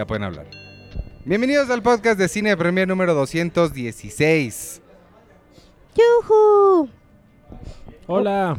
Ya 0.00 0.06
pueden 0.06 0.22
hablar. 0.22 0.46
Bienvenidos 1.26 1.68
al 1.68 1.82
podcast 1.82 2.18
de 2.18 2.26
Cine 2.26 2.56
Premier 2.56 2.88
número 2.88 3.12
216. 3.12 4.80
¡Yujú! 5.94 6.88
Hola. 8.06 8.56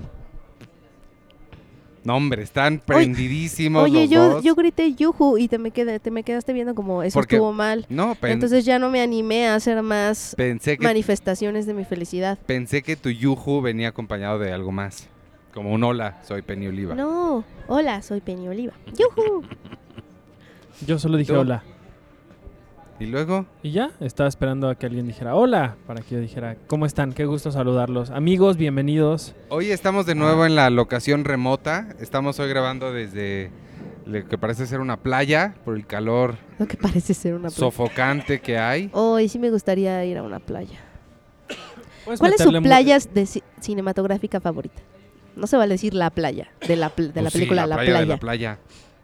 No, 2.04 2.16
hombre, 2.16 2.44
están 2.44 2.78
prendidísimos 2.78 3.86
Oye, 3.86 4.02
los 4.02 4.10
yo, 4.12 4.30
dos. 4.34 4.44
yo 4.44 4.54
grité 4.54 4.94
yuju 4.94 5.40
y 5.40 5.48
te 5.48 5.58
me, 5.58 5.72
quedé, 5.72 6.00
te 6.00 6.12
me 6.12 6.22
quedaste 6.22 6.54
viendo 6.54 6.76
como 6.76 7.02
eso 7.02 7.18
Porque- 7.18 7.38
estuvo 7.38 7.52
mal. 7.54 7.88
No, 7.90 8.16
Entonces 8.22 8.64
ya 8.64 8.78
no 8.78 8.92
me 8.92 9.02
animé 9.02 9.48
a 9.48 9.56
hacer 9.56 9.82
más 9.82 10.36
pensé, 10.38 10.78
que, 10.78 10.84
manifestaciones 10.84 11.66
de 11.66 11.74
mi 11.74 11.86
felicidad. 11.86 12.38
pensé 12.46 12.84
que 12.84 12.96
tu 12.96 13.10
yuju 13.10 13.62
venía 13.62 13.88
acompañado 13.88 14.38
de 14.38 14.52
algo 14.54 14.72
más. 14.72 15.08
Como 15.56 15.74
un 15.74 15.84
hola, 15.84 16.22
soy 16.24 16.44
Penny 16.44 16.68
Oliva. 16.68 16.94
No, 16.94 17.44
hola, 17.68 18.04
soy 18.04 18.22
Penny 18.22 18.48
Oliva. 18.48 18.74
¡Yujú! 18.96 19.42
Yo 20.86 21.00
solo 21.00 21.18
dije 21.18 21.34
Tú. 21.34 21.40
hola. 21.40 21.64
Y 23.00 23.08
luego, 23.08 23.48
Y 23.64 23.72
ya, 23.72 23.90
estaba 24.00 24.30
esperando 24.30 24.70
a 24.70 24.76
que 24.76 24.86
alguien 24.86 25.08
dijera 25.08 25.34
hola, 25.36 25.76
para 25.88 26.02
que 26.04 26.14
yo 26.16 26.22
dijera, 26.22 26.56
¿cómo 26.68 26.86
están? 26.86 27.14
Qué 27.14 27.26
gusto 27.26 27.52
saludarlos. 27.52 28.12
Amigos, 28.12 28.58
bienvenidos. 28.58 29.34
hoy 29.50 29.72
estamos 29.72 30.06
de 30.06 30.14
nuevo 30.14 30.46
en 30.46 30.56
la 30.56 30.70
locación 30.70 31.24
remota. 31.26 31.96
Estamos 32.00 32.40
hoy 32.40 32.48
grabando 32.50 32.94
desde 32.94 33.50
lo 34.06 34.28
que 34.28 34.38
parece 34.38 34.68
ser 34.68 34.82
una 34.82 34.98
playa 34.98 35.56
por 35.66 35.76
el 35.76 35.88
calor 35.88 36.36
Lo 36.60 36.68
que 36.68 36.78
parece 36.78 37.16
ser 37.16 37.34
una 37.34 37.48
playa. 37.50 37.58
sofocante 37.58 38.40
que 38.40 38.60
hay. 38.60 38.90
Hoy 38.94 39.30
sí 39.30 39.40
me 39.40 39.50
gustaría 39.50 40.06
ir 40.06 40.18
a 40.20 40.24
una 40.24 40.40
playa. 40.40 40.78
Puedes 42.06 42.20
¿Cuál 42.20 42.34
es 42.34 42.38
su 42.40 42.46
meterle 42.46 42.60
mu- 42.60 42.66
playa 42.68 42.98
de 43.14 43.24
ci- 43.24 43.44
cinematográfica 43.60 44.40
favorita? 44.40 44.82
No 45.36 45.48
se 45.48 45.58
vale 45.58 45.74
decir 45.74 45.94
la 45.96 46.10
playa, 46.12 46.50
de 46.68 46.76
la, 46.76 46.90
pl- 46.90 47.08
de 47.14 47.22
la 47.22 47.26
Pues 47.26 47.34
sí, 47.34 47.38
película 47.40 47.66
La 47.66 47.76
playa. 47.78 47.90
Playa. 47.92 48.00
de 48.02 48.06
la 48.08 48.18
playa. 48.18 48.60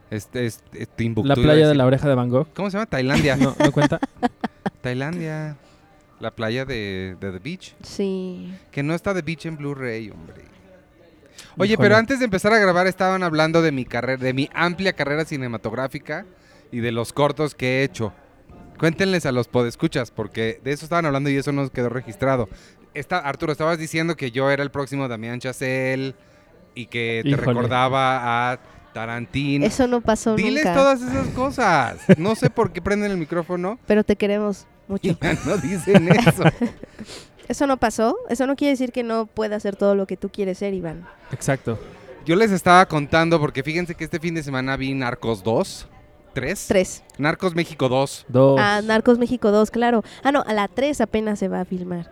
Este 0.10 0.46
es 0.46 0.64
es 0.74 0.88
Timbuktu, 0.90 1.28
La 1.28 1.36
playa 1.36 1.68
de 1.68 1.76
la 1.76 1.86
oreja 1.86 2.08
de 2.08 2.16
Van 2.16 2.30
Gogh. 2.30 2.48
¿Cómo 2.54 2.70
se 2.70 2.78
llama? 2.78 2.86
Tailandia. 2.86 3.36
No, 3.36 3.56
no 3.60 3.72
cuenta. 3.72 4.00
Tailandia. 4.82 5.58
La 6.20 6.32
playa 6.32 6.66
de, 6.66 7.16
de 7.20 7.32
The 7.32 7.40
Beach. 7.40 7.76
Sí. 7.84 8.54
Que 8.72 8.82
no 8.84 8.94
está 8.96 9.14
The 9.14 9.22
Beach 9.22 9.46
en 9.46 9.58
Blu-ray, 9.58 10.10
hombre. 10.10 10.46
Oye, 11.58 11.74
Híjole. 11.74 11.86
pero 11.86 11.98
antes 11.98 12.20
de 12.20 12.26
empezar 12.26 12.54
a 12.54 12.60
grabar 12.60 12.88
estaban 12.88 13.22
hablando 13.24 13.62
de 13.62 13.72
mi 13.72 13.86
carrera, 13.86 14.22
de 14.24 14.34
mi 14.34 14.50
amplia 14.54 14.94
carrera 14.94 15.26
cinematográfica 15.26 16.26
y 16.72 16.80
de 16.80 16.92
los 16.92 17.14
cortos 17.14 17.54
que 17.54 17.82
he 17.82 17.84
hecho. 17.84 18.14
Cuéntenles 18.80 19.26
a 19.26 19.32
los 19.32 19.48
podescuchas, 19.48 20.12
porque 20.12 20.60
de 20.64 20.72
eso 20.72 20.86
estaban 20.86 21.06
hablando 21.06 21.30
y 21.30 21.36
eso 21.38 21.52
nos 21.52 21.72
quedó 21.72 21.90
registrado. 21.90 22.48
Está, 22.94 23.20
Arturo, 23.20 23.52
estabas 23.52 23.78
diciendo 23.80 24.16
que 24.16 24.32
yo 24.32 24.50
era 24.52 24.64
el 24.64 24.72
próximo 24.72 25.08
Damián 25.08 25.40
Chazelle 25.40 26.16
y 26.76 26.86
que 26.88 27.22
te 27.24 27.30
Híjole. 27.30 27.46
recordaba 27.46 28.52
a 28.54 28.60
Tarantino. 28.98 29.64
Eso 29.64 29.86
no 29.86 30.02
pasó 30.02 30.36
Diles 30.36 30.66
nunca. 30.66 30.74
todas 30.74 31.02
esas 31.04 31.28
cosas. 31.28 31.98
No 32.18 32.34
sé 32.36 32.50
por 32.50 32.72
qué 32.72 32.82
prenden 32.82 33.12
el 33.12 33.18
micrófono 33.18 33.78
Pero 33.86 34.04
te 34.04 34.16
queremos 34.16 34.66
mucho. 34.88 35.08
y 35.10 35.18
ya 35.22 35.34
no 35.46 35.58
dicen 35.58 36.10
eso. 36.10 36.44
Eso 37.48 37.68
no 37.68 37.78
pasó. 37.78 38.18
Eso 38.28 38.48
no 38.48 38.56
quiere 38.56 38.72
decir 38.72 38.92
que 38.92 39.04
no 39.04 39.28
pueda 39.28 39.56
hacer 39.56 39.76
todo 39.76 39.94
lo 39.94 40.08
que 40.08 40.18
tú 40.18 40.30
quieres 40.30 40.58
ser, 40.58 40.74
Iván. 40.74 41.08
Exacto. 41.32 41.80
Yo 42.26 42.36
les 42.36 42.52
estaba 42.52 42.88
contando 42.88 43.40
porque 43.40 43.62
fíjense 43.64 43.94
que 43.96 44.04
este 44.04 44.20
fin 44.20 44.34
de 44.34 44.42
semana 44.44 44.76
vi 44.76 44.94
Narcos 44.96 45.44
2, 45.44 45.88
3. 46.34 46.66
Tres. 46.68 47.04
Narcos 47.20 47.54
México 47.56 47.88
2. 47.88 48.26
Dos. 48.28 48.60
Ah, 48.60 48.82
Narcos 48.84 49.18
México 49.20 49.52
2, 49.52 49.70
claro. 49.72 50.04
Ah, 50.24 50.32
no, 50.32 50.44
a 50.46 50.54
la 50.54 50.68
3 50.68 51.00
apenas 51.02 51.38
se 51.40 51.48
va 51.48 51.62
a 51.62 51.66
filmar. 51.66 52.12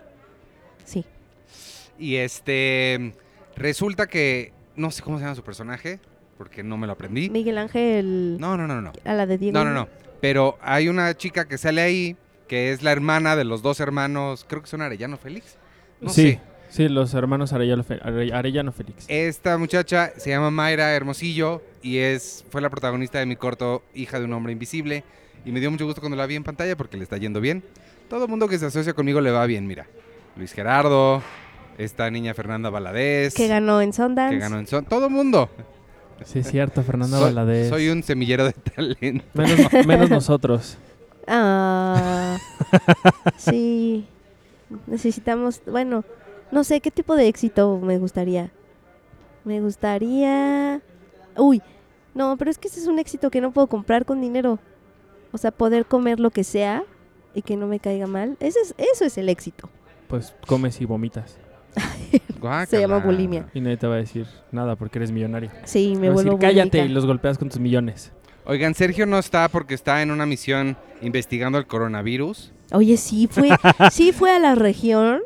Sí. 0.86 1.04
Y 1.98 2.16
este 2.18 3.14
resulta 3.58 4.08
que 4.08 4.54
no 4.76 4.92
sé 4.92 5.02
cómo 5.02 5.18
se 5.18 5.24
llama 5.24 5.36
su 5.36 5.44
personaje 5.44 6.00
porque 6.38 6.64
no 6.64 6.78
me 6.78 6.88
lo 6.88 6.94
aprendí. 6.94 7.30
Miguel 7.30 7.58
Ángel. 7.58 8.38
No, 8.40 8.58
no, 8.58 8.68
no, 8.68 8.82
no. 8.82 8.92
A 9.06 9.14
la 9.14 9.26
de 9.26 9.38
Diego. 9.38 9.58
No, 9.58 9.66
no, 9.66 9.74
no. 9.74 9.88
Pero 10.22 10.58
hay 10.62 10.88
una 10.90 11.16
chica 11.16 11.48
que 11.48 11.58
sale 11.58 11.82
ahí 11.82 12.16
que 12.48 12.72
es 12.72 12.84
la 12.84 12.92
hermana 12.92 13.36
de 13.36 13.44
los 13.44 13.62
dos 13.62 13.80
hermanos, 13.80 14.46
creo 14.48 14.62
que 14.62 14.68
son 14.68 14.82
Arellano 14.82 15.18
Félix. 15.18 15.58
No 16.02 16.10
sí, 16.10 16.34
sé. 16.34 16.42
sí, 16.70 16.90
los 16.90 17.14
hermanos 17.14 17.54
Arellano, 17.54 17.84
Fe- 17.84 18.00
Arellano 18.34 18.72
Félix. 18.72 19.06
Esta 19.08 19.58
muchacha 19.58 20.12
se 20.18 20.30
llama 20.30 20.52
Mayra 20.52 20.94
Hermosillo 20.94 21.64
y 21.82 21.98
es 21.98 22.46
fue 22.52 22.62
la 22.62 22.70
protagonista 22.70 23.18
de 23.20 23.26
mi 23.26 23.36
corto 23.36 23.82
Hija 23.96 24.20
de 24.20 24.26
un 24.26 24.34
hombre 24.34 24.54
invisible 24.54 25.04
y 25.44 25.52
me 25.52 25.60
dio 25.60 25.72
mucho 25.72 25.86
gusto 25.86 26.02
cuando 26.02 26.18
la 26.18 26.26
vi 26.28 26.36
en 26.36 26.44
pantalla 26.44 26.76
porque 26.78 26.98
le 26.98 27.04
está 27.04 27.18
yendo 27.18 27.42
bien. 27.42 27.64
Todo 28.10 28.26
el 28.26 28.30
mundo 28.30 28.48
que 28.48 28.60
se 28.60 28.66
asocia 28.68 28.94
conmigo 28.94 29.22
le 29.22 29.32
va 29.32 29.46
bien, 29.48 29.66
mira. 29.66 29.88
Luis 30.36 30.54
Gerardo, 30.54 31.24
esta 31.80 32.12
niña 32.12 32.34
Fernanda 32.36 32.70
Valadez, 32.70 33.34
Que 33.34 33.48
ganó 33.48 33.82
en 33.82 33.92
Sundance. 33.94 34.36
que 34.36 34.40
ganó 34.40 34.60
en 34.60 34.68
son, 34.68 34.86
todo 34.86 35.06
el 35.06 35.12
mundo. 35.12 35.50
Sí, 36.24 36.40
es 36.40 36.50
cierto, 36.50 36.82
Fernando 36.82 37.18
Soy, 37.18 37.26
Valadez. 37.26 37.70
soy 37.70 37.90
un 37.90 38.02
semillero 38.02 38.46
de 38.46 38.54
talento. 38.54 39.26
menos, 39.34 39.86
menos 39.86 40.10
nosotros. 40.10 40.78
Ah. 41.28 42.38
sí. 43.38 44.08
Necesitamos. 44.88 45.62
Bueno, 45.66 46.04
no 46.52 46.64
sé 46.64 46.82
qué 46.82 46.92
tipo 46.92 47.16
de 47.16 47.28
éxito 47.28 47.80
me 47.82 47.98
gustaría. 47.98 48.52
Me 49.44 49.62
gustaría. 49.62 50.82
Uy. 51.38 51.62
No, 52.14 52.38
pero 52.38 52.50
es 52.50 52.58
que 52.58 52.70
ese 52.70 52.80
es 52.80 52.88
un 52.88 52.98
éxito 52.98 53.30
que 53.30 53.42
no 53.42 53.52
puedo 53.52 53.68
comprar 53.68 54.06
con 54.06 54.22
dinero. 54.22 54.60
O 55.34 55.38
sea, 55.38 55.52
poder 55.52 55.86
comer 55.86 56.20
lo 56.20 56.32
que 56.32 56.46
sea 56.46 56.84
y 57.34 57.42
que 57.42 57.58
no 57.58 57.68
me 57.68 57.80
caiga 57.80 58.08
mal. 58.08 58.38
Ese 58.40 58.62
es, 58.62 58.74
eso 58.78 59.04
es 59.04 59.18
el 59.18 59.28
éxito. 59.28 59.70
Pues 60.08 60.34
comes 60.48 60.80
y 60.80 60.86
vomitas. 60.86 61.38
Se 62.68 62.80
llama 62.80 63.00
bulimia. 63.00 63.48
Y 63.54 63.62
nadie 63.62 63.78
te 63.78 63.88
va 63.88 63.96
a 63.96 63.98
decir 63.98 64.28
nada 64.52 64.76
porque 64.76 65.00
eres 65.00 65.12
millonario. 65.12 65.50
Sí, 65.64 65.94
me 65.96 66.02
Te 66.02 66.08
va 66.08 66.12
a 66.12 66.14
vuelvo 66.14 66.32
decir, 66.34 66.40
cállate 66.42 66.70
bulímica. 66.78 66.92
y 66.92 66.94
los 66.94 67.06
golpeas 67.06 67.38
con 67.38 67.50
tus 67.50 67.60
millones. 67.60 68.12
Oigan, 68.46 68.76
Sergio 68.76 69.06
no 69.08 69.18
está 69.18 69.50
porque 69.50 69.74
está 69.74 70.02
en 70.04 70.12
una 70.12 70.26
misión 70.28 70.78
investigando 71.02 71.58
el 71.58 71.66
coronavirus. 71.66 72.52
Oye, 72.74 72.98
sí 72.98 73.28
fue, 73.30 73.50
sí 73.92 74.12
fue 74.12 74.32
a 74.36 74.40
la 74.40 74.54
región 74.56 75.22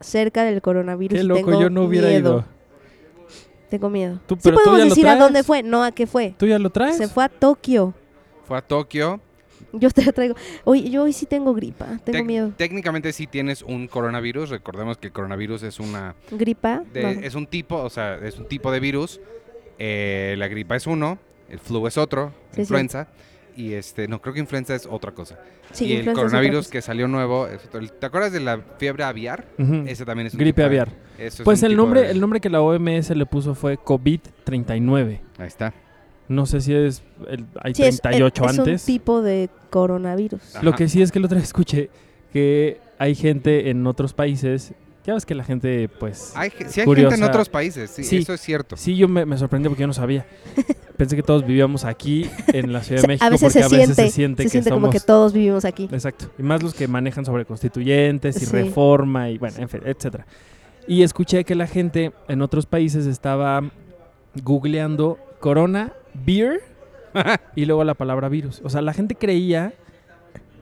cerca 0.00 0.44
del 0.44 0.60
coronavirus. 0.60 1.18
Qué 1.18 1.24
y 1.24 1.26
loco, 1.26 1.40
tengo 1.46 1.60
yo 1.62 1.70
no 1.70 1.84
hubiera 1.84 2.08
miedo. 2.08 2.30
ido. 2.30 2.44
Tengo 3.70 3.88
miedo. 3.88 4.18
Tú- 4.26 4.34
sí 4.34 4.40
pero 4.44 4.56
tú 4.58 4.64
podemos 4.64 4.78
ya 4.80 4.84
lo 4.84 4.88
decir 4.90 5.06
a 5.06 5.10
traes. 5.12 5.20
dónde 5.24 5.42
fue, 5.44 5.62
no 5.62 5.84
a 5.84 5.92
qué 5.92 6.06
fue. 6.06 6.34
¿Tú 6.36 6.46
ya 6.46 6.58
lo 6.58 6.70
traes? 6.70 6.96
Se 6.96 7.08
fue 7.08 7.24
a 7.24 7.28
Tokio. 7.28 7.94
Fue 8.44 8.58
a 8.58 8.62
Tokio. 8.62 9.20
Yo 9.72 9.90
te 9.90 10.12
traigo. 10.12 10.34
Oye, 10.64 10.90
yo 10.90 11.04
hoy 11.04 11.12
sí 11.12 11.26
tengo 11.26 11.54
gripa. 11.54 11.86
Tengo 12.04 12.18
Tec- 12.18 12.24
miedo. 12.26 12.52
Técnicamente 12.56 13.12
sí 13.12 13.26
tienes 13.26 13.62
un 13.62 13.86
coronavirus. 13.88 14.50
Recordemos 14.50 14.98
que 14.98 15.08
el 15.08 15.12
coronavirus 15.12 15.62
es 15.64 15.78
una 15.80 16.14
¿Gripa? 16.30 16.82
de- 16.92 17.02
No. 17.02 17.08
es 17.08 17.34
un 17.34 17.46
tipo, 17.46 17.76
o 17.76 17.90
sea, 17.90 18.16
es 18.16 18.38
un 18.38 18.46
tipo 18.46 18.70
de 18.72 18.80
virus. 18.80 19.20
Eh, 19.78 20.34
la 20.38 20.48
gripa 20.48 20.76
es 20.76 20.86
uno, 20.86 21.18
el 21.48 21.58
flu 21.58 21.86
es 21.86 21.96
otro, 21.96 22.32
Sí, 22.50 22.56
sí. 22.56 22.60
influenza. 22.62 23.08
Y 23.56 23.72
este, 23.72 24.06
no, 24.08 24.20
creo 24.22 24.32
que 24.32 24.40
influenza 24.40 24.74
es 24.74 24.86
otra 24.86 25.12
cosa. 25.12 25.38
Sí, 25.72 25.86
y 25.86 25.96
el 25.96 26.12
coronavirus 26.12 26.68
que 26.68 26.80
salió 26.82 27.08
nuevo, 27.08 27.46
es 27.48 27.64
otro. 27.66 27.80
¿te 27.86 28.06
acuerdas 28.06 28.32
de 28.32 28.40
la 28.40 28.58
fiebre 28.78 29.04
aviar? 29.04 29.46
Ujú. 29.58 29.84
Ese 29.86 30.04
también 30.04 30.26
es 30.28 30.34
un 30.34 30.38
Gripe 30.38 30.52
tipo 30.52 30.60
de- 30.60 30.66
aviar. 30.66 30.88
es 31.18 31.42
Pues 31.42 31.60
un 31.60 31.66
el 31.66 31.72
tipo 31.72 31.82
nombre, 31.82 32.00
de- 32.02 32.10
el 32.10 32.20
nombre 32.20 32.40
que 32.40 32.48
la 32.48 32.60
OMS 32.62 33.10
le 33.14 33.26
puso 33.26 33.54
fue 33.54 33.76
COVID-39. 33.76 35.20
Ahí 35.38 35.46
está. 35.46 35.74
No 36.30 36.46
sé 36.46 36.60
si 36.60 36.72
es 36.72 37.02
el- 37.28 37.44
hay 37.60 37.74
Sí, 37.74 37.82
es, 37.82 38.00
38 38.00 38.44
es 38.44 38.52
un 38.54 38.58
antes. 38.60 38.84
tipo 38.84 39.20
de 39.20 39.50
coronavirus. 39.68 40.40
Lo 40.62 40.72
que 40.74 40.88
sí 40.88 41.02
es 41.02 41.10
que 41.10 41.18
el 41.18 41.24
otro 41.24 41.36
día 41.36 41.44
escuché 41.44 41.90
que 42.32 42.80
hay 42.98 43.14
gente 43.16 43.68
en 43.70 43.84
otros 43.86 44.14
países. 44.14 44.72
Ya 45.04 45.14
ves 45.14 45.26
que 45.26 45.34
la 45.34 45.42
gente, 45.42 45.88
pues. 45.88 46.32
Hay, 46.36 46.50
sí 46.68 46.80
hay 46.80 46.86
Curiosa. 46.86 47.16
gente 47.16 47.24
en 47.24 47.30
otros 47.30 47.48
países, 47.48 47.90
sí, 47.90 48.04
Sí. 48.04 48.18
eso 48.18 48.34
es 48.34 48.40
cierto. 48.42 48.76
Sí, 48.76 48.94
yo 48.96 49.08
me, 49.08 49.26
me 49.26 49.36
sorprendió 49.38 49.70
porque 49.70 49.80
yo 49.80 49.86
no 49.88 49.92
sabía. 49.92 50.24
Pensé 50.96 51.16
que 51.16 51.22
todos 51.22 51.44
vivíamos 51.44 51.84
aquí 51.84 52.30
en 52.48 52.72
la 52.72 52.82
Ciudad 52.84 53.00
de 53.02 53.08
México 53.08 53.24
a 53.24 53.30
veces 53.30 53.40
porque 53.52 53.58
se 53.58 53.64
a 53.64 53.68
veces 53.78 53.96
siente, 53.96 54.02
se 54.02 54.10
siente 54.14 54.42
se 54.42 54.46
que 54.46 54.50
siente 54.50 54.68
somos. 54.70 54.82
como 54.82 54.92
que 54.92 55.00
todos 55.00 55.32
vivimos 55.32 55.64
aquí. 55.64 55.88
Exacto. 55.90 56.30
Y 56.38 56.42
más 56.44 56.62
los 56.62 56.74
que 56.74 56.86
manejan 56.86 57.24
sobre 57.24 57.44
constituyentes 57.46 58.40
y 58.40 58.46
Sí. 58.46 58.52
reforma 58.52 59.30
y 59.30 59.38
bueno, 59.38 59.56
en 59.58 59.68
fin, 59.68 59.80
etcétera. 59.84 60.26
Y 60.86 61.02
escuché 61.02 61.44
que 61.44 61.54
la 61.56 61.66
gente 61.66 62.12
en 62.28 62.42
otros 62.42 62.66
países 62.66 63.06
estaba 63.06 63.62
googleando 64.44 65.18
Corona 65.40 65.92
Beer 66.24 66.60
y 67.56 67.64
luego 67.64 67.84
la 67.84 67.94
palabra 67.94 68.28
virus. 68.28 68.60
O 68.64 68.70
sea, 68.70 68.82
la 68.82 68.92
gente 68.92 69.14
creía 69.14 69.72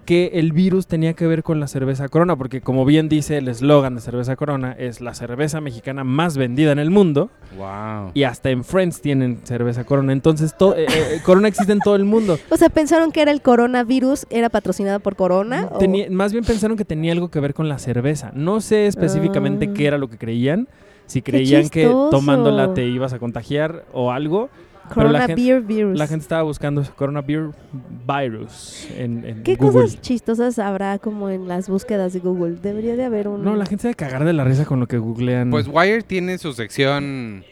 que 0.05 0.31
el 0.37 0.53
virus 0.53 0.87
tenía 0.87 1.13
que 1.13 1.27
ver 1.27 1.43
con 1.43 1.61
la 1.61 1.67
cerveza 1.67 2.09
Corona, 2.09 2.35
porque 2.35 2.63
como 2.63 2.87
bien 2.87 3.11
dice 3.11 3.37
el 3.37 3.47
eslogan 3.47 3.95
de 3.95 4.01
cerveza 4.01 4.37
Corona, 4.37 4.73
es 4.73 5.03
la 5.03 5.13
cerveza 5.13 5.61
mexicana 5.61 6.03
más 6.03 6.39
vendida 6.39 6.73
en 6.73 6.79
el 6.79 6.91
mundo 6.91 7.29
Wow. 7.59 8.13
y 8.15 8.23
hasta 8.23 8.49
en 8.49 8.65
Friends 8.65 9.03
tienen 9.03 9.41
cerveza 9.45 9.85
Corona. 9.85 10.15
Entonces, 10.15 10.57
to- 10.57 10.75
eh, 10.75 10.87
eh, 10.89 11.21
Corona 11.27 11.49
existe 11.49 11.73
en 11.73 11.81
todo 11.81 11.95
el 11.95 12.07
mundo. 12.07 12.39
O 12.51 12.57
sea, 12.57 12.71
pensaron 12.71 13.13
que 13.13 13.21
era 13.21 13.31
el 13.31 13.43
coronavirus, 13.43 14.27
era 14.31 14.49
patrocinado 14.49 14.99
por 15.01 15.15
Corona. 15.15 15.69
o- 15.73 15.77
Tenía- 15.77 16.09
más 16.11 16.33
bien 16.33 16.43
pensaron 16.43 16.79
que 16.79 16.87
tenía 16.87 17.13
algo 17.13 17.29
que 17.31 17.41
ver 17.41 17.53
con 17.53 17.69
la 17.69 17.79
cerveza. 17.79 18.33
No 18.35 18.63
sé 18.63 18.87
específicamente 18.87 19.69
Ah. 19.71 19.75
qué 19.75 19.87
era 19.89 19.99
lo 19.99 20.09
que 20.09 20.17
creían. 20.17 20.69
Si 21.05 21.21
creían 21.21 21.69
que 21.69 21.85
tomándola 22.11 22.73
te 22.73 22.87
ibas 22.87 23.13
a 23.13 23.19
contagiar 23.19 23.85
o 23.93 24.11
algo. 24.11 24.49
Corona 24.95 25.13
la 25.21 25.27
gente- 25.27 25.43
Beer 25.43 25.61
Virus. 25.63 25.99
La 25.99 26.07
gente 26.07 26.23
estaba 26.23 26.43
buscando 26.43 26.83
Corona 26.97 27.21
Beer 27.23 27.51
Virus 28.07 28.89
en, 28.97 29.25
en 29.25 29.43
¿Qué 29.43 29.57
Google. 29.57 29.83
cosas 29.83 30.01
chistosas 30.01 30.59
habrá 30.59 30.99
como 30.99 31.29
en 31.31 31.49
las 31.49 31.69
búsquedas 31.69 32.13
de 32.13 32.21
Google? 32.21 32.57
Debería 32.63 32.97
de 32.97 33.05
haber 33.05 33.29
un... 33.29 33.45
No, 33.45 33.57
la 33.57 33.67
gente 33.67 33.83
se 33.83 33.89
debe 33.89 33.97
cagar 33.97 34.25
de 34.25 34.33
la 34.33 34.45
risa 34.45 34.65
con 34.65 34.81
lo 34.81 34.87
que 34.87 34.99
googlean. 34.99 35.51
Pues 35.51 35.67
Wire 35.69 36.03
tiene 36.03 36.39
su 36.39 36.53
sección 36.53 37.45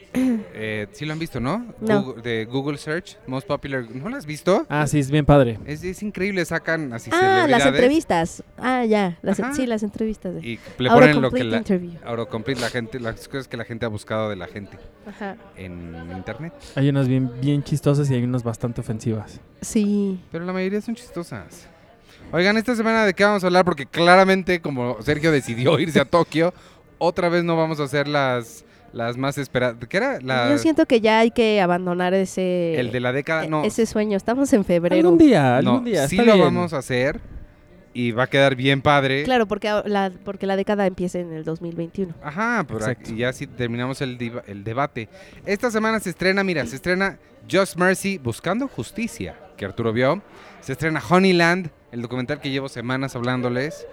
Eh, 0.53 0.87
sí 0.91 1.05
lo 1.05 1.13
han 1.13 1.19
visto, 1.19 1.39
¿no? 1.39 1.65
No. 1.79 2.03
Google- 2.03 2.21
de 2.21 2.45
Google 2.45 2.77
Search, 2.77 3.17
Most 3.27 3.47
Popular. 3.47 3.85
¿No 3.93 4.09
lo 4.09 4.15
has 4.17 4.25
visto? 4.25 4.65
Ah, 4.69 4.87
sí, 4.87 4.99
es 4.99 5.11
bien 5.11 5.25
padre. 5.25 5.59
Es, 5.65 5.83
es 5.83 6.01
increíble, 6.03 6.43
sacan 6.45 6.93
así 6.93 7.09
ah, 7.13 7.45
las 7.49 7.65
entrevistas. 7.65 8.43
Ah, 8.57 8.85
ya. 8.85 9.17
Las, 9.21 9.41
sí, 9.55 9.65
las 9.65 9.83
entrevistas. 9.83 10.35
De. 10.35 10.41
Y 10.41 10.59
le 10.77 10.89
ponen 10.89 11.21
lo 11.21 11.31
que 11.31 11.43
la... 11.43 11.63
Autocomplete 12.05 12.61
la 12.61 12.69
gente, 12.69 12.99
las 12.99 13.27
cosas 13.27 13.47
que 13.47 13.57
la 13.57 13.65
gente 13.65 13.85
ha 13.85 13.89
buscado 13.89 14.29
de 14.29 14.35
la 14.35 14.47
gente 14.47 14.77
Ajá. 15.05 15.37
en 15.55 15.95
internet. 16.15 16.53
Hay 16.75 16.89
unas 16.89 17.07
bien, 17.07 17.31
bien 17.41 17.63
chistosas 17.63 18.09
y 18.09 18.15
hay 18.15 18.23
unas 18.23 18.43
bastante 18.43 18.81
ofensivas. 18.81 19.39
Sí. 19.61 20.19
Pero 20.31 20.45
la 20.45 20.53
mayoría 20.53 20.81
son 20.81 20.95
chistosas. 20.95 21.67
Oigan, 22.31 22.57
esta 22.57 22.75
semana 22.75 23.05
de 23.05 23.13
qué 23.13 23.23
vamos 23.23 23.43
a 23.43 23.47
hablar, 23.47 23.63
porque 23.63 23.85
claramente 23.85 24.59
como 24.59 25.01
Sergio 25.01 25.31
decidió 25.31 25.79
irse 25.79 25.99
a 26.01 26.05
Tokio, 26.05 26.53
otra 26.97 27.29
vez 27.29 27.43
no 27.43 27.55
vamos 27.55 27.79
a 27.79 27.83
hacer 27.83 28.07
las, 28.07 28.65
las 28.93 29.17
más 29.17 29.37
esperadas. 29.37 29.77
¿Qué 29.87 29.97
era? 29.97 30.19
La- 30.21 30.49
Yo 30.49 30.57
siento 30.57 30.85
que 30.85 31.01
ya 31.01 31.19
hay 31.19 31.31
que 31.31 31.61
abandonar 31.61 32.13
ese, 32.13 32.79
el 32.79 32.91
de 32.91 32.99
la 32.99 33.11
década. 33.11 33.47
No, 33.47 33.63
ese 33.63 33.85
sueño. 33.85 34.17
Estamos 34.17 34.51
en 34.53 34.63
febrero. 34.65 34.95
Algún 35.07 35.17
día, 35.17 35.61
no 35.61 35.71
algún 35.71 35.85
día. 35.85 36.07
sí 36.07 36.15
está 36.17 36.25
lo 36.27 36.33
bien. 36.35 36.45
vamos 36.45 36.73
a 36.73 36.77
hacer 36.79 37.19
y 37.93 38.11
va 38.11 38.23
a 38.23 38.27
quedar 38.27 38.55
bien 38.55 38.81
padre. 38.81 39.23
Claro, 39.23 39.47
porque 39.47 39.69
la, 39.85 40.11
porque 40.23 40.45
la 40.45 40.55
década 40.55 40.85
empieza 40.85 41.19
en 41.19 41.33
el 41.33 41.43
2021. 41.43 42.13
Ajá, 42.23 42.63
pero 42.67 42.79
Exacto. 42.79 43.13
ya 43.15 43.33
sí 43.33 43.47
terminamos 43.47 44.01
el, 44.01 44.17
diva- 44.17 44.43
el 44.47 44.63
debate. 44.63 45.09
Esta 45.45 45.71
semana 45.71 45.99
se 45.99 46.11
estrena, 46.11 46.43
mira, 46.43 46.65
se 46.65 46.75
estrena 46.75 47.17
Just 47.51 47.75
Mercy, 47.77 48.17
Buscando 48.19 48.67
Justicia, 48.67 49.35
que 49.57 49.65
Arturo 49.65 49.93
vio. 49.93 50.21
Se 50.61 50.73
estrena 50.73 51.01
Honeyland, 51.09 51.69
el 51.91 52.01
documental 52.01 52.39
que 52.39 52.49
llevo 52.51 52.67
semanas 52.69 53.15
hablándoles. 53.15 53.87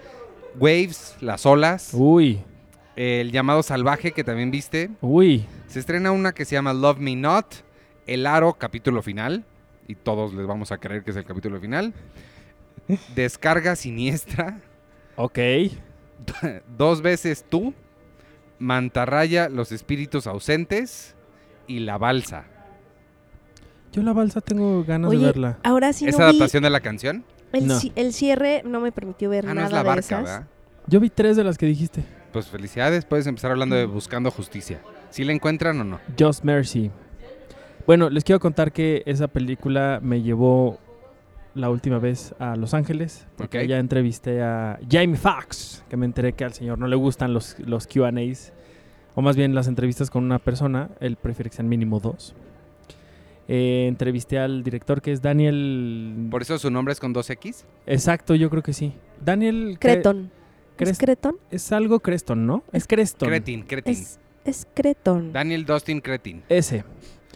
Waves, 0.58 1.17
Las 1.20 1.46
Olas. 1.46 1.91
Uy, 1.94 2.43
El 2.96 3.32
llamado 3.32 3.62
salvaje, 3.62 4.12
que 4.12 4.23
también 4.25 4.50
viste. 4.50 4.91
uy. 5.00 5.46
Se 5.67 5.81
estrena 5.81 6.12
una 6.12 6.32
que 6.32 6.44
se 6.44 6.55
llama 6.55 6.73
Love 6.73 6.99
Me 6.99 7.17
Not. 7.17 7.46
El 8.06 8.26
Aro, 8.26 8.52
capítulo 8.55 9.02
final. 9.02 9.44
Y 9.88 9.94
todos 9.96 10.32
les 10.35 10.46
vamos 10.46 10.70
a 10.73 10.79
creer 10.79 11.02
que 11.02 11.11
es 11.11 11.17
el 11.17 11.25
capítulo 11.25 11.61
final. 11.61 11.93
Descarga 13.14 13.76
siniestra. 13.76 14.61
Ok. 15.17 15.38
Dos 16.79 17.02
veces 17.02 17.44
tú. 17.49 17.75
Mantarraya, 18.58 19.49
los 19.49 19.73
espíritus 19.73 20.26
ausentes. 20.26 21.14
Y 21.67 21.81
la 21.81 21.99
balsa. 21.99 22.44
Yo 23.93 24.02
la 24.02 24.12
balsa 24.12 24.41
tengo 24.41 24.85
ganas 24.85 25.11
Oye, 25.11 25.19
de 25.20 25.26
verla. 25.26 25.58
Ahora 25.62 25.93
sí 25.93 26.06
¿Es 26.06 26.12
no 26.19 26.25
vi 26.26 26.31
adaptación 26.31 26.62
de 26.62 26.70
la 26.70 26.81
canción? 26.81 27.25
el, 27.52 27.67
No. 27.69 27.75
ci- 27.81 27.93
el 27.96 28.12
cierre 28.12 28.62
no 28.64 28.81
me 28.81 28.93
permitió 28.93 29.31
ver 29.31 29.44
Ah, 29.46 29.49
no 29.49 29.55
nada 29.55 29.67
es 29.69 29.73
la 29.73 29.79
de 29.79 29.85
barca, 29.85 30.00
esas. 30.00 30.23
¿verdad? 30.25 30.46
Yo 30.87 31.00
vi 31.00 31.11
tres 31.11 31.37
de 31.37 31.44
las 31.44 31.56
que 31.56 31.67
dijiste. 31.67 32.05
Pues 32.34 32.48
felicidades, 32.48 33.04
puedes 33.04 33.28
empezar 33.28 33.52
hablando 33.52 33.76
de 33.76 33.86
Buscando 33.86 34.28
Justicia. 34.32 34.81
¿Sí 35.10 35.22
la 35.22 35.32
encuentran 35.32 35.81
o 35.81 35.84
no? 35.84 36.00
Just 36.19 36.42
Mercy. 36.42 36.90
Bueno, 37.86 38.10
les 38.10 38.25
quiero 38.25 38.40
contar 38.40 38.72
que 38.72 39.04
esa 39.06 39.28
película 39.28 40.00
me 40.02 40.20
llevó 40.20 40.81
la 41.54 41.70
última 41.70 42.00
vez 42.00 42.34
a 42.40 42.56
Los 42.56 42.75
Ángeles. 42.75 43.28
Porque 43.36 43.58
Ok. 43.58 43.64
allá 43.64 43.78
entrevisté 43.78 44.42
a 44.42 44.81
Jamie 44.90 45.14
Foxx, 45.16 45.84
que 45.88 45.96
me 45.96 46.06
enteré 46.06 46.32
que 46.32 46.44
al 46.44 46.52
señor 46.52 46.76
no 46.81 46.88
le 46.88 46.96
gustan 46.96 47.32
los, 47.32 47.56
los 47.60 47.86
QAs. 47.86 48.52
O 49.14 49.22
más 49.22 49.36
bien 49.36 49.54
las 49.54 49.69
entrevistas 49.69 50.10
con 50.10 50.25
una 50.25 50.40
persona. 50.40 50.88
Él 50.98 51.14
prefiere 51.14 51.50
que 51.50 51.54
sean 51.56 51.69
mínimo 51.69 52.00
dos. 52.00 52.34
Eh, 53.46 53.84
entrevisté 53.86 54.40
al 54.40 54.64
director 54.64 55.00
que 55.00 55.12
es 55.12 55.22
Daniel. 55.22 56.26
¿Por 56.32 56.42
eso 56.42 56.58
su 56.58 56.69
nombre 56.69 56.90
es 56.90 56.98
con 56.98 57.12
dos 57.12 57.31
X? 57.31 57.64
Exacto, 57.86 58.34
yo 58.34 58.50
creo 58.50 58.64
que 58.64 58.72
sí. 58.72 58.92
Daniel. 59.25 59.75
Cre- 59.78 59.78
Creton. 59.78 60.32
¿Es 60.78 60.98
Creton? 60.98 61.36
Es 61.50 61.72
algo 61.72 62.00
Creston, 62.00 62.46
¿no? 62.46 62.62
Es 62.72 62.86
Creston. 62.86 63.28
Cretin, 63.28 63.62
Cretin. 63.62 63.92
Es, 63.92 64.18
es 64.44 64.66
Creton. 64.74 65.32
Daniel 65.32 65.64
Dustin 65.64 66.00
Cretin. 66.00 66.42
Ese. 66.48 66.84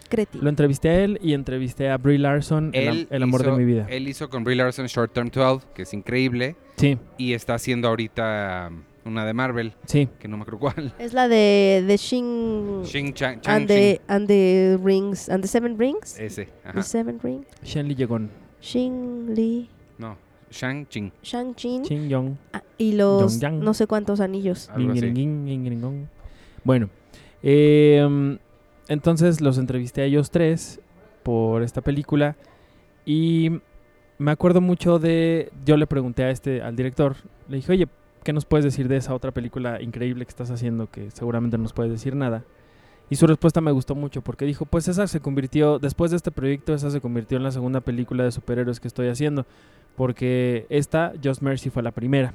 Cretin. 0.09 0.43
Lo 0.43 0.49
entrevisté 0.49 0.89
a 0.89 1.05
él 1.05 1.19
y 1.23 1.35
entrevisté 1.35 1.91
a 1.91 1.99
Brie 1.99 2.17
Larson, 2.19 2.71
Él 2.73 3.07
el 3.11 3.23
amor 3.23 3.43
hizo- 3.43 3.51
de 3.51 3.57
mi 3.59 3.65
vida. 3.65 3.87
Él 3.91 4.09
hizo 4.09 4.31
con 4.31 4.43
Brie 4.43 4.57
Larson 4.57 4.87
Short 4.87 5.13
Term 5.13 5.31
12, 5.31 5.67
que 5.75 5.83
es 5.83 5.93
increíble. 5.93 6.57
Sí, 6.77 6.99
Y 7.19 7.35
está 7.35 7.55
haciendo 7.55 7.89
ahorita 7.89 8.71
um, 8.71 8.83
una 9.05 9.27
de 9.27 9.35
Marvel, 9.35 9.75
sí. 9.85 10.09
que 10.19 10.27
no 10.27 10.37
me 10.39 10.45
acuerdo 10.45 10.61
cuál. 10.61 10.95
Es 10.99 11.13
la 11.13 11.29
de 11.29 11.85
The 11.87 11.97
Shing 11.99 12.85
Xing 12.85 13.13
Chang, 13.13 13.41
Chang 13.43 13.55
and 13.57 13.67
the, 13.69 14.01
and 14.09 14.27
the 14.29 14.79
Rings. 14.83 15.29
And 15.29 15.43
the 15.43 15.49
Seven 15.49 15.79
Rings. 15.79 16.19
Ese, 16.19 16.49
ajá. 16.65 16.73
The 16.73 16.83
Seven 16.83 17.21
Rings. 17.23 17.47
Shen 17.63 17.87
Li 17.89 17.95
Yegon, 17.95 18.31
Xing 18.63 19.35
Li. 19.35 19.69
No, 19.99 20.17
Shang 20.51 20.87
Ching. 20.89 21.13
Shang-Chin. 21.23 21.83
Chin 21.83 22.09
Yong, 22.09 22.37
ah, 22.53 22.63
y 22.77 22.93
los 22.93 23.41
no 23.43 23.75
sé 23.75 23.87
cuántos 23.87 24.21
anillos. 24.21 24.71
Bueno, 26.65 26.91
eh, 27.43 28.39
entonces 28.89 29.41
los 29.41 29.59
entrevisté 29.59 30.03
a 30.03 30.05
ellos 30.05 30.31
tres 30.31 30.81
por 31.23 31.63
esta 31.63 31.81
película 31.81 32.37
y 33.05 33.61
me 34.19 34.33
acuerdo 34.33 34.61
mucho 34.61 34.99
de, 34.99 35.53
yo 35.65 35.77
le 35.77 35.87
pregunté 35.87 36.25
a 36.25 36.31
este, 36.31 36.61
al 36.61 36.77
director, 36.77 37.17
le 37.49 37.57
dije, 37.57 37.73
oye, 37.73 37.89
¿qué 38.25 38.33
nos 38.33 38.45
puedes 38.45 38.65
decir 38.65 38.89
de 38.89 38.97
esa 38.97 39.15
otra 39.15 39.31
película 39.31 39.81
increíble 39.81 40.25
que 40.25 40.31
estás 40.31 40.51
haciendo 40.51 40.91
que 40.91 41.11
seguramente 41.13 41.57
no 41.57 41.63
nos 41.63 41.73
puedes 41.73 41.93
decir 41.93 42.17
nada? 42.17 42.45
Y 43.11 43.17
su 43.17 43.27
respuesta 43.27 43.61
me 43.61 43.71
gustó 43.71 43.95
mucho 43.95 44.21
porque 44.21 44.45
dijo, 44.45 44.67
pues 44.67 44.89
esa 44.89 45.07
se 45.07 45.21
convirtió, 45.21 45.79
después 45.79 46.11
de 46.11 46.19
este 46.19 46.31
proyecto, 46.31 46.75
esa 46.75 46.91
se 46.91 47.01
convirtió 47.01 47.39
en 47.39 47.45
la 47.45 47.53
segunda 47.53 47.81
película 47.81 48.25
de 48.25 48.33
superhéroes 48.33 48.81
que 48.81 48.89
estoy 48.89 49.09
haciendo, 49.09 49.47
porque 49.99 50.65
esta, 50.71 51.13
Just 51.23 51.43
Mercy, 51.43 51.69
fue 51.69 51.83
la 51.83 51.91
primera. 51.91 52.33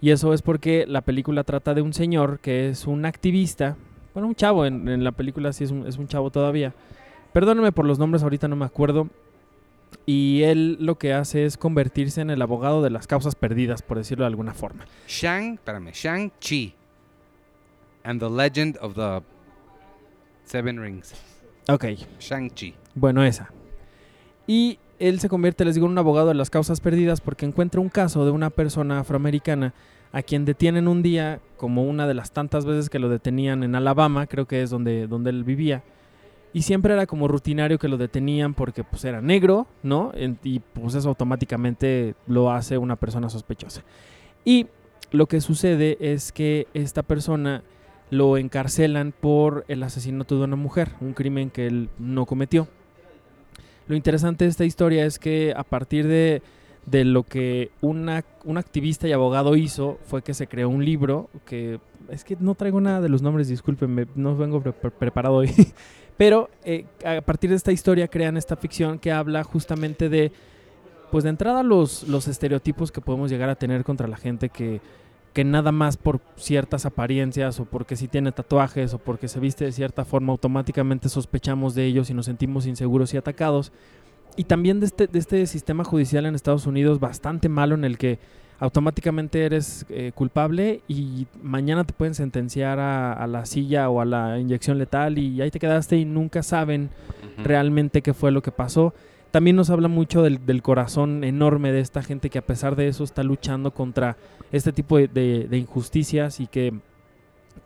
Y 0.00 0.10
eso 0.10 0.32
es 0.32 0.40
porque 0.40 0.86
la 0.88 1.02
película 1.02 1.44
trata 1.44 1.74
de 1.74 1.82
un 1.82 1.92
señor 1.92 2.40
que 2.40 2.70
es 2.70 2.86
un 2.86 3.04
activista, 3.04 3.76
bueno, 4.14 4.26
un 4.28 4.34
chavo, 4.34 4.64
en, 4.64 4.88
en 4.88 5.04
la 5.04 5.12
película 5.12 5.52
sí 5.52 5.62
es 5.64 5.70
un, 5.70 5.86
es 5.86 5.98
un 5.98 6.08
chavo 6.08 6.30
todavía. 6.30 6.72
Perdónenme 7.34 7.70
por 7.70 7.84
los 7.84 7.98
nombres, 7.98 8.22
ahorita 8.22 8.48
no 8.48 8.56
me 8.56 8.64
acuerdo. 8.64 9.08
Y 10.06 10.42
él 10.44 10.78
lo 10.80 10.96
que 10.96 11.12
hace 11.12 11.44
es 11.44 11.56
convertirse 11.58 12.22
en 12.22 12.30
el 12.30 12.40
abogado 12.40 12.80
de 12.82 12.90
las 12.90 13.06
causas 13.06 13.34
perdidas, 13.34 13.82
por 13.82 13.98
decirlo 13.98 14.24
de 14.24 14.28
alguna 14.28 14.54
forma. 14.54 14.86
Shang, 15.06 15.54
espérame, 15.54 15.90
Shang 15.92 16.32
Chi. 16.40 16.74
And 18.02 18.20
the 18.20 18.30
Legend 18.30 18.78
of 18.80 18.94
the 18.94 19.20
Seven 20.44 20.80
Rings. 20.80 21.12
Ok, 21.68 21.84
Shang 22.18 22.50
Chi. 22.50 22.74
bueno, 22.94 23.22
esa. 23.22 23.50
Y 24.46 24.78
él 25.00 25.18
se 25.18 25.28
convierte, 25.28 25.64
les 25.64 25.74
digo, 25.74 25.86
en 25.86 25.92
un 25.92 25.98
abogado 25.98 26.28
de 26.28 26.34
las 26.34 26.50
causas 26.50 26.80
perdidas 26.80 27.20
porque 27.20 27.46
encuentra 27.46 27.80
un 27.80 27.88
caso 27.88 28.24
de 28.24 28.30
una 28.30 28.50
persona 28.50 29.00
afroamericana 29.00 29.74
a 30.12 30.22
quien 30.22 30.44
detienen 30.44 30.88
un 30.88 31.02
día, 31.02 31.40
como 31.56 31.84
una 31.84 32.06
de 32.06 32.14
las 32.14 32.32
tantas 32.32 32.64
veces 32.64 32.90
que 32.90 32.98
lo 32.98 33.08
detenían 33.08 33.62
en 33.62 33.74
Alabama, 33.74 34.26
creo 34.26 34.46
que 34.46 34.62
es 34.62 34.70
donde, 34.70 35.06
donde 35.06 35.30
él 35.30 35.44
vivía. 35.44 35.82
Y 36.52 36.62
siempre 36.62 36.92
era 36.94 37.06
como 37.06 37.28
rutinario 37.28 37.78
que 37.78 37.88
lo 37.88 37.96
detenían 37.96 38.54
porque 38.54 38.82
pues 38.82 39.04
era 39.04 39.20
negro, 39.20 39.68
¿no? 39.82 40.12
Y 40.42 40.58
pues 40.58 40.94
eso 40.96 41.08
automáticamente 41.08 42.14
lo 42.26 42.50
hace 42.50 42.76
una 42.76 42.96
persona 42.96 43.30
sospechosa. 43.30 43.82
Y 44.44 44.66
lo 45.12 45.26
que 45.26 45.40
sucede 45.40 45.96
es 46.00 46.32
que 46.32 46.66
esta 46.74 47.04
persona 47.04 47.62
lo 48.10 48.36
encarcelan 48.36 49.12
por 49.12 49.64
el 49.68 49.82
asesinato 49.84 50.38
de 50.38 50.44
una 50.44 50.56
mujer, 50.56 50.90
un 51.00 51.12
crimen 51.12 51.50
que 51.50 51.68
él 51.68 51.88
no 51.98 52.26
cometió. 52.26 52.66
Lo 53.90 53.96
interesante 53.96 54.44
de 54.44 54.50
esta 54.50 54.64
historia 54.64 55.04
es 55.04 55.18
que 55.18 55.52
a 55.56 55.64
partir 55.64 56.06
de, 56.06 56.42
de 56.86 57.04
lo 57.04 57.24
que 57.24 57.72
una, 57.80 58.24
un 58.44 58.56
activista 58.56 59.08
y 59.08 59.12
abogado 59.12 59.56
hizo 59.56 59.98
fue 60.04 60.22
que 60.22 60.32
se 60.32 60.46
creó 60.46 60.68
un 60.68 60.84
libro 60.84 61.28
que 61.44 61.80
es 62.08 62.22
que 62.22 62.36
no 62.38 62.54
traigo 62.54 62.80
nada 62.80 63.00
de 63.00 63.08
los 63.08 63.20
nombres, 63.20 63.48
discúlpenme, 63.48 64.06
no 64.14 64.36
vengo 64.36 64.60
pre- 64.60 64.72
pre- 64.72 64.92
preparado 64.92 65.34
hoy. 65.34 65.50
Pero 66.16 66.50
eh, 66.64 66.84
a 67.04 67.20
partir 67.20 67.50
de 67.50 67.56
esta 67.56 67.72
historia 67.72 68.06
crean 68.06 68.36
esta 68.36 68.54
ficción 68.54 69.00
que 69.00 69.10
habla 69.10 69.42
justamente 69.42 70.08
de, 70.08 70.30
pues 71.10 71.24
de 71.24 71.30
entrada 71.30 71.64
los, 71.64 72.06
los 72.06 72.28
estereotipos 72.28 72.92
que 72.92 73.00
podemos 73.00 73.28
llegar 73.28 73.50
a 73.50 73.56
tener 73.56 73.82
contra 73.82 74.06
la 74.06 74.16
gente 74.16 74.50
que, 74.50 74.80
que 75.32 75.44
nada 75.44 75.72
más 75.72 75.96
por 75.96 76.20
ciertas 76.36 76.86
apariencias 76.86 77.60
o 77.60 77.64
porque 77.64 77.96
si 77.96 78.08
tiene 78.08 78.32
tatuajes 78.32 78.94
o 78.94 78.98
porque 78.98 79.28
se 79.28 79.38
viste 79.38 79.64
de 79.64 79.72
cierta 79.72 80.04
forma 80.04 80.32
automáticamente 80.32 81.08
sospechamos 81.08 81.74
de 81.74 81.84
ellos 81.84 82.10
y 82.10 82.14
nos 82.14 82.26
sentimos 82.26 82.66
inseguros 82.66 83.14
y 83.14 83.16
atacados. 83.16 83.72
Y 84.36 84.44
también 84.44 84.80
de 84.80 84.86
este, 84.86 85.06
de 85.06 85.18
este 85.18 85.46
sistema 85.46 85.84
judicial 85.84 86.26
en 86.26 86.34
Estados 86.34 86.66
Unidos 86.66 87.00
bastante 87.00 87.48
malo 87.48 87.74
en 87.74 87.84
el 87.84 87.98
que 87.98 88.18
automáticamente 88.58 89.44
eres 89.44 89.86
eh, 89.88 90.12
culpable 90.14 90.82
y 90.86 91.26
mañana 91.42 91.84
te 91.84 91.94
pueden 91.94 92.14
sentenciar 92.14 92.78
a, 92.78 93.12
a 93.12 93.26
la 93.26 93.46
silla 93.46 93.88
o 93.88 94.00
a 94.00 94.04
la 94.04 94.38
inyección 94.38 94.78
letal 94.78 95.18
y 95.18 95.40
ahí 95.40 95.50
te 95.50 95.58
quedaste 95.58 95.96
y 95.96 96.04
nunca 96.04 96.42
saben 96.42 96.90
realmente 97.42 98.02
qué 98.02 98.12
fue 98.12 98.30
lo 98.30 98.42
que 98.42 98.52
pasó. 98.52 98.92
También 99.30 99.54
nos 99.54 99.70
habla 99.70 99.88
mucho 99.88 100.22
del, 100.22 100.62
corazón 100.62 101.22
enorme 101.22 101.70
de 101.72 101.80
esta 101.80 102.02
gente 102.02 102.30
que 102.30 102.38
a 102.38 102.46
pesar 102.46 102.74
de 102.74 102.88
eso 102.88 103.04
está 103.04 103.22
luchando 103.22 103.72
contra 103.72 104.16
este 104.50 104.72
tipo 104.72 104.98
de, 104.98 105.48
injusticias 105.52 106.40
y 106.40 106.48
que 106.48 106.74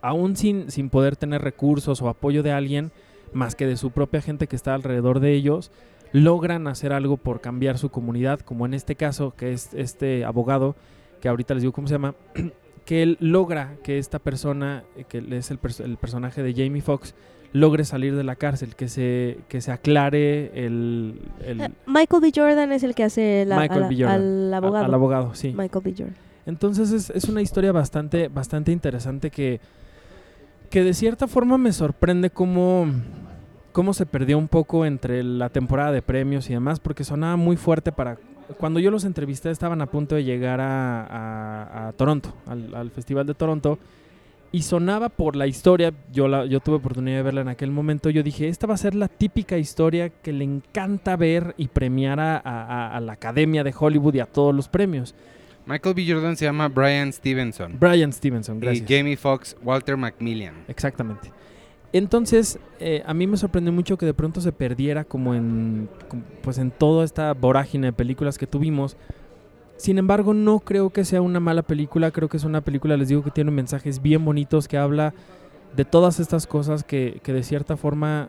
aún 0.02 0.37
sin, 0.37 0.71
sin 0.71 0.90
poder 0.90 1.16
tener 1.16 1.40
recursos 1.40 2.02
o 2.02 2.09
apoyo 2.09 2.42
de 2.42 2.52
alguien, 2.52 2.92
más 3.33 3.54
que 3.54 3.66
de 3.66 3.76
su 3.76 3.90
propia 3.90 4.21
gente 4.21 4.47
que 4.47 4.56
está 4.56 4.75
alrededor 4.75 5.21
de 5.21 5.33
ellos, 5.33 5.71
logran 6.12 6.68
hacer 6.68 6.92
algo 6.92 7.16
por 7.16 7.40
cambiar 7.40 7.78
su 7.78 7.88
comunidad, 7.88 8.40
como 8.40 8.66
en 8.66 8.75
este 8.75 8.94
caso, 8.94 9.35
que 9.35 9.52
es 9.52 9.73
este 9.75 10.25
abogado, 10.25 10.76
que 11.21 11.28
ahorita 11.28 11.54
les 11.54 11.62
digo 11.62 11.73
cómo 11.73 11.88
se 11.88 11.94
llama, 11.94 12.14
que 12.85 13.02
él 13.02 13.16
logra 13.21 13.76
que 13.83 13.99
esta 13.99 14.18
persona, 14.18 14.85
eh, 14.97 15.04
que 15.09 15.25
es 15.30 15.50
el, 15.50 15.59
el 15.83 15.97
personaje 15.97 16.42
de 16.42 16.52
Jamie 16.52 16.83
Foxx, 16.83 17.14
logre 17.54 17.84
salir 17.84 18.14
de 18.16 18.25
la 18.25 18.34
cárcel, 18.37 18.75
que 18.75 18.88
se, 18.88 19.38
que 19.49 19.61
se 19.62 19.70
aclare 19.73 20.50
el, 20.66 21.20
el- 21.46 21.61
Eh, 21.62 21.70
Michael 21.87 22.20
B. 22.20 22.32
Jordan 22.34 22.73
es 22.73 22.82
el 22.82 22.94
que 22.94 23.04
hace 23.04 23.44
la- 23.46 23.56
Michael 23.58 23.84
a 23.84 23.88
B. 23.88 23.94
Jordan. 23.96 24.11
al 24.20 24.52
a- 24.52 24.56
abogado. 24.58 24.84
al 24.84 24.94
abogado, 24.94 25.34
sí. 25.34 25.54
Michael 25.56 25.84
B. 25.84 25.94
Jordan. 25.96 26.14
Entonces 26.46 26.90
es, 26.92 27.11
es 27.11 27.25
una 27.25 27.40
historia 27.40 27.70
bastante, 27.73 28.26
bastante 28.28 28.70
interesante 28.73 29.30
que, 29.30 29.61
que 30.68 30.82
de 30.82 30.92
cierta 30.94 31.28
forma 31.28 31.56
me 31.56 31.73
sorprende 31.73 32.28
cómo, 32.28 32.87
cómo 33.73 33.94
se 33.94 34.04
perdió 34.04 34.37
un 34.37 34.49
poco 34.49 34.84
entre 34.84 35.23
la 35.23 35.49
temporada 35.49 35.92
de 35.92 36.02
premios 36.02 36.50
y 36.50 36.54
demás, 36.54 36.80
porque 36.80 37.04
sonaba 37.04 37.37
muy 37.37 37.56
fuerte 37.56 37.92
para... 37.92 38.18
Cuando 38.58 38.78
yo 38.80 38.90
los 38.90 39.04
entrevisté 39.04 39.50
estaban 39.50 39.80
a 39.80 39.87
punto 39.87 40.16
de 40.16 40.25
llegar 40.25 40.61
a, 40.61 41.02
a- 41.06 41.88
a 41.88 41.92
Toronto, 41.92 42.34
al, 42.46 42.75
al 42.75 42.90
Festival 42.90 43.26
de 43.26 43.32
Toronto, 43.34 43.78
y 44.56 44.62
sonaba 44.62 45.08
por 45.08 45.34
la 45.34 45.46
historia, 45.49 45.92
yo, 46.12 46.28
la, 46.28 46.46
yo 46.46 46.61
tuve 46.61 46.76
oportunidad 46.76 47.16
de 47.16 47.23
verla 47.25 47.40
en 47.40 47.49
aquel 47.49 47.70
momento, 47.73 48.08
yo 48.11 48.23
dije, 48.23 48.49
esta 48.49 48.66
va 48.68 48.75
a 48.75 48.76
ser 48.76 48.94
la 48.94 49.08
típica 49.08 49.58
historia 49.58 50.11
que 50.11 50.32
le 50.32 50.44
encanta 50.44 51.16
ver 51.16 51.54
y 51.58 51.66
premiar 51.68 52.20
a- 52.20 52.37
a- 52.37 52.40
a- 52.64 52.96
a 52.96 53.00
la 53.00 53.14
Academia 53.14 53.64
de 53.64 53.75
Hollywood 53.76 54.14
y 54.14 54.20
a 54.20 54.26
todos 54.26 54.54
los 54.54 54.68
premios. 54.68 55.14
Michael 55.66 55.94
B. 55.96 56.06
Jordan 56.08 56.37
se 56.37 56.44
llama 56.44 56.68
Brian 56.68 57.12
Stevenson. 57.12 57.76
Brian 57.80 58.12
Stevenson, 58.12 58.61
gracias. 58.61 58.88
Y 58.88 58.94
Jamie 58.96 59.16
Foxx, 59.16 59.56
Walter 59.62 59.96
Macmillan. 59.96 60.54
Exactamente. 60.68 61.32
Entonces, 61.92 62.58
eh, 62.80 63.02
a 63.06 63.14
mí 63.14 63.26
me 63.26 63.37
sorprendió 63.37 63.73
mucho 63.73 63.96
que 63.96 64.04
de 64.06 64.14
pronto 64.14 64.40
se 64.40 64.52
perdiera 64.52 65.04
como 65.04 65.34
en, 65.34 65.88
pues 66.42 66.58
en 66.58 66.70
toda 66.70 67.04
esta 67.04 67.32
vorágine 67.34 67.88
de 67.88 67.92
películas 67.92 68.37
que 68.37 68.46
tuvimos. 68.46 68.96
Sin 69.76 69.99
embargo, 69.99 70.35
no 70.35 70.61
creo 70.61 70.90
que 70.90 71.04
sea 71.04 71.21
una 71.21 71.40
mala 71.40 71.62
película. 71.62 72.11
Creo 72.11 72.28
que 72.28 72.37
es 72.37 72.45
una 72.45 72.61
película, 72.61 72.97
les 72.97 73.09
digo, 73.09 73.23
que 73.23 73.31
tiene 73.31 73.50
mensajes 73.50 74.00
bien 74.00 74.25
bonitos, 74.25 74.69
que 74.69 74.78
habla 74.78 75.14
de 75.76 75.85
todas 75.85 76.21
estas 76.21 76.47
cosas 76.47 76.85
que, 76.85 77.21
que 77.23 77.33
de 77.33 77.43
cierta 77.43 77.76
forma 77.76 78.28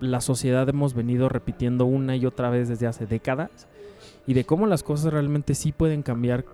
la 0.00 0.20
sociedad 0.20 0.68
hemos 0.68 0.94
venido 0.94 1.28
repitiendo 1.28 1.84
una 1.84 2.16
y 2.16 2.26
otra 2.26 2.50
vez 2.50 2.68
desde 2.68 2.86
hace 2.86 3.06
décadas. 3.06 3.66
Y 4.26 4.34
de 4.34 4.44
cómo 4.44 4.66
las 4.66 4.82
cosas 4.82 5.12
realmente 5.12 5.54
sí 5.54 5.72
pueden 5.72 6.02
cambiar 6.02 6.44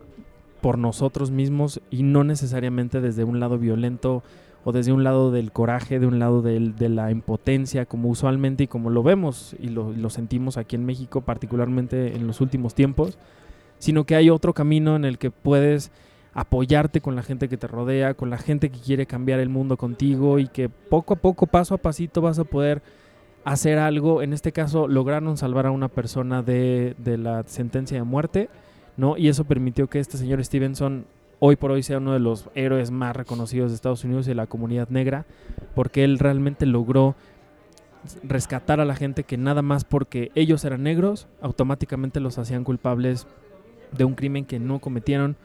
por 0.60 0.78
nosotros 0.78 1.30
mismos 1.30 1.80
y 1.90 2.02
no 2.02 2.22
necesariamente 2.24 3.00
desde 3.00 3.24
un 3.24 3.40
lado 3.40 3.58
violento 3.58 4.22
o 4.64 4.70
desde 4.70 4.92
un 4.92 5.02
lado 5.02 5.32
del 5.32 5.50
coraje, 5.50 5.98
de 5.98 6.06
un 6.06 6.20
lado 6.20 6.40
del- 6.42 6.76
de 6.76 6.88
la 6.88 7.10
impotencia, 7.10 7.84
como 7.86 8.08
usualmente 8.08 8.64
y 8.64 8.66
como 8.68 8.90
lo 8.90 9.02
vemos 9.02 9.56
y 9.58 9.68
lo, 9.70 9.90
lo 9.92 10.08
sentimos 10.10 10.56
aquí 10.56 10.76
en 10.76 10.84
México, 10.84 11.20
particularmente 11.22 12.14
en 12.14 12.28
los 12.28 12.40
últimos 12.40 12.74
tiempos, 12.74 13.18
sino 13.82 14.04
que 14.04 14.14
hay 14.14 14.30
otro 14.30 14.54
camino 14.54 14.94
en 14.94 15.04
el 15.04 15.18
que 15.18 15.32
puedes 15.32 15.90
apoyarte 16.34 17.00
con 17.00 17.16
la 17.16 17.24
gente 17.24 17.48
que 17.48 17.56
te 17.56 17.66
rodea, 17.66 18.14
con 18.14 18.30
la 18.30 18.38
gente 18.38 18.70
que 18.70 18.78
quiere 18.78 19.06
cambiar 19.06 19.40
el 19.40 19.48
mundo 19.48 19.76
contigo 19.76 20.38
y 20.38 20.46
que 20.46 20.68
poco 20.68 21.14
a 21.14 21.16
poco, 21.16 21.48
paso 21.48 21.74
a 21.74 21.78
pasito 21.78 22.20
vas 22.20 22.38
a 22.38 22.44
poder 22.44 22.80
hacer 23.42 23.80
algo. 23.80 24.22
En 24.22 24.34
este 24.34 24.52
caso, 24.52 24.86
lograron 24.86 25.36
salvar 25.36 25.66
a 25.66 25.72
una 25.72 25.88
persona 25.88 26.44
de, 26.44 26.94
de 26.98 27.18
la 27.18 27.42
sentencia 27.48 27.96
de 27.96 28.04
muerte, 28.04 28.50
¿no? 28.96 29.16
Y 29.16 29.26
eso 29.26 29.42
permitió 29.42 29.88
que 29.88 29.98
este 29.98 30.16
señor 30.16 30.44
Stevenson 30.44 31.04
hoy 31.40 31.56
por 31.56 31.72
hoy 31.72 31.82
sea 31.82 31.98
uno 31.98 32.12
de 32.12 32.20
los 32.20 32.50
héroes 32.54 32.92
más 32.92 33.16
reconocidos 33.16 33.72
de 33.72 33.74
Estados 33.74 34.04
Unidos 34.04 34.26
y 34.26 34.30
de 34.30 34.36
la 34.36 34.46
comunidad 34.46 34.90
negra, 34.90 35.26
porque 35.74 36.04
él 36.04 36.20
realmente 36.20 36.66
logró 36.66 37.16
rescatar 38.22 38.78
a 38.78 38.84
la 38.84 38.94
gente 38.94 39.24
que 39.24 39.38
nada 39.38 39.60
más 39.60 39.82
porque 39.84 40.30
ellos 40.36 40.64
eran 40.64 40.84
negros, 40.84 41.26
automáticamente 41.40 42.20
los 42.20 42.38
hacían 42.38 42.62
culpables 42.62 43.26
de 43.96 44.04
un 44.04 44.14
crimen 44.14 44.44
que 44.44 44.58
no 44.58 44.78
cometieron 44.78 45.36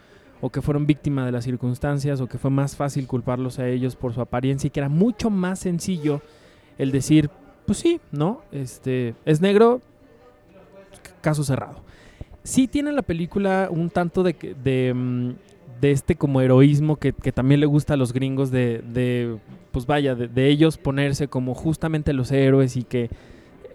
o 0.41 0.49
que 0.49 0.61
fueron 0.61 0.85
víctimas 0.85 1.25
de 1.25 1.31
las 1.31 1.43
circunstancias 1.43 2.21
o 2.21 2.27
que 2.27 2.37
fue 2.37 2.51
más 2.51 2.75
fácil 2.75 3.07
culparlos 3.07 3.59
a 3.59 3.67
ellos 3.67 3.95
por 3.95 4.13
su 4.13 4.21
apariencia 4.21 4.67
y 4.67 4.71
que 4.71 4.79
era 4.79 4.89
mucho 4.89 5.29
más 5.29 5.59
sencillo 5.59 6.21
el 6.77 6.91
decir, 6.91 7.29
pues 7.65 7.79
sí, 7.79 7.99
¿no? 8.11 8.41
Este, 8.51 9.15
es 9.25 9.41
negro, 9.41 9.81
caso 11.21 11.43
cerrado. 11.43 11.81
Sí 12.43 12.67
tiene 12.67 12.91
la 12.91 13.01
película 13.01 13.67
un 13.71 13.89
tanto 13.89 14.23
de, 14.23 14.35
de, 14.63 14.93
mm, 14.93 15.31
de 15.81 15.91
este 15.91 16.15
como 16.15 16.39
heroísmo 16.39 16.97
que, 16.97 17.13
que 17.13 17.31
también 17.31 17.59
le 17.59 17.65
gusta 17.65 17.95
a 17.95 17.97
los 17.97 18.13
gringos 18.13 18.51
de, 18.51 18.83
de, 18.93 19.37
pues 19.71 19.85
vaya, 19.85 20.15
de 20.15 20.47
ellos 20.47 20.77
ponerse 20.77 21.27
como 21.27 21.55
justamente 21.55 22.13
los 22.13 22.31
héroes 22.31 22.77
y 22.77 22.83
que 22.83 23.09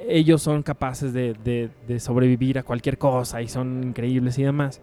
ellos 0.09 0.42
son 0.42 0.62
capaces 0.62 1.12
de, 1.12 1.35
de- 1.44 1.71
de 1.87 2.00
sobrevivir 2.00 2.59
a 2.59 2.62
cualquier 2.62 2.99
cosa 2.99 3.42
y 3.42 3.49
son 3.49 3.82
increíbles 3.85 4.38
y 4.38 4.42
demás. 4.42 4.80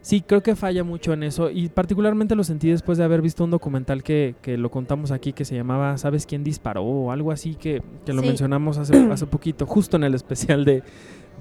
Sí, 0.00 0.20
creo 0.20 0.42
que 0.42 0.54
falla 0.54 0.84
mucho 0.84 1.12
en 1.12 1.24
eso 1.24 1.50
y 1.50 1.68
particularmente 1.68 2.36
lo 2.36 2.44
sentí 2.44 2.70
después 2.70 2.98
de 2.98 3.04
haber 3.04 3.20
visto 3.20 3.42
un 3.44 3.50
documental 3.50 4.02
que, 4.04 4.36
que 4.42 4.56
lo 4.56 4.70
contamos 4.70 5.10
aquí 5.10 5.32
que 5.32 5.44
se 5.44 5.56
llamaba 5.56 5.98
¿Sabes 5.98 6.24
quién 6.24 6.44
disparó? 6.44 6.82
o 6.84 7.10
algo 7.10 7.32
así 7.32 7.56
que, 7.56 7.82
que 8.06 8.12
lo 8.12 8.22
Sí. 8.22 8.28
mencionamos 8.28 8.78
hace, 8.78 8.96
hace 9.12 9.26
poquito, 9.26 9.66
justo 9.66 9.96
en 9.96 10.04
el 10.04 10.14
especial 10.14 10.64
de, 10.64 10.82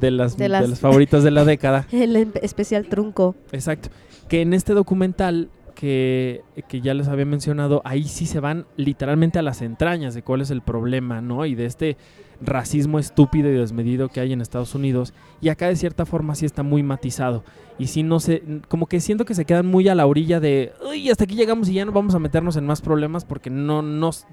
de, 0.02 0.12
las, 0.12 0.38
De 0.38 0.46
de 0.46 0.50
las- 0.50 0.70
las 0.70 0.80
favoritas 0.80 1.24
de 1.24 1.32
la 1.32 1.46
década. 1.46 1.86
El 1.92 2.16
em- 2.16 2.32
especial 2.42 2.88
trunco. 2.88 3.36
Exacto. 3.52 3.90
Que 4.28 4.42
en 4.42 4.54
este 4.54 4.74
documental 4.74 5.50
que, 5.76 6.42
que 6.68 6.82
ya 6.82 6.96
les 6.96 7.08
había 7.08 7.26
mencionado, 7.26 7.84
ahí 7.86 8.04
sí 8.06 8.26
se 8.26 8.40
van 8.40 8.66
literalmente 8.76 9.38
a 9.38 9.44
las 9.44 9.62
entrañas 9.62 10.16
de 10.16 10.24
cuál 10.24 10.42
es 10.42 10.50
el 10.50 10.62
problema, 10.64 11.22
¿no? 11.22 11.46
Y 11.46 11.54
de 11.54 11.66
este 11.68 11.96
racismo 12.42 13.00
estúpido 13.00 13.50
y 13.50 13.56
desmedido 13.56 14.10
que 14.10 14.20
hay 14.20 14.34
en 14.34 14.42
Estados 14.42 14.76
Unidos. 14.76 15.14
Y 15.42 15.50
acá 15.50 15.68
de 15.68 15.76
cierta 15.76 16.06
forma 16.06 16.36
sí 16.36 16.46
está 16.46 16.64
muy 16.64 16.84
matizado. 16.84 17.44
Y 17.80 17.88
sí 17.88 18.04
no 18.04 18.20
sé, 18.20 18.44
como 18.68 18.88
que 18.88 19.00
siento 19.00 19.26
que 19.26 19.36
se 19.36 19.46
quedan 19.46 19.66
muy 19.68 19.88
a 19.88 19.96
la 19.96 20.06
orilla 20.08 20.40
de, 20.40 20.74
uy, 20.90 21.10
hasta 21.10 21.26
aquí 21.26 21.36
llegamos 21.36 21.70
y 21.70 21.74
ya 21.74 21.86
no 21.86 21.92
vamos 21.92 22.16
a 22.16 22.20
meternos 22.20 22.56
en 22.58 22.66
más 22.66 22.82
problemas 22.82 23.26
porque 23.26 23.50
no 23.50 23.82
nos, 23.82 24.26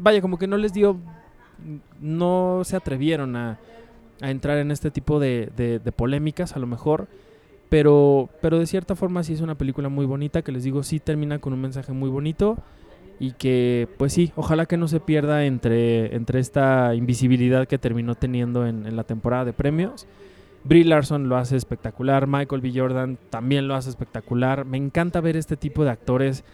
vaya, 0.00 0.20
como 0.20 0.38
que 0.38 0.46
no 0.46 0.56
les 0.56 0.72
dio, 0.72 0.96
no 2.00 2.62
se 2.64 2.76
atrevieron 2.76 3.36
a, 3.36 3.58
entrar 4.20 4.58
en 4.58 4.70
este 4.70 4.90
tipo 4.92 5.18
de, 5.18 5.50
de- 5.56 5.78
de 5.80 5.92
polémicas 5.92 6.54
a 6.54 6.58
lo 6.60 6.66
mejor. 6.66 7.08
Pero, 7.68 8.28
pero 8.42 8.58
de 8.58 8.66
cierta 8.66 8.94
forma 8.94 9.22
sí 9.22 9.32
es 9.32 9.40
una 9.40 9.56
película 9.56 9.88
muy 9.88 10.04
bonita, 10.04 10.42
que 10.42 10.52
les 10.52 10.62
digo, 10.62 10.82
sí 10.82 11.00
termina 11.00 11.38
con 11.38 11.54
un 11.54 11.60
mensaje 11.62 11.92
muy 11.92 12.10
bonito 12.10 12.58
y 13.20 13.32
que, 13.32 13.88
pues 13.98 14.12
sí, 14.12 14.32
ojalá 14.36 14.66
que 14.66 14.76
no 14.76 14.88
se 14.88 15.00
pierda 15.00 15.44
entre, 15.44 16.14
entre 16.16 16.40
esta 16.40 16.94
invisibilidad 16.94 17.68
que 17.68 17.78
terminó 17.78 18.14
teniendo 18.14 18.66
en, 18.66 18.86
en 18.86 18.96
la 18.96 19.04
temporada 19.04 19.44
de 19.44 19.52
premios. 19.52 20.06
Brie 20.64 20.84
Larson 20.84 21.28
lo 21.28 21.36
hace 21.36 21.56
espectacular, 21.56 22.26
Michael 22.26 22.60
B. 22.60 22.72
Jordan 22.74 23.18
también 23.30 23.66
lo 23.68 23.74
hace 23.74 23.90
espectacular. 23.90 24.64
Me 24.64 24.76
encanta 24.76 25.20
ver 25.20 25.36
este 25.36 25.56
tipo 25.56 25.84
de 25.84 25.90
actores 25.90 26.44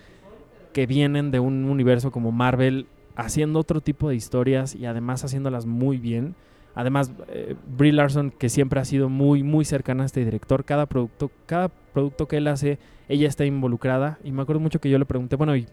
que 0.73 0.87
vienen 0.87 1.31
de 1.31 1.41
un 1.41 1.65
universo 1.65 2.11
como 2.11 2.33
Marvel 2.33 2.87
haciendo 3.17 3.59
otro 3.59 3.81
tipo 3.81 4.09
de 4.09 4.15
historias 4.15 4.75
y 4.75 4.87
además 4.87 5.25
haciéndolas 5.25 5.67
muy 5.67 5.99
bien. 5.99 6.37
Además, 6.75 7.12
eh, 7.29 7.57
Brie 7.77 7.93
Larson, 7.93 8.31
que 8.31 8.49
siempre 8.49 8.79
ha 8.79 8.85
sido 8.85 9.09
muy, 9.09 9.43
muy 9.43 9.65
cercana 9.65 10.05
a 10.05 10.07
este 10.07 10.25
director, 10.25 10.65
cada 10.65 10.87
producto, 10.87 11.31
cada 11.47 11.69
producto 11.69 12.29
que 12.29 12.37
él 12.37 12.47
hace, 12.47 12.79
ella 13.09 13.27
está 13.29 13.45
involucrada. 13.45 14.19
Y 14.23 14.31
me 14.31 14.43
acuerdo 14.43 14.61
mucho 14.61 14.81
que 14.81 14.88
yo 14.88 14.99
le 14.99 15.05
pregunté, 15.05 15.35
bueno, 15.35 15.57
¿y 15.57 15.67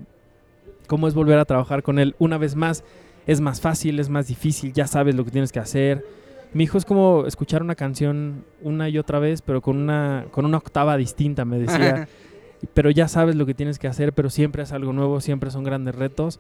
cómo 0.86 1.08
es 1.08 1.14
volver 1.14 1.40
a 1.40 1.46
trabajar 1.46 1.84
con 1.84 2.00
él 2.00 2.16
una 2.20 2.38
vez 2.38 2.56
más? 2.56 2.84
¿Es 3.28 3.42
más 3.42 3.62
fácil? 3.62 4.00
¿Es 4.00 4.10
más 4.10 4.28
difícil? 4.28 4.74
¿Ya 4.74 4.88
sabes 4.88 5.16
lo 5.16 5.26
que 5.26 5.32
tienes 5.32 5.52
que 5.52 5.60
hacer? 5.60 6.06
Mi 6.54 6.64
hijo 6.66 6.78
es 6.78 6.86
como 6.86 7.26
escuchar 7.26 7.62
una 7.62 7.76
canción 7.76 8.46
una 8.62 8.88
y 8.88 8.98
otra 8.98 9.20
vez, 9.20 9.42
pero 9.42 9.62
con 9.62 9.78
una, 9.78 10.26
con 10.32 10.46
una 10.46 10.58
octava 10.58 10.96
distinta, 10.98 11.44
me 11.44 11.60
decía. 11.60 12.08
pero 12.74 12.90
ya 12.90 13.08
sabes 13.08 13.36
lo 13.36 13.46
que 13.46 13.54
tienes 13.54 13.80
que 13.80 13.88
hacer, 13.88 14.14
pero 14.14 14.30
siempre 14.30 14.64
es 14.64 14.72
algo 14.72 14.94
nuevo, 14.94 15.22
siempre 15.22 15.52
son 15.52 15.64
grandes 15.64 15.96
retos. 15.96 16.40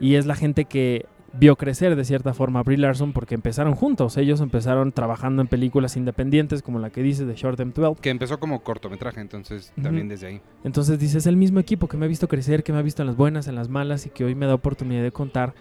Y 0.00 0.14
es 0.14 0.26
la 0.26 0.36
gente 0.36 0.66
que 0.66 1.06
vio 1.32 1.56
crecer 1.56 1.94
de 1.94 2.04
cierta 2.04 2.32
forma 2.32 2.60
a 2.60 2.62
Brie 2.62 2.78
Larson 2.78 3.12
porque 3.12 3.34
empezaron 3.34 3.74
juntos. 3.74 4.16
Ellos 4.16 4.40
empezaron 4.40 4.92
trabajando 4.92 5.42
en 5.42 5.48
películas 5.48 5.96
independientes, 5.96 6.62
como 6.62 6.78
la 6.78 6.90
que 6.90 7.02
dices 7.02 7.26
de 7.26 7.34
Short 7.34 7.60
M. 7.60 7.72
12. 7.74 8.00
Que 8.00 8.10
empezó 8.10 8.40
como 8.40 8.62
cortometraje, 8.62 9.20
entonces 9.20 9.72
Ujú. 9.76 9.82
también 9.82 10.08
desde 10.08 10.26
ahí. 10.28 10.40
Entonces 10.64 10.98
dices, 10.98 11.26
el 11.26 11.36
mismo 11.36 11.60
equipo 11.60 11.86
que 11.86 11.96
me 11.96 12.06
ha 12.06 12.08
visto 12.08 12.28
crecer, 12.28 12.62
que 12.64 12.72
me 12.72 12.78
ha 12.78 12.82
visto 12.82 13.02
en 13.02 13.06
las 13.08 13.16
buenas, 13.16 13.46
en 13.46 13.54
las 13.56 13.68
malas 13.68 14.06
y 14.06 14.10
que 14.10 14.24
hoy 14.24 14.34
me 14.34 14.46
da 14.46 14.54
oportunidad 14.54 15.02
de 15.02 15.12
contar 15.12 15.54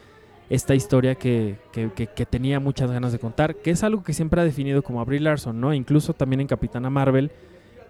esta 0.49 0.73
historia 0.73 1.15
que, 1.15 1.57
que- 1.73 1.91
que- 1.93 2.07
que 2.07 2.25
tenía 2.25 2.61
muchas 2.61 2.89
ganas 2.89 3.11
de 3.11 3.19
contar, 3.19 3.55
que 3.55 3.71
es 3.71 3.83
algo 3.83 4.03
que 4.03 4.13
siempre 4.13 4.39
ha 4.39 4.45
definido 4.45 4.81
como 4.81 5.01
a 5.01 5.03
Brie 5.03 5.19
Larson, 5.19 5.59
¿no? 5.59 5.73
Incluso 5.73 6.13
también 6.13 6.39
en 6.39 6.47
Capitana 6.47 6.89
Marvel, 6.89 7.31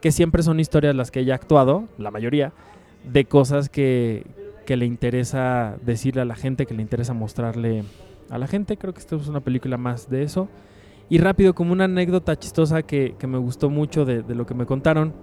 que 0.01 0.12
siempre 0.12 0.41
son 0.41 0.60
historias 0.60 0.96
las 0.96 1.12
que 1.12 1.19
ella 1.19 1.34
ha 1.34 1.36
actuado, 1.36 1.86
la 2.00 2.10
mayoría, 2.10 2.53
de 3.03 3.25
cosas 3.25 3.69
que, 3.69 4.25
que 4.67 4.75
le 4.75 4.86
interesa 4.86 5.77
decirle 5.81 6.24
a 6.24 6.25
la 6.25 6.36
gente, 6.36 6.65
que 6.65 6.74
le 6.74 6.81
interesa 6.81 7.13
mostrarle 7.13 7.86
a 8.29 8.38
la 8.38 8.47
gente. 8.47 8.75
Creo 8.75 8.93
que 8.93 9.00
esta 9.00 9.15
es 9.15 9.29
una 9.29 9.39
película 9.39 9.77
más 9.77 10.09
de 10.09 10.24
eso. 10.24 10.50
Y 11.07 11.19
rápido, 11.19 11.55
como 11.55 11.71
una 11.71 11.86
anécdota 11.86 12.38
chistosa 12.38 12.81
que, 12.83 13.15
que 13.17 13.27
me 13.27 13.38
gustó 13.38 13.69
mucho 13.69 14.03
de, 14.03 14.24
de 14.24 14.36
lo 14.36 14.45
que 14.45 14.53
me 14.53 14.65
contaron, 14.65 15.13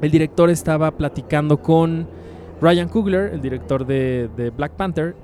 el 0.00 0.12
director 0.12 0.50
estaba 0.50 0.92
platicando 0.92 1.60
con 1.60 2.06
Ryan 2.62 2.88
Coogler, 2.88 3.34
el 3.34 3.42
director 3.42 3.84
de, 3.84 4.30
de 4.36 4.50
Black 4.50 4.74
Panther. 4.74 5.16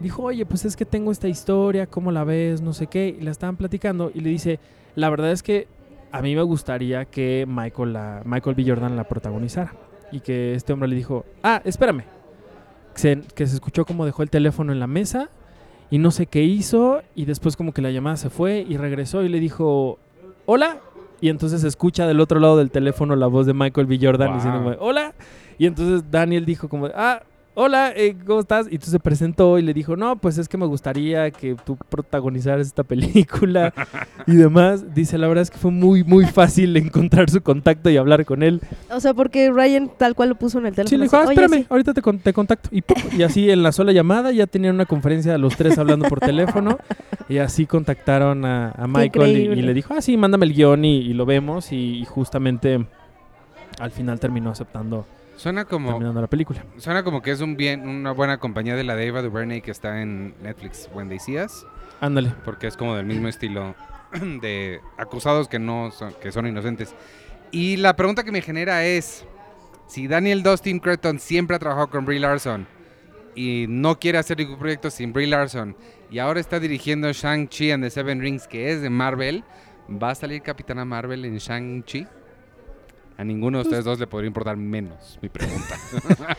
Dijo, 0.00 0.22
oye, 0.22 0.46
pues 0.46 0.64
es 0.64 0.74
que 0.74 0.86
tengo 0.86 1.12
esta 1.12 1.28
historia, 1.28 1.88
¿cómo 1.88 2.10
la 2.10 2.24
ves? 2.24 2.62
No 2.62 2.72
sé 2.72 2.86
qué. 2.86 3.14
Y 3.20 3.22
la 3.22 3.32
estaban 3.32 3.58
platicando 3.58 4.10
y 4.14 4.20
le 4.20 4.30
dice, 4.30 4.60
la 4.94 5.10
verdad 5.10 5.30
es 5.30 5.42
que 5.42 5.68
a 6.10 6.22
mí 6.22 6.34
me 6.34 6.42
gustaría 6.42 7.04
que 7.04 7.44
Michael, 7.46 7.92
la, 7.92 8.22
Michael 8.24 8.56
B. 8.56 8.64
Jordan 8.66 8.96
la 8.96 9.04
protagonizara. 9.04 9.74
y 10.10 10.20
que 10.20 10.54
este 10.54 10.72
hombre 10.72 10.88
le 10.88 10.96
dijo, 10.96 11.26
ah, 11.42 11.60
espérame. 11.66 12.16
Se- 12.98 13.22
que 13.34 13.46
se 13.46 13.54
escuchó 13.54 13.84
como 13.84 14.04
dejó 14.04 14.22
el 14.22 14.30
teléfono 14.30 14.72
en 14.72 14.80
la 14.80 14.86
mesa 14.86 15.28
y 15.90 15.98
no 15.98 16.10
sé 16.10 16.26
qué 16.26 16.42
hizo 16.42 17.00
y 17.14 17.24
después 17.24 17.56
como 17.56 17.72
que 17.72 17.80
la 17.80 17.90
llamada 17.90 18.16
se 18.16 18.28
fue 18.30 18.64
y 18.68 18.76
regresó 18.76 19.22
y 19.22 19.28
le 19.28 19.40
dijo, 19.40 19.98
hola. 20.46 20.78
Y 21.20 21.30
entonces 21.30 21.62
se 21.62 21.68
escucha 21.68 22.06
del 22.06 22.20
otro 22.20 22.38
lado 22.38 22.56
del 22.58 22.70
teléfono 22.70 23.16
la 23.16 23.26
voz 23.26 23.44
de 23.46 23.52
Michael 23.54 23.86
B. 23.86 23.98
Jordan 24.00 24.28
Wow. 24.28 24.36
diciendo, 24.36 24.76
hola. 24.80 25.14
Y 25.58 25.66
entonces 25.66 26.08
Daniel 26.10 26.44
dijo 26.44 26.68
como, 26.68 26.86
ah, 26.94 27.22
hola, 27.60 27.92
eh, 27.96 28.14
¿cómo 28.24 28.38
estás? 28.38 28.66
Y 28.66 28.74
entonces 28.76 28.92
se 28.92 29.00
presentó 29.00 29.58
y 29.58 29.62
le 29.62 29.74
dijo, 29.74 29.96
no, 29.96 30.16
pues 30.16 30.38
es 30.38 30.48
que 30.48 30.56
me 30.56 30.66
gustaría 30.66 31.28
que 31.32 31.56
tú 31.66 31.76
protagonizaras 31.76 32.64
esta 32.68 32.84
película 32.84 33.74
y 34.28 34.36
demás. 34.36 34.94
Dice, 34.94 35.18
la 35.18 35.26
verdad 35.26 35.42
es 35.42 35.50
que 35.50 35.58
fue 35.58 35.72
muy, 35.72 36.04
muy 36.04 36.24
fácil 36.26 36.76
encontrar 36.76 37.28
su 37.30 37.42
contacto 37.42 37.90
y 37.90 37.96
hablar 37.96 38.24
con 38.24 38.44
él. 38.44 38.60
O 38.90 39.00
sea, 39.00 39.12
porque 39.12 39.50
Ryan 39.50 39.90
tal 39.98 40.14
cual 40.14 40.28
lo 40.28 40.34
puso 40.36 40.60
en 40.60 40.66
el 40.66 40.74
teléfono. 40.74 40.88
Sí, 40.90 40.96
le 40.98 41.04
dijo, 41.04 41.16
ah, 41.16 41.20
así, 41.22 41.28
"Oye, 41.30 41.42
espérame, 41.42 41.62
sí". 41.62 41.66
ahorita 41.68 41.94
te, 41.94 42.02
con- 42.02 42.18
te 42.20 42.32
contacto. 42.32 42.68
Y, 42.70 42.82
¡pum! 42.82 42.96
y 43.16 43.22
así 43.24 43.50
en 43.50 43.64
la 43.64 43.72
sola 43.72 43.90
llamada 43.90 44.30
ya 44.30 44.46
tenían 44.46 44.76
una 44.76 44.86
conferencia 44.86 45.36
los 45.36 45.56
tres 45.56 45.76
hablando 45.78 46.08
por 46.08 46.20
teléfono. 46.20 46.78
Y 47.28 47.38
así 47.38 47.66
contactaron 47.66 48.44
a, 48.44 48.70
a 48.70 48.86
Michael 48.86 49.36
y, 49.36 49.62
le 49.62 49.74
dijo, 49.74 49.94
ah, 49.96 50.00
sí, 50.00 50.16
mándame 50.16 50.46
el 50.46 50.54
guion 50.54 50.84
y, 50.84 50.98
y 50.98 51.12
lo 51.12 51.26
vemos. 51.26 51.72
Y, 51.72 51.98
y 51.98 52.04
justamente 52.04 52.86
al 53.80 53.90
final 53.90 54.18
terminó 54.20 54.50
aceptando, 54.50 55.06
Suena 55.38 55.64
como, 55.64 55.90
terminando 55.90 56.20
la 56.20 56.26
película. 56.26 56.64
suena 56.78 57.02
como 57.04 57.22
que 57.22 57.30
es 57.30 57.40
un 57.40 57.56
bien, 57.56 57.88
una 57.88 58.10
buena 58.12 58.38
compañía 58.38 58.74
de 58.76 58.82
la 58.84 58.96
de 58.96 59.08
Ava 59.08 59.22
DuVernay 59.22 59.60
que 59.62 59.70
está 59.70 60.02
en 60.02 60.34
Netflix, 60.42 60.90
When 60.92 61.08
They 61.08 61.18
See 61.20 61.38
Us, 61.40 61.64
Ándale. 62.00 62.32
porque 62.44 62.66
es 62.66 62.76
como 62.76 62.96
del 62.96 63.06
mismo 63.06 63.28
estilo 63.28 63.74
de 64.42 64.80
acusados 64.96 65.48
que 65.48 65.58
no 65.58 65.90
son, 65.92 66.12
que 66.20 66.32
son 66.32 66.46
inocentes. 66.46 66.94
Y 67.52 67.76
la 67.76 67.94
pregunta 67.94 68.24
que 68.24 68.32
me 68.32 68.42
genera 68.42 68.84
es, 68.84 69.24
si 69.86 70.08
Daniel 70.08 70.42
Dustin 70.42 70.80
Cretton 70.80 71.18
siempre 71.20 71.56
ha 71.56 71.58
trabajado 71.58 71.88
con 71.88 72.04
Brie 72.04 72.18
Larson 72.20 72.66
y 73.34 73.66
no 73.68 73.98
quiere 73.98 74.18
hacer 74.18 74.38
ningún 74.38 74.58
proyecto 74.58 74.90
sin 74.90 75.12
Brie 75.12 75.28
Larson 75.28 75.76
y 76.10 76.18
ahora 76.18 76.40
está 76.40 76.58
dirigiendo 76.58 77.12
Shang-Chi 77.12 77.70
and 77.70 77.84
the 77.84 77.90
Seven 77.90 78.20
Rings, 78.20 78.48
que 78.48 78.72
es 78.72 78.82
de 78.82 78.90
Marvel, 78.90 79.44
¿va 79.88 80.10
a 80.10 80.14
salir 80.14 80.42
Capitana 80.42 80.84
Marvel 80.84 81.24
en 81.24 81.36
Shang-Chi? 81.38 82.06
A 83.18 83.24
ninguno 83.24 83.58
de 83.58 83.62
ustedes 83.64 83.84
dos 83.84 83.98
le 83.98 84.06
podría 84.06 84.28
importar 84.28 84.56
menos, 84.56 85.18
mi 85.20 85.28
pregunta. 85.28 85.76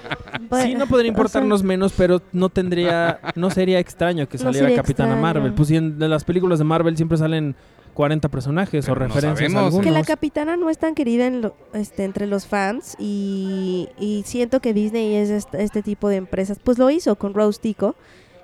Bueno, 0.50 0.66
sí, 0.66 0.74
no 0.76 0.88
podría 0.88 1.12
o 1.12 1.14
sea, 1.14 1.20
importarnos 1.20 1.64
menos, 1.64 1.94
pero 1.96 2.22
no 2.32 2.50
tendría, 2.50 3.20
no 3.36 3.50
sería 3.52 3.78
extraño 3.80 4.28
que 4.28 4.38
No 4.38 4.46
saliera 4.46 4.68
Capitana 4.74 5.10
extraño. 5.10 5.22
Marvel. 5.22 5.54
Pues 5.54 5.68
si 5.68 5.76
en 5.76 6.00
las 6.10 6.24
películas 6.24 6.58
de 6.60 6.66
Marvel 6.66 6.96
siempre 6.96 7.18
salen 7.18 7.56
40 7.94 8.30
personajes 8.30 8.86
Pero 8.86 8.96
o 8.96 9.00
no 9.00 9.14
referencias 9.14 9.54
a 9.54 9.66
algunos. 9.66 9.86
Que 9.86 9.92
la 9.92 10.04
capitana 10.04 10.56
no 10.56 10.70
es 10.70 10.78
tan 10.78 10.96
querida 10.96 11.28
en 11.28 11.42
lo- 11.42 11.56
este, 11.74 12.06
entre 12.06 12.26
los 12.26 12.48
fans 12.48 12.96
y, 12.98 13.90
y 14.00 14.24
siento 14.26 14.60
que 14.62 14.74
Disney 14.74 15.14
es 15.16 15.30
este, 15.30 15.62
este 15.62 15.84
tipo 15.84 16.08
de 16.08 16.16
empresas. 16.16 16.58
Pues 16.64 16.80
lo 16.80 16.90
hizo 16.90 17.16
con 17.18 17.34
Rose 17.34 17.60
Tico, 17.62 17.96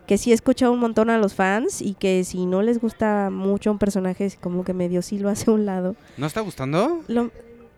que 0.06 0.18
sí 0.18 0.32
escucha 0.34 0.70
un 0.70 0.80
montón 0.80 1.10
a 1.10 1.18
los 1.18 1.34
fans 1.34 1.82
y 1.82 1.94
que 1.94 2.24
si 2.26 2.46
no 2.46 2.62
les 2.62 2.80
gusta 2.82 3.30
mucho 3.32 3.72
un 3.72 3.80
personaje, 3.80 4.26
es 4.26 4.36
como 4.36 4.64
que 4.66 4.74
medio 4.74 5.02
sí 5.02 5.18
lo 5.18 5.30
hace 5.30 5.50
a 5.50 5.54
un 5.54 5.66
lado. 5.66 5.96
¿No 6.18 6.26
está 6.28 6.42
gustando? 6.42 7.02
Lo- 7.08 7.32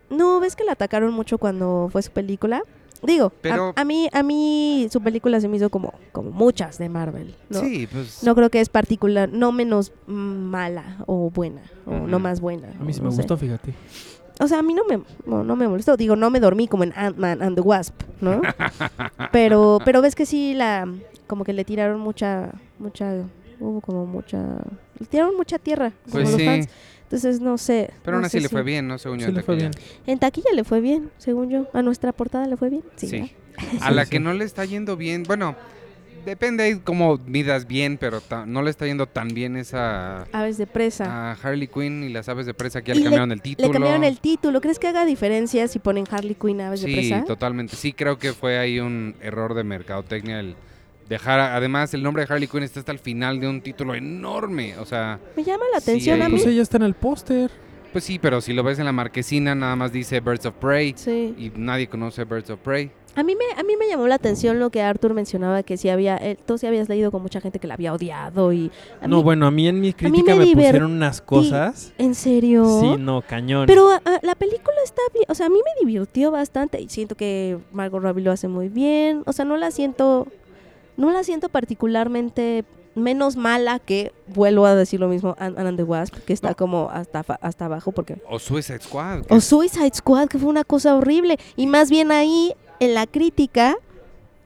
no, 0.09 0.39
¿ves 0.39 0.55
que 0.55 0.63
la 0.63 0.73
atacaron 0.73 1.13
mucho 1.13 1.37
cuando 1.37 1.89
fue 1.91 2.01
su 2.01 2.11
película? 2.11 2.61
Digo, 3.03 3.25
a- 3.27 3.31
Pero- 3.41 3.73
a, 3.75 3.83
mí 3.83 4.09
a 4.11 4.23
mí 4.23 4.87
su 4.91 5.01
película 5.01 5.39
se 5.39 5.47
me 5.47 5.57
hizo 5.57 5.69
como, 5.69 5.93
como 6.11 6.31
muchas 6.31 6.79
de 6.79 6.89
Marvel, 6.89 7.35
¿no? 7.49 7.59
Sí, 7.59 7.87
pues... 7.91 8.23
No 8.23 8.33
creo 8.33 8.49
que 8.49 8.59
es 8.59 8.69
particular, 8.69 9.29
no 9.31 9.51
menos 9.51 9.91
mala 10.07 10.97
o 11.05 11.29
buena, 11.29 11.61
o 11.85 11.91
no 12.07 12.17
más 12.19 12.41
buena. 12.41 12.69
A 12.79 12.83
mí 12.83 12.93
sí 12.93 13.01
me 13.01 13.11
sé. 13.11 13.17
gustó, 13.17 13.37
fíjate. 13.37 13.73
O 14.39 14.47
sea, 14.47 14.59
a 14.59 14.63
mí 14.63 14.73
no 14.73 14.83
me, 14.85 15.01
no, 15.25 15.43
no 15.43 15.55
me 15.55 15.67
molestó. 15.67 15.95
Digo, 15.97 16.15
no 16.15 16.29
me 16.29 16.39
dormí 16.39 16.67
como 16.67 16.83
en 16.83 16.93
Ant-Man 16.95 17.41
and 17.41 17.55
the 17.55 17.61
Wasp, 17.61 18.01
¿no? 18.21 18.41
pero, 19.31 19.79
pero 19.85 20.01
ves 20.01 20.15
que 20.15 20.25
sí, 20.25 20.53
la, 20.53 20.87
como 21.27 21.43
que 21.43 21.53
le 21.53 21.65
tiraron 21.65 21.99
mucha, 21.99 22.51
mucha, 22.79 23.13
hubo 23.59 23.81
como 23.81 24.05
mucha, 24.05 24.43
le 24.99 25.05
tiraron 25.07 25.35
mucha 25.35 25.57
tierra, 25.59 25.91
como 26.03 26.13
Pues 26.13 26.31
los 26.31 26.39
sí, 26.39 26.45
fans. 26.45 26.69
Entonces, 27.07 27.39
no 27.39 27.57
sé. 27.57 27.91
pero 28.03 28.17
no 28.17 28.19
aún 28.19 28.25
así 28.25 28.37
sé 28.37 28.41
le 28.41 28.47
si- 28.49 28.53
fue 28.53 28.63
bien, 28.63 28.87
¿no? 28.87 28.97
Según 28.97 29.19
yo 29.19 29.25
Sí 29.25 29.29
en 29.29 29.35
le 29.37 29.43
fue 29.43 29.55
taquilla. 29.55 29.71
bien. 29.71 30.03
En 30.07 30.19
taquilla 30.19 30.49
le 30.53 30.63
fue 30.65 30.81
bien, 30.81 31.09
según 31.17 31.49
yo. 31.49 31.67
A 31.73 31.81
nuestra 31.81 32.11
portada 32.11 32.45
le 32.47 32.57
fue 32.57 32.69
bien. 32.69 32.83
Sí. 32.97 33.07
Sí. 33.07 33.19
¿no? 33.21 33.27
A 33.81 33.91
la 33.91 34.03
Sí, 34.05 34.11
que 34.11 34.19
no 34.19 34.33
le 34.33 34.43
está 34.43 34.65
yendo 34.65 34.97
bien, 34.97 35.23
bueno, 35.23 35.55
depende 36.25 36.63
ahí 36.63 36.79
cómo 36.83 37.17
midas 37.25 37.65
bien, 37.65 37.97
pero 37.97 38.19
ta- 38.19 38.45
no 38.45 38.61
le 38.61 38.69
está 38.69 38.85
yendo 38.85 39.07
tan 39.07 39.29
bien 39.29 39.55
esa 39.55 40.23
Aves 40.33 40.57
de 40.57 40.67
presa. 40.67 41.31
a 41.31 41.33
Harley 41.41 41.67
Quinn 41.69 42.03
y 42.03 42.09
las 42.09 42.27
aves 42.27 42.45
de 42.45 42.53
presa 42.53 42.81
que 42.81 42.87
ya 42.91 42.95
Y 42.95 42.97
le 42.97 43.03
le- 43.05 43.05
cambiaron 43.05 43.31
el 43.31 43.41
título. 43.41 43.67
Le 43.69 43.73
cambiaron 43.73 44.03
el 44.03 44.19
título. 44.19 44.59
¿Crees 44.59 44.77
que 44.77 44.87
haga 44.87 45.05
diferencia 45.05 45.67
si 45.69 45.79
ponen 45.79 46.03
Harley 46.11 46.35
Quinn 46.35 46.59
Aves 46.59 46.81
de 46.81 46.87
Sí, 46.87 46.93
presa? 46.93 47.23
totalmente. 47.23 47.77
Sí, 47.77 47.93
creo 47.93 48.19
que 48.19 48.33
fue 48.33 48.59
ahí 48.59 48.79
un 48.81 49.15
error 49.21 49.53
de 49.53 49.63
mercadotecnia 49.63 50.41
el 50.41 50.55
dejar, 51.09 51.39
además 51.39 51.93
el 51.93 52.03
nombre 52.03 52.25
de 52.25 52.33
Harley 52.33 52.47
Quinn 52.47 52.63
está 52.63 52.79
hasta 52.79 52.91
el 52.91 52.99
final 52.99 53.39
de 53.39 53.47
un 53.47 53.61
título 53.61 53.95
enorme, 53.95 54.77
o 54.77 54.85
sea, 54.85 55.19
Me 55.35 55.43
llama 55.43 55.63
la 55.73 55.79
Sí, 55.79 55.91
atención 55.91 56.21
a 56.21 56.29
mí. 56.29 56.35
Pues 56.35 56.45
ella 56.47 56.61
está 56.61 56.77
en 56.77 56.83
el 56.83 56.93
póster. 56.93 57.49
pues 57.93 58.03
sí, 58.03 58.19
pero 58.19 58.41
si 58.41 58.53
lo 58.53 58.63
ves 58.63 58.77
en 58.79 58.85
la 58.85 58.91
marquesina 58.91 59.55
nada 59.55 59.75
más 59.75 59.91
dice 59.91 60.19
Birds 60.19 60.45
of 60.45 60.55
Prey 60.55 60.93
Sí. 60.97 61.33
y 61.37 61.51
nadie 61.55 61.87
conoce 61.87 62.23
Birds 62.25 62.49
of 62.49 62.59
Prey. 62.59 62.91
A 63.15 63.23
mí 63.23 63.35
me 63.35 63.59
a 63.59 63.63
mí 63.63 63.73
me 63.79 63.87
llamó 63.87 64.07
la 64.07 64.13
atención 64.13 64.59
lo 64.59 64.69
que 64.69 64.79
Arthur 64.83 65.15
mencionaba 65.15 65.63
que 65.63 65.75
si 65.77 65.89
había 65.89 66.17
eh, 66.17 66.37
tú 66.45 66.59
sí 66.59 66.67
habías 66.67 66.87
leído 66.87 67.09
con 67.09 67.23
mucha 67.23 67.41
gente 67.41 67.57
que 67.57 67.65
la 67.65 67.73
había 67.73 67.91
odiado 67.91 68.53
y 68.53 68.69
a 69.01 69.07
No, 69.07 69.17
mí- 69.17 69.23
bueno, 69.23 69.47
a 69.47 69.51
mí 69.51 69.67
en 69.67 69.81
mi 69.81 69.91
crítica 69.93 70.35
me 70.35 70.45
pusieron 70.53 70.91
unas 70.91 71.19
cosas. 71.21 71.93
¿En 71.97 72.13
serio? 72.13 72.79
Sí, 72.79 72.95
no, 72.99 73.23
cañón. 73.23 73.65
Pero 73.65 73.89
ah, 73.89 74.01
ah, 74.05 74.19
la 74.21 74.35
película 74.35 74.75
está 74.83 75.01
bien, 75.15 75.25
o 75.29 75.33
sea, 75.33 75.47
a 75.47 75.49
mí 75.49 75.55
me 75.65 75.87
divirtió 75.87 76.29
bastante 76.29 76.79
y 76.79 76.89
siento 76.89 77.15
que 77.15 77.57
Margot 77.71 78.03
Robbie 78.03 78.21
lo 78.23 78.31
hace 78.31 78.47
muy 78.47 78.69
bien, 78.69 79.23
o 79.25 79.33
sea, 79.33 79.45
no 79.45 79.57
la 79.57 79.71
siento 79.71 80.27
no 80.97 81.11
la 81.11 81.23
siento 81.23 81.49
particularmente 81.49 82.65
menos 82.95 83.35
mala 83.35 83.77
que 83.77 84.11
vuelvo 84.27 84.65
a 84.65 84.73
decir 84.75 84.99
lo 84.99 85.07
mismo 85.07 85.35
Ant 85.37 85.57
and 85.59 85.77
the 85.77 85.83
Wasp, 85.83 86.15
que 86.25 86.33
está 86.33 86.49
No. 86.49 86.55
como 86.55 86.89
hasta 86.91 87.19
hasta 87.41 87.65
abajo 87.65 87.91
porque 87.91 88.17
O 88.27 88.39
Suicide 88.39 88.79
Squad. 88.81 89.21
o 89.29 89.39
Suicide 89.39 89.91
Squad, 89.93 90.27
que 90.27 90.39
fue 90.39 90.49
una 90.49 90.63
cosa 90.63 90.95
horrible. 90.95 91.37
Y 91.55 91.67
más 91.67 91.89
bien 91.91 92.11
ahí, 92.11 92.53
en 92.79 92.95
la 92.95 93.05
crítica, 93.05 93.75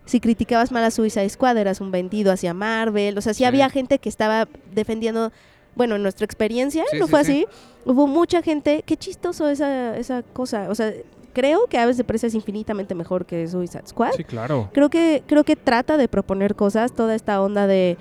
si 0.05 0.19
criticabas 0.19 0.71
mal 0.73 0.83
a 0.83 0.91
Suicide 0.91 1.29
Squad, 1.29 1.57
eras 1.57 1.79
un 1.79 1.91
vendido 1.91 2.33
hacia 2.33 2.53
Marvel. 2.53 3.17
O 3.17 3.21
sea, 3.21 3.33
sí, 3.33 3.39
Sí. 3.39 3.43
había 3.45 3.69
gente 3.69 3.99
que 3.99 4.09
estaba 4.09 4.49
defendiendo. 4.73 5.31
Bueno, 5.75 5.95
en 5.95 6.03
nuestra 6.03 6.25
experiencia 6.25 6.83
Sí, 6.91 6.99
no 6.99 7.07
fue 7.07 7.23
sí. 7.23 7.31
así. 7.31 7.45
Hubo 7.85 8.05
mucha 8.07 8.41
gente. 8.41 8.83
Qué 8.85 8.97
chistoso 8.97 9.47
esa, 9.47 9.95
esa 9.97 10.21
cosa. 10.23 10.67
O 10.69 10.75
sea, 10.75 10.91
creo 11.33 11.67
que 11.67 11.77
Aves 11.77 11.97
de 11.97 12.03
Presa 12.03 12.27
es 12.27 12.35
infinitamente 12.35 12.95
mejor 12.95 13.25
que 13.25 13.47
Suicide 13.47 13.87
Squad. 13.87 14.11
Sí, 14.15 14.23
claro. 14.23 14.69
Creo 14.73 14.89
que, 14.89 15.23
creo 15.27 15.43
que 15.43 15.55
trata 15.55 15.97
de 15.97 16.07
proponer 16.07 16.55
cosas, 16.55 16.93
toda 16.93 17.15
esta 17.15 17.41
onda 17.41 17.67
de, 17.67 17.97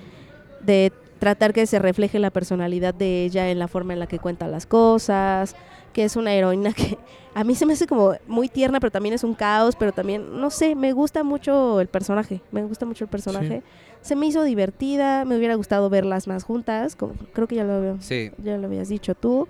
de 0.63 0.93
tratar 1.19 1.53
que 1.53 1.67
se 1.67 1.79
refleje 1.79 2.19
la 2.19 2.31
personalidad 2.31 2.95
de 2.95 3.25
ella 3.25 3.51
en 3.51 3.59
la 3.59 3.69
forma 3.69 3.93
en 3.93 4.01
la 4.01 4.07
que 4.07 4.19
cuenta 4.19 4.49
las 4.49 4.67
cosas, 4.67 5.55
que 5.93 6.05
es 6.05 6.17
una 6.17 6.33
heroína 6.33 6.73
que 6.73 6.99
a 7.35 7.45
mí 7.45 7.55
se 7.55 7.67
me 7.67 7.75
hace 7.75 7.87
como 7.87 8.15
muy 8.27 8.49
tierna, 8.49 8.81
pero 8.81 8.91
también 8.91 9.15
es 9.15 9.23
un 9.23 9.35
caos, 9.35 9.77
pero 9.77 9.93
también, 9.93 10.41
no 10.41 10.51
sé, 10.51 10.75
me 10.75 10.93
gusta 10.93 11.23
mucho 11.23 11.81
el 11.81 11.89
personaje, 11.89 12.41
me 12.51 12.65
gusta 12.65 12.87
mucho 12.87 13.05
el 13.05 13.11
personaje. 13.11 13.63
Se 14.01 14.17
me 14.17 14.27
hizo 14.27 14.43
divertida, 14.43 15.27
me 15.27 15.37
hubiera 15.37 15.55
gustado 15.55 15.91
verlas 15.91 16.27
más 16.27 16.43
juntas, 16.43 16.97
como 16.97 17.15
creo 17.35 17.47
que 17.47 17.57
ya 17.57 17.65
lo, 17.65 18.01
Sí, 18.01 18.31
ya 18.43 18.57
lo 18.57 18.67
habías 18.67 18.89
dicho 18.89 19.15
tú, 19.15 19.47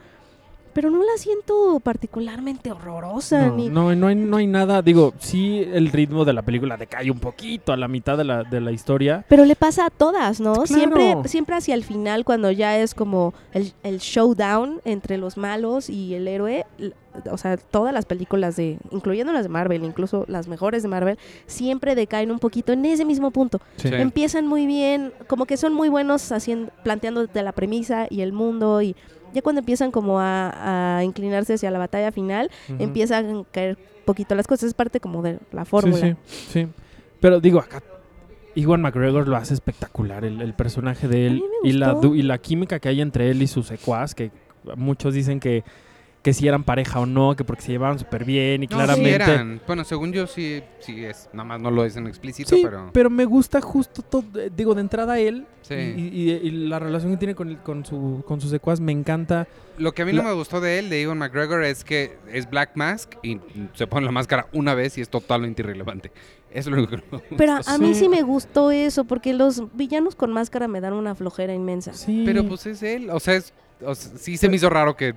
pero 0.73 0.91
no 0.91 0.99
la 0.99 1.17
siento 1.17 1.81
particularmente 1.81 2.71
horrorosa, 2.71 3.47
No, 3.47 3.57
ni... 3.57 3.69
no, 3.69 3.95
no 3.95 4.07
hay, 4.09 4.15
no 4.15 4.37
hay 4.37 4.47
nada. 4.47 4.83
Digo, 4.83 5.15
sí, 5.19 5.67
el 5.73 5.91
ritmo 5.91 6.25
de 6.25 6.33
la 6.33 6.43
película 6.43 6.77
decae 6.77 7.11
un 7.11 7.19
poquito 7.19 7.73
a 7.73 7.77
la 7.77 7.89
mitad 7.89 8.17
de 8.17 8.25
la, 8.25 8.45
de 8.45 8.61
la 8.61 8.73
historia. 8.73 9.25
Pero 9.29 9.45
le 9.45 9.57
pasa 9.57 9.87
a 9.87 9.91
todas, 9.91 10.41
¿no? 10.41 10.55
Claro. 10.55 10.67
Siempre, 10.67 11.17
siempre 11.29 11.57
hacia 11.57 11.75
el 11.75 11.85
final, 11.85 12.25
cuando 12.25 12.51
ya 12.51 12.79
es 12.79 12.95
como 12.95 13.35
el, 13.53 13.73
el 13.83 13.99
showdown 13.99 14.81
entre 14.85 15.19
los 15.19 15.37
malos 15.37 15.91
y 15.91 16.15
el 16.15 16.29
héroe, 16.29 16.67
o 17.31 17.37
sea, 17.39 17.57
todas 17.57 17.93
las 17.93 18.07
películas 18.07 18.57
de, 18.57 18.79
incluyendo 18.91 19.33
las 19.33 19.43
de 19.43 19.49
Marvel, 19.49 19.85
incluso 19.85 20.25
las 20.29 20.49
mejores 20.49 20.83
de 20.83 20.89
Marvel, 20.89 21.19
siempre 21.47 21.95
decaen 21.95 22.31
un 22.31 22.39
poquito 22.39 22.73
en 22.73 22.85
ese 22.85 23.05
mismo 23.05 23.31
punto. 23.31 23.61
Sí. 23.77 23.89
Empiezan 23.93 24.47
muy 24.47 24.67
bien, 24.67 25.13
como 25.27 25.47
que 25.47 25.57
son 25.57 25.75
muy 25.75 25.89
buenos 25.89 26.31
haciendo, 26.33 26.71
planteándote 26.85 27.43
la 27.43 27.53
premisa 27.53 28.07
y 28.09 28.21
el 28.21 28.33
mundo 28.33 28.81
y 28.83 28.95
ya 29.35 29.43
cuando 29.43 29.61
empiezan 29.61 29.91
como 29.91 30.21
a, 30.21 30.99
a 30.99 31.05
inclinarse 31.05 31.55
hacia 31.55 31.71
la 31.71 31.79
batalla 31.79 32.13
final, 32.13 32.51
empiezan 32.79 33.37
a 33.41 33.45
caer 33.51 33.79
poquito 34.05 34.35
las 34.35 34.47
cosas, 34.47 34.69
es 34.69 34.75
parte 34.75 35.01
como 35.01 35.23
de 35.23 35.39
la 35.53 35.65
Sí, 35.65 35.71
fórmula. 35.71 35.99
sí, 35.99 36.17
sí. 36.27 36.69
Pero 37.21 37.41
digo, 37.41 37.59
acá 37.61 37.83
Iwan 38.55 38.81
McGregor 38.83 39.29
lo 39.29 39.37
hace 39.37 39.55
espectacular, 39.55 40.25
el, 40.25 40.41
el 40.41 40.55
personaje 40.55 41.07
de 41.07 41.27
él 41.27 41.43
y 41.63 41.73
la, 41.73 41.97
y 42.03 42.23
la 42.23 42.39
química 42.39 42.81
que 42.81 42.89
hay 42.89 43.01
entre 43.01 43.31
él 43.31 43.43
y 43.43 43.47
su 43.47 43.63
secuaz, 43.63 44.15
que 44.15 44.31
muchos 44.77 45.15
dicen 45.15 45.39
que 45.41 45.63
que 46.23 46.35
si 46.35 46.47
eran 46.47 46.65
pareja 46.65 47.01
o 47.01 47.07
no, 47.07 47.35
que 47.35 47.45
porque 47.45 47.63
se 47.63 47.73
llevaban 47.73 47.99
súper 47.99 48.25
bien 48.27 48.63
y 48.63 48.67
No, 48.67 48.73
sí 48.73 48.75
claramente... 48.77 49.15
eran. 49.15 49.61
Bueno, 49.67 49.85
según 49.85 50.13
yo 50.13 50.27
sí, 50.27 50.63
sí 50.81 51.03
es. 51.05 51.31
Nada 51.33 51.45
más 51.45 51.61
no 51.61 51.71
lo 51.71 51.83
dicen 51.85 52.07
explícito, 52.07 52.55
Sí, 52.55 52.61
pero. 52.63 52.91
pero 52.93 53.09
me 53.09 53.25
gusta 53.25 53.61
justo 53.63 54.03
todo, 54.03 54.25
eh, 54.39 54.51
digo, 54.55 54.75
de 54.75 54.83
entrada 54.83 55.19
él 55.19 55.47
Sí. 55.63 55.75
y, 55.75 56.01
y- 56.31 56.31
y 56.43 56.51
la 56.69 56.79
relación 56.79 57.13
que 57.13 57.17
tiene 57.19 57.35
con, 57.35 57.49
el- 57.49 57.59
con, 57.59 57.87
su, 57.87 58.23
con 58.27 58.39
sus 58.41 58.51
secuaz 58.51 58.81
me 58.81 58.93
encanta. 58.93 59.47
Lo 59.79 59.93
que 59.93 60.03
a 60.03 60.05
mí 60.05 60.13
La- 60.13 60.23
no 60.23 60.29
me 60.29 60.35
gustó 60.35 60.61
de 60.61 60.79
él, 60.79 60.91
de 60.91 61.01
Ewan 61.01 61.17
McGregor, 61.17 61.63
es 61.65 61.85
que 61.85 62.19
es 62.31 62.51
Black 62.51 62.73
Mask 62.75 63.15
y 63.23 63.39
se 63.73 63.87
pone 63.87 64.05
la 64.05 64.13
máscara 64.13 64.47
una 64.53 64.75
vez 64.75 64.99
y 64.99 65.01
es 65.01 65.09
totalmente 65.09 65.63
irrelevante. 65.63 66.13
Eso 66.51 66.69
es 66.71 66.77
lo 66.77 66.83
único 66.83 66.91
que 66.91 66.97
no 66.99 67.03
me 67.13 67.19
gusta. 67.19 67.37
Pero 67.39 67.53
a, 67.65 67.79
mí 67.79 67.95
Sí. 67.95 68.01
sí 68.01 68.09
me 68.11 68.21
gustó 68.23 68.71
eso, 68.73 69.05
porque 69.05 69.33
los 69.33 69.63
villanos 69.75 70.17
con 70.17 70.33
máscara 70.35 70.69
me 70.69 70.83
dan 70.83 70.93
una 70.93 71.15
flojera 71.15 71.55
inmensa. 71.55 71.95
Sí. 71.95 72.25
Pero 72.27 72.45
pues 72.47 72.67
es 72.67 72.83
él. 72.83 73.09
O 73.11 73.21
sea, 73.21 73.37
es, 73.37 73.55
o 73.83 73.95
sea, 73.95 74.19
sí 74.19 74.37
se 74.37 74.51
me 74.51 74.57
hizo 74.57 74.69
raro 74.69 74.97
que. 74.97 75.15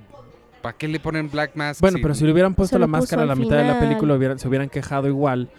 ¿Para 0.64 0.78
qué 0.78 0.88
le 0.88 0.98
ponen 0.98 1.30
Black 1.30 1.56
Mask? 1.56 1.80
Bueno, 1.82 1.98
pero 2.00 2.14
si 2.14 2.24
le 2.24 2.32
hubieran 2.32 2.54
puesto 2.54 2.78
la 2.78 2.86
máscara 2.86 3.22
a 3.22 3.26
la 3.26 3.34
mitad 3.36 3.56
de 3.58 3.64
la 3.64 3.78
película, 3.78 4.14
hubieran- 4.14 4.38
se 4.38 4.48
hubieran 4.48 4.70
quejado 4.70 5.08
igual 5.08 5.50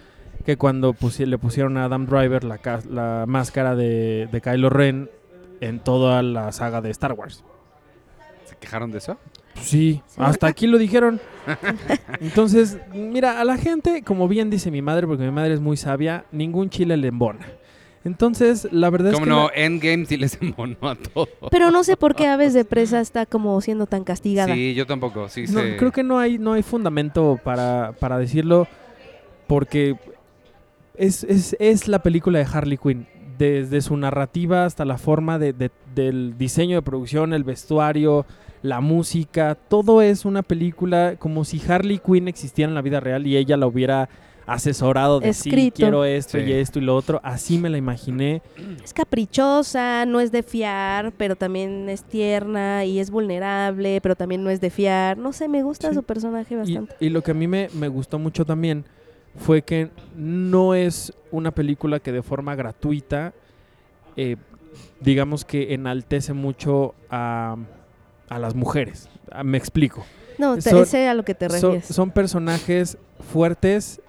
que 0.45 0.57
cuando 0.57 0.93
pusi- 0.93 1.27
le 1.27 1.37
pusieron 1.37 1.77
a 1.77 1.85
Adam 1.85 2.07
Driver 2.07 2.43
la, 2.43 2.57
ca- 2.57 2.81
la 2.89 3.25
máscara 3.27 3.75
de, 3.75 4.27
de 4.31 4.41
Kylo 4.41 4.71
Ren 4.71 5.11
en 5.61 5.79
toda 5.79 6.23
la 6.23 6.51
saga 6.51 6.81
de 6.81 6.89
Star 6.89 7.13
Wars. 7.13 7.43
¿Se 8.45 8.55
quejaron 8.57 8.89
de 8.91 8.97
eso? 8.97 9.17
Sí, 9.61 10.01
Sí. 10.07 10.15
hasta 10.17 10.47
aquí 10.47 10.65
lo 10.65 10.79
dijeron. 10.79 11.21
Entonces, 12.19 12.79
mira, 12.93 13.39
a 13.39 13.45
la 13.45 13.57
gente, 13.57 14.01
como 14.03 14.27
bien 14.27 14.49
dice 14.49 14.71
mi 14.71 14.81
madre, 14.81 15.05
porque 15.05 15.23
mi 15.23 15.31
madre 15.31 15.53
es 15.53 15.61
muy 15.61 15.77
sabia, 15.77 16.25
ningún 16.31 16.69
chile 16.71 16.97
le 16.97 17.09
embona. 17.09 17.45
Entonces, 18.05 18.67
la 18.71 18.89
verdad 18.89 19.09
es 19.09 19.13
Como 19.15 19.25
que... 19.25 19.29
no, 19.31 19.47
la- 19.47 19.53
Endgame 19.65 20.05
sí 20.05 20.15
les 20.15 20.37
embonó 20.41 20.77
a 20.81 20.95
todo. 20.95 21.27
Pero 21.51 21.71
no 21.71 21.83
sé 21.83 21.97
por 21.97 22.15
qué 22.15 22.27
Aves 22.27 22.53
de 22.53 22.63
Presa 22.63 23.01
está 23.01 23.25
como 23.25 23.59
siendo 23.61 23.87
tan 23.87 24.03
castigada. 24.05 24.53
Sí, 24.53 24.73
yo 24.75 24.85
tampoco. 24.85 25.27
Sí, 25.27 25.45
No, 25.49 25.59
se- 25.61 25.75
creo 25.77 25.91
que 25.91 26.03
no 26.03 26.19
hay, 26.19 26.37
no 26.37 26.53
hay 26.53 26.63
fundamento 26.63 27.39
para, 27.43 27.93
para 27.99 28.17
decirlo 28.17 28.67
porque 29.47 29.95
es, 30.95 31.23
es, 31.23 31.55
es 31.59 31.87
la 31.87 31.99
película 31.99 32.39
de 32.39 32.45
Harley 32.45 32.77
Quinn. 32.77 33.07
Desde 33.37 33.81
su 33.81 33.97
narrativa 33.97 34.63
hasta 34.65 34.85
la 34.85 34.97
forma 34.97 35.37
de- 35.39 35.51
de- 35.53 35.71
del 35.93 36.37
diseño 36.37 36.77
de 36.77 36.81
producción, 36.83 37.33
el 37.33 37.43
vestuario, 37.43 38.25
la 38.61 38.79
música, 38.81 39.55
todo 39.55 40.01
es 40.01 40.25
una 40.25 40.41
película 40.41 41.15
como 41.19 41.43
si 41.43 41.61
Harley 41.67 41.99
Quinn 41.99 42.27
existiera 42.27 42.69
en 42.69 42.75
la 42.75 42.81
vida 42.81 42.99
real 42.99 43.27
y 43.27 43.35
ella 43.35 43.57
la 43.57 43.67
hubiera 43.67 44.09
asesorado 44.47 45.19
de 45.19 45.33
sí, 45.33 45.49
Escrito. 45.49 45.75
quiero 45.77 46.05
esto 46.05 46.37
Sí. 46.37 46.43
y 46.45 46.53
esto 46.53 46.79
y 46.79 46.83
lo 46.83 46.95
otro. 46.95 47.19
Así 47.23 47.57
me 47.57 47.69
la 47.69 47.77
imaginé. 47.77 48.41
Es 48.83 48.93
caprichosa, 48.93 50.05
no 50.05 50.19
es 50.19 50.31
de 50.31 50.43
fiar, 50.43 51.11
pero 51.17 51.35
también 51.35 51.89
es 51.89 52.03
tierna 52.03 52.85
y 52.85 52.99
es 52.99 53.09
vulnerable, 53.09 53.99
pero 54.01 54.15
también 54.15 54.43
no 54.43 54.49
es 54.49 54.61
de 54.61 54.69
fiar. 54.69 55.17
No 55.17 55.33
sé, 55.33 55.47
me 55.47 55.63
gusta 55.63 55.89
Sí. 55.89 55.95
su 55.95 56.03
personaje 56.03 56.55
bastante. 56.55 56.95
y 56.99 57.09
lo 57.09 57.21
que 57.23 57.31
a 57.31 57.33
mí 57.33 57.47
me, 57.47 57.69
me 57.73 57.87
gustó 57.87 58.19
mucho 58.19 58.45
también 58.45 58.85
fue 59.37 59.63
que 59.63 59.89
no 60.15 60.73
es 60.75 61.13
una 61.31 61.51
película 61.51 61.99
que 61.99 62.11
de 62.11 62.21
forma 62.21 62.55
gratuita, 62.55 63.33
eh, 64.15 64.37
digamos 65.01 65.43
que 65.43 65.73
enaltece 65.73 66.33
mucho 66.33 66.93
a, 67.09 67.57
a 68.29 68.39
las 68.39 68.55
mujeres. 68.55 69.09
Ah, 69.31 69.43
Me 69.43 69.57
explico. 69.57 70.05
No, 70.37 70.55
te, 70.55 70.61
son- 70.69 70.85
sé 70.85 71.07
a 71.07 71.13
lo 71.13 71.23
que 71.23 71.33
te 71.33 71.49
Son, 71.49 71.71
refieres. 71.73 71.85
son 71.95 72.11
personajes 72.11 72.97
fuertes 73.31 74.01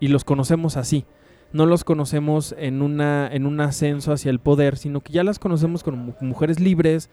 y 0.00 0.08
los 0.08 0.24
conocemos 0.24 0.76
así. 0.76 1.04
No 1.52 1.64
los 1.66 1.84
conocemos 1.84 2.54
en, 2.58 2.82
una, 2.82 3.28
en 3.32 3.46
un 3.46 3.60
ascenso 3.60 4.12
hacia 4.12 4.30
el 4.30 4.40
poder, 4.40 4.76
sino 4.76 5.00
que 5.00 5.12
ya 5.12 5.24
las 5.24 5.38
conocemos 5.38 5.82
como 5.82 5.96
mu- 5.96 6.14
mujeres 6.20 6.60
libres, 6.60 7.08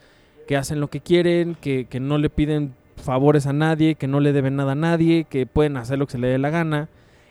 que 0.47 0.57
hacen 0.57 0.79
lo 0.79 0.89
que 0.89 0.99
quieren, 0.99 1.55
que, 1.61 1.85
que 1.89 1.99
no 1.99 2.17
le 2.17 2.29
piden 2.29 2.73
favores 2.97 3.45
a 3.47 3.53
nadie, 3.53 3.95
que 3.95 4.07
no 4.07 4.19
le 4.19 4.33
deben 4.33 4.55
nada 4.55 4.73
a 4.73 4.75
nadie, 4.75 5.25
que 5.29 5.45
pueden 5.45 5.77
hacer 5.77 5.97
lo 5.99 6.05
que 6.07 6.13
se 6.13 6.17
le 6.17 6.27
dé 6.27 6.37
la 6.39 6.49
gana. 6.49 6.89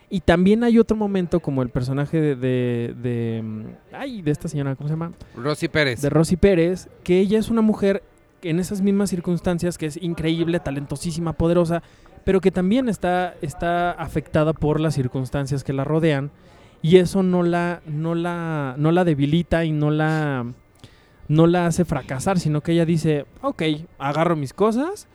Y 0.09 0.21
también 0.21 0.63
hay 0.63 0.79
otro 0.79 0.95
momento 0.95 1.39
como 1.39 1.61
el 1.61 1.69
personaje 1.69 2.19
de, 2.21 2.35
de, 2.35 2.95
de, 3.01 3.41
mm, 3.43 3.63
ay, 3.93 4.21
de 4.21 4.31
esta 4.31 4.47
señora, 4.47 4.75
¿cómo 4.75 4.87
se 4.87 4.93
llama? 4.93 5.11
Rosy 5.35 5.67
Pérez. 5.67 6.01
de 6.01 6.09
Rosy 6.09 6.37
Pérez, 6.37 6.87
que 7.03 7.19
ella 7.19 7.37
es 7.39 7.49
una 7.49 7.61
mujer 7.61 8.03
en 8.43 8.59
esas 8.59 8.81
mismas 8.81 9.09
circunstancias, 9.09 9.77
que 9.77 9.87
es 9.87 9.97
increíble, 10.01 10.59
talentosísima, 10.59 11.33
poderosa, 11.33 11.81
pero 12.23 12.41
que 12.41 12.51
también 12.51 12.89
está, 12.89 13.35
está 13.41 13.91
afectada 13.91 14.53
por 14.53 14.79
las 14.79 14.95
circunstancias 14.95 15.63
que 15.63 15.73
la 15.73 15.83
rodean 15.83 16.31
y 16.81 16.97
eso 16.97 17.23
no 17.23 17.43
la, 17.43 17.81
no 17.85 18.15
la, 18.15 18.75
no 18.77 18.91
la 18.91 19.03
debilita 19.03 19.63
y 19.65 19.71
no 19.71 19.89
la, 19.91 20.45
no 21.27 21.47
la 21.47 21.65
hace 21.65 21.85
fracasar, 21.85 22.39
sino 22.39 22.61
que 22.61 22.73
ella 22.73 22.85
dice, 22.85 23.25
ok, 23.41 23.63
agarro 23.99 24.35
mis 24.35 24.53
cosas 24.53 25.07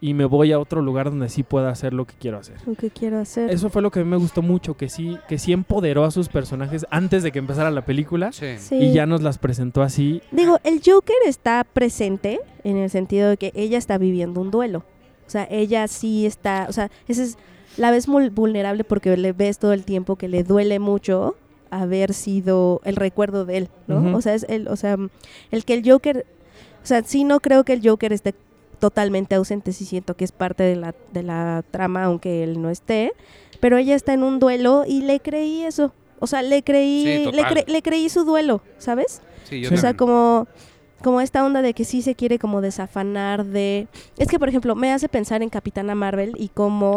y 0.00 0.14
me 0.14 0.24
voy 0.24 0.50
a 0.50 0.58
otro 0.58 0.82
lugar 0.82 1.10
donde 1.10 1.28
sí 1.28 1.44
pueda 1.44 1.70
hacer 1.70 1.92
lo 1.92 2.06
que 2.06 2.14
quiero 2.18 2.36
hacer. 2.38 2.56
Lo 2.66 2.74
que 2.74 2.90
quiero 2.90 3.20
hacer. 3.20 3.50
Eso 3.50 3.70
fue 3.70 3.82
lo 3.82 3.92
que 3.92 4.00
a 4.00 4.04
mí 4.04 4.10
me 4.10 4.16
gustó 4.16 4.42
mucho, 4.42 4.76
que 4.76 4.88
sí, 4.88 5.16
que 5.28 5.38
sí 5.38 5.52
empoderó 5.52 6.04
a 6.04 6.10
sus 6.10 6.28
personajes 6.28 6.84
antes 6.90 7.22
de 7.22 7.30
que 7.30 7.38
empezara 7.38 7.70
la 7.70 7.84
película 7.84 8.32
Sí. 8.32 8.58
Sí. 8.58 8.74
y 8.76 8.92
ya 8.92 9.06
nos 9.06 9.22
las 9.22 9.38
presentó 9.38 9.80
así 9.80 10.20
Digo, 10.32 10.58
el 10.64 10.80
Joker 10.84 11.14
está 11.24 11.64
presente 11.72 12.40
en 12.64 12.78
el 12.78 12.90
sentido 12.90 13.28
de 13.30 13.36
que 13.36 13.52
ella 13.54 13.78
está 13.78 13.96
viviendo 13.96 14.40
un 14.40 14.50
duelo. 14.50 14.84
O 15.26 15.30
sea, 15.30 15.46
ella 15.50 15.88
sí 15.88 16.26
está, 16.26 16.66
o 16.68 16.72
sea, 16.72 16.90
esa 17.08 17.22
es 17.22 17.38
la 17.76 17.90
ves 17.90 18.06
muy 18.08 18.28
vulnerable 18.28 18.84
porque 18.84 19.16
le 19.16 19.32
ves 19.32 19.58
todo 19.58 19.72
el 19.72 19.84
tiempo 19.84 20.16
que 20.16 20.28
le 20.28 20.44
duele 20.44 20.78
mucho 20.78 21.36
haber 21.70 22.12
sido 22.12 22.82
el 22.84 22.96
recuerdo 22.96 23.46
de 23.46 23.56
él, 23.58 23.68
¿no? 23.86 24.14
O 24.14 24.20
sea, 24.20 24.34
es 24.34 24.44
el, 24.50 24.68
o 24.68 24.76
sea, 24.76 24.96
el 25.50 25.64
que 25.64 25.72
el 25.74 25.90
Joker, 25.90 26.26
o 26.82 26.86
sea, 26.86 27.02
sí 27.02 27.24
no 27.24 27.40
creo 27.40 27.64
que 27.64 27.72
el 27.72 27.80
Joker 27.86 28.12
esté 28.12 28.34
totalmente 28.78 29.34
ausente, 29.36 29.72
sí 29.72 29.84
siento 29.86 30.14
que 30.16 30.24
es 30.24 30.32
parte 30.32 30.64
de 30.64 30.76
la, 30.76 30.94
de 31.12 31.22
la 31.22 31.64
trama, 31.70 32.04
aunque 32.04 32.42
él 32.44 32.60
no 32.60 32.68
esté, 32.68 33.12
pero 33.60 33.78
ella 33.78 33.94
está 33.94 34.12
en 34.12 34.22
un 34.22 34.38
duelo 34.38 34.84
y 34.86 35.02
le 35.02 35.20
creí 35.20 35.62
eso. 35.62 35.92
O 36.18 36.26
sea, 36.26 36.42
le 36.42 36.62
creí, 36.62 37.04
Sí, 37.24 37.32
le, 37.32 37.42
cre- 37.44 37.66
le 37.66 37.80
creí 37.82 38.08
su 38.10 38.24
duelo, 38.24 38.60
¿sabes? 38.78 39.22
Sí, 39.44 39.60
yo. 39.60 39.68
O 39.68 39.70
sea, 39.72 39.94
también. 39.94 39.96
como, 39.98 40.46
como 41.02 41.20
esta 41.20 41.44
onda 41.44 41.62
de 41.62 41.74
que 41.74 41.84
sí 41.84 42.02
se 42.02 42.14
quiere 42.14 42.38
como 42.38 42.60
desafanar 42.60 43.44
de... 43.44 43.88
Es 44.18 44.28
que, 44.28 44.38
por 44.38 44.48
ejemplo, 44.48 44.74
me 44.74 44.92
hace 44.92 45.08
pensar 45.08 45.42
en 45.42 45.50
Capitana 45.50 45.94
Marvel 45.94 46.32
y 46.38 46.48
cómo... 46.48 46.96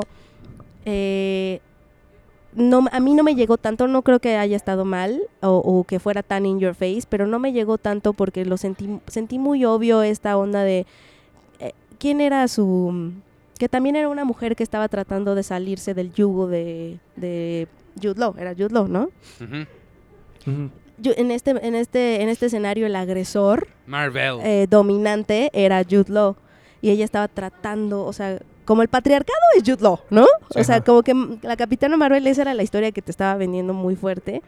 eh, 0.85 1.59
no, 2.53 2.85
a 2.91 2.99
mí 3.01 3.13
no 3.13 3.23
me 3.23 3.35
llegó 3.35 3.57
tanto, 3.57 3.85
no 3.89 4.01
creo 4.01 4.19
que 4.19 4.37
haya 4.37 4.55
estado 4.55 4.85
mal 4.85 5.21
o, 5.41 5.57
o 5.57 5.83
que 5.83 5.99
fuera 5.99 6.23
tan 6.23 6.45
in 6.45 6.59
your 6.59 6.73
face, 6.73 7.01
pero 7.09 7.27
no 7.27 7.37
me 7.37 7.51
llegó 7.51 7.77
tanto 7.77 8.13
porque 8.13 8.45
lo 8.45 8.55
sentí, 8.55 9.01
sentí 9.07 9.39
muy 9.39 9.65
obvio 9.65 10.01
esta 10.03 10.37
onda 10.37 10.63
de... 10.63 10.85
eh, 11.59 11.73
¿Quién 11.99 12.21
era 12.21 12.47
su...? 12.47 13.11
Que 13.59 13.67
también 13.69 13.95
era 13.95 14.09
una 14.09 14.25
mujer 14.25 14.55
que 14.55 14.63
estaba 14.63 14.87
tratando 14.89 15.33
de 15.35 15.43
salirse 15.43 15.93
del 15.93 16.13
yugo 16.13 16.47
de, 16.47 16.99
de 17.15 17.67
Jude 18.01 18.19
Law, 18.19 18.35
era 18.37 18.51
Jude 18.53 18.69
Law, 18.73 18.87
¿no? 18.87 19.09
Ujú. 19.41 19.65
Ujú. 20.51 20.69
Yo- 20.97 21.13
en, 21.17 21.31
este, 21.31 21.51
en, 21.51 21.75
este, 21.75 22.21
en 22.21 22.29
este 22.29 22.45
escenario 22.47 22.85
el 22.85 22.95
agresor 22.95 23.67
Marvel. 23.85 24.39
eh, 24.43 24.67
dominante 24.69 25.49
era 25.53 25.83
Jude 25.83 26.05
Law. 26.13 26.35
Y 26.81 26.89
ella 26.91 27.03
estaba 27.05 27.27
tratando, 27.27 28.05
o 28.05 28.13
sea, 28.13 28.39
como 28.63 28.81
el 28.81 28.87
patriarcado 28.87 29.39
es 29.57 29.63
Jude 29.63 29.81
Law, 29.83 29.99
¿no? 30.09 30.25
Sí. 30.51 30.59
o 30.59 30.63
sea, 30.63 30.75
Ajá. 30.75 30.83
como 30.83 31.01
que 31.03 31.13
la 31.41 31.55
Capitana 31.55 31.97
Marvel, 31.97 32.25
esa 32.27 32.43
era 32.43 32.53
la 32.53 32.63
historia 32.63 32.91
que 32.91 33.01
te 33.01 33.11
estaba 33.11 33.35
vendiendo 33.35 33.73
muy 33.73 33.95
fuerte. 33.95 34.41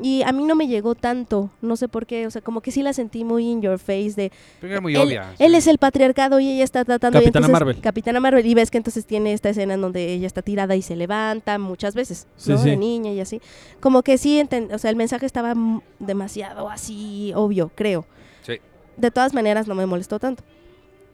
Y 0.00 0.22
a 0.22 0.32
mí 0.32 0.42
no 0.44 0.56
me 0.56 0.66
llegó 0.66 0.96
tanto, 0.96 1.50
no 1.62 1.76
sé 1.76 1.86
por 1.86 2.04
qué, 2.04 2.26
o 2.26 2.30
sea, 2.30 2.42
como 2.42 2.60
que 2.60 2.72
sí 2.72 2.82
la 2.82 2.92
sentí 2.92 3.22
muy 3.22 3.44
in 3.48 3.62
your 3.62 3.78
face 3.78 4.14
de... 4.16 4.32
Pero 4.60 4.72
era 4.72 4.80
muy 4.80 4.96
él, 4.96 5.02
obvia. 5.06 5.34
él 5.38 5.52
sí. 5.52 5.56
es 5.56 5.66
el 5.68 5.78
patriarcado 5.78 6.40
y 6.40 6.50
ella 6.50 6.64
está 6.64 6.84
tratando... 6.84 7.18
y 7.18 7.22
Capitana 7.22 7.46
entonces- 7.46 7.52
Marvel. 7.66 7.80
Capitana 7.80 8.18
Marvel. 8.20 8.44
Y 8.44 8.54
ves 8.54 8.72
que 8.72 8.78
entonces 8.78 9.06
tiene 9.06 9.32
esta 9.32 9.50
escena 9.50 9.74
en 9.74 9.80
donde 9.80 10.12
ella 10.12 10.26
está 10.26 10.42
tirada 10.42 10.74
y 10.74 10.82
se 10.82 10.96
levanta 10.96 11.58
muchas 11.58 11.94
veces, 11.94 12.26
Sí, 12.36 12.50
¿no? 12.50 12.58
sí. 12.58 12.70
De 12.70 12.76
niña 12.76 13.12
y 13.12 13.20
así. 13.20 13.40
Como 13.78 14.02
que 14.02 14.18
sí, 14.18 14.40
enten- 14.40 14.74
o 14.74 14.78
sea, 14.78 14.90
el 14.90 14.96
mensaje 14.96 15.26
estaba 15.26 15.54
demasiado 16.00 16.68
así 16.70 17.32
obvio, 17.36 17.70
creo. 17.74 18.04
Sí. 18.42 18.54
De 18.96 19.10
todas 19.12 19.32
maneras 19.32 19.68
no 19.68 19.76
me 19.76 19.86
molestó 19.86 20.18
tanto. 20.18 20.42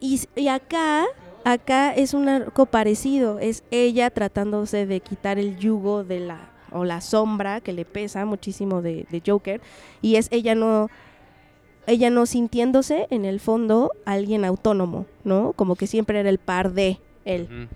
Y, 0.00 0.22
y 0.34 0.48
acá, 0.48 1.04
acá 1.44 1.92
es 1.94 2.14
un 2.14 2.28
arco 2.30 2.64
parecido. 2.64 3.38
Es 3.40 3.62
ella 3.70 4.08
tratándose 4.08 4.86
de 4.86 5.00
quitar 5.00 5.38
el 5.38 5.58
yugo 5.58 6.02
de 6.02 6.20
la 6.20 6.49
o 6.72 6.84
la 6.84 7.00
sombra 7.00 7.60
que 7.60 7.72
le 7.72 7.84
pesa 7.84 8.24
muchísimo 8.26 8.82
de, 8.82 9.06
de 9.10 9.22
Joker. 9.26 9.60
Y 10.02 10.16
es 10.16 10.28
ella 10.30 10.54
no 10.54 10.88
ella 11.86 12.10
no 12.10 12.26
sintiéndose 12.26 13.06
en 13.10 13.24
el 13.24 13.40
fondo 13.40 13.90
alguien 14.04 14.44
autónomo, 14.44 15.06
¿no? 15.24 15.52
Como 15.54 15.74
que 15.76 15.86
siempre 15.86 16.20
era 16.20 16.28
el 16.28 16.38
par 16.38 16.72
de 16.72 16.98
él. 17.24 17.68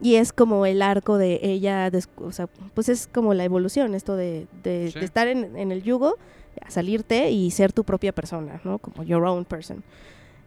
Y 0.00 0.16
es 0.16 0.32
como 0.32 0.66
el 0.66 0.82
arco 0.82 1.16
de 1.16 1.40
ella, 1.42 1.90
o 2.18 2.30
sea, 2.32 2.48
pues 2.74 2.88
es 2.90 3.06
como 3.06 3.32
la 3.34 3.44
evolución, 3.44 3.94
esto 3.94 4.14
de, 4.14 4.46
de- 4.62 4.90
Sí. 4.92 4.98
de 5.00 5.04
estar 5.06 5.26
en, 5.26 5.56
en 5.56 5.72
el 5.72 5.82
yugo, 5.82 6.16
a 6.60 6.70
salirte 6.70 7.30
y 7.30 7.50
ser 7.50 7.72
tu 7.72 7.82
propia 7.82 8.12
persona, 8.12 8.60
¿no? 8.62 8.78
Como 8.78 9.02
your 9.04 9.24
own 9.24 9.44
person. 9.46 9.82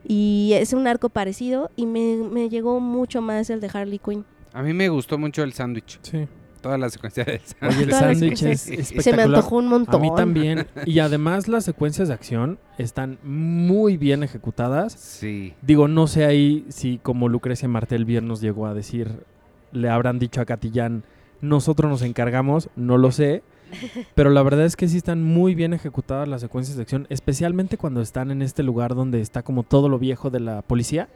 Y 0.08 0.52
es 0.54 0.72
un 0.74 0.88
arco 0.88 1.10
parecido 1.10 1.72
y 1.76 1.88
me, 1.88 2.16
me 2.18 2.48
llegó 2.48 2.80
mucho 2.80 3.22
más 3.22 3.50
el 3.50 3.60
de 3.60 3.70
Harley 3.74 4.00
Quinn. 4.00 4.24
A 4.54 4.62
mí 4.64 4.72
me 4.74 4.88
gustó 4.88 5.18
mucho 5.18 5.44
el 5.44 5.52
sándwich. 5.54 6.00
Sí. 6.04 6.28
Toda 6.62 6.78
la 6.78 6.90
secuencia 6.90 7.24
de 7.24 7.42
Oye, 7.62 7.84
el 7.84 7.90
Todas 7.90 7.90
las 7.90 8.00
sándwich 8.00 8.44
es 8.44 8.68
espectacular. 8.68 9.04
Se 9.04 9.14
me 9.14 9.24
antojó 9.24 9.58
un 9.58 9.68
montón. 9.68 9.96
A 9.96 10.00
mí 10.00 10.12
también. 10.16 10.68
Y 10.86 11.00
además 11.00 11.48
las 11.48 11.66
secuencias 11.66 12.10
de 12.10 12.14
acción 12.14 12.60
están 12.78 13.18
muy 13.24 13.98
bien 13.98 14.24
ejecutadas. 14.24 14.94
Sí. 14.94 15.54
Digo, 15.62 15.88
no 15.88 16.08
sé 16.08 16.26
ahí 16.26 16.66
si 16.70 16.98
como 16.98 17.30
Lucrecia 17.30 17.68
Martel 17.68 18.06
bien 18.06 18.28
nos 18.28 18.42
llegó 18.42 18.68
a 18.68 18.74
decir, 18.74 19.24
le 19.72 19.90
habrán 19.90 20.20
dicho 20.20 20.42
a 20.42 20.46
Catillán, 20.46 21.04
nosotros 21.42 21.90
nos 21.90 22.02
encargamos, 22.02 22.70
no 22.76 22.98
lo 22.98 23.12
sé. 23.12 23.44
Pero 24.16 24.30
la 24.30 24.42
verdad 24.44 24.66
es 24.66 24.76
que 24.76 24.88
sí 24.88 24.98
están 24.98 25.24
muy 25.24 25.56
bien 25.56 25.74
ejecutadas 25.74 26.28
las 26.28 26.42
secuencias 26.42 26.76
de 26.76 26.84
acción, 26.84 27.08
especialmente 27.10 27.78
cuando 27.78 28.02
están 28.02 28.32
en 28.32 28.42
este 28.42 28.64
lugar 28.64 28.96
donde 28.96 29.22
está 29.22 29.44
como 29.44 29.64
todo 29.64 29.90
lo 29.90 30.00
viejo 30.00 30.30
de 30.30 30.40
la 30.40 30.62
policía, 30.62 31.08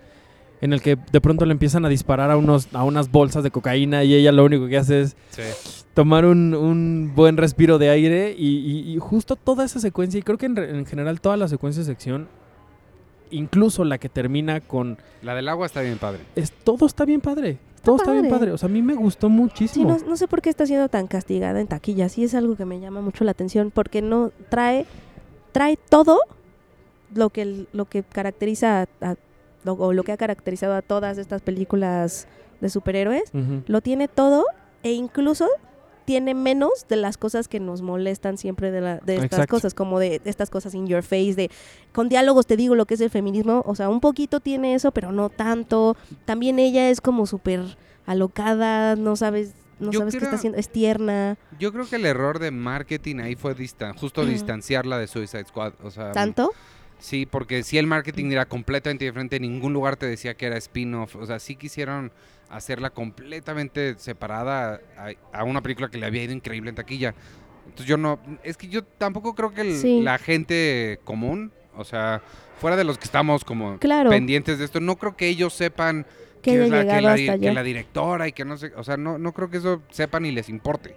en 0.63 0.73
el 0.73 0.81
que 0.81 0.97
de 1.11 1.21
pronto 1.21 1.45
le 1.45 1.51
empiezan 1.51 1.83
a 1.85 1.89
disparar 1.89 2.31
a, 2.31 2.37
unos, 2.37 2.67
a 2.73 2.83
unas 2.83 3.11
bolsas 3.11 3.43
de 3.43 3.51
cocaína 3.51 4.03
y 4.03 4.13
ella 4.15 4.31
lo 4.31 4.45
único 4.45 4.67
que 4.67 4.77
hace 4.77 5.01
es 5.01 5.15
Sí. 5.31 5.41
tomar 5.93 6.25
un, 6.25 6.53
un 6.55 7.11
buen 7.15 7.35
respiro 7.37 7.77
de 7.77 7.89
aire 7.89 8.33
y, 8.37 8.47
y- 8.57 8.93
y 8.93 8.97
justo 8.99 9.35
toda 9.35 9.65
esa 9.65 9.79
secuencia, 9.79 10.19
y 10.19 10.23
creo 10.23 10.37
que 10.37 10.45
en, 10.45 10.55
re- 10.55 10.69
en 10.77 10.85
general 10.85 11.19
todas 11.21 11.37
las 11.37 11.49
secuencias 11.49 11.85
de 11.87 11.91
acción, 11.91 12.27
incluso 13.31 13.83
la 13.83 13.97
que 13.97 14.09
termina 14.09 14.61
con... 14.61 14.97
La 15.21 15.35
del 15.35 15.49
agua 15.49 15.65
está 15.65 15.81
bien 15.81 15.97
padre. 15.97 16.19
Es, 16.35 16.51
todo 16.51 16.85
está 16.85 17.03
bien 17.05 17.19
padre, 17.21 17.57
todo 17.83 17.95
está 17.97 18.11
bien 18.13 18.29
padre. 18.29 18.51
o 18.51 18.57
sea, 18.57 18.67
a 18.69 18.71
mí 18.71 18.81
me 18.81 18.93
gustó 18.95 19.27
Sí, 19.27 19.33
muchísimo. 19.33 19.89
no, 19.89 19.97
no 20.07 20.17
sé 20.17 20.27
por 20.27 20.41
qué 20.41 20.49
está 20.49 20.65
siendo 20.65 20.87
tan 20.89 21.07
castigada 21.07 21.59
en 21.59 21.67
taquilla. 21.67 22.09
Sí 22.09 22.23
es 22.23 22.35
algo 22.35 22.55
que 22.55 22.65
me 22.65 22.79
llama 22.79 23.01
mucho 23.01 23.23
la 23.23 23.31
atención 23.31 23.71
porque 23.71 24.01
no 24.01 24.31
trae 24.49 24.85
trae 25.51 25.77
todo 25.89 26.19
lo 27.13 27.29
que 27.29 27.65
lo 27.73 27.85
que 27.85 28.03
caracteriza 28.03 28.81
a, 29.01 29.11
a- 29.11 29.15
lo, 29.63 29.73
o 29.73 29.93
lo 29.93 30.03
que 30.03 30.11
ha 30.11 30.17
caracterizado 30.17 30.73
a 30.75 30.81
todas 30.81 31.17
estas 31.17 31.41
películas 31.41 32.27
de 32.61 32.69
superhéroes. 32.69 33.31
Lo 33.67 33.81
tiene 33.81 34.07
todo 34.07 34.45
e 34.83 34.93
incluso 34.93 35.47
tiene 36.05 36.33
menos 36.33 36.85
de 36.89 36.97
las 36.97 37.17
cosas 37.17 37.47
que 37.47 37.61
nos 37.61 37.81
molestan 37.81 38.37
siempre 38.37 38.71
de, 38.71 38.81
la- 38.81 38.97
de 38.97 39.13
estas 39.15 39.25
Exacto. 39.31 39.55
cosas, 39.55 39.73
como 39.73 39.99
de, 39.99 40.19
de 40.19 40.29
estas 40.29 40.49
cosas 40.49 40.73
in 40.75 40.85
your 40.85 41.01
face, 41.01 41.33
de 41.35 41.49
con 41.93 42.09
diálogos 42.09 42.45
te 42.45 42.57
digo 42.57 42.75
lo 42.75 42.85
que 42.85 42.95
es 42.95 43.01
el 43.01 43.09
feminismo, 43.09 43.63
o 43.65 43.73
sea, 43.75 43.87
un 43.87 44.01
poquito 44.01 44.41
tiene 44.41 44.75
eso, 44.75 44.91
pero 44.91 45.13
no 45.13 45.29
tanto. 45.29 45.95
También 46.25 46.59
ella 46.59 46.89
es 46.89 46.99
como 46.99 47.25
súper 47.25 47.61
alocada, 48.05 48.95
no 48.97 49.15
sabes, 49.15 49.53
no 49.79 49.91
Yo 49.91 49.99
sabes 49.99 50.13
qué 50.15 50.23
está 50.25 50.35
haciendo, 50.35 50.59
es 50.59 50.69
tierna, 50.69 51.37
Yo 51.59 51.71
creo 51.71 51.87
que 51.87 51.95
el 51.95 52.05
error 52.05 52.39
de 52.39 52.51
marketing 52.51 53.17
ahí 53.19 53.35
fue 53.35 53.53
distan 53.55 53.93
justo 53.95 54.25
distanciarla 54.25 54.97
de 54.97 55.07
Suicide 55.07 55.45
Squad. 55.45 55.73
O 55.83 55.89
sea, 55.91 56.11
tanto. 56.11 56.51
Sí, 56.99 57.25
porque 57.25 57.63
si 57.63 57.77
el 57.77 57.85
marketing 57.87 58.31
era 58.31 58.45
completamente 58.45 59.05
diferente, 59.05 59.35
en 59.35 59.41
ningún 59.43 59.73
lugar 59.73 59.97
te 59.97 60.05
decía 60.05 60.35
que 60.35 60.45
era 60.45 60.57
spin-off. 60.57 61.15
O 61.17 61.25
sea, 61.25 61.39
sí 61.39 61.55
quisieron 61.55 62.11
hacerla 62.49 62.91
completamente 62.91 63.95
separada 63.97 64.79
a, 64.97 65.11
a 65.37 65.43
una 65.43 65.61
película 65.61 65.89
que 65.89 65.97
le 65.97 66.05
había 66.05 66.23
ido 66.23 66.33
increíble 66.33 66.69
en 66.69 66.75
taquilla. 66.75 67.13
Entonces 67.65 67.87
yo 67.87 67.97
no, 67.97 68.19
es 68.43 68.57
que 68.57 68.67
yo 68.67 68.83
tampoco 68.83 69.35
creo 69.35 69.53
que 69.53 69.61
el- 69.61 69.77
Sí. 69.77 70.01
la 70.01 70.17
gente 70.17 70.99
común, 71.03 71.51
o 71.75 71.83
sea, 71.83 72.21
fuera 72.59 72.75
de 72.77 72.83
los 72.83 72.97
que 72.97 73.05
estamos 73.05 73.43
como 73.43 73.79
Claro. 73.79 74.09
pendientes 74.09 74.59
de 74.59 74.65
esto, 74.65 74.79
no 74.79 74.95
creo 74.97 75.15
que 75.17 75.27
ellos 75.27 75.53
sepan 75.53 76.05
Que 76.41 76.63
es 76.63 76.69
la, 76.69 76.81
que, 76.85 77.01
la, 77.01 77.15
que 77.39 77.53
la 77.53 77.63
directora 77.63 78.27
y 78.27 78.33
que 78.33 78.43
no 78.45 78.57
sé, 78.57 78.71
o 78.75 78.83
sea, 78.83 78.97
no, 78.97 79.17
no 79.17 79.31
creo 79.33 79.49
que 79.49 79.57
eso 79.57 79.81
sepan 79.89 80.25
y 80.25 80.31
les 80.31 80.49
importe. 80.49 80.93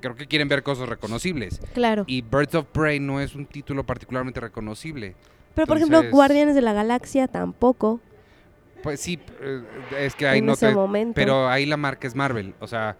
Creo 0.00 0.14
que 0.16 0.26
quieren 0.26 0.48
ver 0.48 0.62
cosas 0.62 0.88
reconocibles. 0.88 1.60
Claro. 1.74 2.04
Y 2.06 2.22
Birds 2.22 2.54
of 2.54 2.66
Prey 2.66 2.98
no 3.00 3.20
es 3.20 3.34
un 3.34 3.46
título 3.46 3.84
particularmente 3.84 4.40
reconocible. 4.40 5.14
Pero 5.54 5.66
por 5.66 5.76
ejemplo, 5.76 6.02
Guardianes 6.10 6.54
de 6.54 6.60
la 6.62 6.72
Galaxia 6.72 7.26
tampoco 7.28 8.00
Pues 8.82 9.00
sí, 9.00 9.18
eh, 9.42 9.62
es 9.98 10.14
que 10.14 10.26
ahí 10.28 10.38
en 10.38 10.46
no 10.46 10.52
ese 10.52 10.68
te... 10.68 10.74
momento. 10.74 11.14
Pero 11.14 11.48
ahí 11.48 11.66
la 11.66 11.76
marca 11.76 12.06
es 12.06 12.14
Marvel. 12.14 12.54
O 12.60 12.66
sea, 12.66 12.96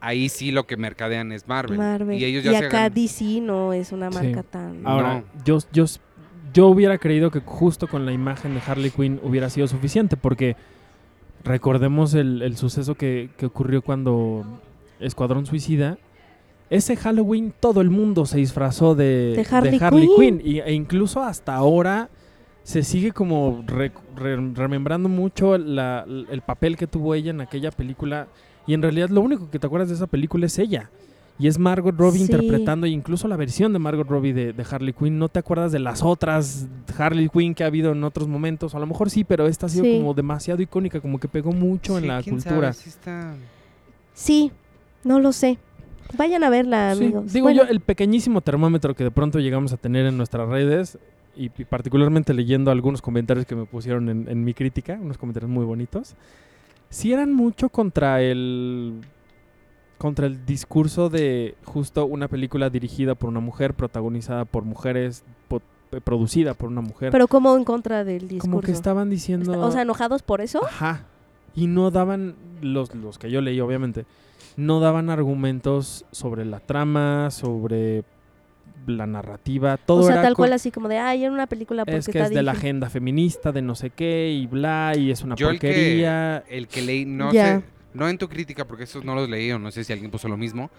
ahí 0.00 0.28
sí 0.28 0.50
lo 0.50 0.66
que 0.66 0.76
mercadean 0.76 1.30
es 1.30 1.46
Marvel. 1.46 1.78
Marvel. 1.78 2.18
Y 2.18 2.24
ellos 2.24 2.44
y 2.44 2.50
ya 2.50 2.58
se 2.58 2.66
acá 2.66 2.90
DC 2.90 3.40
no 3.42 3.72
es 3.72 3.92
una 3.92 4.10
Sí. 4.10 4.18
marca 4.18 4.42
tan 4.42 4.84
Ahora, 4.86 5.18
No. 5.18 5.24
yo, 5.44 5.58
yo, 5.72 5.84
yo 6.52 6.66
hubiera 6.66 6.98
creído 6.98 7.30
que 7.30 7.40
justo 7.40 7.86
con 7.86 8.06
la 8.06 8.12
imagen 8.12 8.54
de 8.54 8.60
Harley 8.66 8.90
Quinn 8.90 9.20
hubiera 9.22 9.48
sido 9.50 9.68
suficiente, 9.68 10.16
porque 10.16 10.56
recordemos 11.44 12.14
el, 12.14 12.42
el 12.42 12.56
suceso 12.56 12.94
que, 12.96 13.30
que 13.36 13.46
ocurrió 13.46 13.82
cuando 13.82 14.44
Escuadrón 15.00 15.46
Suicida. 15.46 15.98
Ese 16.70 16.96
Halloween 16.96 17.52
todo 17.58 17.80
el 17.80 17.90
mundo 17.90 18.24
se 18.26 18.38
disfrazó 18.38 18.94
de, 18.94 19.34
De 19.36 19.46
Harley 19.50 20.08
Quinn. 20.16 20.40
y- 20.44 20.60
e 20.60 20.72
incluso 20.72 21.20
hasta 21.22 21.54
ahora 21.56 22.08
se 22.62 22.84
sigue 22.84 23.10
como 23.12 23.64
re- 23.66 23.90
re- 24.16 24.36
remembrando 24.54 25.08
mucho 25.08 25.58
la- 25.58 26.04
el 26.06 26.40
papel 26.42 26.76
que 26.76 26.86
tuvo 26.86 27.14
ella 27.14 27.30
en 27.30 27.40
aquella 27.40 27.70
película. 27.72 28.28
Y 28.66 28.74
en 28.74 28.82
realidad 28.82 29.08
lo 29.08 29.20
único 29.20 29.50
que 29.50 29.58
te 29.58 29.66
acuerdas 29.66 29.88
de 29.88 29.96
esa 29.96 30.06
película 30.06 30.46
es 30.46 30.58
ella. 30.60 30.90
Y 31.40 31.48
es 31.48 31.58
Margot 31.58 31.96
Robbie 31.98 32.18
Sí. 32.18 32.24
interpretando 32.30 32.86
e 32.86 32.90
incluso 32.90 33.26
la 33.26 33.36
versión 33.36 33.72
de 33.72 33.78
Margot 33.78 34.06
Robbie 34.06 34.34
de, 34.34 34.52
de 34.52 34.66
Harley 34.70 34.92
Quinn. 34.92 35.18
No 35.18 35.28
te 35.30 35.38
acuerdas 35.38 35.72
de 35.72 35.78
las 35.78 36.02
otras 36.04 36.68
Harley 36.98 37.30
Quinn 37.30 37.54
que 37.54 37.64
ha 37.64 37.68
habido 37.68 37.92
en 37.92 38.04
otros 38.04 38.28
momentos. 38.28 38.74
A 38.74 38.78
lo 38.78 38.86
mejor 38.86 39.08
sí, 39.10 39.24
pero 39.24 39.46
esta 39.48 39.66
ha 39.66 39.68
sido 39.70 39.84
Sí. 39.84 39.96
como 39.98 40.12
demasiado 40.14 40.60
icónica, 40.62 41.00
como 41.00 41.18
que 41.18 41.26
pegó 41.28 41.50
mucho 41.50 41.96
en 41.98 42.06
la 42.08 42.22
quién 42.22 42.36
cultura. 42.36 42.74
sabe, 42.74 42.84
sí 42.84 42.88
está- 42.90 43.34
Sí, 44.12 44.52
no 45.02 45.18
lo 45.18 45.32
sé. 45.32 45.58
Vayan 46.16 46.44
a 46.44 46.50
verla, 46.50 46.94
Sí, 46.94 47.04
amigos. 47.04 47.32
Digo 47.32 47.44
Bueno, 47.44 47.64
yo, 47.64 47.68
el 47.68 47.80
pequeñísimo 47.80 48.40
termómetro 48.40 48.94
que 48.94 49.04
de 49.04 49.10
pronto 49.10 49.38
llegamos 49.38 49.72
a 49.72 49.76
tener 49.76 50.06
en 50.06 50.16
nuestras 50.16 50.48
redes, 50.48 50.98
y, 51.36 51.44
y 51.46 51.64
particularmente 51.64 52.34
leyendo 52.34 52.70
algunos 52.70 53.02
comentarios 53.02 53.46
que 53.46 53.54
me 53.54 53.66
pusieron 53.66 54.08
en, 54.08 54.28
en 54.28 54.44
mi 54.44 54.54
crítica, 54.54 54.98
unos 55.00 55.18
comentarios 55.18 55.50
muy 55.50 55.64
bonitos, 55.64 56.14
sí 56.88 57.12
eran 57.12 57.32
mucho 57.32 57.68
contra 57.68 58.20
el 58.20 59.00
contra 60.00 60.26
el 60.26 60.46
discurso 60.46 61.10
de 61.10 61.56
justo 61.64 62.06
una 62.06 62.26
película 62.26 62.70
dirigida 62.70 63.14
por 63.14 63.28
una 63.28 63.40
mujer, 63.40 63.74
protagonizada 63.74 64.46
por 64.46 64.64
mujeres, 64.64 65.24
producida 66.04 66.54
por 66.54 66.70
una 66.70 66.80
mujer. 66.80 67.10
pero 67.12 67.28
como 67.28 67.54
en 67.54 67.64
contra 67.64 68.02
del 68.02 68.22
discurso. 68.22 68.50
como 68.50 68.60
que 68.62 68.72
estaban 68.72 69.10
diciendo... 69.10 69.60
O 69.60 69.70
sea, 69.70 69.82
enojados 69.82 70.22
por 70.22 70.40
eso. 70.40 70.64
Ajá. 70.64 71.04
Y 71.54 71.66
no 71.66 71.90
daban, 71.90 72.34
los, 72.62 72.94
los 72.94 73.18
que 73.18 73.30
yo 73.30 73.42
leí 73.42 73.60
obviamente, 73.60 74.06
no 74.56 74.80
daban 74.80 75.10
argumentos 75.10 76.04
sobre 76.12 76.44
la 76.44 76.60
trama, 76.60 77.30
sobre 77.30 78.04
la 78.86 79.06
narrativa, 79.06 79.76
todo 79.76 80.00
o 80.00 80.02
sea, 80.04 80.14
era 80.14 80.22
tal 80.22 80.34
cual 80.34 80.52
así 80.54 80.70
como 80.70 80.88
de, 80.88 80.98
ay, 80.98 81.24
era 81.24 81.32
una 81.32 81.46
película 81.46 81.84
porque 81.84 81.98
es 81.98 82.06
que 82.06 82.12
está 82.12 82.24
es 82.24 82.30
de 82.30 82.36
la 82.42 82.52
dirigida". 82.52 82.58
agenda 82.68 82.90
feminista, 82.90 83.52
de 83.52 83.62
no 83.62 83.74
sé 83.74 83.90
qué, 83.90 84.30
y 84.32 84.46
bla, 84.46 84.94
y 84.96 85.10
es 85.10 85.22
una 85.22 85.36
Yo 85.36 85.50
el 85.50 85.58
que- 85.60 85.68
porquería. 85.68 86.44
El 86.48 86.66
que 86.66 86.82
leí, 86.82 87.04
no 87.04 87.30
sé, 87.30 87.62
no 87.92 88.08
en 88.08 88.18
tu 88.18 88.28
crítica, 88.28 88.64
porque 88.66 88.84
esos 88.84 89.04
no 89.04 89.14
los 89.14 89.28
leí, 89.28 89.52
o 89.52 89.58
no 89.58 89.70
sé 89.70 89.84
si 89.84 89.92
alguien 89.92 90.10
puso 90.10 90.28
lo 90.28 90.36
mismo, 90.36 90.70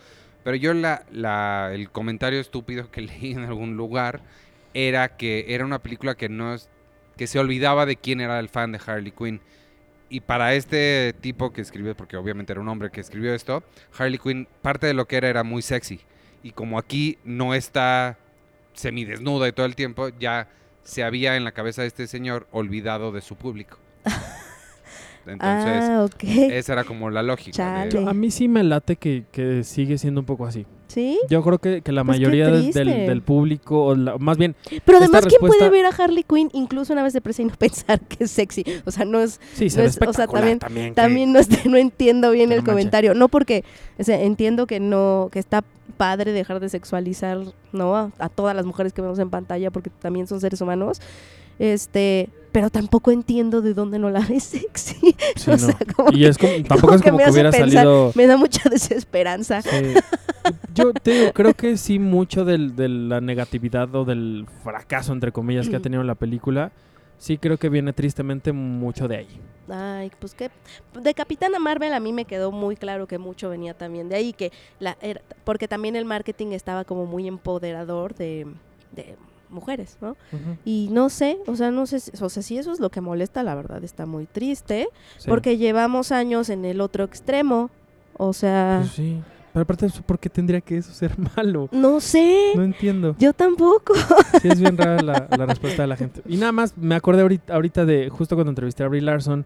pero 0.44 0.56
yo 0.58 0.74
la, 0.74 1.04
la, 1.12 1.70
el 1.74 1.90
comentario 1.92 2.40
estúpido 2.40 2.90
que 2.90 3.02
leí 3.02 3.32
en 3.34 3.42
algún 3.46 3.78
lugar 3.78 4.22
era 4.74 5.16
que 5.18 5.46
era 5.50 5.64
una 5.66 5.80
película 5.80 6.16
que 6.16 6.28
no 6.30 6.54
es, 6.56 6.70
que 7.18 7.28
se 7.28 7.38
olvidaba 7.40 7.86
de 7.86 7.98
quién 7.98 8.20
era 8.20 8.40
el 8.40 8.50
fan 8.50 8.72
de 8.72 8.80
Harley 8.86 9.12
Quinn. 9.12 9.42
Y 10.12 10.20
para 10.20 10.54
este 10.56 11.16
tipo 11.22 11.54
que 11.54 11.62
escribió, 11.62 11.96
porque 11.96 12.18
obviamente 12.18 12.52
era 12.52 12.60
un 12.60 12.68
hombre 12.68 12.92
que 12.92 13.00
escribió 13.00 13.34
esto, 13.34 13.64
Harley 13.98 14.20
Quinn, 14.20 14.46
parte 14.62 14.86
de 14.86 14.94
lo 14.94 15.08
que 15.08 15.16
era 15.16 15.30
era 15.30 15.44
muy 15.46 15.62
sexy. 15.62 16.02
Y 16.44 16.52
como 16.52 16.78
aquí 16.78 17.18
no 17.24 17.54
está 17.54 18.18
semidesnuda 18.74 19.48
y 19.48 19.54
todo 19.54 19.66
el 19.66 19.78
tiempo, 19.78 20.10
ya 20.20 20.50
se 20.84 21.06
había 21.06 21.38
en 21.38 21.46
la 21.46 21.54
cabeza 21.54 21.84
de 21.84 21.88
este 21.88 22.08
señor 22.08 22.46
olvidado 22.52 23.14
de 23.14 23.22
su 23.22 23.38
público. 23.38 23.78
Entonces, 25.26 25.84
ah, 25.90 26.04
ok. 26.04 26.24
esa 26.24 26.74
era 26.74 26.84
como 26.84 27.10
la 27.10 27.24
lógica. 27.24 27.86
de-. 27.86 28.06
A 28.06 28.14
mí 28.14 28.32
sí 28.32 28.50
me 28.50 28.64
late 28.64 28.98
que, 28.98 29.24
que 29.32 29.64
sigue 29.64 29.98
siendo 29.98 30.20
un 30.20 30.26
poco 30.26 30.46
así. 30.46 30.66
¿Sí? 30.92 31.18
Yo 31.30 31.42
creo 31.42 31.58
que, 31.58 31.82
que 31.82 31.92
la 31.94 32.04
Pues 32.04 32.18
mayoría 32.20 32.48
del, 32.50 32.72
del- 32.74 33.22
público, 33.22 33.86
o 33.86 33.96
la- 33.96 34.18
más 34.18 34.38
bien, 34.38 34.56
Pero 34.84 34.98
además, 34.98 35.26
¿quién 35.26 35.40
puede 35.40 35.70
ver 35.70 35.86
a 35.86 35.90
Harley 35.90 36.24
Quinn 36.24 36.50
incluso 36.54 36.92
una 36.92 37.02
vez 37.04 37.14
de 37.14 37.22
presa 37.22 37.42
y 37.44 37.46
no 37.46 37.54
pensar 37.60 38.00
que 38.02 38.26
es 38.26 38.32
sexy? 38.32 38.66
O 38.86 38.92
sea, 38.92 39.06
no 39.06 39.22
es, 39.22 39.40
sí, 39.54 39.70
se 39.70 39.80
No 39.80 39.86
es- 39.88 39.98
o 40.06 40.12
sea, 40.14 40.28
también- 40.28 40.60
también 40.94 41.32
no, 41.32 41.40
este- 41.40 41.70
no 41.70 41.78
entiendo 41.78 42.32
bien 42.32 42.52
el 42.52 42.64
comentario. 42.64 43.14
No 43.14 43.30
porque, 43.30 43.64
o 43.98 44.04
sea, 44.04 44.22
entiendo 44.22 44.68
que 44.68 44.80
no, 44.82 45.30
que 45.32 45.40
está 45.40 45.64
padre 45.98 46.32
dejar 46.34 46.60
de 46.60 46.68
sexualizar, 46.70 47.40
¿no? 47.72 47.96
A, 47.96 48.12
a 48.20 48.28
todas 48.30 48.56
las 48.56 48.66
mujeres 48.66 48.92
que 48.92 49.02
vemos 49.02 49.20
en 49.20 49.30
pantalla 49.30 49.72
porque 49.72 49.90
también 49.90 50.28
son 50.28 50.42
seres 50.42 50.60
humanos. 50.60 51.00
Este, 51.60 52.30
pero 52.52 52.70
tampoco 52.70 53.12
entiendo 53.12 53.62
de 53.62 53.74
dónde 53.74 54.00
no 54.00 54.10
la 54.10 54.20
ves 54.30 54.44
sexy. 54.44 55.16
Sí, 55.36 55.52
o 55.52 55.58
sea, 55.58 55.78
como 55.96 56.12
Y 56.12 56.26
es 56.26 56.38
como, 56.38 56.52
tampoco 56.68 56.96
es 56.96 57.02
como 57.02 57.18
que 57.18 57.30
hubiera 57.32 57.52
pensar- 57.52 57.72
salido... 57.72 58.12
me 58.16 58.28
da 58.28 58.38
mucha 58.38 58.70
desesperanza. 58.70 59.62
Sí. 59.62 59.70
Yo 60.74 60.92
te 60.94 61.12
digo, 61.12 61.34
creo 61.34 61.54
que 61.54 61.78
sí 61.78 62.00
mucho 62.00 62.46
del- 62.46 62.76
de 62.76 62.90
la 62.90 63.22
negatividad 63.22 63.94
o 63.96 64.06
del 64.06 64.46
fracaso, 64.64 65.14
entre 65.14 65.32
comillas, 65.32 65.70
que 65.70 65.76
ha 65.76 65.80
tenido 65.82 66.04
la 66.04 66.16
película, 66.16 66.72
sí 67.18 67.38
creo 67.38 67.58
que 67.58 67.70
viene 67.70 67.94
tristemente 67.94 68.52
mucho 68.52 69.08
de 69.08 69.18
ahí. 69.18 69.28
Ay, 69.70 70.12
pues 70.20 70.34
que 70.34 70.50
de 71.00 71.14
Capitana 71.14 71.60
Marvel 71.60 71.94
a 71.94 72.00
mí 72.00 72.12
me 72.12 72.26
quedó 72.26 72.52
muy 72.52 72.76
claro 72.76 73.06
que 73.08 73.20
mucho 73.20 73.50
venía 73.50 73.74
también 73.76 74.10
de 74.10 74.16
ahí, 74.16 74.34
que 74.34 74.52
la 74.80 74.98
era- 75.02 75.22
porque 75.44 75.68
también 75.68 75.96
el 75.96 76.06
marketing 76.06 76.48
estaba 76.54 76.84
como 76.84 77.06
muy 77.06 77.28
empoderador 77.28 78.16
de, 78.16 78.48
de 78.92 79.16
mujeres, 79.52 79.98
¿no? 80.02 80.16
Y 80.66 80.90
no 80.92 81.10
sé, 81.10 81.38
o 81.48 81.56
sea, 81.56 81.70
no 81.72 81.86
sé, 81.86 82.00
si- 82.00 82.12
o 82.22 82.30
sea, 82.30 82.42
si 82.42 82.58
eso 82.58 82.72
es 82.72 82.80
lo 82.80 82.90
que 82.90 83.02
molesta, 83.02 83.44
la 83.44 83.54
verdad 83.56 83.84
está 83.84 84.06
muy 84.06 84.26
triste, 84.26 84.88
Sí. 85.18 85.30
porque 85.30 85.58
llevamos 85.58 86.12
años 86.12 86.50
en 86.50 86.66
el 86.66 86.82
otro 86.82 87.04
extremo. 87.04 87.70
O 88.18 88.34
sea, 88.34 88.80
Pues 88.82 88.92
sí. 88.94 89.22
Pero 89.54 89.64
aparte, 89.64 89.88
¿por 90.06 90.18
qué 90.18 90.30
tendría 90.30 90.62
que 90.62 90.78
eso 90.78 90.94
ser 90.94 91.12
malo? 91.36 91.68
no 91.74 92.00
sé. 92.00 92.52
No 92.56 92.64
entiendo. 92.64 93.16
Yo 93.20 93.34
tampoco. 93.34 93.94
Sí, 94.42 94.48
es 94.48 94.60
bien 94.60 94.78
rara 94.78 95.02
la, 95.02 95.28
la 95.38 95.46
respuesta 95.46 95.82
de 95.84 95.88
la 95.88 95.98
gente. 95.98 96.22
Y 96.26 96.38
nada 96.38 96.52
más, 96.54 96.78
me 96.78 96.96
acordé 96.96 97.22
ahorita, 97.22 97.54
ahorita 97.54 97.86
de 97.86 98.10
justo 98.10 98.36
cuando 98.36 98.50
entrevisté 98.52 98.84
a 98.84 98.88
Brie 98.88 99.02
Larson. 99.02 99.46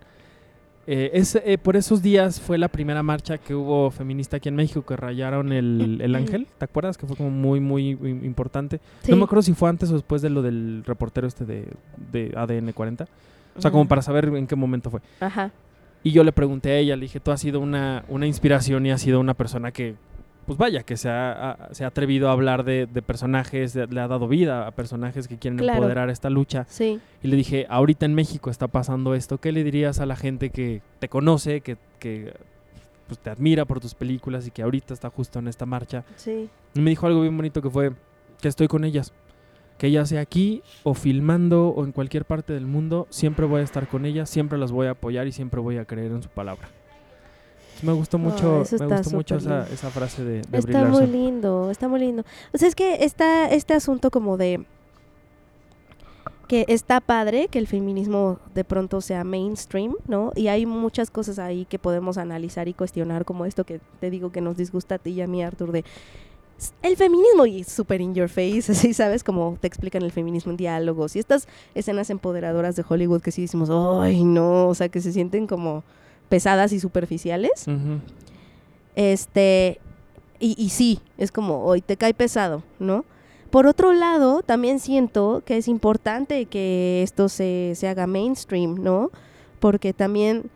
Eh, 0.87 1.11
es, 1.13 1.35
eh, 1.35 1.57
por 1.57 1.75
esos 1.75 2.01
días 2.01 2.39
fue 2.39 2.57
la 2.57 2.67
primera 2.67 3.01
marcha 3.03 3.37
que 3.37 3.55
hubo 3.55 3.89
feminista 3.91 4.37
aquí 4.37 4.49
en 4.49 4.55
México 4.55 4.83
que 4.85 4.95
rayaron 4.95 5.51
el, 5.51 5.99
el 6.01 6.15
ángel. 6.15 6.47
¿Te 6.57 6.65
acuerdas? 6.65 6.97
Que 6.97 7.07
fue 7.07 7.15
como 7.15 7.29
muy, 7.31 7.59
muy 7.59 7.95
im- 7.95 8.23
importante. 8.23 8.79
Sí. 9.01 9.11
No 9.11 9.17
me 9.17 9.23
acuerdo 9.23 9.41
si 9.41 9.53
fue 9.53 9.69
antes 9.69 9.89
o 9.89 9.93
después 9.93 10.21
de 10.21 10.29
lo 10.29 10.41
del 10.41 10.83
reportero 10.85 11.25
este 11.27 11.45
de, 11.45 11.67
de 12.11 12.33
ADN 12.35 12.71
40. 12.71 13.07
O 13.57 13.61
sea, 13.61 13.71
como 13.71 13.87
para 13.87 14.01
saber 14.01 14.25
en 14.35 14.47
qué 14.47 14.55
momento 14.55 14.89
fue. 14.91 14.99
Ajá. 15.19 15.51
Y 16.03 16.11
yo 16.11 16.23
le 16.23 16.31
pregunté 16.31 16.71
a 16.71 16.77
ella, 16.77 16.95
le 16.95 17.03
dije, 17.03 17.19
tú 17.19 17.31
has 17.31 17.39
sido 17.41 17.59
una, 17.59 18.05
una 18.09 18.27
inspiración 18.27 18.85
y 18.85 18.91
has 18.91 19.01
sido 19.01 19.19
una 19.19 19.33
persona 19.33 19.71
que, 19.71 19.95
pues 20.45 20.57
vaya, 20.57 20.83
que 20.83 20.95
se 20.97 21.09
ha, 21.09 21.69
se 21.71 21.83
ha 21.83 21.87
atrevido 21.87 22.29
a 22.29 22.31
hablar 22.33 22.63
de, 22.63 22.85
de 22.85 23.01
personajes, 23.01 23.75
le 23.75 23.99
ha 23.99 24.07
dado 24.07 24.27
vida 24.27 24.67
a 24.67 24.71
personajes 24.71 25.27
que 25.27 25.37
quieren 25.37 25.57
Claro. 25.57 25.77
empoderar 25.77 26.09
esta 26.09 26.29
lucha. 26.29 26.65
Sí. 26.69 26.99
Y 27.23 27.27
le 27.27 27.35
dije, 27.35 27.65
ahorita 27.69 28.05
en 28.05 28.13
México 28.13 28.49
está 28.49 28.67
pasando 28.67 29.15
esto, 29.15 29.39
¿qué 29.39 29.51
le 29.51 29.63
dirías 29.63 29.99
a 29.99 30.05
la 30.05 30.15
gente 30.15 30.49
que 30.51 30.81
te 30.99 31.09
conoce, 31.09 31.61
que, 31.61 31.77
que 31.99 32.33
pues, 33.07 33.19
te 33.19 33.29
admira 33.29 33.65
por 33.65 33.79
tus 33.79 33.95
películas 33.95 34.45
y 34.47 34.51
que 34.51 34.61
ahorita 34.61 34.93
está 34.93 35.09
justo 35.09 35.39
en 35.39 35.47
esta 35.47 35.65
marcha? 35.65 36.03
Sí. 36.15 36.49
Y 36.73 36.79
me 36.79 36.91
dijo 36.91 37.07
algo 37.07 37.21
bien 37.21 37.35
bonito 37.35 37.61
que 37.61 37.69
fue 37.69 37.91
que 38.41 38.47
estoy 38.47 38.67
con 38.67 38.83
ellas. 38.83 39.13
Que 39.77 39.91
ya 39.91 40.05
sea 40.05 40.21
aquí 40.21 40.61
o 40.83 40.93
filmando 40.93 41.67
o 41.69 41.83
en 41.83 41.91
cualquier 41.91 42.23
parte 42.23 42.53
del 42.53 42.65
mundo, 42.65 43.07
siempre 43.09 43.45
voy 43.45 43.59
a 43.59 43.63
estar 43.63 43.87
con 43.89 44.05
ellas, 44.05 44.29
siempre 44.29 44.57
las 44.57 44.71
voy 44.71 44.87
a 44.87 44.91
apoyar 44.91 45.27
y 45.27 45.33
siempre 45.33 45.59
voy 45.59 45.77
a 45.77 45.85
creer 45.85 46.11
en 46.13 46.23
su 46.23 46.29
palabra. 46.29 46.69
Me 47.81 47.93
gustó 47.93 48.17
mucho, 48.17 48.63
me 48.79 48.87
gustó 48.87 49.09
mucho 49.11 49.35
esa, 49.35 49.67
esa 49.71 49.89
frase 49.89 50.23
de, 50.23 50.41
de 50.41 50.61
Brie 50.61 50.75
Está 50.75 50.85
muy 50.85 51.07
lindo, 51.07 51.69
está 51.71 51.87
muy 51.87 51.99
lindo. 51.99 52.23
O 52.53 52.57
sea, 52.57 52.67
es 52.67 52.75
que 52.75 53.03
está 53.03 53.49
este 53.49 53.73
asunto 53.73 54.11
como 54.11 54.37
de 54.37 54.65
que 56.47 56.65
está 56.67 57.01
padre 57.01 57.47
que 57.47 57.59
el 57.59 57.67
feminismo 57.67 58.39
de 58.53 58.63
pronto 58.63 59.01
sea 59.01 59.23
mainstream, 59.23 59.95
¿no? 60.07 60.31
Y 60.35 60.47
hay 60.47 60.65
muchas 60.65 61.09
cosas 61.09 61.39
ahí 61.39 61.65
que 61.65 61.79
podemos 61.79 62.17
analizar 62.17 62.67
y 62.67 62.73
cuestionar, 62.73 63.25
como 63.25 63.45
esto 63.45 63.63
que 63.63 63.79
te 63.99 64.09
digo 64.09 64.31
que 64.31 64.41
nos 64.41 64.57
disgusta 64.57 64.95
a 64.95 64.97
ti 64.99 65.11
y 65.11 65.21
a 65.21 65.27
mí, 65.27 65.43
Arthur, 65.43 65.71
de 65.71 65.83
el 66.81 66.95
feminismo 66.95 67.45
y 67.45 67.63
super 67.63 67.99
in 67.99 68.15
your 68.15 68.29
face, 68.29 68.63
así, 68.71 68.93
¿sabes? 68.93 69.23
Como 69.23 69.57
te 69.59 69.67
explican 69.67 70.03
el 70.03 70.11
feminismo 70.11 70.51
en 70.51 70.57
diálogos 70.57 71.15
y 71.15 71.19
estas 71.19 71.47
escenas 71.73 72.09
empoderadoras 72.09 72.75
de 72.75 72.85
Hollywood 72.87 73.21
que 73.21 73.31
sí 73.31 73.41
decimos, 73.41 73.69
ay, 73.69 74.23
no, 74.23 74.67
o 74.67 74.75
sea, 74.75 74.89
que 74.89 75.01
se 75.01 75.11
sienten 75.11 75.47
como 75.47 75.83
pesadas 76.29 76.73
y 76.73 76.79
superficiales. 76.79 77.65
Este, 78.95 79.79
y, 80.39 80.55
y 80.57 80.69
sí, 80.69 80.99
es 81.17 81.31
como, 81.31 81.63
hoy 81.63 81.81
te 81.81 81.97
cae 81.97 82.13
pesado, 82.13 82.63
¿no? 82.79 83.05
Por 83.49 83.67
otro 83.67 83.93
lado, 83.93 84.41
también 84.41 84.79
siento 84.79 85.41
que 85.45 85.57
es 85.57 85.67
importante 85.67 86.45
que 86.45 87.01
esto 87.03 87.29
se, 87.29 87.73
se 87.75 87.87
haga 87.87 88.07
mainstream, 88.07 88.75
¿no? 88.75 89.11
Porque 89.59 89.93
también 89.93 90.49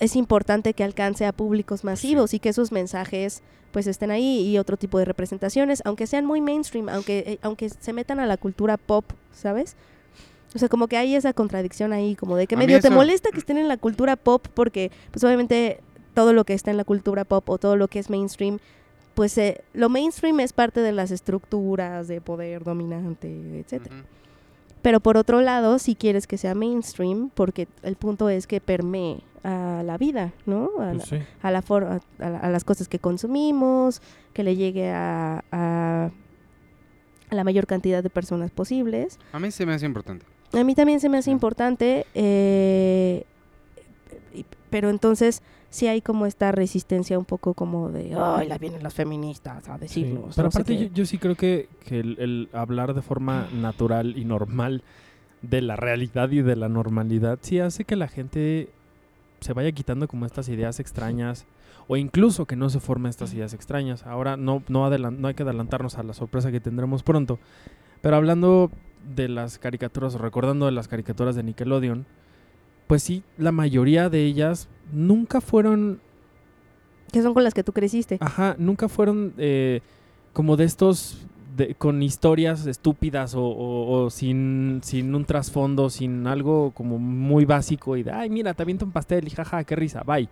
es 0.00 0.16
importante 0.16 0.74
que 0.74 0.84
alcance 0.84 1.26
a 1.26 1.32
públicos 1.32 1.84
masivos 1.84 2.34
y 2.34 2.38
que 2.38 2.48
esos 2.48 2.72
mensajes 2.72 3.42
pues 3.72 3.86
estén 3.86 4.10
ahí 4.10 4.48
y 4.48 4.58
otro 4.58 4.76
tipo 4.76 4.98
de 4.98 5.04
representaciones, 5.04 5.82
aunque 5.84 6.06
sean 6.06 6.24
muy 6.24 6.40
mainstream, 6.40 6.88
aunque, 6.88 7.18
eh, 7.18 7.38
aunque 7.42 7.68
se 7.68 7.92
metan 7.92 8.18
a 8.18 8.26
la 8.26 8.36
cultura 8.36 8.76
pop, 8.76 9.04
¿sabes? 9.32 9.76
O 10.54 10.58
sea, 10.58 10.68
como 10.68 10.88
que 10.88 10.96
hay 10.96 11.14
esa 11.14 11.32
contradicción 11.32 11.92
ahí, 11.92 12.16
como 12.16 12.36
de 12.36 12.46
que 12.46 12.54
A 12.54 12.58
medio 12.58 12.80
te 12.80 12.88
molesta 12.90 13.30
que 13.30 13.38
estén 13.38 13.58
en 13.58 13.68
la 13.68 13.76
cultura 13.76 14.16
pop 14.16 14.46
porque 14.54 14.90
pues 15.10 15.22
obviamente 15.24 15.80
todo 16.14 16.32
lo 16.32 16.44
que 16.44 16.54
está 16.54 16.70
en 16.70 16.76
la 16.78 16.84
cultura 16.84 17.24
pop 17.24 17.48
o 17.50 17.58
todo 17.58 17.76
lo 17.76 17.88
que 17.88 17.98
es 17.98 18.08
mainstream, 18.10 18.58
pues 19.14 19.36
eh, 19.38 19.62
lo 19.74 19.88
mainstream 19.88 20.40
es 20.40 20.52
parte 20.52 20.80
de 20.80 20.92
las 20.92 21.10
estructuras 21.10 22.08
de 22.08 22.20
poder 22.20 22.64
dominante, 22.64 23.60
etcétera. 23.60 24.04
Pero 24.80 25.00
por 25.00 25.16
otro 25.16 25.40
lado, 25.42 25.78
si 25.78 25.94
quieres 25.96 26.26
que 26.26 26.38
sea 26.38 26.54
mainstream, 26.54 27.30
porque 27.34 27.68
el 27.82 27.96
punto 27.96 28.28
es 28.28 28.46
que 28.46 28.60
permee 28.60 29.20
a 29.44 29.82
la 29.84 29.98
vida, 29.98 30.32
¿no? 30.46 30.70
A, 30.78 30.92
Pues 30.92 30.96
la- 31.10 31.18
sí. 31.18 31.24
a 31.42 31.50
la 31.50 31.62
for- 31.62 31.84
a, 31.84 32.00
a 32.24 32.30
la- 32.30 32.38
a 32.38 32.48
las 32.50 32.64
cosas 32.64 32.88
que 32.88 32.98
consumimos, 33.00 34.00
que 34.32 34.44
le 34.44 34.56
llegue 34.56 34.90
a, 34.90 35.44
a- 35.52 36.10
a 37.30 37.34
la 37.34 37.44
mayor 37.44 37.66
cantidad 37.66 38.02
de 38.02 38.08
personas 38.10 38.50
posibles. 38.50 39.18
A 39.32 39.38
mí 39.40 39.50
se 39.50 39.66
me 39.66 39.74
hace 39.74 39.84
importante. 39.84 40.24
A 40.52 40.64
mí 40.64 40.74
también 40.74 41.00
se 41.00 41.08
me 41.08 41.18
hace 41.18 41.26
Sí. 41.26 41.30
importante, 41.32 42.06
eh, 42.14 43.24
pero 44.70 44.90
entonces 44.90 45.42
sí 45.70 45.86
hay 45.86 46.00
como 46.00 46.26
esta 46.26 46.52
resistencia 46.52 47.18
un 47.18 47.24
poco 47.24 47.54
como 47.54 47.90
de, 47.90 48.14
ay, 48.16 48.48
la 48.48 48.58
vienen 48.58 48.82
las 48.82 48.94
feministas 48.94 49.68
a 49.68 49.74
Sí, 49.74 49.80
decirnos. 49.80 50.34
Pero 50.36 50.46
no 50.46 50.50
sé 50.52 50.58
aparte 50.58 50.76
qué". 50.76 50.88
yo, 50.88 50.94
yo 50.94 51.06
sí 51.06 51.18
creo 51.18 51.34
que, 51.36 51.68
que 51.84 52.00
el, 52.00 52.16
el 52.18 52.48
hablar 52.52 52.94
de 52.94 53.02
forma 53.02 53.48
natural 53.52 54.16
y 54.16 54.24
normal 54.24 54.82
de 55.42 55.60
la 55.62 55.76
realidad 55.76 56.30
y 56.30 56.42
de 56.42 56.56
la 56.56 56.68
normalidad 56.68 57.38
sí 57.42 57.60
hace 57.60 57.84
que 57.84 57.96
la 57.96 58.08
gente 58.08 58.70
se 59.40 59.52
vaya 59.52 59.70
quitando 59.72 60.08
como 60.08 60.26
estas 60.26 60.48
ideas 60.48 60.80
extrañas 60.80 61.46
o 61.86 61.96
incluso 61.96 62.44
que 62.46 62.56
no 62.56 62.68
se 62.70 62.80
formen 62.80 63.10
estas 63.10 63.32
ideas 63.34 63.54
extrañas. 63.54 64.04
Ahora 64.04 64.36
no, 64.36 64.62
no, 64.68 64.90
no 64.90 65.28
hay 65.28 65.34
que 65.34 65.42
adelantarnos 65.44 65.96
a 65.96 66.02
la 66.02 66.12
sorpresa 66.12 66.50
que 66.50 66.60
tendremos 66.60 67.02
pronto. 67.02 67.38
Pero 68.02 68.16
hablando 68.16 68.70
de 69.14 69.28
las 69.28 69.58
caricaturas 69.58 70.14
o 70.14 70.18
recordando 70.18 70.66
de 70.66 70.72
las 70.72 70.88
caricaturas 70.88 71.34
de 71.36 71.42
Nickelodeon, 71.42 72.06
pues 72.86 73.02
sí, 73.02 73.22
la 73.36 73.52
mayoría 73.52 74.08
de 74.08 74.24
ellas 74.24 74.68
nunca 74.92 75.40
fueron 75.40 76.00
Que 77.12 77.22
son 77.22 77.32
con 77.34 77.42
las 77.44 77.54
que 77.54 77.64
tú 77.64 77.72
creciste. 77.72 78.18
Ajá, 78.20 78.54
nunca 78.58 78.88
fueron 78.88 79.32
eh, 79.38 79.80
como 80.32 80.56
de 80.56 80.64
estos 80.64 81.18
de- 81.56 81.74
con 81.74 82.02
historias 82.02 82.66
estúpidas 82.66 83.34
o, 83.34 83.42
o- 83.42 84.04
o 84.04 84.10
sin, 84.10 84.80
sin 84.84 85.14
un 85.14 85.24
trasfondo, 85.24 85.90
sin 85.90 86.26
algo 86.26 86.70
como 86.72 86.98
muy 86.98 87.44
básico 87.46 87.96
y 87.96 88.02
de, 88.02 88.12
ay, 88.12 88.30
mira, 88.30 88.54
te 88.54 88.62
aviento 88.62 88.84
un 88.84 88.92
pastel 88.92 89.26
y 89.26 89.30
jaja, 89.30 89.64
qué 89.64 89.74
risa, 89.74 90.02
bye. 90.04 90.28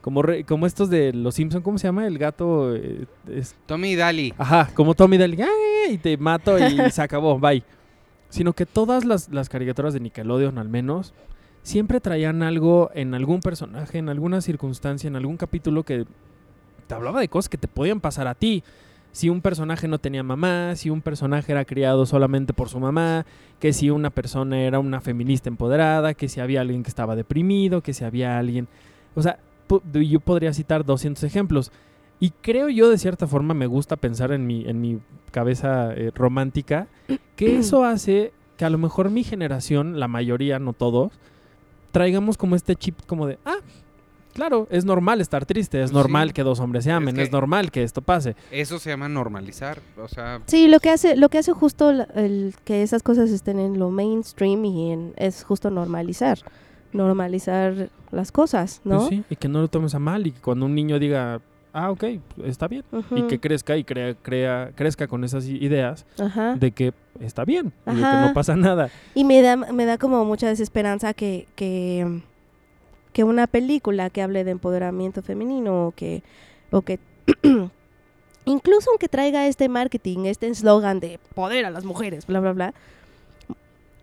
Como, 0.00 0.22
re- 0.22 0.44
como 0.44 0.66
estos 0.66 0.88
de 0.88 1.12
Los 1.12 1.34
Simpson, 1.34 1.60
¿cómo 1.62 1.76
se 1.76 1.86
llama? 1.88 2.06
El 2.06 2.16
gato... 2.16 2.74
eh, 2.74 3.06
es- 3.28 3.54
Tommy 3.66 3.90
y 3.90 3.96
Dali. 3.96 4.32
ajá, 4.38 4.70
como 4.74 4.94
Tommy 4.94 5.18
Daly, 5.18 5.42
"Ay", 5.42 5.94
y 5.94 5.98
te 5.98 6.16
mato 6.16 6.58
y 6.58 6.62
se 6.90 7.02
acabó, 7.02 7.38
bye. 7.38 7.62
Sino 8.30 8.52
que 8.54 8.64
todas 8.64 9.04
las, 9.04 9.28
las 9.28 9.48
caricaturas 9.48 9.92
de 9.92 10.00
Nickelodeon, 10.00 10.58
al 10.58 10.68
menos, 10.68 11.14
siempre 11.62 12.00
traían 12.00 12.42
algo 12.42 12.90
en 12.94 13.14
algún 13.14 13.40
personaje, 13.40 13.98
en 13.98 14.08
alguna 14.08 14.40
circunstancia, 14.40 15.08
en 15.08 15.16
algún 15.16 15.36
capítulo 15.36 15.82
que 15.82 16.06
te 16.86 16.94
hablaba 16.94 17.20
de 17.20 17.28
cosas 17.28 17.48
que 17.48 17.58
te 17.58 17.68
podían 17.68 18.00
pasar 18.00 18.26
a 18.26 18.34
ti. 18.34 18.64
Si 19.12 19.28
un 19.28 19.40
personaje 19.40 19.88
no 19.88 19.98
tenía 19.98 20.22
mamá, 20.22 20.76
si 20.76 20.88
un 20.88 21.02
personaje 21.02 21.52
era 21.52 21.64
criado 21.64 22.06
solamente 22.06 22.52
por 22.52 22.68
su 22.68 22.78
mamá, 22.78 23.26
que 23.58 23.72
si 23.72 23.90
una 23.90 24.10
persona 24.10 24.60
era 24.60 24.78
una 24.78 25.00
feminista 25.00 25.48
empoderada, 25.48 26.14
que 26.14 26.28
si 26.28 26.40
había 26.40 26.60
alguien 26.60 26.82
que 26.82 26.88
estaba 26.88 27.16
deprimido, 27.16 27.82
que 27.82 27.92
si 27.92 28.04
había 28.04 28.38
alguien... 28.38 28.68
O 29.16 29.22
sea, 29.22 29.40
yo 29.92 30.20
podría 30.20 30.52
citar 30.52 30.84
200 30.84 31.24
ejemplos. 31.24 31.72
Y 32.20 32.30
creo 32.42 32.68
yo, 32.68 32.90
de 32.90 32.98
cierta 32.98 33.26
forma, 33.26 33.54
me 33.54 33.66
gusta 33.66 33.96
pensar 33.96 34.30
en 34.30 34.46
mi, 34.46 34.66
en 34.68 34.80
mi 34.80 35.00
cabeza 35.32 35.92
eh, 35.94 36.10
romántica, 36.14 36.86
que 37.36 37.58
eso 37.58 37.84
hace 37.84 38.32
que 38.58 38.64
a 38.66 38.70
lo 38.70 38.76
mejor 38.78 39.08
mi 39.10 39.24
generación, 39.24 39.98
la 39.98 40.06
mayoría, 40.06 40.58
no 40.58 40.74
todos, 40.74 41.12
traigamos 41.92 42.36
como 42.36 42.56
este 42.56 42.76
chip 42.76 42.98
como 43.06 43.26
de, 43.26 43.38
ah, 43.46 43.56
claro, 44.34 44.68
es 44.70 44.84
normal 44.84 45.22
estar 45.22 45.46
triste, 45.46 45.82
es 45.82 45.88
Sí. 45.90 45.96
normal 45.96 46.34
que 46.34 46.42
dos 46.42 46.60
hombres 46.60 46.84
se 46.84 46.92
amen, 46.92 47.18
es, 47.18 47.28
que- 47.30 47.32
normal 47.32 47.70
que 47.70 47.82
esto 47.82 48.02
pase. 48.02 48.36
Eso 48.50 48.78
se 48.78 48.90
llama 48.90 49.08
normalizar. 49.08 49.80
O 49.96 50.06
sea, 50.08 50.42
Sí, 50.44 50.68
lo 50.68 50.78
que 50.78 50.90
hace, 50.90 51.16
lo 51.16 51.30
que 51.30 51.38
hace 51.38 51.52
justo 51.52 51.88
el 51.90 52.54
que 52.64 52.82
esas 52.82 53.02
cosas 53.02 53.30
estén 53.30 53.58
en 53.58 53.78
lo 53.78 53.88
mainstream 53.90 54.62
y 54.66 54.92
en, 54.92 55.14
es 55.16 55.42
justo 55.42 55.70
normalizar, 55.70 56.38
normalizar 56.92 57.88
las 58.10 58.30
cosas, 58.30 58.80
Pues 58.84 58.94
¿no? 58.94 59.08
sí, 59.08 59.24
y 59.30 59.36
que 59.36 59.48
no 59.48 59.60
lo 59.62 59.68
tomes 59.68 59.94
a 59.94 59.98
mal 59.98 60.26
y 60.26 60.32
que 60.32 60.40
cuando 60.40 60.66
un 60.66 60.74
niño 60.74 60.98
diga, 60.98 61.40
ah, 61.72 61.90
ok, 61.90 62.04
está 62.44 62.68
bien, 62.68 62.84
y 63.10 63.22
que 63.22 63.40
crezca 63.40 63.76
y 63.76 63.84
crea, 63.84 64.14
crea, 64.14 64.72
crezca 64.74 65.06
con 65.06 65.24
esas 65.24 65.46
ideas 65.46 66.06
Ajá. 66.18 66.54
de 66.56 66.72
que 66.72 66.92
está 67.20 67.44
bien, 67.44 67.72
y 67.86 67.94
de 67.94 68.00
que 68.00 68.16
no 68.26 68.32
pasa 68.34 68.56
nada. 68.56 68.90
Y 69.14 69.24
me 69.24 69.42
da, 69.42 69.56
me 69.56 69.84
da 69.84 69.98
como 69.98 70.24
mucha 70.24 70.48
desesperanza 70.48 71.14
que, 71.14 71.46
que, 71.56 72.22
que 73.12 73.24
una 73.24 73.46
película 73.46 74.10
que 74.10 74.22
hable 74.22 74.44
de 74.44 74.52
empoderamiento 74.52 75.22
femenino 75.22 75.86
o 75.88 75.90
que, 75.92 76.22
o 76.70 76.82
que 76.82 76.98
incluso 78.44 78.90
aunque 78.90 79.08
traiga 79.08 79.46
este 79.46 79.68
marketing, 79.68 80.26
este 80.26 80.48
eslogan 80.48 81.00
de 81.00 81.18
poder 81.34 81.64
a 81.64 81.70
las 81.70 81.84
mujeres, 81.84 82.26
bla, 82.26 82.40
bla, 82.40 82.52
bla, 82.52 82.74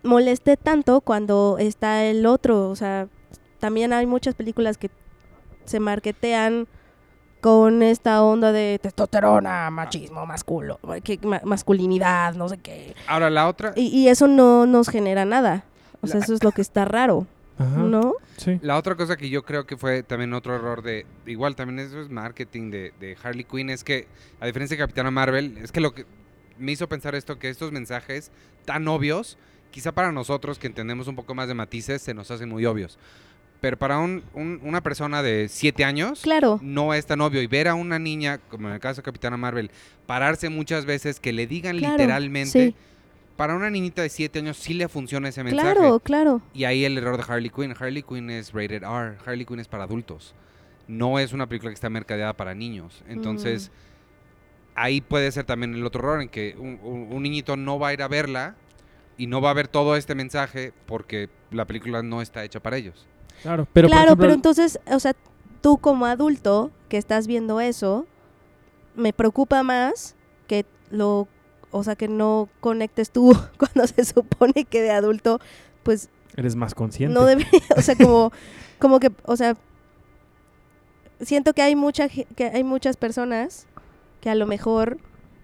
moleste 0.04 0.58
tanto 0.58 1.02
cuando 1.02 1.58
está 1.60 2.06
el 2.06 2.26
otro. 2.26 2.70
O 2.70 2.76
sea, 2.76 3.08
también 3.60 3.94
hay 3.94 4.06
muchas 4.06 4.36
películas 4.36 4.78
que 4.78 4.90
se 5.66 5.80
marketean 5.80 6.68
con 7.42 7.84
esta 7.84 8.22
onda 8.24 8.52
de 8.52 8.80
testosterona, 8.82 9.70
machismo, 9.70 10.26
masculo, 10.26 10.80
que, 11.04 11.20
ma- 11.24 11.42
masculinidad, 11.44 12.34
no 12.36 12.50
sé 12.50 12.58
qué. 12.58 12.96
ahora 13.08 13.30
la 13.30 13.48
otra. 13.48 13.74
Y, 13.76 13.88
y 13.88 14.08
eso 14.10 14.28
no 14.28 14.66
nos 14.66 14.90
genera 14.90 15.26
nada. 15.26 15.64
O 16.02 16.08
sea, 16.08 16.20
La- 16.20 16.26
eso 16.26 16.34
es 16.34 16.44
lo 16.44 16.52
que 16.52 16.62
está 16.62 16.86
raro. 16.86 17.28
Ajá. 17.60 17.78
¿no? 17.78 18.14
Sí. 18.38 18.60
La 18.62 18.78
otra 18.78 18.94
cosa 18.96 19.18
que 19.18 19.30
yo 19.32 19.44
creo 19.44 19.66
que 19.66 19.78
fue 19.78 20.04
también 20.04 20.32
otro 20.36 20.56
error 20.56 20.84
de, 20.84 21.08
igual 21.26 21.56
también 21.56 21.80
eso 21.80 22.00
es 22.00 22.08
marketing 22.10 22.70
de, 22.70 22.94
de 23.00 23.18
Harley 23.24 23.46
Quinn, 23.46 23.72
es 23.72 23.84
que 23.84 24.08
a 24.40 24.46
diferencia 24.46 24.78
de 24.78 24.84
Capitana 24.84 25.10
Marvel, 25.10 25.58
es 25.58 25.72
que 25.72 25.82
lo 25.82 25.92
que 25.96 26.06
me 26.60 26.72
hizo 26.72 26.88
pensar 26.88 27.16
esto, 27.16 27.40
que 27.40 27.50
estos 27.50 27.72
mensajes 27.72 28.32
tan 28.66 28.88
obvios, 28.88 29.40
quizá 29.72 29.92
para 29.92 30.12
nosotros 30.12 30.60
que 30.60 30.68
entendemos 30.68 31.08
un 31.08 31.16
poco 31.16 31.34
más 31.34 31.48
de 31.48 31.56
matices, 31.56 32.04
se 32.04 32.14
nos 32.14 32.30
hacen 32.30 32.48
muy 32.50 32.64
obvios. 32.68 33.00
Pero 33.60 33.76
para 33.78 33.98
un- 34.00 34.24
un- 34.34 34.60
una 34.64 34.82
persona 34.82 35.24
de 35.24 35.48
7 35.50 35.84
años, 35.84 36.22
Claro. 36.22 36.60
no 36.62 36.94
es 36.94 37.06
tan 37.08 37.22
obvio. 37.22 37.42
Y 37.42 37.48
ver 37.48 37.68
a 37.68 37.74
una 37.76 37.98
niña, 37.98 38.38
como 38.50 38.68
en 38.68 38.76
el 38.76 38.80
caso 38.80 39.02
de 39.02 39.06
Capitana 39.06 39.36
Marvel, 39.38 39.72
pararse 40.06 40.50
muchas 40.50 40.86
veces, 40.86 41.20
que 41.20 41.34
le 41.34 41.48
digan 41.48 41.78
Claro, 41.78 41.98
literalmente, 41.98 42.68
sí. 42.68 42.76
para 43.36 43.56
una 43.56 43.70
niñita 43.72 44.04
de 44.04 44.10
7 44.10 44.40
años 44.40 44.58
sí 44.58 44.74
le 44.76 44.88
funciona 44.88 45.30
ese 45.30 45.44
mensaje. 45.44 45.74
Claro, 45.76 46.00
claro. 46.00 46.42
Y 46.54 46.66
ahí 46.66 46.86
el 46.86 46.98
error 47.00 47.18
de 47.18 47.24
Harley 47.32 47.50
Quinn. 47.50 47.74
Harley 47.80 48.04
Quinn 48.04 48.30
es 48.30 48.54
rated 48.54 48.84
R. 48.84 49.18
Harley 49.26 49.46
Quinn 49.46 49.60
es 49.60 49.68
para 49.68 49.86
adultos. 49.86 50.36
No 50.88 51.18
es 51.20 51.34
una 51.34 51.48
película 51.50 51.72
que 51.72 51.76
está 51.76 51.90
mercadeada 51.90 52.34
para 52.34 52.54
niños. 52.54 53.04
Entonces, 53.10 53.72
ahí 54.76 55.02
puede 55.02 55.32
ser 55.32 55.46
también 55.46 55.74
el 55.74 55.86
otro 55.86 56.02
error 56.02 56.22
en 56.22 56.30
que 56.30 56.56
un, 56.58 56.80
un- 56.84 57.12
un 57.12 57.24
niñito 57.24 57.58
no 57.58 57.80
va 57.80 57.90
a 57.90 57.94
ir 57.94 58.02
a 58.04 58.08
verla 58.08 58.56
y 59.18 59.26
no 59.28 59.42
va 59.42 59.50
a 59.50 59.54
ver 59.54 59.68
todo 59.68 59.96
este 59.96 60.14
mensaje 60.14 60.74
porque 60.86 61.30
la 61.50 61.66
película 61.66 62.04
no 62.04 62.22
está 62.22 62.44
hecha 62.46 62.60
para 62.60 62.78
ellos. 62.78 63.08
Claro, 63.42 63.68
pero 63.74 63.88
por 63.88 63.92
claro, 63.92 64.08
ejemplo, 64.08 64.24
pero 64.24 64.34
entonces, 64.34 64.80
o 64.92 65.00
sea, 65.00 65.14
tú 65.62 65.78
como 65.78 66.06
adulto 66.06 66.72
que 66.90 66.98
estás 66.98 67.28
viendo 67.28 67.62
eso, 67.62 68.06
me 68.96 69.14
preocupa 69.14 69.64
más 69.64 70.16
que 70.48 70.66
lo, 70.90 71.28
o 71.72 71.84
sea, 71.84 71.96
que 71.96 72.08
no 72.08 72.50
conectes 72.60 73.12
tú 73.12 73.36
cuando 73.58 73.88
se 73.88 74.06
supone 74.06 74.66
que 74.66 74.82
de 74.82 74.92
adulto, 74.92 75.40
pues 75.84 76.10
eres 76.36 76.56
más 76.56 76.76
consciente. 76.76 77.14
no 77.14 77.26
debería, 77.26 77.62
o 77.78 77.82
sea, 77.82 77.96
como, 77.96 78.32
como 78.80 79.00
que, 79.00 79.12
o 79.26 79.36
sea, 79.36 79.56
siento 81.22 81.54
que 81.54 81.62
hay 81.62 81.76
mucha, 81.76 82.10
que 82.10 82.46
hay 82.54 82.64
muchas 82.64 82.98
personas 82.98 83.68
que 84.22 84.30
a 84.30 84.36
lo 84.36 84.48
mejor 84.48 84.98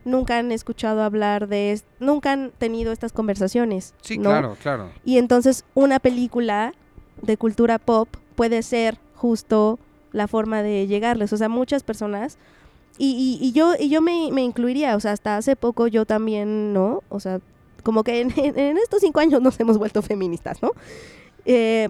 nunca 0.05 0.37
han 0.37 0.51
escuchado 0.51 1.01
hablar 1.03 1.47
de, 1.47 1.79
nunca 1.99 2.31
han 2.31 2.51
tenido 2.51 2.91
estas 2.91 3.13
conversaciones. 3.13 3.93
Sí, 4.01 4.17
¿no? 4.17 4.29
claro, 4.29 4.57
claro. 4.61 4.91
Y 5.03 5.17
entonces 5.17 5.65
una 5.73 5.99
película 5.99 6.73
de 7.21 7.37
cultura 7.37 7.79
pop 7.79 8.09
puede 8.35 8.63
ser 8.63 8.97
justo 9.15 9.79
la 10.11 10.27
forma 10.27 10.63
de 10.63 10.87
llegarles. 10.87 11.33
O 11.33 11.37
sea, 11.37 11.49
muchas 11.49 11.83
personas. 11.83 12.37
Y, 12.99 13.51
yo, 13.53 13.73
y 13.79 13.89
yo 13.89 14.01
me, 14.01 14.27
incluiría, 14.43 14.95
o 14.95 14.99
sea, 14.99 15.13
hasta 15.13 15.37
hace 15.37 15.55
poco 15.55 15.87
yo 15.87 16.05
también, 16.05 16.73
¿no? 16.73 17.01
O 17.09 17.19
sea, 17.19 17.41
como 17.81 18.03
que 18.03 18.21
en, 18.21 18.77
estos 18.77 19.01
cinco 19.01 19.19
años 19.19 19.41
nos 19.41 19.59
hemos 19.59 19.79
vuelto 19.79 20.01
feministas, 20.03 20.61
¿no? 20.61 20.71
Eh, 21.45 21.89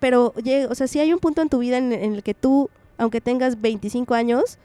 pero, 0.00 0.34
o 0.68 0.74
sea, 0.74 0.88
si 0.88 0.98
hay 0.98 1.12
un 1.12 1.20
punto 1.20 1.42
en 1.42 1.48
tu 1.48 1.58
vida 1.58 1.78
en, 1.78 1.92
el 1.92 2.22
que 2.24 2.34
tú, 2.34 2.70
aunque 2.98 3.20
tengas 3.20 3.60
25 3.60 4.14
años, 4.14 4.58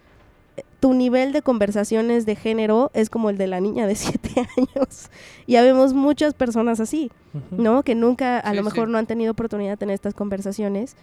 tu 0.80 0.94
nivel 0.94 1.34
de 1.34 1.42
conversaciones 1.42 2.26
de 2.26 2.36
género 2.36 2.92
es 2.94 3.10
como 3.10 3.30
el 3.30 3.38
de 3.38 3.48
la 3.48 3.60
niña 3.60 3.88
de 3.88 3.96
7 3.96 4.30
años. 4.58 5.10
Ya 5.48 5.62
vemos 5.64 5.94
muchas 5.94 6.34
personas 6.34 6.80
así. 6.80 7.12
¿no? 7.52 7.84
Que 7.84 7.96
nunca, 7.96 8.40
a 8.40 8.52
Sí, 8.52 8.56
lo 8.56 8.64
mejor 8.64 8.86
sí. 8.88 8.92
no 8.94 8.98
han 8.98 9.08
tenido 9.08 9.32
oportunidad 9.34 9.72
de 9.72 9.78
tener 9.78 9.94
estas 9.94 10.14
conversaciones 10.14 10.96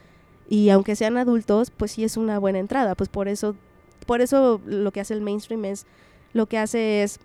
y 0.49 0.71
aunque 0.71 0.97
sean 0.97 1.17
adultos, 1.19 1.71
pues 1.71 1.93
sí 1.93 2.05
es 2.05 2.17
una 2.17 2.39
buena 2.39 2.59
entrada, 2.59 2.95
pues 2.95 3.09
por 3.11 3.29
eso, 3.29 3.55
por 4.07 4.21
eso 4.23 4.61
lo 4.65 4.91
que 4.93 5.01
hace 5.01 5.13
el 5.15 5.21
mainstream 5.21 5.65
es, 5.67 5.85
lo 6.33 6.47
que 6.47 6.57
hace 6.59 7.03
es 7.03 7.21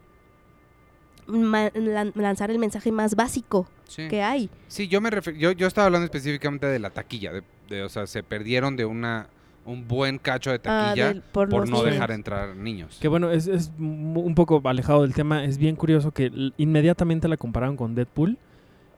lanzar 1.27 2.51
el 2.51 2.59
mensaje 2.59 2.91
más 2.91 3.15
básico 3.15 3.67
Sí. 3.87 4.07
que 4.09 4.21
hay. 4.21 4.49
Sí, 4.67 4.87
yo 4.89 4.99
me 4.99 5.09
yo, 5.37 5.51
yo 5.51 5.67
estaba 5.67 5.85
hablando 5.85 6.03
específicamente 6.05 6.67
de 6.67 6.79
la 6.79 6.89
taquilla, 6.89 7.31
de, 7.31 7.43
de- 7.69 7.83
o 7.83 7.89
sea, 7.89 8.05
se 8.07 8.21
perdieron 8.23 8.75
de 8.75 8.85
una 8.85 9.29
un 9.67 9.87
buen 9.87 10.17
cacho 10.17 10.49
de 10.49 10.55
ah, 10.57 10.87
taquilla 10.89 11.07
del- 11.09 11.21
por, 11.21 11.49
no 11.49 11.63
niños. 11.65 11.83
dejar 11.85 12.11
entrar 12.11 12.55
niños. 12.55 12.97
Que 12.99 13.07
bueno, 13.07 13.29
es, 13.29 13.45
es 13.47 13.71
un 13.77 14.33
poco 14.35 14.61
alejado 14.63 15.03
del 15.03 15.13
tema. 15.13 15.43
Es 15.43 15.57
bien 15.57 15.75
curioso 15.75 16.11
que 16.11 16.31
inmediatamente 16.57 17.27
la 17.27 17.37
compararon 17.37 17.75
con 17.77 17.93
Deadpool. 17.93 18.37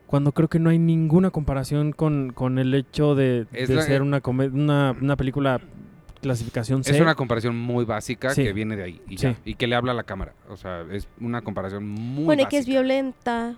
Cuando 0.07 0.31
creo 0.31 0.47
que 0.47 0.57
no 0.59 0.69
hay 0.69 0.79
ninguna 0.79 1.29
comparación 1.31 1.91
con, 1.91 2.31
con 2.33 2.57
el 2.59 2.73
hecho 2.73 3.13
de, 3.15 3.45
de 3.51 3.67
la- 3.75 3.81
ser 3.81 4.01
una, 4.01 4.21
come- 4.21 4.47
una, 4.47 4.95
una 4.99 5.15
película 5.15 5.59
clasificación 6.21 6.83
C. 6.83 6.91
Es 6.95 7.01
una 7.01 7.15
comparación 7.15 7.55
muy 7.57 7.85
básica 7.85 8.31
Sí. 8.31 8.43
que 8.43 8.51
viene 8.53 8.75
de 8.75 8.83
ahí 8.83 9.01
y, 9.07 9.17
Sí. 9.17 9.23
ya, 9.27 9.35
y 9.45 9.55
que 9.55 9.67
le 9.67 9.75
habla 9.75 9.91
a 9.91 9.95
la 9.95 10.03
cámara. 10.03 10.33
O 10.49 10.57
sea, 10.57 10.83
es 10.91 11.07
una 11.19 11.41
comparación 11.41 11.87
muy 11.87 12.25
Bueno, 12.25 12.41
y 12.41 12.45
básica. 12.45 12.49
que 12.49 12.57
es 12.57 12.65
violenta. 12.67 13.55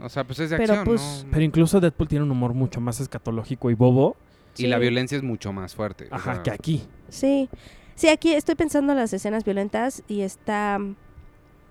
O 0.00 0.08
sea, 0.08 0.24
pues 0.24 0.38
es 0.38 0.50
de 0.50 0.56
Pero, 0.56 0.74
acción, 0.74 0.84
pues, 0.86 1.22
¿no? 1.24 1.30
Pero 1.32 1.42
incluso 1.44 1.80
Deadpool 1.80 2.08
tiene 2.08 2.24
un 2.24 2.30
humor 2.30 2.54
mucho 2.54 2.80
más 2.80 3.00
escatológico 3.00 3.70
y 3.70 3.74
bobo. 3.74 4.16
Y 4.64 4.66
la 4.68 4.78
violencia 4.78 5.16
es 5.16 5.22
mucho 5.22 5.52
más 5.52 5.74
fuerte. 5.74 6.08
o 6.10 6.14
Ajá, 6.14 6.34
sea, 6.34 6.42
que 6.42 6.50
aquí. 6.50 6.82
Sí. 7.08 7.48
Sí, 7.94 8.08
aquí 8.08 8.32
estoy 8.32 8.54
pensando 8.54 8.92
en 8.92 8.98
las 8.98 9.12
escenas 9.12 9.44
violentas 9.44 10.02
y 10.08 10.20
está... 10.22 10.78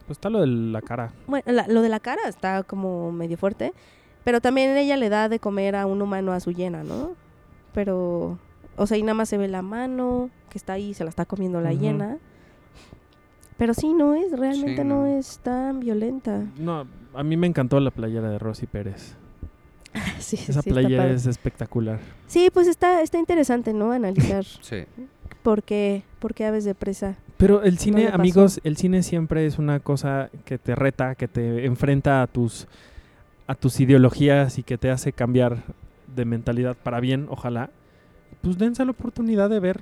Pues 0.08 0.18
está 0.18 0.30
lo 0.30 0.40
de 0.42 0.48
la 0.48 0.82
cara. 0.82 1.12
Bueno, 1.28 1.44
la- 1.52 1.68
lo 1.68 1.82
de 1.82 1.90
la 1.90 2.00
cara 2.00 2.22
está 2.28 2.64
como 2.64 3.12
medio 3.12 3.38
fuerte, 3.38 3.74
pero 4.24 4.40
también 4.42 4.76
ella 4.78 4.96
le 4.98 5.10
da 5.10 5.28
de 5.30 5.40
comer 5.40 5.76
a 5.76 5.86
un 5.86 6.02
humano 6.02 6.32
a 6.32 6.40
su 6.40 6.52
llena, 6.52 6.84
¿no? 6.84 7.16
Pero, 7.74 8.40
o 8.78 8.88
sea, 8.88 8.98
y 8.98 9.04
nada 9.04 9.16
más 9.16 9.28
se 9.30 9.38
ve 9.38 9.48
la 9.50 9.62
mano 9.62 10.30
que 10.50 10.58
está 10.58 10.74
ahí, 10.74 10.94
se 10.94 11.04
la 11.04 11.10
está 11.10 11.26
comiendo 11.26 11.60
la 11.60 11.74
hiena. 11.74 12.18
Pero 13.58 13.74
sí, 13.74 13.94
no 13.94 14.14
es, 14.16 14.32
realmente 14.32 14.84
Sí, 14.84 14.88
no. 14.88 15.02
no. 15.02 15.06
es 15.08 15.40
tan 15.40 15.80
violenta. 15.82 16.44
No, 16.58 16.88
a 17.14 17.24
mí 17.24 17.36
me 17.38 17.48
encantó 17.48 17.80
la 17.82 17.92
playera 17.92 18.30
de 18.30 18.40
Rosy 18.40 18.66
Pérez. 18.66 19.17
sí, 20.20 20.38
Esa 20.48 20.62
sí, 20.62 20.70
padre. 20.72 21.14
es 21.14 21.26
espectacular. 21.26 22.00
Sí, 22.28 22.50
pues 22.54 22.68
está, 22.68 23.02
está 23.02 23.18
interesante, 23.18 23.74
¿no? 23.74 23.92
Analizar 23.92 24.44
Sí. 24.62 24.84
por 25.44 25.64
qué, 25.64 26.04
por 26.20 26.34
qué 26.34 26.46
aves 26.46 26.66
de 26.66 26.76
presa. 26.76 27.16
Pero 27.38 27.62
el 27.64 27.78
cine, 27.78 28.10
amigos, 28.12 28.60
el 28.64 28.78
cine 28.78 29.04
siempre 29.04 29.46
es 29.46 29.60
una 29.60 29.80
cosa 29.80 30.30
que 30.46 30.58
te 30.58 30.74
reta, 30.76 31.16
que 31.16 31.28
te 31.28 31.66
enfrenta 31.66 32.22
a 32.24 32.28
tus 32.28 32.68
a 33.46 33.56
tus 33.56 33.80
ideologías 33.80 34.58
y 34.58 34.64
que 34.64 34.78
te 34.78 34.90
hace 34.90 35.14
cambiar 35.14 35.64
de 36.14 36.26
mentalidad 36.26 36.76
para 36.76 37.00
bien, 37.00 37.28
ojalá. 37.30 37.70
Pues 38.42 38.58
dense 38.58 38.84
la 38.84 38.92
oportunidad 38.92 39.50
de 39.50 39.60
ver 39.62 39.82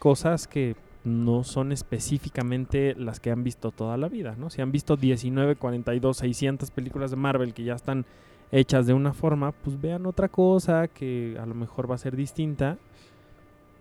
cosas 0.00 0.48
que 0.48 0.74
no 1.04 1.44
son 1.44 1.70
específicamente 1.70 2.94
las 2.98 3.20
que 3.20 3.30
han 3.30 3.44
visto 3.44 3.70
toda 3.70 3.96
la 3.96 4.08
vida, 4.08 4.34
¿no? 4.38 4.50
Si 4.50 4.60
han 4.62 4.72
visto 4.72 4.96
19, 4.96 5.54
42, 5.56 6.16
600 6.16 6.70
películas 6.70 7.10
de 7.10 7.16
Marvel 7.16 7.54
que 7.54 7.62
ya 7.62 7.74
están 7.74 8.06
hechas 8.54 8.86
de 8.86 8.94
una 8.94 9.12
forma, 9.12 9.52
pues 9.52 9.80
vean 9.80 10.06
otra 10.06 10.28
cosa 10.28 10.88
que 10.88 11.36
a 11.40 11.46
lo 11.46 11.54
mejor 11.54 11.90
va 11.90 11.96
a 11.96 11.98
ser 11.98 12.16
distinta, 12.16 12.78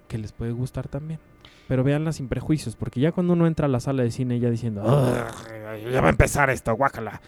que 0.07 0.17
les 0.17 0.31
puede 0.31 0.51
gustar 0.51 0.87
también. 0.87 1.19
Pero 1.67 1.83
véanla 1.83 2.11
sin 2.11 2.27
prejuicios, 2.27 2.75
porque 2.75 2.99
ya 2.99 3.11
cuando 3.11 3.33
uno 3.33 3.47
entra 3.47 3.67
a 3.67 3.69
la 3.69 3.79
sala 3.79 4.03
de 4.03 4.11
cine 4.11 4.39
ya 4.39 4.49
diciendo, 4.49 4.83
"Ugh, 4.83 5.91
ya 5.91 6.01
va 6.01 6.07
a 6.07 6.11
empezar 6.11 6.49
esto, 6.49 6.75
guácala. 6.75 7.21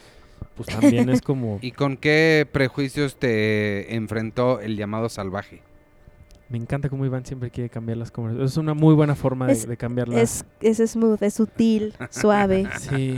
Pues 0.55 0.67
también 0.69 1.09
es 1.09 1.21
como, 1.21 1.59
¿Y 1.61 1.71
con 1.71 1.97
qué 1.97 2.47
prejuicios 2.51 3.17
te 3.17 3.95
enfrentó 3.95 4.59
el 4.59 4.75
llamado 4.75 5.09
salvaje? 5.09 5.61
me 6.47 6.57
encanta 6.59 6.89
cómo 6.89 7.05
Iván 7.05 7.25
siempre 7.25 7.49
quiere 7.49 7.69
cambiar 7.69 7.97
las 7.97 8.11
conversaciones. 8.11 8.51
Es 8.51 8.57
una 8.57 8.73
muy 8.75 8.93
buena 8.93 9.15
forma 9.15 9.47
de 9.47 9.77
cambiarlas. 9.77 10.45
Es, 10.61 10.79
es 10.79 10.91
smooth, 10.91 11.21
es 11.23 11.33
sutil, 11.33 11.93
suave. 12.11 12.67
Sí. 12.79 13.15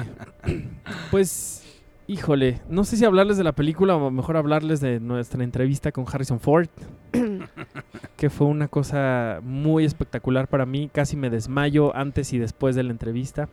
Pues, 1.11 1.66
híjole, 2.07 2.61
no 2.69 2.83
sé 2.83 2.97
si 2.97 3.05
hablarles 3.05 3.37
de 3.37 3.43
la 3.43 3.51
película 3.51 3.95
o 3.95 4.11
mejor 4.11 4.37
hablarles 4.37 4.79
de 4.79 4.99
nuestra 4.99 5.43
entrevista 5.43 5.91
con 5.91 6.05
Harrison 6.11 6.39
Ford, 6.39 6.69
que 8.17 8.29
fue 8.29 8.47
una 8.47 8.67
cosa 8.67 9.39
muy 9.43 9.83
espectacular 9.85 10.47
para 10.47 10.65
mí. 10.65 10.89
Casi 10.91 11.15
me 11.17 11.29
desmayo 11.29 11.95
antes 11.95 12.33
y 12.33 12.39
después 12.39 12.75
de 12.75 12.83
la 12.83 12.91
entrevista. 12.91 13.49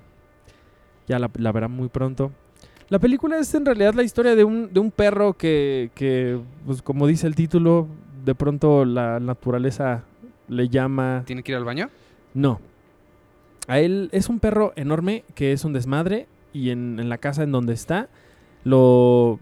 Ya 1.09 1.19
la, 1.19 1.31
la 1.37 1.53
verán 1.53 1.73
muy 1.73 1.89
pronto. 1.89 2.33
La 2.89 2.99
película 2.99 3.39
es 3.39 3.53
en 3.55 3.67
realidad 3.67 3.95
la 3.95 4.03
historia 4.03 4.37
de 4.37 4.45
un, 4.45 4.73
de 4.73 4.81
un 4.81 4.91
perro 4.91 5.33
que, 5.35 5.91
que, 5.95 6.39
pues 6.65 6.83
como 6.83 7.07
dice 7.07 7.27
el 7.27 7.35
título, 7.35 7.89
de 8.25 8.35
pronto 8.35 8.85
la 8.85 9.21
naturaleza 9.21 10.05
le 10.49 10.69
llama 10.69 11.23
¿Tiene 11.27 11.43
que 11.43 11.53
ir 11.53 11.57
al 11.57 11.65
baño? 11.65 11.91
no. 12.35 12.61
A 13.67 13.81
él 13.81 14.11
es 14.13 14.29
un 14.29 14.41
perro 14.41 14.75
enorme 14.77 15.25
que 15.35 15.53
es 15.53 15.65
un 15.65 15.73
desmadre 15.73 16.27
y 16.53 16.69
en, 16.69 17.01
en 17.01 17.09
la 17.09 17.17
casa 17.17 17.43
en 17.43 17.51
donde 17.51 17.73
está 17.73 18.11
lo 18.65 19.39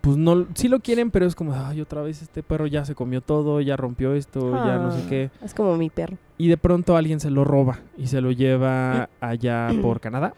pues 0.00 0.18
no 0.18 0.46
sí 0.54 0.68
lo 0.68 0.80
quieren, 0.80 1.10
pero 1.10 1.24
es 1.24 1.34
como, 1.34 1.54
ay, 1.54 1.80
otra 1.80 2.02
vez 2.02 2.20
este 2.20 2.42
perro 2.42 2.66
ya 2.66 2.84
se 2.84 2.94
comió 2.94 3.22
todo, 3.22 3.62
ya 3.62 3.74
rompió 3.76 4.12
esto, 4.14 4.52
ya 4.52 4.76
no 4.76 4.90
sé 4.92 5.00
Ah, 5.02 5.06
qué. 5.08 5.30
Es 5.42 5.54
como 5.54 5.76
mi 5.78 5.88
perro. 5.88 6.18
Y 6.36 6.48
de 6.48 6.58
pronto 6.58 6.96
alguien 6.96 7.20
se 7.20 7.30
lo 7.30 7.42
roba 7.44 7.78
y 7.96 8.08
se 8.08 8.20
lo 8.20 8.30
lleva 8.30 9.08
allá 9.20 9.70
por 9.80 10.00
Canadá 10.00 10.34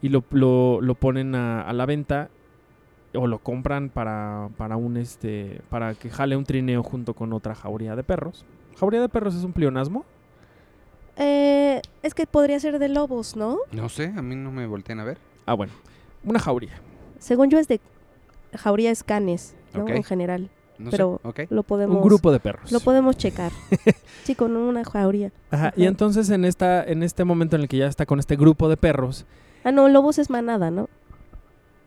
y 0.00 0.08
lo, 0.08 0.24
lo, 0.30 0.80
lo 0.80 0.94
ponen 0.96 1.36
a, 1.36 1.62
a 1.62 1.72
la 1.72 1.86
venta 1.86 2.28
o 3.14 3.28
lo 3.28 3.38
compran 3.38 3.88
para, 3.88 4.48
para 4.56 4.76
un 4.76 4.96
este 4.96 5.60
para 5.68 5.94
que 5.94 6.10
jale 6.10 6.34
un 6.36 6.44
trineo 6.44 6.82
junto 6.82 7.14
con 7.14 7.32
otra 7.32 7.54
jauría 7.54 7.94
de 7.94 8.02
perros. 8.02 8.44
Jauría 8.80 9.00
de 9.00 9.08
perros 9.08 9.36
es 9.36 9.44
un 9.44 9.52
pleonasmo. 9.52 10.04
Eh, 11.16 11.82
es 12.02 12.14
que 12.14 12.26
podría 12.26 12.58
ser 12.58 12.78
de 12.80 12.88
lobos, 12.88 13.36
¿no? 13.36 13.58
No 13.70 13.88
sé, 13.88 14.12
a 14.16 14.22
mí 14.22 14.34
no 14.34 14.50
me 14.50 14.66
voltean 14.66 14.98
a 14.98 15.04
ver. 15.04 15.18
Ah, 15.46 15.54
bueno. 15.54 15.72
Una 16.24 16.38
jauría. 16.40 16.72
Según 17.22 17.50
yo 17.50 17.58
es 17.58 17.68
de 17.68 17.80
jauría 18.54 18.90
es 18.90 19.02
canes, 19.04 19.54
¿no? 19.74 19.88
En 19.88 20.02
general. 20.04 20.50
No 20.78 20.90
pero 20.90 21.20
sé. 21.22 21.28
Ok. 21.28 21.40
lo 21.50 21.62
podemos 21.62 21.96
Un 21.98 22.02
grupo 22.02 22.32
de 22.32 22.40
perros. 22.40 22.72
lo 22.72 22.80
podemos 22.80 23.16
checar. 23.16 23.52
sí, 24.24 24.34
con 24.34 24.56
una 24.56 24.84
jauría. 24.84 25.30
Ajá, 25.50 25.72
Y 25.76 25.86
entonces 25.86 26.28
en 26.30 26.44
esta, 26.44 26.82
en 26.84 27.02
este 27.02 27.24
momento 27.24 27.54
en 27.56 27.62
el 27.62 27.68
que 27.68 27.76
ya 27.76 27.86
está 27.86 28.04
con 28.06 28.18
este 28.18 28.36
grupo 28.36 28.68
de 28.68 28.76
perros, 28.76 29.24
Ah, 29.64 29.70
no, 29.70 29.88
lobos 29.88 30.18
es 30.18 30.28
manada, 30.28 30.72
¿no? 30.72 30.88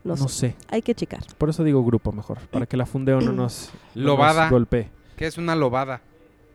No, 0.05 0.15
no, 0.15 0.27
sé. 0.29 0.51
sé. 0.51 0.55
Hay 0.69 0.81
que 0.81 0.95
checar. 0.95 1.21
Por 1.37 1.49
eso 1.49 1.63
digo 1.65 1.83
grupo 1.83 2.13
mejor, 2.13 2.37
para 2.51 2.65
que 2.67 2.77
la 2.77 2.85
fundeo 2.85 3.19
no 3.19 3.31
nos, 3.33 3.71
no 3.95 4.01
nos 4.01 4.05
Lobada. 4.05 4.49
golpee. 4.49 4.87
¿Qué 5.17 5.27
es 5.27 5.37
una 5.37 5.55
lobada? 5.55 5.99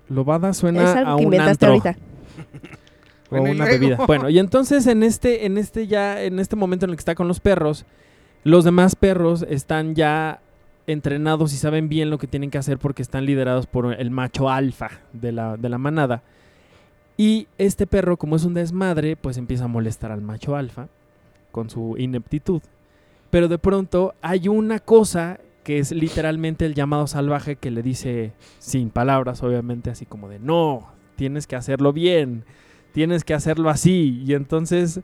Lobada 0.08 0.54
suena 0.54 0.82
es 0.82 0.88
a 0.96 0.98
algo 1.00 1.18
que 1.18 1.26
un 1.26 1.40
antro 1.40 1.68
ahorita. 1.68 1.96
o 3.30 3.30
Bueno, 3.30 3.48
y 3.48 3.50
una 3.52 3.64
bebida. 3.66 3.96
Bueno, 4.06 4.28
y 4.30 4.38
entonces 4.38 4.86
en 4.86 5.02
este, 5.02 5.44
en 5.46 5.58
este 5.58 5.86
ya, 5.86 6.22
en 6.22 6.38
este 6.38 6.56
momento 6.56 6.86
en 6.86 6.90
el 6.90 6.96
que 6.96 7.00
está 7.00 7.14
con 7.14 7.28
los 7.28 7.38
perros, 7.40 7.84
los 8.44 8.64
demás 8.64 8.96
perros 8.96 9.44
están 9.48 9.94
ya 9.94 10.40
entrenados 10.86 11.52
y 11.52 11.56
saben 11.56 11.88
bien 11.88 12.10
lo 12.10 12.18
que 12.18 12.26
tienen 12.26 12.50
que 12.50 12.58
hacer 12.58 12.78
porque 12.78 13.02
están 13.02 13.26
liderados 13.26 13.66
por 13.66 13.92
el 13.92 14.10
macho 14.10 14.50
alfa 14.50 14.90
de 15.12 15.32
la, 15.32 15.56
de 15.56 15.68
la 15.68 15.78
manada. 15.78 16.22
Y 17.16 17.48
este 17.58 17.86
perro, 17.86 18.16
como 18.16 18.36
es 18.36 18.44
un 18.44 18.54
desmadre, 18.54 19.16
pues 19.16 19.36
empieza 19.36 19.64
a 19.64 19.68
molestar 19.68 20.10
al 20.10 20.22
macho 20.22 20.56
alfa 20.56 20.88
con 21.52 21.68
su 21.68 21.96
ineptitud. 21.98 22.62
Pero 23.30 23.48
de 23.48 23.58
pronto 23.58 24.14
hay 24.22 24.48
una 24.48 24.78
cosa 24.78 25.38
que 25.62 25.78
es 25.78 25.92
literalmente 25.92 26.64
el 26.64 26.74
llamado 26.74 27.06
salvaje 27.06 27.56
que 27.56 27.70
le 27.70 27.82
dice, 27.82 28.32
sin 28.58 28.90
palabras 28.90 29.42
obviamente, 29.42 29.90
así 29.90 30.06
como 30.06 30.28
de, 30.28 30.38
no, 30.38 30.88
tienes 31.16 31.46
que 31.46 31.56
hacerlo 31.56 31.92
bien, 31.92 32.44
tienes 32.92 33.24
que 33.24 33.34
hacerlo 33.34 33.68
así. 33.68 34.22
Y 34.26 34.32
entonces 34.32 35.00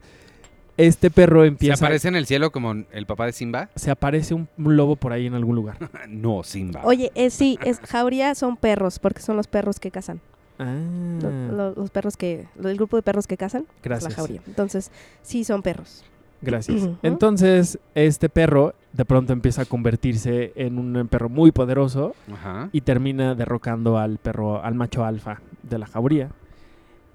este 0.77 1.09
perro 1.11 1.41
¿Se 1.41 1.47
empieza... 1.47 1.85
aparece 1.85 2.07
en 2.07 2.15
el 2.15 2.25
cielo 2.25 2.51
como 2.51 2.71
el 2.91 3.05
papá 3.05 3.25
de 3.25 3.31
Simba? 3.33 3.69
se 3.75 3.91
aparece 3.91 4.33
un, 4.33 4.47
lobo 4.57 4.95
por 4.95 5.11
ahí 5.11 5.25
en 5.25 5.33
algún 5.33 5.55
lugar. 5.55 5.77
no, 6.07 6.43
Simba. 6.43 6.81
Oye, 6.83 7.11
eh, 7.15 7.29
sí, 7.29 7.57
es, 7.65 7.79
jauría 7.79 8.35
son 8.35 8.57
perros, 8.57 8.99
porque 8.99 9.21
son 9.21 9.35
los 9.35 9.47
perros 9.47 9.79
que 9.79 9.91
cazan. 9.91 10.19
Ah, 10.59 10.75
Lo- 11.21 11.51
lo- 11.51 11.71
los 11.75 11.89
perros 11.91 12.17
que, 12.17 12.47
lo- 12.59 12.69
el 12.69 12.77
grupo 12.77 12.95
de 12.95 13.03
perros 13.03 13.27
que 13.27 13.37
cazan 13.37 13.61
es 13.63 13.67
la 13.67 13.81
gracias. 13.83 14.15
jauría. 14.15 14.41
Entonces, 14.47 14.91
sí 15.21 15.43
son 15.43 15.61
perros. 15.61 16.03
Gracias. 16.41 16.87
Entonces, 17.01 17.79
este 17.95 18.29
perro 18.29 18.75
de 18.93 19.05
pronto 19.05 19.33
empieza 19.33 19.63
a 19.63 19.65
convertirse 19.65 20.53
en 20.55 20.77
un 20.77 21.07
perro 21.07 21.29
muy 21.29 21.51
poderoso 21.51 22.15
Ajá. 22.31 22.69
y 22.71 22.81
termina 22.81 23.33
derrocando 23.33 23.97
al 23.97 24.17
perro, 24.19 24.63
al 24.63 24.75
macho 24.75 25.03
alfa 25.03 25.41
de 25.63 25.79
la 25.79 25.87
jauría. 25.87 26.29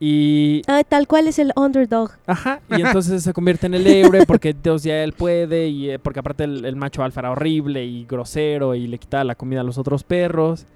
Y 0.05 0.63
Ah, 0.67 0.83
tal 0.83 1.07
cual 1.07 1.29
es 1.29 1.39
el 1.39 1.53
underdog. 1.55 2.11
Ajá, 2.27 2.61
y 2.77 2.81
entonces 2.83 3.23
se 3.23 3.33
convierte 3.33 3.67
en 3.69 3.75
el 3.75 3.87
héroe 3.87 4.27
porque 4.27 4.49
entonces 4.49 4.83
ya 4.89 5.05
él 5.05 5.13
puede 5.13 5.69
y 5.69 5.91
eh, 5.91 6.01
porque 6.01 6.19
aparte 6.19 6.43
el, 6.43 6.65
el 6.65 6.75
macho 6.75 7.05
alfa 7.05 7.21
era 7.21 7.31
horrible 7.31 7.85
y 7.85 8.05
grosero 8.05 8.75
y 8.75 8.89
le 8.89 8.99
quitaba 8.99 9.23
la 9.23 9.37
comida 9.37 9.61
a 9.61 9.65
los 9.65 9.79
otros 9.79 10.03
perros. 10.03 10.67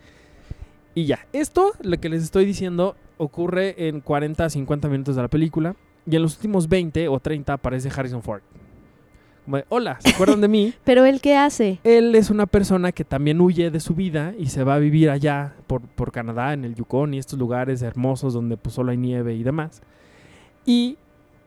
Y 0.95 1.07
ya, 1.07 1.27
esto, 1.33 1.73
lo 1.83 1.99
que 1.99 2.09
les 2.09 2.23
estoy 2.23 2.45
diciendo, 2.45 2.95
ocurre 3.19 3.89
en 3.89 4.01
40 4.01 4.45
a 4.45 4.49
50 4.49 4.89
minutos 4.89 5.17
de 5.17 5.23
la 5.23 5.29
película 5.29 5.75
y 6.09 6.15
en 6.15 6.23
los 6.23 6.37
últimos 6.37 6.69
20 6.69 7.09
o 7.09 7.19
30 7.19 7.53
aparece 7.53 7.91
Harrison 7.95 8.23
Ford. 8.23 8.43
Hola, 9.69 9.99
¿se 10.01 10.11
acuerdan 10.11 10.41
de 10.41 10.49
mí? 10.49 10.75
Pero 10.85 11.05
él 11.05 11.21
qué 11.21 11.37
hace? 11.37 11.79
Él 11.85 12.15
es 12.15 12.31
una 12.31 12.47
persona 12.47 12.93
que 12.93 13.05
también 13.05 13.41
huye 13.41 13.71
de 13.71 13.81
su 13.81 13.95
vida 13.95 14.35
y 14.39 14.47
se 14.47 14.65
va 14.65 14.75
a 14.75 14.79
vivir 14.79 15.11
allá 15.11 15.55
por, 15.67 15.83
por 15.83 16.13
Canadá, 16.13 16.53
en 16.53 16.65
el 16.65 16.75
Yukon 16.75 17.15
y 17.15 17.19
estos 17.19 17.39
lugares 17.39 17.83
hermosos 17.83 18.35
donde 18.35 18.57
pues 18.57 18.75
solo 18.75 18.91
hay 18.91 18.97
nieve 18.97 19.35
y 19.35 19.43
demás. 19.43 19.83
Y 20.65 20.97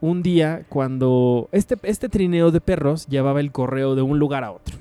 un 0.00 0.22
día 0.22 0.64
cuando 0.68 1.48
este, 1.52 1.76
este 1.82 2.08
trineo 2.08 2.50
de 2.50 2.60
perros 2.60 3.06
llevaba 3.06 3.40
el 3.40 3.52
correo 3.52 3.94
de 3.94 4.02
un 4.02 4.18
lugar 4.18 4.44
a 4.44 4.52
otro. 4.52 4.76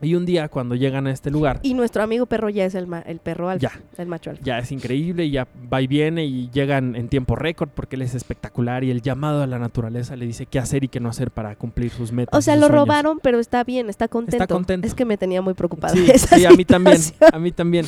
Y 0.00 0.14
un 0.14 0.24
día 0.26 0.48
cuando 0.48 0.74
llegan 0.76 1.06
a 1.06 1.10
este 1.10 1.30
lugar, 1.30 1.58
Y 1.62 1.74
nuestro 1.74 2.02
amigo 2.02 2.26
perro 2.26 2.48
ya 2.50 2.64
es 2.64 2.74
el, 2.74 2.86
ma- 2.86 3.00
el 3.00 3.18
perro 3.18 3.48
alfa, 3.48 3.68
Ya. 3.74 3.80
el 4.02 4.06
macho 4.08 4.30
alfa. 4.30 4.42
ya 4.44 4.58
es 4.58 4.70
increíble 4.70 5.28
ya 5.30 5.46
va 5.72 5.82
y 5.82 5.86
viene 5.86 6.24
y 6.24 6.48
llegan 6.52 6.94
en 6.96 7.08
tiempo 7.08 7.34
récord 7.36 7.68
porque 7.74 7.96
él 7.96 8.02
es 8.02 8.14
espectacular 8.14 8.84
y 8.84 8.90
el 8.90 9.02
llamado 9.02 9.42
a 9.42 9.46
la 9.46 9.58
naturaleza 9.58 10.14
le 10.16 10.26
dice 10.26 10.46
qué 10.46 10.58
hacer 10.58 10.84
y 10.84 10.88
qué 10.88 11.00
no 11.00 11.08
hacer 11.08 11.30
para 11.30 11.56
cumplir 11.56 11.90
sus 11.90 12.12
metas. 12.12 12.38
O 12.38 12.42
sea, 12.42 12.54
lo 12.56 12.66
sueños. 12.68 12.82
robaron, 12.86 13.18
pero 13.20 13.38
está 13.40 13.64
bien, 13.64 13.88
está 13.90 14.06
contento. 14.08 14.46
contento. 14.46 14.86
Es 14.86 14.94
que 14.94 15.04
me 15.04 15.16
tenía 15.16 15.42
muy 15.42 15.54
preocupada. 15.54 15.94
Sí, 15.94 16.06
esa 16.10 16.36
sí, 16.36 16.44
a 16.44 16.50
mí 16.50 16.64
también, 16.64 16.98
a 17.32 17.38
mí 17.38 17.50
también. 17.52 17.86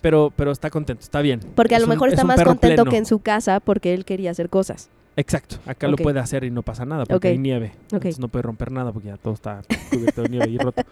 Pero, 0.00 0.32
pero 0.34 0.50
está 0.50 0.70
contento, 0.70 1.02
está 1.02 1.20
bien. 1.20 1.40
Porque 1.54 1.74
a 1.74 1.78
Es 1.78 1.82
lo 1.82 1.86
un- 1.86 1.90
mejor 1.90 2.08
es 2.08 2.14
está 2.14 2.22
un 2.22 2.28
más 2.28 2.42
contento 2.42 2.82
pleno. 2.84 2.90
que 2.90 2.96
en 2.96 3.06
su 3.06 3.20
casa 3.20 3.60
porque 3.60 3.94
él 3.94 4.04
quería 4.04 4.30
hacer 4.32 4.48
cosas. 4.48 4.88
Exacto, 5.14 5.56
acá 5.66 5.88
lo 5.88 5.96
puede 5.96 6.20
hacer 6.20 6.42
y 6.44 6.50
no 6.50 6.62
pasa 6.62 6.86
nada 6.86 7.04
porque 7.04 7.28
hay 7.28 7.38
nieve. 7.38 7.72
Entonces 7.82 8.18
no 8.18 8.28
puede 8.28 8.42
romper 8.44 8.72
nada 8.72 8.92
porque 8.92 9.08
ya 9.08 9.16
todo 9.18 9.34
está 9.34 9.60
cubierto 9.90 10.22
de 10.22 10.28
nieve 10.30 10.48
y 10.48 10.56
roto. 10.58 10.82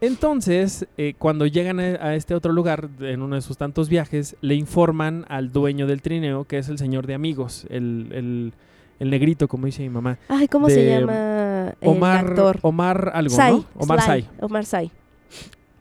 Entonces, 0.00 0.86
eh, 0.98 1.14
cuando 1.18 1.46
llegan 1.46 1.78
a, 1.80 1.82
a 1.82 2.14
este 2.14 2.34
otro 2.34 2.52
lugar, 2.52 2.88
en 3.00 3.22
uno 3.22 3.36
de 3.36 3.42
sus 3.42 3.56
tantos 3.56 3.88
viajes, 3.88 4.36
le 4.40 4.54
informan 4.54 5.24
al 5.28 5.52
dueño 5.52 5.86
del 5.86 6.02
trineo, 6.02 6.44
que 6.44 6.58
es 6.58 6.68
el 6.68 6.78
señor 6.78 7.06
de 7.06 7.14
amigos, 7.14 7.66
el, 7.70 8.08
el- 8.12 8.52
el 9.00 9.10
negrito, 9.10 9.48
como 9.48 9.66
dice 9.66 9.82
mi 9.82 9.88
mamá. 9.88 10.18
Ay, 10.28 10.46
¿cómo 10.46 10.70
se 10.70 10.86
llama 10.88 11.74
el 11.80 11.88
Omar, 11.88 12.26
actor? 12.28 12.58
Omar 12.62 13.10
algo, 13.12 13.34
Sai, 13.34 13.52
¿no? 13.52 13.64
Omar 13.76 14.00
Sai. 14.00 14.28
Omar 14.40 14.64
Sai. 14.64 14.90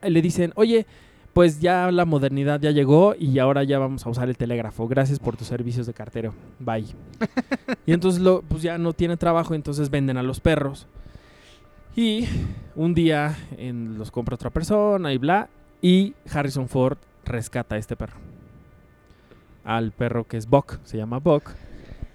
le 0.01 0.21
dicen, 0.21 0.51
oye, 0.55 0.87
pues 1.33 1.59
ya 1.59 1.91
la 1.91 2.05
modernidad 2.05 2.59
ya 2.61 2.71
llegó 2.71 3.15
y 3.17 3.39
ahora 3.39 3.63
ya 3.63 3.79
vamos 3.79 4.05
a 4.05 4.09
usar 4.09 4.29
el 4.29 4.37
telégrafo. 4.37 4.87
Gracias 4.87 5.19
por 5.19 5.35
tus 5.35 5.47
servicios 5.47 5.87
de 5.87 5.93
cartero. 5.93 6.33
Bye. 6.59 6.85
y 7.85 7.93
entonces 7.93 8.21
lo, 8.21 8.41
pues 8.43 8.61
ya 8.61 8.77
no 8.77 8.93
tiene 8.93 9.17
trabajo, 9.17 9.55
entonces 9.55 9.89
venden 9.89 10.17
a 10.17 10.23
los 10.23 10.39
perros. 10.39 10.87
Y 11.95 12.27
un 12.75 12.93
día 12.93 13.35
en- 13.57 13.97
los 13.97 14.11
compra 14.11 14.35
otra 14.35 14.49
persona 14.49 15.11
y 15.13 15.17
bla. 15.17 15.49
Y 15.81 16.13
Harrison 16.31 16.67
Ford 16.69 16.97
rescata 17.25 17.75
a 17.75 17.77
este 17.77 17.95
perro. 17.95 18.17
Al 19.63 19.91
perro 19.91 20.25
que 20.25 20.37
es 20.37 20.47
Buck, 20.47 20.79
se 20.83 20.97
llama 20.97 21.19
Buck. 21.19 21.51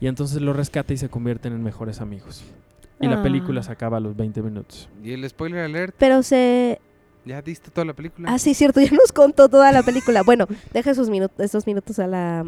Y 0.01 0.07
entonces 0.07 0.41
lo 0.41 0.53
rescata 0.53 0.93
y 0.93 0.97
se 0.97 1.09
convierten 1.09 1.53
en 1.53 1.63
mejores 1.63 2.01
amigos. 2.01 2.45
Y 3.01 3.07
la 3.09 3.21
Ah. 3.21 3.23
película 3.23 3.63
se 3.63 3.73
acaba 3.73 3.97
a 3.97 4.01
los 4.01 4.17
20 4.17 4.43
minutos. 4.43 4.89
Y 5.03 5.13
el 5.13 5.29
spoiler 5.29 5.61
alert, 5.65 5.95
Pero 5.99 6.23
se... 6.23 6.81
ya 7.25 7.43
diste 7.43 7.71
toda 7.71 7.85
la 7.85 7.95
película. 7.95 8.31
Ah, 8.33 8.39
sí, 8.39 8.55
cierto, 8.55 8.81
ya 8.83 8.91
nos 8.93 9.13
contó 9.13 9.49
toda 9.49 9.71
la 9.73 9.83
película. 9.83 10.23
Bueno, 10.23 10.47
deja 10.73 10.91
esos, 10.91 11.11
minutos 11.11 11.39
esos 11.41 11.67
minutos 11.67 11.99
a 11.99 12.07
la, 12.07 12.47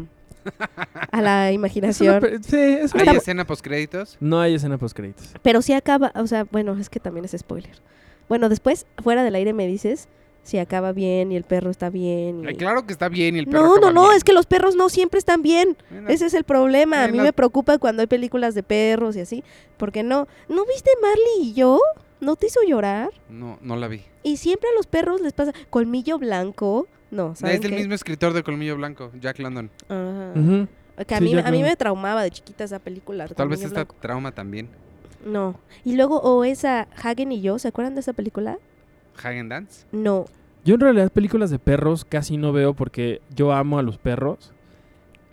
a 1.11 1.21
la 1.21 1.49
Es 1.51 1.51
una 1.51 1.51
imaginación. 1.53 2.21
sí, 2.43 2.55
es 2.57 2.95
¿Hay 2.95 3.15
escena 3.15 3.45
post 3.45 3.63
créditos? 3.63 4.17
No 4.19 4.39
hay 4.39 4.55
escena 4.55 4.77
post 4.77 4.95
créditos. 4.95 5.33
Pero 5.41 5.61
sí 5.61 5.73
acaba, 5.73 6.11
o 6.15 6.27
sea, 6.27 6.45
bueno, 6.51 6.77
es 6.77 6.89
que 6.89 6.99
también 6.99 7.25
es 7.25 7.35
spoiler. 7.37 7.81
Bueno, 8.29 8.49
después, 8.49 8.85
fuera 9.03 9.23
del 9.23 9.35
aire 9.35 9.53
me 9.53 9.67
dices 9.67 10.07
si 10.43 10.57
acaba 10.57 10.91
bien 10.91 11.31
y 11.31 11.35
el 11.35 11.43
perro 11.43 11.69
está 11.69 11.91
bien. 11.91 12.43
y- 12.43 12.47
Ay, 12.47 12.55
claro 12.55 12.87
que 12.87 12.93
está 12.93 13.09
bien 13.09 13.35
y 13.35 13.39
el 13.39 13.45
perro 13.45 13.61
No, 13.61 13.67
no, 13.67 13.75
acaba 13.75 13.91
no, 13.93 14.01
bien. 14.05 14.15
es 14.17 14.23
que 14.23 14.33
los 14.33 14.47
perros 14.47 14.75
no 14.75 14.89
siempre 14.89 15.19
están 15.19 15.43
bien. 15.43 15.77
Ese 16.07 16.25
es 16.25 16.33
el 16.33 16.45
problema. 16.45 17.03
A 17.03 17.07
mí 17.09 17.19
me 17.19 17.31
preocupa 17.31 17.77
cuando 17.77 18.01
hay 18.01 18.07
películas 18.07 18.55
de 18.55 18.63
perros 18.63 19.15
y 19.15 19.19
así. 19.19 19.43
Porque 19.77 20.01
no, 20.01 20.27
¿no 20.49 20.65
viste 20.65 20.89
Marley 20.99 21.49
y 21.49 21.53
yo? 21.53 21.79
¿No 22.21 22.35
te 22.37 22.47
hizo 22.47 22.59
llorar? 22.65 23.09
No, 23.29 23.57
no 23.61 23.75
la 23.75 23.87
vi. 23.89 24.03
Y 24.23 24.37
siempre 24.37 24.69
a 24.69 24.75
los 24.77 24.87
perros 24.87 25.19
les 25.21 25.33
pasa 25.33 25.51
colmillo 25.69 26.17
blanco. 26.19 26.87
No, 27.09 27.35
¿saben 27.35 27.55
Es 27.55 27.61
del 27.61 27.71
qué? 27.71 27.77
mismo 27.77 27.93
escritor 27.93 28.31
de 28.31 28.41
Colmillo 28.41 28.77
Blanco, 28.77 29.11
Jack 29.19 29.39
London. 29.39 29.69
Ajá. 29.89 30.31
Ujú. 30.33 30.67
Que 31.05 31.15
a, 31.15 31.17
Sí, 31.17 31.23
mí, 31.25 31.37
a 31.37 31.51
mí 31.51 31.61
me 31.61 31.75
traumaba 31.75 32.23
de 32.23 32.31
chiquita 32.31 32.63
esa 32.63 32.79
película. 32.79 33.27
Tal 33.27 33.49
vez 33.49 33.57
Colmillo 33.59 33.67
esta 33.67 33.79
Blanco. 33.83 33.95
trauma 33.99 34.31
también. 34.31 34.69
No. 35.25 35.59
Y 35.83 35.97
luego, 35.97 36.21
o 36.21 36.45
esa 36.45 36.87
Hagen 37.03 37.33
y 37.33 37.41
yo, 37.41 37.59
¿se 37.59 37.67
acuerdan 37.67 37.95
de 37.95 37.99
esa 38.01 38.13
película? 38.13 38.59
Hagen 39.21 39.49
Dance. 39.49 39.85
No. 39.91 40.25
Yo 40.63 40.75
en 40.75 40.79
realidad 40.81 41.11
películas 41.11 41.49
de 41.49 41.59
perros 41.59 42.05
casi 42.05 42.37
no 42.37 42.53
veo 42.53 42.75
porque 42.75 43.21
yo 43.35 43.51
amo 43.51 43.77
a 43.77 43.83
los 43.83 43.97
perros 43.97 44.53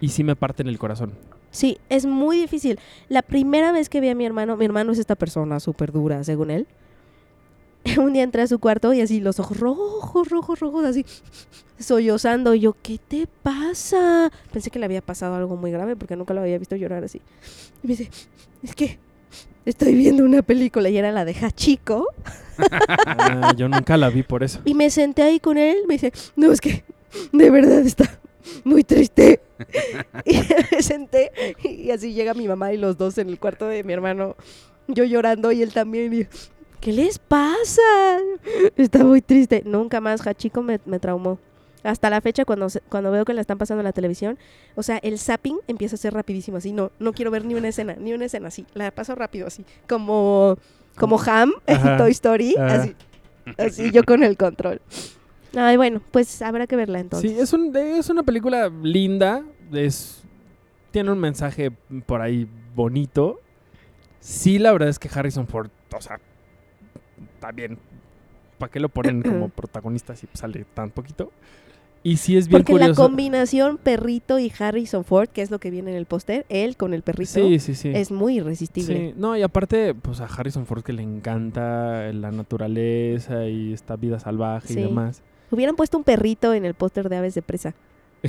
y 0.01 0.09
sí 0.09 0.25
me 0.25 0.35
parten 0.35 0.67
el 0.67 0.79
corazón. 0.79 1.13
Sí, 1.51 1.79
es 1.89 2.07
muy 2.07 2.39
difícil. 2.39 2.79
La 3.09 3.23
primera 3.23 3.73
vez 3.73 3.89
que 3.89 4.01
vi 4.01 4.09
a 4.09 4.15
mi 4.15 4.25
hermano, 4.27 4.57
mi 4.57 4.65
hermano 4.65 4.93
es 4.93 4.99
esta 4.99 5.17
persona 5.17 5.61
súper 5.61 5.93
dura, 5.93 6.23
según 6.25 6.51
él. 6.51 6.67
Un 7.99 8.13
día 8.13 8.23
entré 8.23 8.43
a 8.43 8.47
su 8.47 8.59
cuarto 8.59 8.93
y 8.93 9.01
así 9.01 9.21
los 9.21 9.41
ojos 9.41 9.59
rojos, 9.59 10.29
rojos, 10.29 10.61
rojos, 10.61 10.85
así 10.85 11.05
sollozando. 11.79 12.55
Y 12.55 12.61
yo, 12.61 12.77
¿qué 12.83 12.99
te 12.99 13.27
pasa? 13.43 14.31
Pensé 14.53 14.71
que 14.71 14.79
le 14.79 14.85
había 14.85 15.01
pasado 15.01 15.35
algo 15.35 15.57
muy 15.57 15.71
grave 15.71 15.97
porque 15.97 16.17
nunca 16.17 16.35
lo 16.35 16.41
había 16.41 16.59
visto 16.59 16.77
llorar 16.77 17.05
así. 17.05 17.21
Y 17.83 17.87
me 17.87 17.97
dice, 17.97 18.11
es 18.63 18.75
que 18.75 18.99
estoy 19.65 19.95
viendo 19.95 20.25
una 20.25 20.43
película 20.43 20.89
y 20.89 20.97
era 20.97 21.13
la 21.13 21.25
de 21.25 21.35
Hachiko. 21.35 22.07
Ah, 23.07 23.55
yo 23.57 23.69
nunca 23.69 23.97
la 23.97 24.11
vi 24.11 24.25
por 24.25 24.43
eso. 24.43 24.61
Y 24.65 24.75
me 24.75 24.91
senté 24.91 25.23
ahí 25.23 25.39
con 25.39 25.57
él. 25.59 25.77
Me 25.87 25.95
dice, 25.95 26.13
no, 26.35 26.51
es 26.51 26.61
que 26.61 26.83
de 27.33 27.51
verdad 27.51 27.79
está 27.87 28.19
muy 28.65 28.83
triste. 28.83 29.41
y 30.25 30.41
me 30.73 30.83
senté 30.83 31.33
y 31.63 31.91
así 31.91 32.13
llega 32.13 32.35
mi 32.35 32.49
mamá 32.49 32.73
y 32.73 32.77
los 32.77 32.97
dos 32.97 33.19
en 33.19 33.29
el 33.29 33.39
cuarto 33.39 33.67
de 33.67 33.85
mi 33.85 33.93
hermano, 33.93 34.37
yo 34.87 35.05
llorando 35.05 35.53
y 35.53 35.63
él 35.63 35.73
también. 35.73 36.13
Y 36.13 36.27
¿qué 36.81 36.93
les 36.93 37.19
pasa? 37.19 37.83
Está 38.77 39.05
muy 39.05 39.21
triste. 39.21 39.63
Nunca 39.65 40.01
más 40.01 40.27
Hachiko 40.27 40.63
me, 40.63 40.81
me 40.87 40.99
traumó. 40.99 41.39
Hasta 41.85 42.11
la 42.11 42.21
fecha, 42.21 42.45
cuando, 42.45 42.67
cuando 42.89 43.11
veo 43.11 43.25
que 43.25 43.35
la 43.35 43.41
están 43.41 43.57
pasando 43.57 43.81
en 43.81 43.85
la 43.85 43.93
televisión, 43.93 44.37
o 44.75 44.83
sea, 44.83 44.99
el 44.99 45.19
zapping 45.19 45.59
empieza 45.69 45.95
a 45.95 45.99
ser 45.99 46.13
rapidísimo, 46.13 46.57
así, 46.57 46.73
no, 46.73 46.91
no 46.99 47.13
quiero 47.13 47.31
ver 47.31 47.45
ni 47.45 47.55
una 47.55 47.69
escena, 47.69 47.95
ni 47.99 48.13
una 48.13 48.25
escena, 48.25 48.49
así, 48.49 48.67
la 48.75 48.91
paso 48.91 49.15
rápido, 49.15 49.47
así, 49.47 49.65
como, 49.89 50.59
como 50.97 51.21
Ham 51.21 51.53
en. 51.67 51.97
Toy 51.97 52.11
Story, 52.11 52.57
Ajá. 52.59 52.83
así, 52.83 52.97
así 53.59 53.91
yo 53.93 54.03
con 54.03 54.25
el 54.25 54.37
control. 54.37 54.81
Ay, 55.57 55.77
bueno, 55.77 56.01
pues 56.11 56.43
habrá 56.43 56.67
que 56.67 56.77
verla 56.77 57.01
entonces. 57.01 57.31
Sí, 57.31 57.39
es, 57.39 57.53
un, 57.53 57.75
es 57.75 58.09
una 58.11 58.23
película 58.23 58.71
linda. 58.83 59.45
Es, 59.73 60.23
tiene 60.91 61.11
un 61.11 61.19
mensaje 61.19 61.71
por 62.07 62.21
ahí 62.21 62.49
bonito. 62.75 63.41
Sí, 64.21 64.59
la 64.59 64.73
verdad 64.73 64.89
es 64.89 64.99
que 64.99 65.09
Harrison 65.13 65.47
Ford, 65.47 65.71
o 65.97 66.01
sea, 66.01 66.21
está 67.35 67.53
bien. 67.53 67.79
¿Para 68.59 68.73
qué 68.73 68.81
lo 68.81 68.89
ponen 68.89 69.23
como 69.23 69.49
protagonista 69.57 70.17
si 70.17 70.27
sale 70.35 70.65
tan 70.75 70.91
poquito? 70.91 71.31
Y 72.03 72.17
sí 72.19 72.37
es 72.37 72.49
bien 72.49 72.63
Porque 72.63 72.79
la 72.79 72.95
combinación 72.95 73.77
perrito 73.77 74.39
y 74.39 74.53
Harrison 74.57 75.05
Ford, 75.05 75.29
que 75.29 75.43
es 75.43 75.51
lo 75.51 75.59
que 75.59 75.71
viene 75.71 75.91
en 75.91 75.97
el 75.97 76.07
póster, 76.07 76.47
él 76.49 76.77
con 76.77 76.95
el 76.95 77.03
perrito, 77.03 77.33
Sí, 77.33 77.59
sí, 77.59 77.75
sí. 77.75 77.91
es 77.93 78.13
muy 78.13 78.37
irresistible. 78.37 79.11
Sí, 79.11 79.15
no, 79.17 79.37
y 79.37 79.43
aparte, 79.43 79.95
pues 79.95 80.21
a 80.21 80.27
Harrison 80.27 80.65
Ford 80.65 80.83
que 80.83 80.93
le 80.93 81.03
encanta 81.03 82.13
la 82.13 82.31
naturaleza 82.31 83.47
y 83.47 83.73
esta 83.73 83.97
vida 83.97 84.21
salvaje 84.21 84.75
y 84.75 84.77
demás. 84.77 85.23
Hubieran 85.51 85.77
puesto 85.77 85.97
un 85.99 86.05
perrito 86.05 86.55
en 86.55 86.65
el 86.65 86.75
póster 86.75 87.09
de 87.09 87.17
Aves 87.17 87.35
de 87.35 87.43
Presa. 87.43 87.75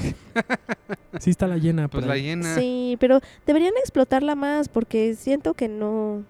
Sí 1.20 1.32
está 1.32 1.47
la 1.47 1.57
llena. 1.57 1.88
Pues 1.88 2.05
la 2.05 2.13
ahí. 2.13 2.24
llena. 2.24 2.55
Sí, 2.55 2.95
pero 2.99 3.20
deberían 3.45 3.74
explotarla 3.80 4.36
más 4.36 4.70
porque 4.70 5.15
siento 5.15 5.53
que 5.53 5.67
no... 5.67 6.24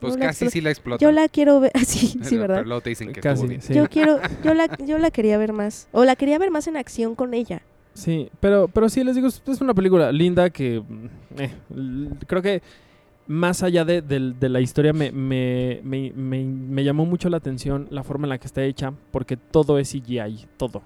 Pues 0.00 0.14
no 0.14 0.20
la 0.20 0.26
casi 0.26 0.44
explo- 0.46 0.50
sí 0.50 0.60
la 0.60 0.70
explota. 0.70 1.02
Yo 1.04 1.10
la 1.10 1.28
quiero 1.28 1.58
ver, 1.60 1.72
sí, 1.86 2.18
sí, 2.22 2.36
¿verdad? 2.36 2.56
Pero 2.56 2.68
luego 2.68 2.80
te 2.82 2.90
dicen 2.90 3.12
que 3.12 3.20
Casi, 3.20 3.46
bien. 3.46 3.62
sí. 3.62 3.74
Yo 3.74 3.88
quiero, 3.88 4.20
yo 4.44 4.54
la, 4.54 4.68
yo 4.78 4.98
la 4.98 5.10
quería 5.10 5.38
ver 5.38 5.52
más. 5.52 5.88
O 5.92 6.04
la 6.04 6.14
quería 6.14 6.38
ver 6.38 6.50
más 6.50 6.66
en 6.68 6.76
acción 6.76 7.14
con 7.16 7.34
ella. 7.34 7.62
Sí, 7.94 8.30
pero, 8.38 8.68
pero 8.68 8.88
sí, 8.88 9.02
les 9.02 9.16
digo, 9.16 9.26
es 9.26 9.60
una 9.60 9.74
película 9.74 10.12
linda 10.12 10.50
que 10.50 10.82
eh, 11.36 11.50
creo 12.28 12.42
que 12.42 12.62
más 13.28 13.62
allá 13.62 13.84
de, 13.84 14.02
del- 14.02 14.38
de 14.40 14.48
la 14.48 14.60
historia 14.60 14.92
me, 14.92 15.12
me, 15.12 15.80
me- 15.84 16.12
me- 16.14 16.82
llamó 16.82 17.04
mucho 17.06 17.28
la 17.28 17.36
atención 17.36 17.86
la 17.90 18.02
forma 18.02 18.24
en 18.26 18.30
la 18.30 18.38
que 18.38 18.46
está 18.46 18.64
hecha, 18.64 18.92
porque 19.12 19.36
todo 19.36 19.78
es 19.78 19.90
CGI, 19.92 20.46
todo. 20.56 20.82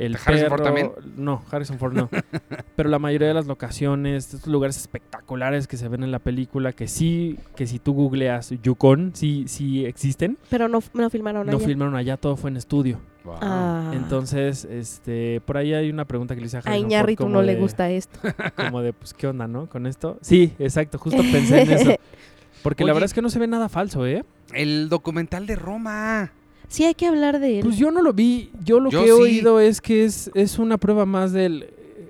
El 0.00 0.14
¿De 0.14 0.18
Harrison 0.24 0.48
Ford 0.48 0.60
perro- 0.60 0.64
también? 0.64 0.92
No, 1.16 1.42
Harrison 1.50 1.78
Ford 1.78 1.92
no. 1.92 2.08
Pero 2.76 2.88
la 2.88 2.98
mayoría 2.98 3.28
de 3.28 3.34
las 3.34 3.46
locaciones, 3.46 4.32
estos 4.34 4.46
lugares 4.50 4.78
espectaculares 4.78 5.68
que 5.68 5.76
se 5.76 5.88
ven 5.88 6.02
en 6.02 6.10
la 6.10 6.18
película, 6.20 6.72
que 6.72 6.88
sí, 6.88 7.38
que 7.54 7.66
si 7.66 7.78
tú 7.78 7.92
googleas 7.92 8.50
Yukon, 8.62 9.10
sí, 9.14 9.44
sí 9.46 9.84
existen. 9.84 10.38
Pero 10.48 10.68
no, 10.68 10.80
no 10.94 11.10
filmaron 11.10 11.46
No 11.46 11.58
allá. 11.58 11.66
filmaron 11.66 11.96
allá, 11.96 12.16
todo 12.16 12.36
fue 12.36 12.48
en 12.50 12.56
estudio. 12.56 12.98
Wow. 13.24 13.34
Ah. 13.42 13.90
Entonces, 13.94 14.64
este, 14.64 15.42
por 15.44 15.58
ahí 15.58 15.74
hay 15.74 15.90
una 15.90 16.06
pregunta 16.06 16.34
que 16.34 16.40
le 16.40 16.46
hice 16.46 16.56
a 16.56 16.60
a 16.60 16.62
Harrison 16.62 16.80
Ford 16.80 16.90
Iñárritu 16.90 17.28
no 17.28 17.42
le 17.42 17.56
gusta 17.56 17.90
esto. 17.90 18.18
Como 18.56 18.80
de, 18.80 18.94
pues, 18.94 19.12
¿qué 19.12 19.26
onda, 19.26 19.46
no? 19.46 19.66
Con 19.68 19.86
esto. 19.86 20.16
Sí, 20.22 20.54
exacto, 20.58 20.96
justo 20.96 21.20
pensé 21.30 21.60
en 21.60 21.70
eso. 21.72 21.90
Porque 22.62 22.84
la 22.84 22.92
verdad 22.94 23.04
es 23.06 23.12
que 23.14 23.20
no 23.22 23.28
se 23.28 23.38
ve 23.38 23.46
nada 23.46 23.68
falso, 23.68 24.06
¿eh? 24.06 24.24
El 24.54 24.88
documental 24.88 25.46
de 25.46 25.56
Roma. 25.56 26.32
Sí, 26.70 26.84
hay 26.84 26.94
que 26.94 27.06
hablar 27.06 27.40
de 27.40 27.58
él. 27.58 27.64
Pues 27.64 27.76
yo 27.76 27.90
no 27.90 28.00
lo 28.00 28.12
vi. 28.12 28.50
Yo 28.64 28.78
lo 28.80 28.90
Yo 28.90 29.00
que 29.00 29.10
he 29.10 29.12
sí. 29.14 29.20
oído 29.20 29.58
es 29.60 29.80
que 29.80 30.04
es, 30.04 30.30
es 30.34 30.58
una 30.58 30.78
prueba 30.78 31.04
más 31.04 31.32
del 31.32 31.64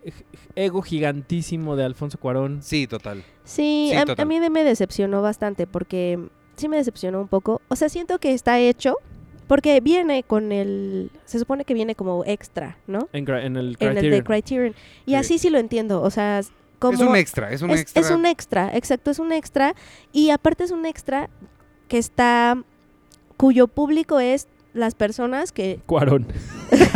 eh, 0.04 0.12
ego 0.54 0.82
gigantísimo 0.82 1.76
de 1.76 1.84
Alfonso 1.84 2.18
Cuarón. 2.18 2.60
Sí, 2.62 2.86
total. 2.86 3.24
Sí, 3.44 3.88
Sí, 3.90 3.96
a, 3.96 4.04
total. 4.04 4.22
a 4.22 4.26
mí 4.26 4.38
de- 4.38 4.50
me 4.50 4.62
decepcionó 4.62 5.22
bastante 5.22 5.66
porque 5.66 6.18
sí 6.56 6.68
me 6.68 6.76
decepcionó 6.76 7.22
un 7.22 7.28
poco. 7.28 7.62
O 7.68 7.74
sea, 7.76 7.88
siento 7.88 8.18
que 8.18 8.34
está 8.34 8.58
hecho 8.58 8.96
porque 9.48 9.80
viene 9.80 10.22
con 10.24 10.52
el... 10.52 11.10
Se 11.24 11.38
supone 11.38 11.64
que 11.64 11.72
viene 11.74 11.94
como 11.94 12.22
extra, 12.26 12.76
¿no? 12.86 13.08
En, 13.14 13.26
en 13.28 13.56
el 13.56 13.76
En 13.80 13.88
el 13.88 13.94
de 13.94 14.22
Criterion. 14.22 14.24
Criterion. 14.24 14.74
Y 15.06 15.10
Sí. 15.12 15.14
así 15.16 15.38
sí 15.38 15.48
lo 15.50 15.58
entiendo. 15.58 16.02
O 16.02 16.10
sea, 16.10 16.42
como... 16.78 16.92
Es 16.92 17.00
un 17.00 17.16
extra, 17.16 17.50
es 17.50 17.62
un 17.62 17.70
es, 17.70 17.80
extra. 17.80 18.02
es 18.02 18.10
un 18.10 18.26
extra, 18.26 18.76
exacto, 18.76 19.10
es 19.10 19.18
un 19.18 19.32
extra. 19.32 19.74
Y 20.12 20.30
aparte 20.30 20.64
es 20.64 20.70
un 20.70 20.84
extra 20.84 21.30
que 21.88 21.96
está... 21.98 22.62
cuyo 23.40 23.66
público 23.68 24.20
es 24.20 24.46
las 24.74 24.94
personas 24.94 25.50
que... 25.50 25.80
Cuarón. 25.86 26.26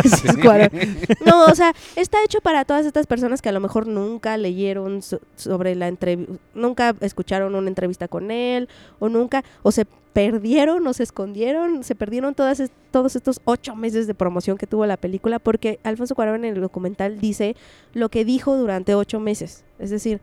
Sí, 0.04 0.28
Cuarón. 0.42 0.68
No, 1.24 1.46
o 1.46 1.54
sea, 1.54 1.72
está 1.96 2.22
hecho 2.24 2.40
para 2.40 2.64
todas 2.64 2.84
estas 2.86 3.06
personas 3.06 3.40
que 3.42 3.48
a 3.48 3.52
lo 3.52 3.60
mejor 3.60 3.86
nunca 3.86 4.36
leyeron 4.36 5.02
so- 5.02 5.20
sobre 5.36 5.74
la 5.74 5.88
entrevista, 5.88 6.34
nunca 6.54 6.94
escucharon 7.00 7.54
una 7.54 7.68
entrevista 7.68 8.06
con 8.08 8.30
él, 8.30 8.68
o 8.98 9.08
nunca, 9.08 9.42
o 9.62 9.72
se 9.72 9.86
perdieron, 10.12 10.86
o 10.86 10.92
se 10.92 11.02
escondieron, 11.04 11.82
se 11.84 11.94
perdieron 11.94 12.34
todas 12.34 12.60
es- 12.60 12.70
todos 12.90 13.16
estos 13.16 13.40
ocho 13.44 13.74
meses 13.74 14.06
de 14.06 14.14
promoción 14.14 14.56
que 14.58 14.66
tuvo 14.66 14.84
la 14.86 14.96
película, 14.96 15.38
porque 15.38 15.80
Alfonso 15.82 16.14
Cuarón 16.14 16.44
en 16.44 16.54
el 16.56 16.60
documental 16.60 17.18
dice 17.20 17.56
lo 17.94 18.08
que 18.10 18.24
dijo 18.24 18.56
durante 18.56 18.94
ocho 18.94 19.18
meses. 19.20 19.64
Es 19.78 19.90
decir, 19.90 20.20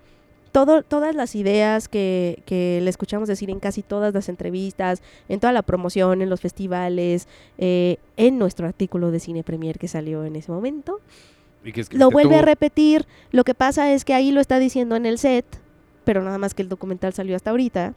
todo, 0.52 0.84
todas 0.84 1.16
las 1.16 1.36
ideas 1.36 1.88
que, 1.88 2.43
que 2.45 2.80
le 2.82 2.89
escuchamos 2.89 3.28
decir 3.28 3.49
en 3.49 3.60
casi 3.60 3.82
todas 3.82 4.14
las 4.14 4.30
entrevistas, 4.30 5.02
en 5.30 5.39
toda 5.39 5.54
la 5.54 5.62
promoción, 5.62 6.22
en 6.22 6.30
los 6.30 6.41
festivales, 6.41 7.28
eh, 7.58 7.97
en 8.18 8.38
nuestro 8.38 8.68
artículo 8.68 9.12
de 9.12 9.20
Cine 9.20 9.43
Premier 9.43 9.80
que 9.80 9.88
salió 9.88 10.26
en 10.26 10.36
ese 10.36 10.52
momento, 10.52 10.99
Y 11.64 11.72
que 11.72 11.86
lo 11.91 12.12
vuelve 12.12 12.36
a 12.36 12.41
repetir. 12.41 13.06
Lo 13.32 13.43
que 13.43 13.54
pasa 13.54 13.93
es 13.93 14.04
que 14.04 14.14
ahí 14.14 14.32
lo 14.32 14.41
está 14.41 14.60
diciendo 14.60 14.95
en 14.95 15.06
el 15.06 15.18
set, 15.18 15.45
pero 16.04 16.22
nada 16.22 16.38
más 16.38 16.54
que 16.54 16.62
el 16.62 16.70
documental 16.70 17.14
salió 17.14 17.36
hasta 17.36 17.52
ahorita. 17.52 17.93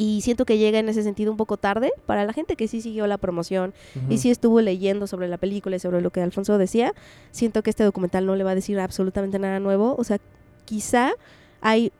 Y 0.00 0.20
siento 0.20 0.44
que 0.44 0.58
llega 0.58 0.78
en 0.78 0.88
ese 0.88 1.02
sentido 1.02 1.32
un 1.32 1.36
poco 1.36 1.56
tarde 1.56 1.90
para 2.06 2.24
la 2.24 2.32
gente 2.32 2.54
que 2.54 2.68
sí 2.68 2.80
siguió 2.80 3.08
la 3.08 3.18
promoción 3.18 3.74
y 4.08 4.18
sí 4.18 4.30
estuvo 4.30 4.60
leyendo 4.60 5.08
sobre 5.08 5.26
la 5.26 5.38
película 5.38 5.74
y 5.74 5.80
sobre 5.80 6.00
lo 6.00 6.10
que 6.10 6.22
Alfonso 6.22 6.56
decía. 6.56 6.94
Siento 7.32 7.64
que 7.64 7.70
este 7.70 7.82
documental 7.82 8.24
no 8.24 8.36
le 8.36 8.44
va 8.44 8.52
a 8.52 8.54
decir 8.54 8.78
absolutamente 8.78 9.40
nada 9.40 9.58
nuevo. 9.58 9.96
O 9.98 10.04
sea, 10.04 10.18
quizá 10.66 11.14
hay, 11.60 11.92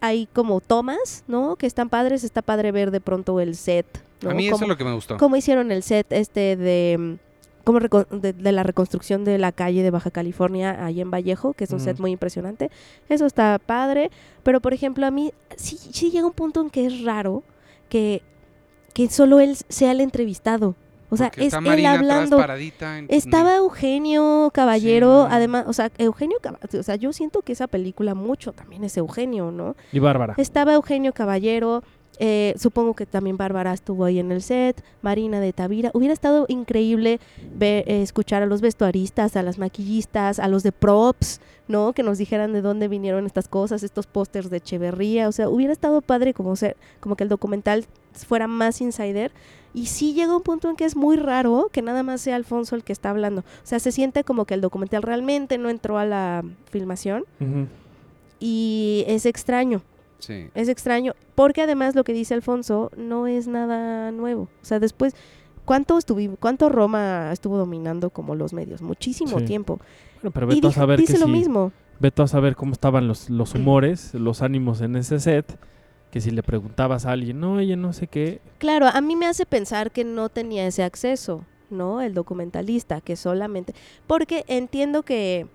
hay 0.00 0.26
como 0.32 0.60
tomas, 0.60 1.24
¿no? 1.28 1.56
Que 1.56 1.66
están 1.66 1.88
padres. 1.88 2.24
Está 2.24 2.42
padre 2.42 2.72
ver 2.72 2.90
de 2.90 3.00
pronto 3.00 3.40
el 3.40 3.54
set. 3.56 3.86
¿no? 4.22 4.30
A 4.30 4.34
mí 4.34 4.46
eso 4.46 4.56
es 4.62 4.68
lo 4.68 4.76
que 4.76 4.84
me 4.84 4.94
gustó. 4.94 5.16
cómo 5.16 5.36
hicieron 5.36 5.72
el 5.72 5.82
set 5.82 6.06
este 6.12 6.56
de 6.56 6.96
mm, 6.98 7.68
reco- 7.70 8.08
de, 8.08 8.32
de 8.32 8.52
la 8.52 8.62
reconstrucción 8.62 9.24
de 9.24 9.38
la 9.38 9.50
calle 9.52 9.82
de 9.82 9.90
Baja 9.90 10.10
California 10.10 10.84
ahí 10.84 11.00
en 11.00 11.10
Vallejo, 11.10 11.54
que 11.54 11.64
es 11.64 11.70
un 11.72 11.80
set 11.80 11.98
muy 11.98 12.12
impresionante. 12.12 12.70
Eso 13.08 13.26
está 13.26 13.58
padre, 13.64 14.10
pero 14.44 14.60
por 14.60 14.74
ejemplo, 14.74 15.06
a 15.06 15.10
mí 15.10 15.32
sí, 15.56 15.76
sí 15.76 16.10
llega 16.10 16.26
un 16.26 16.32
punto 16.32 16.60
en 16.60 16.70
que 16.70 16.86
es 16.86 17.02
raro 17.02 17.42
que, 17.88 18.22
que 18.94 19.08
solo 19.08 19.40
él 19.40 19.56
sea 19.68 19.90
el 19.92 20.00
entrevistado. 20.00 20.74
O 21.12 21.16
sea, 21.18 21.26
Porque 21.26 21.42
es 21.42 21.46
está 21.48 21.58
él 21.58 21.64
Marina 21.64 21.92
hablando. 21.92 22.38
paradita 22.38 22.98
en- 22.98 23.06
Estaba 23.10 23.54
Eugenio 23.56 24.50
Caballero, 24.54 25.26
Sí. 25.28 25.34
además, 25.34 25.64
o 25.68 25.72
sea, 25.74 25.90
Eugenio 25.98 26.38
Caba- 26.40 26.58
o 26.78 26.82
sea, 26.82 26.96
yo 26.96 27.12
siento 27.12 27.42
que 27.42 27.52
esa 27.52 27.66
película 27.66 28.14
mucho 28.14 28.52
también 28.52 28.82
es 28.84 28.96
Eugenio, 28.96 29.50
¿no? 29.50 29.76
Y 29.92 29.98
Bárbara. 29.98 30.34
Estaba 30.38 30.72
Eugenio 30.72 31.12
Caballero, 31.12 31.82
eh, 32.18 32.54
supongo 32.56 32.94
que 32.94 33.04
también 33.04 33.36
Bárbara 33.36 33.72
estuvo 33.74 34.04
ahí 34.06 34.18
en 34.20 34.32
el 34.32 34.40
set, 34.40 34.82
Marina 35.02 35.38
de 35.40 35.52
Tavira. 35.52 35.90
Hubiera 35.92 36.14
estado 36.14 36.46
increíble 36.48 37.20
ver, 37.54 37.84
eh, 37.86 38.00
escuchar 38.00 38.42
a 38.42 38.46
los 38.46 38.60
vestuaristas, 38.62 39.36
a 39.36 39.42
las 39.42 39.58
maquillistas, 39.58 40.38
a 40.38 40.48
los 40.48 40.62
de 40.62 40.72
props, 40.72 41.40
¿no? 41.68 41.92
Que 41.92 42.02
nos 42.02 42.16
dijeran 42.18 42.52
de 42.54 42.62
dónde 42.62 42.88
vinieron 42.88 43.26
estas 43.26 43.48
cosas, 43.48 43.82
estos 43.82 44.06
pósters 44.06 44.48
de 44.50 44.58
Echeverría. 44.58 45.28
O 45.28 45.32
sea, 45.32 45.48
hubiera 45.50 45.72
estado 45.74 46.00
padre 46.00 46.32
como, 46.32 46.56
ser, 46.56 46.76
como 47.00 47.16
que 47.16 47.24
el 47.24 47.28
documental 47.28 47.84
fuera 48.14 48.46
más 48.48 48.80
insider. 48.80 49.32
Y 49.74 49.86
sí 49.86 50.12
llega 50.12 50.36
un 50.36 50.42
punto 50.42 50.68
en 50.68 50.76
que 50.76 50.84
es 50.84 50.96
muy 50.96 51.16
raro 51.16 51.70
que 51.72 51.80
nada 51.80 52.02
más 52.02 52.20
sea 52.20 52.36
Alfonso 52.36 52.76
el 52.76 52.84
que 52.84 52.92
está 52.92 53.08
hablando. 53.10 53.40
O 53.40 53.44
sea, 53.66 53.78
se 53.80 53.90
siente 53.90 54.22
como 54.22 54.44
que 54.44 54.52
el 54.54 54.60
documental 54.60 55.02
realmente 55.02 55.56
no 55.56 55.70
entró 55.70 55.96
a 55.98 56.04
la 56.04 56.44
filmación 56.70 57.24
y 58.40 59.04
es 59.06 59.26
extraño. 59.26 59.82
Sí. 60.18 60.48
Es 60.54 60.68
extraño, 60.68 61.14
porque 61.34 61.62
además 61.62 61.94
lo 61.94 62.04
que 62.04 62.12
dice 62.12 62.34
Alfonso 62.34 62.90
no 62.96 63.26
es 63.26 63.48
nada 63.48 64.12
nuevo. 64.12 64.42
O 64.42 64.64
sea, 64.64 64.78
después, 64.78 65.14
¿cuánto, 65.64 65.98
estuvi- 65.98 66.36
cuánto 66.38 66.68
Roma 66.68 67.30
estuvo 67.32 67.56
dominando 67.58 68.10
como 68.10 68.34
los 68.36 68.52
medios? 68.52 68.82
Muchísimo 68.82 69.40
Sí. 69.40 69.44
tiempo. 69.46 69.80
Bueno, 70.22 70.30
pero 70.32 70.52
y 70.52 70.64
a 70.64 70.70
saber 70.70 71.00
dice 71.00 71.14
que 71.14 71.18
lo 71.18 71.26
sí. 71.26 71.32
mismo. 71.32 71.72
Vete 71.98 72.22
a 72.22 72.26
saber 72.28 72.54
cómo 72.54 72.72
estaban 72.72 73.08
los, 73.08 73.30
los 73.30 73.54
humores, 73.56 74.14
los 74.14 74.42
ánimos 74.42 74.80
en 74.80 74.94
ese 74.96 75.18
set. 75.18 75.58
Que 76.12 76.20
si 76.20 76.30
le 76.30 76.42
preguntabas 76.44 77.06
a 77.06 77.10
alguien, 77.12 77.40
no, 77.40 77.54
oye, 77.54 77.74
no 77.74 77.92
sé 77.92 78.06
qué. 78.06 78.40
Claro, 78.58 78.86
a 78.86 79.00
mí 79.00 79.16
me 79.16 79.26
hace 79.26 79.46
pensar 79.46 79.90
que 79.90 80.04
no 80.04 80.28
tenía 80.28 80.66
ese 80.66 80.84
acceso, 80.84 81.44
¿no? 81.70 82.00
El 82.02 82.14
documentalista, 82.14 83.00
que 83.00 83.16
solamente... 83.16 83.74
Porque 84.06 84.44
entiendo 84.46 85.02
que... 85.04 85.46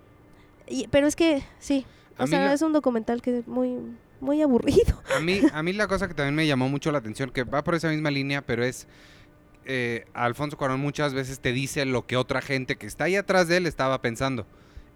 y- 0.66 0.86
pero 0.88 1.06
es 1.06 1.14
que, 1.16 1.42
sí. 1.60 1.86
O 2.18 2.26
sea, 2.26 2.46
la- 2.46 2.52
es 2.52 2.60
un 2.62 2.72
documental 2.72 3.22
que 3.22 3.38
es 3.38 3.46
muy, 3.48 3.78
muy 4.20 4.42
aburrido. 4.42 5.00
A 5.16 5.20
mí, 5.20 5.40
a 5.52 5.62
mí 5.62 5.72
la 5.72 5.86
cosa 5.86 6.08
que 6.08 6.14
también 6.14 6.34
me 6.34 6.46
llamó 6.46 6.68
mucho 6.68 6.90
la 6.92 6.98
atención, 6.98 7.30
que 7.30 7.44
va 7.44 7.62
por 7.64 7.76
esa 7.76 7.88
misma 7.88 8.10
línea, 8.10 8.42
pero 8.44 8.64
es 8.64 8.88
eh, 9.64 10.06
Alfonso 10.12 10.56
Cuarón 10.56 10.80
muchas 10.80 11.14
veces 11.14 11.38
te 11.40 11.52
dice 11.52 11.84
lo 11.84 12.06
que 12.06 12.16
otra 12.16 12.40
gente 12.42 12.76
que 12.76 12.86
está 12.86 13.04
ahí 13.04 13.14
atrás 13.16 13.46
de 13.46 13.58
él 13.58 13.66
estaba 13.66 14.02
pensando. 14.02 14.44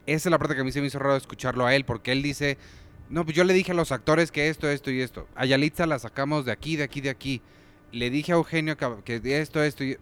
Esa 0.06 0.28
es 0.28 0.30
la 0.32 0.38
parte 0.38 0.56
que 0.56 0.62
a 0.62 0.64
mí 0.64 0.72
se 0.72 0.80
me 0.80 0.88
hizo 0.88 0.98
raro 0.98 1.14
escucharlo 1.16 1.64
a 1.66 1.74
él, 1.76 1.84
porque 1.84 2.10
él 2.10 2.22
dice, 2.22 2.58
no, 3.10 3.24
pues 3.24 3.36
yo 3.36 3.44
le 3.44 3.52
dije 3.54 3.72
a 3.72 3.74
los 3.74 3.92
actores 3.92 4.30
que 4.32 4.48
esto, 4.48 4.68
esto 4.68 4.90
y 4.90 5.00
esto. 5.00 5.26
A 5.34 5.44
Yalitza 5.46 5.86
la 5.86 5.98
sacamos 5.98 6.44
de 6.44 6.52
aquí, 6.52 6.76
de 6.76 6.84
aquí, 6.84 7.00
de 7.00 7.10
aquí. 7.10 7.42
Le 7.92 8.08
dije 8.10 8.32
a 8.32 8.36
Eugenio 8.36 8.76
que, 8.76 9.20
que 9.20 9.40
esto, 9.40 9.62
esto 9.62 9.84
y... 9.84 9.98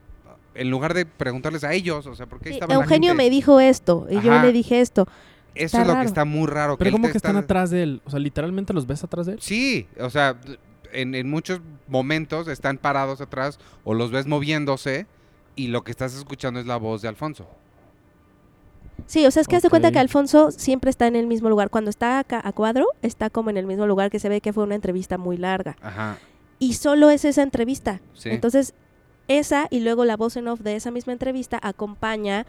En 0.54 0.68
lugar 0.68 0.94
de 0.94 1.06
preguntarles 1.06 1.62
a 1.62 1.72
ellos, 1.72 2.06
o 2.06 2.14
sea, 2.16 2.26
¿por 2.26 2.40
qué 2.40 2.48
Sí, 2.48 2.54
estaba 2.54 2.74
la 2.74 2.80
Eugenio 2.80 3.10
gente? 3.10 3.22
me 3.22 3.30
dijo 3.30 3.60
esto 3.60 4.06
y 4.10 4.20
yo 4.20 4.40
le 4.42 4.52
dije 4.52 4.80
esto. 4.80 5.06
Eso 5.54 5.64
está 5.66 5.80
es 5.82 5.86
lo 5.86 5.92
raro. 5.94 6.02
que 6.04 6.08
está 6.08 6.24
muy 6.24 6.46
raro. 6.48 6.76
Pero 6.76 6.88
él 6.88 6.92
¿cómo 6.92 7.06
te 7.06 7.12
que 7.12 7.18
están 7.18 7.36
está- 7.36 7.44
atrás 7.44 7.70
de 7.70 7.82
él? 7.84 8.02
O 8.04 8.10
sea, 8.10 8.18
literalmente 8.18 8.72
los 8.72 8.86
ves 8.86 9.04
atrás 9.04 9.26
de 9.26 9.34
él. 9.34 9.38
Sí, 9.40 9.86
o 10.00 10.10
sea, 10.10 10.36
en, 10.92 11.14
en 11.14 11.30
muchos 11.30 11.60
momentos 11.86 12.48
están 12.48 12.78
parados 12.78 13.20
atrás 13.20 13.60
o 13.84 13.94
los 13.94 14.10
ves 14.10 14.26
moviéndose 14.26 15.06
y 15.54 15.68
lo 15.68 15.84
que 15.84 15.92
estás 15.92 16.14
escuchando 16.16 16.58
es 16.58 16.66
la 16.66 16.76
voz 16.78 17.00
de 17.00 17.06
Alfonso. 17.08 17.48
Sí, 19.06 19.26
o 19.26 19.30
sea, 19.30 19.42
es 19.42 19.48
que 19.48 19.56
haz 19.56 19.62
de 19.62 19.70
cuenta 19.70 19.90
que 19.92 19.98
Alfonso 19.98 20.50
siempre 20.50 20.90
está 20.90 21.06
en 21.06 21.16
el 21.16 21.26
mismo 21.26 21.48
lugar. 21.48 21.70
Cuando 21.70 21.90
está 21.90 22.18
acá 22.18 22.40
a 22.42 22.52
cuadro, 22.52 22.86
está 23.02 23.30
como 23.30 23.50
en 23.50 23.56
el 23.56 23.66
mismo 23.66 23.86
lugar 23.86 24.10
que 24.10 24.18
se 24.18 24.28
ve 24.28 24.40
que 24.40 24.52
fue 24.52 24.64
una 24.64 24.74
entrevista 24.74 25.18
muy 25.18 25.36
larga. 25.36 25.76
Ajá. 25.82 26.18
Y 26.58 26.74
solo 26.74 27.10
es 27.10 27.24
esa 27.24 27.42
entrevista. 27.42 28.00
Sí. 28.14 28.30
Entonces, 28.30 28.74
esa 29.28 29.68
y 29.70 29.80
luego 29.80 30.04
la 30.04 30.16
voz 30.16 30.36
en 30.36 30.48
off 30.48 30.60
de 30.60 30.76
esa 30.76 30.90
misma 30.90 31.12
entrevista 31.12 31.58
acompaña 31.62 32.46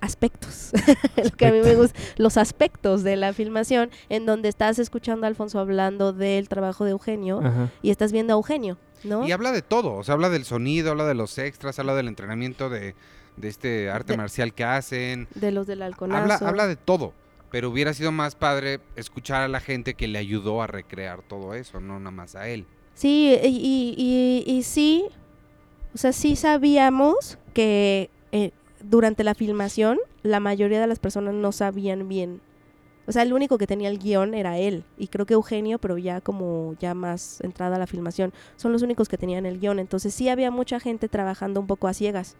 aspectos, 0.00 0.70
lo 1.16 1.30
que 1.30 1.46
a 1.46 1.52
mí 1.52 1.60
me 1.60 1.74
gusta, 1.74 1.98
los 2.16 2.36
aspectos 2.36 3.02
de 3.02 3.16
la 3.16 3.32
filmación 3.32 3.90
en 4.08 4.26
donde 4.26 4.48
estás 4.48 4.78
escuchando 4.78 5.26
a 5.26 5.28
Alfonso 5.28 5.58
hablando 5.58 6.12
del 6.12 6.48
trabajo 6.48 6.84
de 6.84 6.92
Eugenio 6.92 7.40
Ajá. 7.42 7.70
y 7.82 7.90
estás 7.90 8.12
viendo 8.12 8.32
a 8.32 8.36
Eugenio, 8.36 8.78
¿no? 9.02 9.26
Y 9.26 9.32
habla 9.32 9.50
de 9.50 9.62
todo, 9.62 9.94
o 9.94 10.04
sea, 10.04 10.14
habla 10.14 10.28
del 10.28 10.44
sonido, 10.44 10.92
habla 10.92 11.04
de 11.04 11.14
los 11.14 11.36
extras, 11.38 11.78
habla 11.80 11.94
del 11.94 12.06
entrenamiento 12.06 12.70
de, 12.70 12.94
de 13.40 13.48
este 13.48 13.90
arte 13.90 14.12
De- 14.12 14.16
marcial 14.16 14.52
que 14.54 14.64
hacen. 14.64 15.28
De 15.34 15.50
los 15.52 15.66
del 15.66 15.82
halconazo. 15.82 16.20
Habla, 16.34 16.48
habla 16.48 16.66
de 16.66 16.76
todo, 16.76 17.12
pero 17.50 17.70
hubiera 17.70 17.94
sido 17.94 18.12
más 18.12 18.34
padre 18.34 18.80
escuchar 18.96 19.42
a 19.42 19.48
la 19.48 19.60
gente 19.60 19.94
que 19.94 20.08
le 20.08 20.18
ayudó 20.18 20.62
a 20.62 20.66
recrear 20.66 21.22
todo 21.22 21.54
eso, 21.54 21.80
no 21.80 21.98
nada 21.98 22.10
más 22.10 22.34
a 22.34 22.48
él. 22.48 22.66
Sí, 22.94 23.38
y, 23.42 23.46
y- 23.48 24.44
y- 24.46 24.52
y 24.58 24.62
sí, 24.64 25.04
o 25.94 25.98
sea, 25.98 26.12
sí 26.12 26.36
sabíamos 26.36 27.38
que 27.54 28.10
eh, 28.32 28.50
durante 28.82 29.24
la 29.24 29.34
filmación 29.34 29.98
la 30.22 30.40
mayoría 30.40 30.80
de 30.80 30.86
las 30.86 30.98
personas 30.98 31.34
no 31.34 31.52
sabían 31.52 32.08
bien. 32.08 32.40
O 33.06 33.12
sea, 33.12 33.22
el 33.22 33.32
único 33.32 33.56
que 33.56 33.66
tenía 33.66 33.88
el 33.88 33.98
guion 33.98 34.34
era 34.34 34.58
él. 34.58 34.84
Y 34.98 35.08
creo 35.08 35.24
que 35.24 35.32
Eugenio, 35.32 35.78
pero 35.78 35.96
ya 35.96 36.20
como 36.20 36.74
ya 36.78 36.92
más 36.92 37.40
entrada 37.40 37.76
a 37.76 37.78
la 37.78 37.86
filmación, 37.86 38.34
son 38.56 38.70
los 38.72 38.82
únicos 38.82 39.08
que 39.08 39.16
tenían 39.16 39.46
el 39.46 39.58
guion. 39.60 39.78
Entonces 39.78 40.12
sí 40.12 40.28
había 40.28 40.50
mucha 40.50 40.78
gente 40.78 41.08
trabajando 41.08 41.58
un 41.60 41.66
poco 41.66 41.88
a 41.88 41.94
ciegas. 41.94 42.36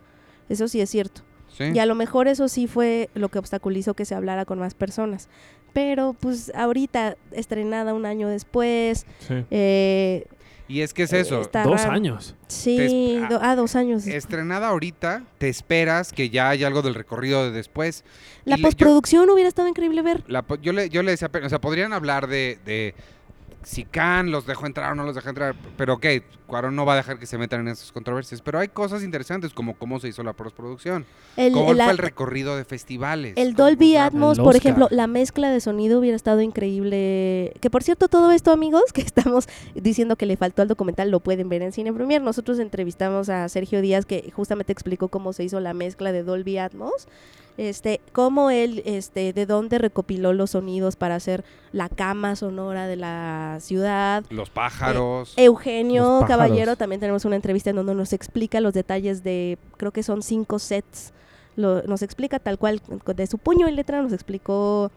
Eso 0.49 0.69
sí 0.69 0.81
es 0.81 0.91
cierto. 0.91 1.23
¿Sí? 1.57 1.65
Y 1.75 1.79
a 1.79 1.87
lo 1.87 1.95
mejor 1.95 2.29
eso 2.29 2.47
sí 2.49 2.67
fue 2.67 3.11
lo 3.15 3.29
que 3.31 3.39
obstaculizó 3.39 3.95
que 3.95 4.05
se 4.05 4.15
hablara 4.15 4.45
con 4.45 4.59
más 4.59 4.75
personas. 4.75 5.29
Pero 5.73 6.15
pues 6.19 6.53
ahorita, 6.55 7.17
estrenada 7.33 7.95
un 7.95 8.07
año 8.07 8.29
después, 8.29 9.07
Sí. 9.27 9.45
eh, 9.51 10.27
Y 10.71 10.83
es 10.83 10.93
que 10.93 11.05
es 11.05 11.13
eso, 11.15 11.41
está 11.41 11.63
Dos 11.65 11.81
raro. 11.81 11.93
años. 11.95 12.35
Sí, 12.47 13.19
do- 13.31 13.39
ah, 13.41 13.57
dos 13.57 13.75
años. 13.75 14.07
estrenada 14.07 14.69
ahorita, 14.69 15.25
te 15.39 15.49
esperas 15.49 16.13
que 16.13 16.29
ya 16.29 16.51
haya 16.51 16.67
algo 16.67 16.83
del 16.83 16.95
recorrido 16.95 17.45
de 17.45 17.51
después. 17.53 18.05
La 18.45 18.57
y 18.57 18.59
le- 18.59 18.63
yo- 18.63 18.67
postproducción 18.69 19.31
hubiera 19.31 19.49
estado 19.49 19.67
increíble 19.69 20.03
ver. 20.03 20.25
La 20.29 20.43
po- 20.43 20.57
yo, 20.57 20.73
le, 20.75 20.91
yo 20.91 21.03
le 21.03 21.13
decía, 21.13 21.31
o 21.43 21.49
sea, 21.49 21.61
podrían 21.61 21.95
hablar 21.95 22.27
de, 22.27 22.59
de 22.67 22.95
si 23.63 23.85
Khan 23.85 24.31
los 24.31 24.47
dejó 24.47 24.67
entrar 24.67 24.93
o 24.93 24.95
no 24.95 25.05
los 25.05 25.15
dejó 25.15 25.31
entrar, 25.31 25.55
pero 25.79 25.95
ok, 25.95 26.07
Cuarón 26.49 26.75
no 26.75 26.87
va 26.87 26.95
a 26.95 26.97
dejar 26.97 27.19
que 27.19 27.27
se 27.27 27.37
metan 27.37 27.61
en 27.61 27.69
esas 27.69 27.93
controversias, 27.93 28.41
pero 28.41 28.59
hay 28.59 28.69
cosas 28.69 29.03
interesantes 29.03 29.53
como 29.53 29.75
cómo 29.75 30.01
se 30.01 30.09
hizo 30.09 30.23
la 30.23 30.33
postproducción, 30.33 31.05
El, 31.37 31.53
cómo 31.53 31.75
fue 31.75 31.91
el 31.91 31.99
recorrido 31.99 32.57
de 32.57 32.65
festivales. 32.65 33.35
el 33.37 33.55
Dolby 33.55 33.97
Atmos, 33.97 34.39
El 34.39 34.45
por 34.45 34.57
ejemplo, 34.57 34.89
la 34.91 35.07
mezcla 35.07 35.51
de 35.51 35.61
sonido 35.61 36.01
hubiera 36.01 36.17
estado 36.17 36.41
increíble. 36.41 37.53
Que 37.61 37.69
por 37.71 37.83
cierto, 37.83 38.09
todo 38.09 38.31
esto, 38.33 38.51
amigos, 38.51 38.83
que 38.95 39.03
estamos 39.03 39.47
diciendo 39.75 40.17
que 40.17 40.27
le 40.27 40.37
faltó 40.39 40.63
al 40.63 40.69
documental, 40.69 41.11
lo 41.11 41.21
pueden 41.21 41.49
ver 41.51 41.63
en 41.63 41.73
Cine 41.73 41.93
Premier. 41.93 42.23
Nosotros 42.23 42.59
entrevistamos 42.59 43.29
a 43.29 43.49
Sergio 43.51 43.83
Díaz, 43.83 44.07
que 44.07 44.33
justamente 44.35 44.73
explicó 44.73 45.09
cómo 45.09 45.35
se 45.35 45.45
hizo 45.45 45.61
la 45.61 45.75
mezcla 45.75 46.13
de 46.13 46.23
Dolby 46.23 46.57
Atmos. 46.59 47.09
Este, 47.59 48.01
cómo 48.13 48.51
él, 48.51 48.85
este, 48.87 49.33
de 49.33 49.45
dónde 49.45 49.79
recopiló 49.79 50.33
los 50.33 50.53
sonidos 50.53 50.95
para 50.95 51.17
hacer 51.17 51.45
la 51.73 51.89
cama 51.89 52.37
sonora 52.37 52.87
de 52.87 52.95
la 52.95 53.59
ciudad. 53.61 54.23
Los 54.31 54.49
pájaros. 54.49 55.35
Eugenio 55.37 56.05
Los 56.05 56.21
pájaros. 56.21 56.38
Caballero, 56.39 56.77
también 56.77 57.01
tenemos 57.01 57.25
una 57.25 57.37
entrevista 57.37 57.71
en 57.71 57.77
donde 57.77 57.95
nos 57.95 58.13
explica 58.13 58.61
los 58.61 58.75
detalles 58.75 59.23
de, 59.23 59.59
creo 59.77 59.93
que 59.93 60.03
son 60.03 60.23
cinco 60.23 60.59
sets. 60.59 61.13
Lo- 61.57 61.83
nos 61.83 62.03
explica 62.03 62.39
tal 62.39 62.59
cual, 62.59 62.81
de 63.17 63.27
su 63.27 63.39
puño 63.39 63.69
y 63.69 63.73
letra, 63.73 64.01
nos 64.03 64.13
explicó 64.13 64.91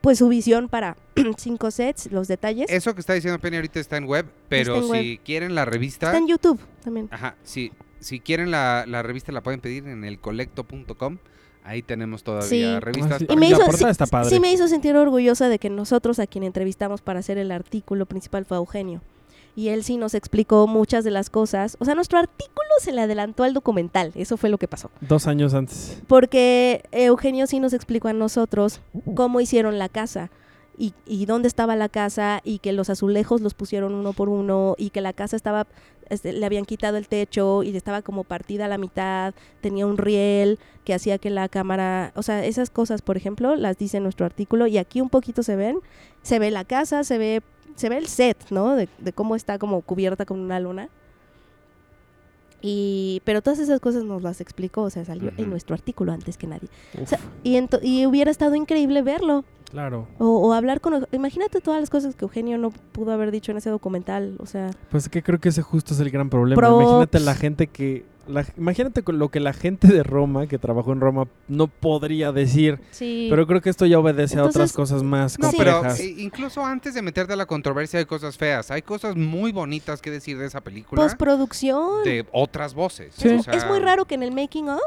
pues 0.00 0.18
su 0.18 0.28
visión 0.28 0.68
para 0.68 0.96
cinco 1.36 1.70
sets, 1.70 2.10
los 2.12 2.28
detalles. 2.28 2.70
Eso 2.70 2.94
que 2.94 3.00
está 3.00 3.12
diciendo 3.14 3.38
Penny 3.40 3.56
ahorita 3.56 3.80
está 3.80 3.96
en 3.96 4.04
web, 4.04 4.26
pero 4.48 4.76
en 4.76 4.84
si 5.02 5.18
quieren 5.18 5.54
la 5.54 5.64
revista, 5.64 6.06
Está 6.06 6.18
en 6.18 6.28
YouTube 6.28 6.60
también. 6.84 7.08
ajá, 7.10 7.34
si, 7.42 7.72
si 8.00 8.20
quieren 8.20 8.50
la, 8.50 8.84
la 8.86 9.02
revista 9.02 9.32
la 9.32 9.42
pueden 9.42 9.60
pedir 9.60 9.86
en 9.88 10.04
el 10.04 10.18
colecto.com. 10.20 11.18
Ahí 11.64 11.82
tenemos 11.82 12.22
todavía 12.22 12.48
Sí. 12.48 12.80
revistas. 12.80 13.12
Ah, 13.12 13.18
sí. 13.18 13.26
Y 13.28 13.36
me 13.36 13.50
la 13.50 13.56
hizo, 13.56 13.66
portada 13.66 13.88
sí, 13.88 13.90
está 13.90 14.06
padre. 14.06 14.30
sí 14.30 14.40
me 14.40 14.50
hizo 14.50 14.68
sentir 14.68 14.96
orgullosa 14.96 15.50
de 15.50 15.58
que 15.58 15.68
nosotros 15.68 16.18
a 16.18 16.26
quien 16.26 16.44
entrevistamos 16.44 17.02
para 17.02 17.18
hacer 17.18 17.36
el 17.36 17.50
artículo 17.52 18.06
principal 18.06 18.46
fue 18.46 18.56
a 18.56 18.60
Eugenio. 18.60 19.02
Y 19.58 19.70
él 19.70 19.82
sí 19.82 19.96
nos 19.96 20.14
explicó 20.14 20.68
muchas 20.68 21.02
de 21.02 21.10
las 21.10 21.30
cosas. 21.30 21.76
O 21.80 21.84
sea, 21.84 21.96
nuestro 21.96 22.20
artículo 22.20 22.68
se 22.78 22.92
le 22.92 23.00
adelantó 23.00 23.42
al 23.42 23.54
documental. 23.54 24.12
Eso 24.14 24.36
fue 24.36 24.50
lo 24.50 24.56
que 24.56 24.68
pasó. 24.68 24.88
Dos 25.00 25.26
años 25.26 25.52
antes. 25.52 26.00
Porque 26.06 26.84
Eugenio 26.92 27.48
sí 27.48 27.58
nos 27.58 27.72
explicó 27.72 28.06
a 28.06 28.12
nosotros 28.12 28.80
cómo 29.16 29.40
hicieron 29.40 29.76
la 29.80 29.88
casa 29.88 30.30
y, 30.78 30.94
y 31.06 31.26
dónde 31.26 31.48
estaba 31.48 31.74
la 31.74 31.88
casa 31.88 32.40
y 32.44 32.60
que 32.60 32.72
los 32.72 32.88
azulejos 32.88 33.40
los 33.40 33.54
pusieron 33.54 33.94
uno 33.94 34.12
por 34.12 34.28
uno 34.28 34.76
y 34.78 34.90
que 34.90 35.00
la 35.00 35.12
casa 35.12 35.34
estaba, 35.34 35.66
este, 36.10 36.32
le 36.32 36.44
habían 36.44 36.64
quitado 36.64 36.96
el 36.96 37.08
techo 37.08 37.62
y 37.62 37.76
estaba 37.76 38.02
como 38.02 38.24
partida 38.24 38.66
a 38.66 38.68
la 38.68 38.78
mitad, 38.78 39.34
tenía 39.60 39.86
un 39.86 39.98
riel 39.98 40.58
que 40.84 40.94
hacía 40.94 41.18
que 41.18 41.30
la 41.30 41.48
cámara, 41.48 42.12
o 42.14 42.22
sea, 42.22 42.44
esas 42.44 42.70
cosas, 42.70 43.02
por 43.02 43.16
ejemplo, 43.16 43.56
las 43.56 43.78
dice 43.78 44.00
nuestro 44.00 44.26
artículo 44.26 44.66
y 44.66 44.78
aquí 44.78 45.00
un 45.00 45.10
poquito 45.10 45.42
se 45.42 45.56
ven, 45.56 45.80
se 46.22 46.38
ve 46.38 46.50
la 46.50 46.64
casa, 46.64 47.04
se 47.04 47.18
ve, 47.18 47.42
se 47.76 47.88
ve 47.88 47.98
el 47.98 48.06
set, 48.06 48.38
¿no? 48.50 48.74
De, 48.74 48.88
de 48.98 49.12
cómo 49.12 49.36
está 49.36 49.58
como 49.58 49.80
cubierta 49.82 50.24
con 50.24 50.40
una 50.40 50.60
luna. 50.60 50.88
Y, 52.60 53.22
pero 53.24 53.40
todas 53.40 53.60
esas 53.60 53.78
cosas 53.78 54.04
nos 54.04 54.22
las 54.22 54.40
explicó, 54.40 54.82
o 54.82 54.90
sea, 54.90 55.04
salió 55.04 55.30
en 55.36 55.48
nuestro 55.48 55.74
artículo 55.74 56.12
antes 56.12 56.36
que 56.36 56.48
nadie. 56.48 56.68
O 57.00 57.06
sea, 57.06 57.20
y 57.44 58.06
hubiera 58.06 58.30
estado 58.30 58.56
increíble 58.56 59.02
verlo. 59.02 59.44
Claro. 59.70 60.08
O, 60.18 60.48
o 60.48 60.52
hablar 60.52 60.80
con... 60.80 61.06
Imagínate 61.12 61.60
todas 61.60 61.80
las 61.80 61.90
cosas 61.90 62.14
que 62.14 62.24
Eugenio 62.24 62.58
no 62.58 62.70
pudo 62.70 63.12
haber 63.12 63.30
dicho 63.30 63.52
en 63.52 63.58
ese 63.58 63.70
documental. 63.70 64.36
O 64.40 64.46
sea, 64.46 64.70
Pues 64.90 65.04
es 65.04 65.08
que 65.08 65.22
creo 65.22 65.38
que 65.40 65.50
ese 65.50 65.62
justo 65.62 65.94
es 65.94 66.00
el 66.00 66.10
gran 66.10 66.30
problema. 66.30 66.58
Props. 66.60 66.82
Imagínate 66.82 67.20
la 67.20 67.34
gente 67.34 67.66
que... 67.66 68.04
la- 68.26 68.44
imagínate 68.56 69.02
con 69.02 69.18
lo 69.18 69.28
que 69.30 69.40
la 69.40 69.52
gente 69.52 69.88
de 69.88 70.02
Roma, 70.02 70.46
que 70.46 70.58
trabajó 70.58 70.92
en 70.92 71.00
Roma, 71.00 71.26
no 71.48 71.66
podría 71.66 72.32
decir. 72.32 72.78
sí. 72.90 73.26
Pero 73.30 73.46
creo 73.46 73.60
que 73.60 73.70
esto 73.70 73.86
ya 73.86 73.98
obedece 73.98 74.38
a 74.38 74.44
otras 74.44 74.72
cosas 74.72 75.02
más 75.02 75.38
No, 75.38 75.48
complejas. 75.48 76.00
eh, 76.00 76.14
incluso 76.18 76.64
antes 76.64 76.94
de 76.94 77.02
meterte 77.02 77.32
a 77.32 77.36
la 77.36 77.46
controversia 77.46 77.98
hay 77.98 78.06
cosas 78.06 78.36
feas. 78.36 78.70
Hay 78.70 78.82
cosas 78.82 79.16
muy 79.16 79.52
bonitas 79.52 80.00
que 80.02 80.10
decir 80.10 80.38
de 80.38 80.46
esa 80.46 80.60
película. 80.60 81.02
Postproducción. 81.02 82.04
de 82.04 82.26
otras 82.32 82.74
voces. 82.74 83.14
Sí. 83.16 83.28
o 83.28 83.42
sea, 83.42 83.54
Es 83.54 83.66
muy 83.66 83.78
raro 83.80 84.04
que 84.06 84.14
en 84.14 84.22
el 84.22 84.32
making 84.32 84.68
of 84.70 84.80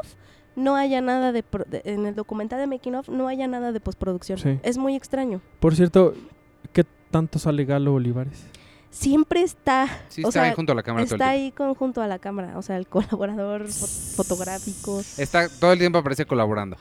no 0.56 0.76
haya 0.76 1.00
nada 1.00 1.32
de, 1.32 1.42
pro- 1.42 1.64
de- 1.64 1.82
en 1.84 2.06
el 2.06 2.14
documental 2.14 2.58
de 2.60 2.66
making 2.66 2.94
of 2.96 3.08
no 3.08 3.28
haya 3.28 3.46
nada 3.46 3.72
de 3.72 3.80
postproducción. 3.80 4.38
Sí. 4.38 4.58
Es 4.62 4.78
muy 4.78 4.94
extraño. 4.96 5.40
Por 5.60 5.74
cierto, 5.74 6.14
¿qué 6.72 6.84
tanto 7.10 7.38
sale 7.38 7.64
Galo 7.64 7.94
Olivares? 7.94 8.44
Siempre 8.90 9.40
está, 9.40 9.86
Sí, 10.08 10.22
o 10.22 10.28
está 10.28 10.40
sea, 10.40 10.50
ahí 10.50 10.54
junto 10.54 10.72
a 10.72 10.74
la 10.74 10.82
cámara 10.82 11.06
todo 11.06 11.14
el 11.14 11.20
está 11.22 11.30
ahí 11.30 11.50
con, 11.52 11.74
junto 11.74 12.02
a 12.02 12.06
la 12.06 12.18
cámara, 12.18 12.58
o 12.58 12.62
sea, 12.62 12.76
el 12.76 12.86
colaborador 12.86 13.64
fo- 13.68 14.14
fotográfico. 14.16 15.00
Está 15.16 15.48
todo 15.48 15.72
el 15.72 15.78
tiempo 15.78 15.96
aparece 15.98 16.26
colaborando. 16.26 16.76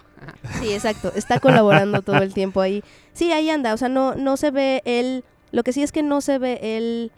Sí, 0.60 0.74
exacto. 0.74 1.14
Está 1.16 1.40
colaborando 1.40 2.02
todo 2.02 2.18
el 2.18 2.34
tiempo 2.34 2.60
ahí. 2.60 2.84
Sí, 3.14 3.32
ahí 3.32 3.50
anda. 3.50 3.74
O 3.74 3.78
sea, 3.78 3.88
no, 3.88 4.16
no 4.16 4.36
se 4.36 4.52
ve 4.52 4.82
él. 4.84 5.24
Lo 5.54 5.64
que 5.64 5.72
sí 5.72 5.84
es 5.84 5.94
que 5.94 6.04
no 6.04 6.20
se 6.20 6.38
ve 6.38 6.60
él 6.62 7.14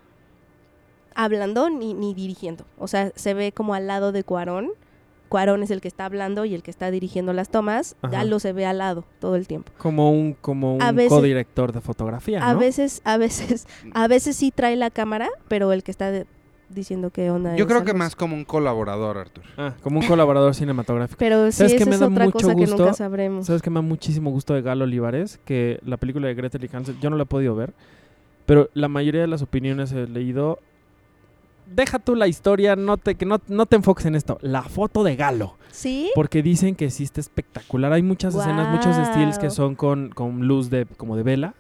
hablando 1.16 1.70
ni, 1.70 1.93
ni 1.93 2.14
dirigiendo. 2.14 2.66
O 2.78 2.88
sea, 2.88 3.12
se 3.16 3.34
ve 3.34 3.51
como 3.51 3.74
al 3.74 3.88
lado 3.88 4.12
de 4.12 4.24
Cuarón. 4.24 4.70
Cuarón 5.34 5.63
es 5.63 5.71
el 5.71 5.81
que 5.81 5.88
está 5.88 6.05
hablando 6.05 6.45
y 6.45 6.53
el 6.53 6.61
que 6.61 6.69
está 6.69 6.91
dirigiendo 6.91 7.34
las 7.34 7.49
tomas. 7.49 7.95
Ajá. 8.03 8.17
Galo 8.17 8.38
se 8.38 8.53
ve 8.53 8.67
al 8.67 8.77
lado 8.77 9.03
todo 9.17 9.36
el 9.36 9.47
tiempo. 9.47 9.71
Como 9.79 10.11
un, 10.11 10.34
como 10.34 10.77
A 10.79 10.91
un 10.91 10.95
veces- 10.95 11.09
codirector 11.09 11.71
de 11.73 11.81
fotografía, 11.81 12.47
A 12.47 12.53
¿no? 12.53 12.59
veces, 12.59 13.01
a 13.03 13.17
veces, 13.17 13.67
a 13.95 14.07
veces 14.07 14.36
sí 14.36 14.51
trae 14.51 14.75
la 14.75 14.91
cámara, 14.91 15.29
pero 15.47 15.73
el 15.73 15.81
que 15.81 15.89
está 15.89 16.11
de- 16.11 16.27
diciendo 16.69 17.09
qué 17.09 17.31
onda. 17.31 17.55
Yo 17.55 17.65
es 17.65 17.67
creo 17.71 17.84
que 17.84 17.95
más 17.95 18.15
como 18.15 18.36
un 18.36 18.45
colaborador, 18.45 19.17
Artur. 19.17 19.43
Ah, 19.57 19.73
como 19.81 20.01
un 20.01 20.05
colaborador 20.05 20.53
cinematográfico. 20.53 21.17
Pero 21.17 21.47
sí, 21.51 21.57
¿Sabes 21.57 21.73
esa 21.73 21.86
me 21.86 21.93
es 21.95 21.99
da 21.99 22.05
otra 22.09 22.25
mucho 22.25 22.34
cosa 22.38 22.53
que 22.55 22.61
gusto? 22.61 22.77
nunca 22.77 22.93
sabremos. 22.93 23.47
¿Sabes 23.47 23.63
qué 23.63 23.71
me 23.71 23.75
da 23.75 23.81
muchísimo 23.81 24.29
gusto 24.29 24.53
de 24.53 24.61
Galo 24.61 24.84
Olivares? 24.84 25.39
Que 25.45 25.79
la 25.84 25.97
película 25.97 26.27
de 26.27 26.36
Gretel 26.36 26.63
y 26.63 26.69
Hansel, 26.75 26.99
yo 26.99 27.09
no 27.09 27.15
la 27.17 27.23
he 27.23 27.25
podido 27.25 27.55
ver, 27.55 27.73
pero 28.45 28.69
la 28.75 28.88
mayoría 28.88 29.21
de 29.21 29.27
las 29.27 29.41
opiniones 29.41 29.91
he 29.93 30.05
leído. 30.05 30.59
Deja 31.66 31.99
tú 31.99 32.16
la 32.16 32.28
historia, 32.28 32.76
no 32.76 32.97
te, 32.97 33.16
que 33.16 33.26
no, 33.26 33.39
no 33.47 33.66
te 33.66 33.76
enfoques 33.76 34.05
en 34.05 34.16
esto. 34.16 34.38
La 34.41 34.64
foto 34.64 35.03
de 35.03 35.16
Galo. 35.16 35.55
¿Sí? 35.72 36.11
Porque 36.14 36.43
dicen 36.43 36.76
que 36.76 36.89
sí 36.91 37.03
está 37.03 37.20
espectacular. 37.20 37.91
Hay 37.93 38.03
muchas 38.03 38.36
escenas, 38.36 38.70
muchos 38.70 38.95
estilos 38.97 39.39
que 39.39 39.49
son 39.49 39.76
con, 39.76 40.09
con 40.09 40.47
luz 40.47 40.70
de 40.70 40.86
como 40.86 41.16
de 41.18 41.24
vela. 41.24 41.55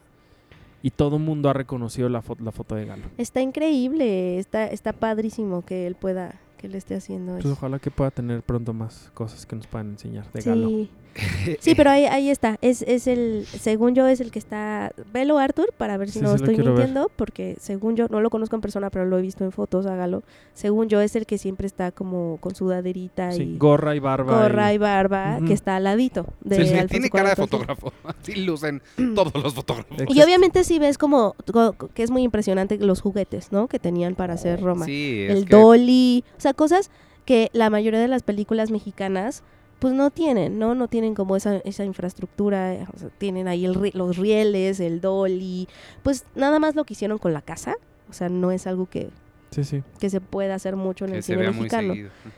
Y 0.81 0.91
todo 0.91 1.15
el 1.15 1.23
mundo 1.23 1.49
ha 1.49 1.53
reconocido 1.53 2.09
la, 2.09 2.21
fo- 2.21 2.37
la 2.39 2.51
foto 2.51 2.75
de 2.75 2.85
Galo. 2.85 3.03
Está 3.17 3.41
increíble, 3.41 4.37
está, 4.37 4.67
está 4.67 4.91
padrísimo 4.91 5.63
que 5.63 5.87
él 5.87 5.95
pueda, 5.95 6.35
que 6.57 6.67
él 6.67 6.75
esté 6.75 6.95
haciendo 6.95 7.33
Pues 7.33 7.45
eso. 7.45 7.53
ojalá 7.53 7.79
que 7.79 7.89
pueda 7.89 8.11
tener 8.11 8.43
pronto 8.43 8.73
más 8.73 9.09
cosas 9.13 9.45
que 9.45 9.55
nos 9.55 9.65
puedan 9.65 9.91
enseñar 9.91 10.29
de 10.33 10.41
Galo. 10.41 10.69
Sí, 11.59 11.75
pero 11.75 11.89
ahí, 11.91 12.05
ahí 12.05 12.29
está. 12.29 12.57
Es, 12.61 12.81
es 12.83 13.07
el, 13.07 13.45
según 13.45 13.93
yo, 13.95 14.07
es 14.07 14.19
el 14.21 14.31
que 14.31 14.39
está. 14.39 14.91
Velo, 15.11 15.37
Arthur, 15.37 15.71
para 15.77 15.97
ver 15.97 16.09
si 16.09 16.19
Sí, 16.19 16.23
no 16.23 16.29
sí 16.29 16.35
estoy 16.37 16.55
ver. 16.55 16.65
mintiendo, 16.65 17.11
porque 17.15 17.55
según 17.59 17.95
yo, 17.95 18.07
no 18.09 18.21
lo 18.21 18.29
conozco 18.29 18.55
en 18.55 18.61
persona, 18.61 18.89
pero 18.89 19.05
lo 19.05 19.17
he 19.17 19.21
visto 19.21 19.43
en 19.43 19.51
fotos, 19.51 19.85
hágalo. 19.85 20.23
Según 20.53 20.89
yo, 20.89 21.01
es 21.01 21.15
el 21.15 21.25
que 21.25 21.37
siempre 21.37 21.67
está 21.67 21.91
como 21.91 22.37
con 22.39 22.55
sudaderita 22.55 23.31
Sí, 23.33 23.43
y 23.43 23.57
gorra 23.57 23.95
y 23.95 23.99
barba. 23.99 24.41
gorra 24.43 24.71
y- 24.71 24.75
y 24.75 24.77
barba, 24.79 25.39
que 25.45 25.53
está 25.53 25.75
al 25.75 25.83
ladito 25.83 26.25
de 26.41 26.65
Sí, 26.65 26.73
tiene 26.89 27.09
cara 27.09 27.29
de 27.29 27.35
fotógrafo. 27.35 27.93
Así 28.03 28.35
lucen 28.35 28.81
todos 29.15 29.33
los 29.35 29.53
fotógrafos. 29.53 29.97
Y 30.09 30.21
obviamente 30.21 30.63
sí 30.63 30.79
ves 30.79 30.97
como 30.97 31.35
co- 31.51 31.73
que 31.93 32.03
es 32.03 32.09
muy 32.11 32.23
impresionante 32.23 32.77
los 32.77 33.01
juguetes, 33.01 33.51
¿no? 33.51 33.67
Que 33.67 33.79
tenían 33.79 34.15
para 34.15 34.33
hacer 34.33 34.61
Roma. 34.61 34.85
Sí, 34.85 35.25
es 35.27 35.35
el 35.37 35.45
que- 35.45 35.55
dolly, 35.55 36.23
o 36.37 36.41
sea, 36.41 36.53
cosas 36.53 36.89
que 37.25 37.49
la 37.53 37.69
mayoría 37.69 37.99
de 37.99 38.07
las 38.07 38.23
películas 38.23 38.71
mexicanas 38.71 39.43
pues 39.83 39.93
no 39.93 40.11
tienen, 40.11 40.57
¿no? 40.59 40.75
No 40.75 40.87
tienen 40.87 41.13
como 41.13 41.35
esa, 41.35 41.57
esa 41.57 41.83
infraestructura, 41.83 42.73
eh, 42.73 42.87
o 42.95 42.97
sea, 42.97 43.09
tienen 43.17 43.49
ahí 43.49 43.65
el 43.65 43.75
ri- 43.75 43.93
los 43.93 44.15
rieles, 44.17 44.79
el 44.79 45.01
dolly, 45.01 45.67
pues 46.03 46.23
nada 46.35 46.57
más 46.57 46.73
lo 46.75 46.85
que 46.85 46.93
hicieron 46.93 47.17
con 47.17 47.33
la 47.33 47.41
casa, 47.41 47.75
o 48.09 48.13
sea, 48.13 48.29
no 48.29 48.51
es 48.53 48.65
algo 48.65 48.85
que, 48.85 49.09
Sí, 49.51 49.65
sí. 49.65 49.83
que 49.99 50.09
se 50.09 50.21
pueda 50.21 50.55
hacer 50.55 50.77
mucho 50.77 51.03
en 51.03 51.11
que 51.11 51.17
el 51.17 51.23
cine 51.23 51.49
mexicano. 51.51 51.93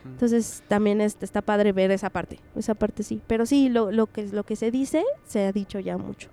Entonces 0.05 0.63
también 0.67 1.01
es- 1.01 1.17
está 1.21 1.41
padre 1.43 1.71
ver 1.71 1.91
esa 1.91 2.09
parte, 2.09 2.39
esa 2.55 2.73
parte 2.73 3.03
sí, 3.03 3.21
pero 3.27 3.45
sí, 3.45 3.69
lo, 3.69 3.91
lo, 3.91 4.07
que, 4.07 4.23
lo 4.27 4.43
que 4.43 4.55
se 4.55 4.71
dice, 4.71 5.03
se 5.27 5.45
ha 5.45 5.51
dicho 5.51 5.79
ya 5.79 5.97
mucho. 5.97 6.29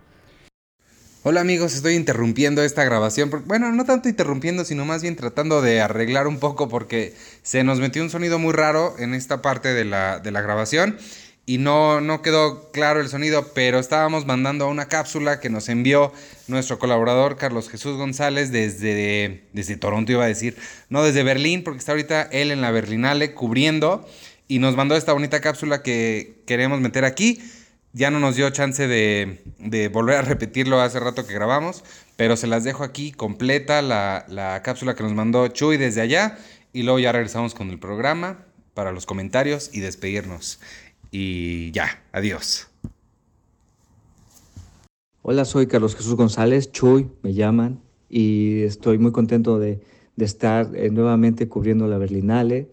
Hola 1.25 1.41
amigos, 1.41 1.73
estoy 1.75 1.95
interrumpiendo 1.95 2.65
esta 2.65 2.83
grabación. 2.83 3.31
Bueno, 3.47 3.71
no 3.71 3.85
tanto 3.85 4.09
interrumpiendo, 4.09 4.65
sino 4.65 4.85
más 4.85 5.03
bien 5.03 5.15
tratando 5.15 5.63
de 5.63 5.81
arreglar 5.81 6.27
un 6.27 6.41
poco 6.41 6.69
porque 6.69 7.15
se 7.45 7.63
nos 7.63 7.79
metió 7.79 8.03
un 8.03 8.11
sonido 8.11 8.41
muy 8.41 8.53
raro 8.53 8.97
en 8.99 9.15
esta 9.15 9.41
parte 9.41 9.73
de 9.73 9.85
la, 9.85 10.19
de 10.19 10.33
la 10.33 10.41
grabación 10.41 10.99
y 11.47 11.59
no, 11.59 12.01
no 12.01 12.23
quedó 12.23 12.73
claro 12.73 13.01
el 13.01 13.09
sonido, 13.09 13.53
pero 13.55 13.79
estábamos 13.79 14.27
mandando 14.27 14.69
una 14.69 14.89
cápsula 14.89 15.39
que 15.39 15.49
nos 15.49 15.69
envió 15.69 16.13
nuestro 16.49 16.81
colaborador 16.81 17.37
Carlos 17.37 17.71
Jesús 17.71 17.97
González 17.97 18.51
desde, 18.51 19.45
desde 19.53 19.77
Toronto, 19.77 20.11
iba 20.11 20.25
a 20.25 20.27
decir, 20.29 20.57
no 20.89 21.05
desde 21.05 21.23
Berlín, 21.23 21.63
porque 21.63 21.79
está 21.79 21.93
ahorita 21.93 22.23
él 22.33 22.51
en 22.51 22.61
la 22.61 22.73
Berlinale 22.73 23.33
cubriendo 23.33 24.05
y 24.49 24.59
nos 24.59 24.75
mandó 24.75 24.97
esta 24.97 25.13
bonita 25.13 25.41
cápsula 25.41 25.85
que 25.85 26.43
queremos 26.47 26.81
meter 26.81 27.05
aquí. 27.05 27.41
Ya 27.95 28.11
no 28.11 28.21
nos 28.21 28.37
dio 28.37 28.49
chance 28.51 28.89
de, 28.89 29.43
de 29.59 29.89
volver 29.89 30.17
a 30.17 30.23
repetirlo 30.23 30.81
hace 30.81 30.99
rato 30.99 31.27
que 31.27 31.35
grabamos, 31.35 31.85
pero 32.17 32.37
se 32.37 32.47
las 32.47 32.65
dejo 32.65 32.85
aquí 32.85 33.13
completa 33.13 33.83
la, 33.83 34.25
la 34.29 34.63
cápsula 34.63 34.95
que 34.95 35.03
nos 35.03 35.13
mandó 35.13 35.47
Chuy 35.49 35.77
desde 35.77 36.01
allá 36.01 36.39
y 36.73 36.85
luego 36.85 36.99
ya 36.99 37.13
regresamos 37.13 37.55
con 37.55 37.71
el 37.71 37.79
programa 37.79 38.47
para 38.73 38.93
los 38.93 39.05
comentarios 39.05 39.71
y 39.75 39.81
despedirnos. 39.81 40.59
Y 41.11 41.71
ya, 41.73 42.03
adiós. 42.13 42.69
Hola, 45.21 45.45
soy 45.45 45.67
Carlos 45.67 45.95
Jesús 45.95 46.15
González, 46.15 46.73
Chuy, 46.73 47.11
me 47.23 47.35
llaman, 47.35 47.81
y 48.09 48.63
estoy 48.63 48.99
muy 48.99 49.13
contento 49.13 49.59
de, 49.59 49.81
de 50.17 50.25
estar 50.25 50.75
eh, 50.75 50.91
nuevamente 50.91 51.49
cubriendo 51.49 51.87
la 51.87 51.99
Berlinale. 51.99 52.69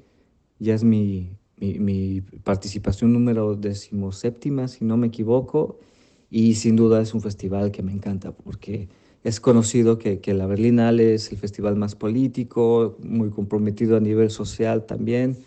Ya 0.59 0.73
es 0.73 0.83
mi, 0.83 1.37
mi, 1.59 1.79
mi 1.79 2.21
participación 2.21 3.13
número 3.13 3.55
decimoséptima, 3.55 4.67
si 4.67 4.85
no 4.85 4.97
me 4.97 5.07
equivoco, 5.07 5.79
y 6.29 6.55
sin 6.55 6.75
duda 6.75 7.01
es 7.01 7.13
un 7.13 7.21
festival 7.21 7.71
que 7.71 7.83
me 7.83 7.91
encanta 7.91 8.31
porque 8.31 8.89
es 9.23 9.39
conocido 9.39 9.97
que, 9.97 10.19
que 10.21 10.33
la 10.33 10.45
Berlinale 10.47 11.13
es 11.15 11.31
el 11.31 11.37
festival 11.37 11.75
más 11.75 11.95
político, 11.95 12.97
muy 13.03 13.29
comprometido 13.31 13.97
a 13.97 13.99
nivel 13.99 14.29
social 14.31 14.85
también, 14.85 15.37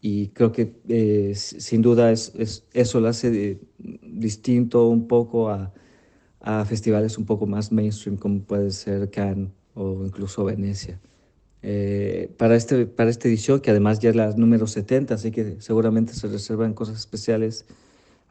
y 0.00 0.28
creo 0.28 0.52
que 0.52 0.74
eh, 0.88 1.34
sin 1.36 1.82
duda 1.82 2.10
es, 2.12 2.32
es- 2.36 2.64
eso 2.72 3.00
lo 3.00 3.08
hace 3.08 3.30
de- 3.30 3.60
distinto 3.78 4.88
un 4.88 5.06
poco 5.08 5.50
a, 5.50 5.72
a 6.40 6.64
festivales 6.64 7.18
un 7.18 7.26
poco 7.26 7.46
más 7.46 7.72
mainstream 7.72 8.16
como 8.16 8.40
puede 8.42 8.70
ser 8.72 9.10
Cannes 9.10 9.50
o 9.74 10.04
incluso 10.06 10.44
Venecia. 10.44 11.00
Eh, 11.62 12.30
para, 12.38 12.56
este, 12.56 12.86
para 12.86 13.10
esta 13.10 13.28
edición, 13.28 13.60
que 13.60 13.70
además 13.70 13.98
ya 14.00 14.10
es 14.10 14.16
la 14.16 14.32
número 14.32 14.66
70, 14.66 15.14
así 15.14 15.30
que 15.30 15.56
seguramente 15.60 16.14
se 16.14 16.26
reservan 16.28 16.72
cosas 16.74 16.98
especiales, 16.98 17.66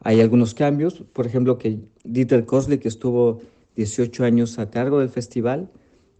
hay 0.02 0.20
algunos 0.22 0.54
cambios. 0.54 1.04
Por 1.14 1.28
ejemplo, 1.28 1.58
que 1.58 1.80
Dieter 2.04 2.46
Kosley, 2.46 2.80
que 2.80 2.88
estuvo 2.88 3.42
18 3.76 4.24
años 4.24 4.58
a 4.58 4.70
cargo 4.72 5.00
del 5.00 5.10
festival, 5.10 5.70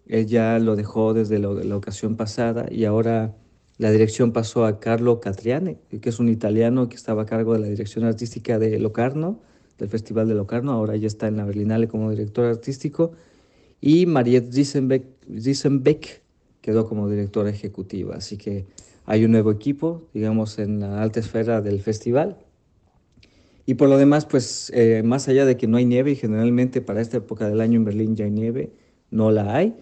él 0.08 0.28
ya 0.28 0.60
lo 0.60 0.76
dejó 0.76 1.14
desde 1.14 1.40
lo- 1.40 1.64
la 1.64 1.78
ocasión 1.78 2.16
pasada 2.16 2.68
y 2.72 2.86
ahora 2.86 3.36
la 3.78 3.92
dirección 3.92 4.32
pasó 4.34 4.66
a 4.66 4.80
Carlo 4.80 5.20
Catriani, 5.20 5.78
que 6.02 6.10
es 6.10 6.20
un 6.20 6.30
italiano 6.30 6.90
que 6.90 6.96
estaba 6.96 7.24
a 7.24 7.26
cargo 7.26 7.54
de 7.54 7.60
la 7.60 7.68
dirección 7.68 8.04
artística 8.06 8.60
de 8.60 8.78
Locarno, 8.80 9.40
del 9.78 9.88
Festival 9.90 10.28
de 10.28 10.36
Locarno, 10.36 10.74
ahora 10.74 10.96
ya 10.98 11.08
está 11.08 11.28
en 11.28 11.38
la 11.38 11.46
Berlinale 11.46 11.88
como 11.88 12.10
director 12.12 12.46
artístico, 12.46 13.14
y 13.80 14.06
Mariette 14.06 14.54
Riesenbeck 14.54 16.22
quedó 16.70 16.86
como 16.88 17.10
directora 17.10 17.50
ejecutiva. 17.50 18.16
Así 18.16 18.38
que 18.38 18.68
hay 19.08 19.26
un 19.26 19.32
nuevo 19.32 19.50
equipo, 19.52 20.04
digamos, 20.14 20.60
en 20.60 20.80
la 20.82 21.02
alta 21.02 21.20
esfera 21.20 21.62
del 21.62 21.80
festival. 21.82 22.38
Y 23.66 23.74
por 23.74 23.90
lo 23.90 23.98
demás, 23.98 24.28
pues 24.28 24.72
eh, 24.76 25.02
más 25.04 25.28
allá 25.28 25.46
de 25.46 25.58
que 25.58 25.66
no 25.66 25.78
hay 25.78 25.86
nieve, 25.86 26.12
y 26.12 26.16
generalmente 26.16 26.82
para 26.82 27.02
esta 27.02 27.18
época 27.18 27.50
del 27.50 27.60
año 27.60 27.78
en 27.78 27.86
Berlín 27.86 28.16
ya 28.16 28.26
hay 28.26 28.32
nieve, 28.32 28.72
no 29.10 29.32
la 29.32 29.56
hay, 29.56 29.76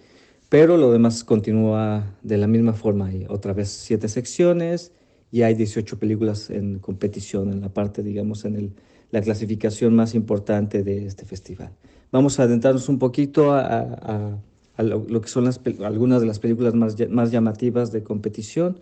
pero 0.47 0.77
lo 0.77 0.93
demás 0.93 1.25
continúa 1.25 2.15
de 2.23 2.37
la 2.37 2.47
misma 2.47 2.71
forma. 2.71 3.07
Hay 3.07 3.25
otra 3.27 3.51
vez 3.51 3.67
siete 3.67 4.07
secciones 4.07 4.93
y 5.29 5.41
hay 5.41 5.55
18 5.55 5.99
películas 5.99 6.49
en 6.49 6.79
competición 6.79 7.51
en 7.51 7.59
la 7.59 7.69
parte, 7.73 8.01
digamos, 8.01 8.45
en 8.45 8.55
el, 8.55 8.71
la 9.11 9.21
clasificación 9.21 9.93
más 9.93 10.15
importante 10.15 10.83
de 10.83 11.05
este 11.05 11.25
festival. 11.25 11.71
Vamos 12.13 12.39
a 12.39 12.43
adentrarnos 12.43 12.87
un 12.87 12.97
poquito 12.97 13.51
a, 13.51 13.59
a- 13.61 13.81
a 14.13 14.37
lo, 14.83 15.05
lo 15.07 15.21
que 15.21 15.27
son 15.27 15.45
las, 15.45 15.59
algunas 15.83 16.21
de 16.21 16.27
las 16.27 16.39
películas 16.39 16.73
más, 16.73 16.95
más 17.09 17.31
llamativas 17.31 17.91
de 17.91 18.03
competición. 18.03 18.77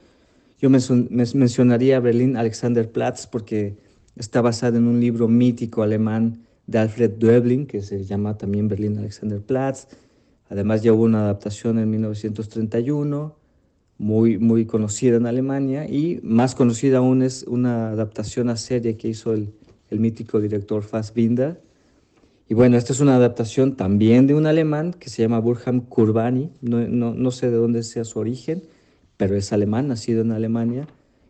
Yo 0.59 0.69
mencionaría 0.69 1.99
Berlín 1.99 2.37
Alexanderplatz 2.37 3.27
porque 3.27 3.75
está 4.15 4.41
basada 4.41 4.77
en 4.77 4.87
un 4.87 4.99
libro 4.99 5.27
mítico 5.27 5.83
alemán 5.83 6.45
de 6.67 6.79
Alfred 6.79 7.11
Döblin 7.11 7.65
que 7.67 7.81
se 7.81 8.05
llama 8.05 8.37
también 8.37 8.67
Berlín 8.67 8.97
Alexanderplatz. 8.97 9.87
Además 10.49 10.83
ya 10.83 10.93
hubo 10.93 11.03
una 11.03 11.21
adaptación 11.21 11.79
en 11.79 11.89
1931, 11.89 13.35
muy, 13.97 14.37
muy 14.37 14.65
conocida 14.65 15.17
en 15.17 15.25
Alemania 15.25 15.89
y 15.89 16.19
más 16.23 16.55
conocida 16.55 16.99
aún 16.99 17.21
es 17.21 17.43
una 17.43 17.89
adaptación 17.89 18.49
a 18.49 18.57
serie 18.57 18.97
que 18.97 19.07
hizo 19.07 19.33
el, 19.33 19.53
el 19.89 19.99
mítico 19.99 20.39
director 20.39 20.83
Fassbinder. 20.83 21.61
Y 22.47 22.53
bueno, 22.53 22.77
esta 22.77 22.93
es 22.93 22.99
una 22.99 23.15
adaptación 23.15 23.75
también 23.75 24.27
de 24.27 24.35
un 24.35 24.45
alemán 24.45 24.93
que 24.93 25.09
se 25.09 25.23
llama 25.23 25.39
Burkham 25.39 25.81
Kurbani, 25.81 26.51
no, 26.61 26.87
no, 26.87 27.13
no 27.13 27.31
sé 27.31 27.49
de 27.49 27.57
dónde 27.57 27.81
sea 27.81 28.03
su 28.03 28.19
origen, 28.19 28.63
pero 29.17 29.35
es 29.35 29.51
alemán, 29.51 29.87
nacido 29.87 30.21
en 30.21 30.31
Alemania. 30.31 30.87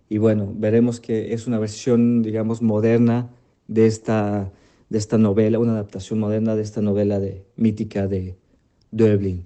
Y 0.10 0.18
bueno, 0.18 0.54
veremos 0.56 1.00
que 1.00 1.34
es 1.34 1.48
una 1.48 1.58
versión, 1.58 2.22
digamos, 2.22 2.62
moderna 2.62 3.30
de 3.68 3.86
esta, 3.86 4.52
de 4.90 4.98
esta 4.98 5.18
novela, 5.18 5.58
una 5.58 5.72
adaptación 5.72 6.20
moderna 6.20 6.56
de 6.56 6.64
esta 6.64 6.82
novela 6.82 7.20
de, 7.20 7.46
mítica 7.56 8.08
de 8.08 8.36
Döblin. 8.92 9.46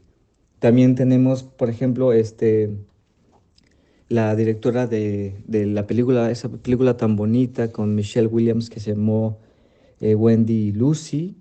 También 0.57 0.95
tenemos, 0.95 1.43
por 1.43 1.69
ejemplo, 1.69 2.13
este, 2.13 2.71
la 4.09 4.35
directora 4.35 4.87
de, 4.87 5.35
de 5.47 5.67
la 5.67 5.85
película, 5.85 6.31
esa 6.31 6.49
película 6.49 6.97
tan 6.97 7.15
bonita 7.15 7.71
con 7.71 7.93
Michelle 7.93 8.27
Williams 8.27 8.69
que 8.69 8.79
se 8.79 8.95
llamó 8.95 9.37
eh, 9.99 10.15
Wendy 10.15 10.71
Lucy. 10.71 11.35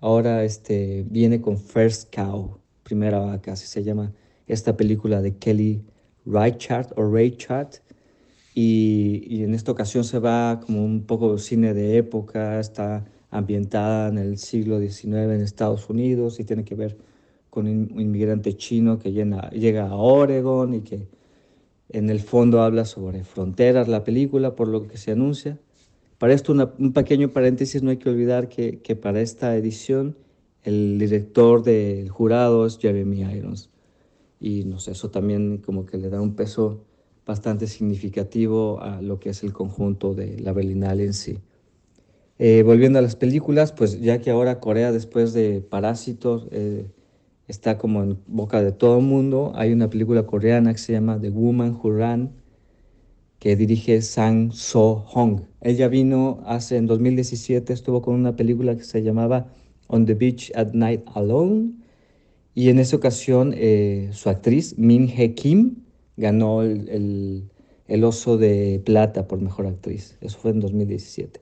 Ahora 0.00 0.44
este, 0.44 1.04
viene 1.08 1.40
con 1.40 1.58
First 1.58 2.14
Cow, 2.14 2.58
primera 2.82 3.18
vaca, 3.18 3.52
así 3.52 3.66
se 3.66 3.84
llama 3.84 4.12
esta 4.46 4.76
película 4.76 5.20
de 5.20 5.36
Kelly 5.36 5.82
Reichardt 6.24 6.92
o 6.96 7.10
Reichardt. 7.10 7.82
Y, 8.54 9.44
en 9.44 9.54
esta 9.54 9.72
ocasión 9.72 10.04
se 10.04 10.18
va 10.18 10.60
como 10.64 10.84
un 10.84 11.04
poco 11.04 11.38
cine 11.38 11.74
de 11.74 11.98
época, 11.98 12.58
está 12.60 13.04
ambientada 13.30 14.08
en 14.08 14.18
el 14.18 14.38
siglo 14.38 14.80
XIX 14.80 15.04
en 15.04 15.40
Estados 15.42 15.88
Unidos 15.88 16.40
y 16.40 16.44
tiene 16.44 16.64
que 16.64 16.74
ver 16.74 16.98
con 17.48 17.66
un 17.66 18.00
inmigrante 18.00 18.56
chino 18.56 18.98
que 18.98 19.12
llega 19.12 19.86
a 19.88 19.94
Oregon 19.94 20.74
y 20.74 20.80
que 20.80 21.08
en 21.90 22.10
el 22.10 22.20
fondo 22.20 22.62
habla 22.62 22.84
sobre 22.84 23.24
fronteras 23.24 23.88
la 23.88 24.04
película, 24.04 24.56
por 24.56 24.68
lo 24.68 24.86
que 24.86 24.96
se 24.96 25.12
anuncia. 25.12 25.58
Para 26.20 26.34
esto, 26.34 26.52
un 26.52 26.92
pequeño 26.92 27.30
paréntesis, 27.30 27.82
no 27.82 27.88
hay 27.88 27.96
que 27.96 28.10
olvidar 28.10 28.50
que, 28.50 28.80
que 28.80 28.94
para 28.94 29.22
esta 29.22 29.56
edición 29.56 30.18
el 30.64 30.98
director 30.98 31.62
del 31.62 32.10
jurado 32.10 32.66
es 32.66 32.76
Jeremy 32.76 33.22
Irons. 33.22 33.70
Y 34.38 34.64
no 34.64 34.80
sé, 34.80 34.90
eso 34.90 35.10
también 35.10 35.62
como 35.64 35.86
que 35.86 35.96
le 35.96 36.10
da 36.10 36.20
un 36.20 36.34
peso 36.34 36.84
bastante 37.24 37.66
significativo 37.66 38.82
a 38.82 39.00
lo 39.00 39.18
que 39.18 39.30
es 39.30 39.42
el 39.42 39.54
conjunto 39.54 40.12
de 40.12 40.38
la 40.40 40.52
Berlinale 40.52 41.06
en 41.06 41.14
sí. 41.14 41.38
Eh, 42.38 42.64
volviendo 42.66 42.98
a 42.98 43.02
las 43.02 43.16
películas, 43.16 43.72
pues 43.72 43.98
ya 43.98 44.20
que 44.20 44.30
ahora 44.30 44.60
Corea 44.60 44.92
después 44.92 45.32
de 45.32 45.62
Parásitos 45.62 46.48
eh, 46.50 46.84
está 47.48 47.78
como 47.78 48.02
en 48.02 48.18
boca 48.26 48.62
de 48.62 48.72
todo 48.72 48.98
el 48.98 49.06
mundo, 49.06 49.52
hay 49.54 49.72
una 49.72 49.88
película 49.88 50.26
coreana 50.26 50.70
que 50.74 50.78
se 50.80 50.92
llama 50.92 51.18
The 51.18 51.30
Woman 51.30 51.78
Who 51.82 51.96
Ran, 51.96 52.39
que 53.40 53.56
dirige 53.56 54.02
Sang 54.02 54.52
So 54.52 55.02
Hong. 55.08 55.40
Ella 55.62 55.88
vino 55.88 56.40
hace 56.44 56.76
en 56.76 56.86
2017, 56.86 57.72
estuvo 57.72 58.02
con 58.02 58.14
una 58.14 58.36
película 58.36 58.76
que 58.76 58.84
se 58.84 59.02
llamaba 59.02 59.48
On 59.88 60.04
the 60.06 60.14
Beach 60.14 60.52
at 60.54 60.72
Night 60.74 61.02
Alone. 61.14 61.72
Y 62.54 62.68
en 62.68 62.78
esa 62.78 62.96
ocasión 62.96 63.54
eh, 63.56 64.10
su 64.12 64.28
actriz, 64.28 64.76
Min 64.78 65.08
Hee 65.08 65.34
Kim, 65.34 65.84
ganó 66.18 66.62
el, 66.62 66.88
el, 66.90 67.50
el, 67.88 68.04
oso 68.04 68.36
de 68.36 68.82
plata 68.84 69.26
por 69.26 69.40
mejor 69.40 69.66
actriz. 69.66 70.18
Eso 70.20 70.38
fue 70.38 70.50
en 70.50 70.60
2017. 70.60 71.40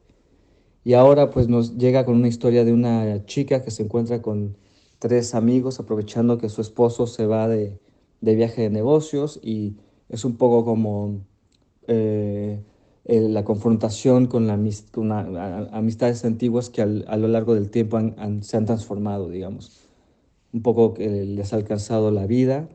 Y 0.84 0.94
ahora 0.94 1.30
pues 1.30 1.48
nos 1.48 1.78
llega 1.78 2.04
con 2.04 2.14
una 2.14 2.28
historia 2.28 2.64
de 2.64 2.72
una 2.72 3.26
chica 3.26 3.64
que 3.64 3.72
se 3.72 3.82
encuentra 3.82 4.22
con 4.22 4.56
tres 5.00 5.34
amigos 5.34 5.80
aprovechando 5.80 6.38
que 6.38 6.48
su 6.48 6.60
esposo 6.60 7.08
se 7.08 7.26
va 7.26 7.48
de, 7.48 7.80
de 8.20 8.34
viaje 8.36 8.62
de 8.62 8.70
negocios 8.70 9.40
y 9.42 9.76
es 10.08 10.24
un 10.24 10.36
poco 10.36 10.64
como 10.64 11.26
eh, 11.88 12.60
la 13.04 13.44
confrontación 13.44 14.26
con, 14.26 14.46
la, 14.46 14.58
con 14.92 15.10
amistades 15.12 16.24
antiguas 16.24 16.70
que 16.70 16.82
al, 16.82 17.04
a 17.08 17.16
lo 17.16 17.26
largo 17.26 17.54
del 17.54 17.70
tiempo 17.70 17.96
han, 17.96 18.14
han, 18.18 18.42
se 18.42 18.56
han 18.56 18.66
transformado, 18.66 19.30
digamos. 19.30 19.88
Un 20.52 20.62
poco 20.62 20.94
que 20.94 21.08
les 21.08 21.52
ha 21.52 21.56
alcanzado 21.56 22.10
la 22.10 22.26
vida 22.26 22.68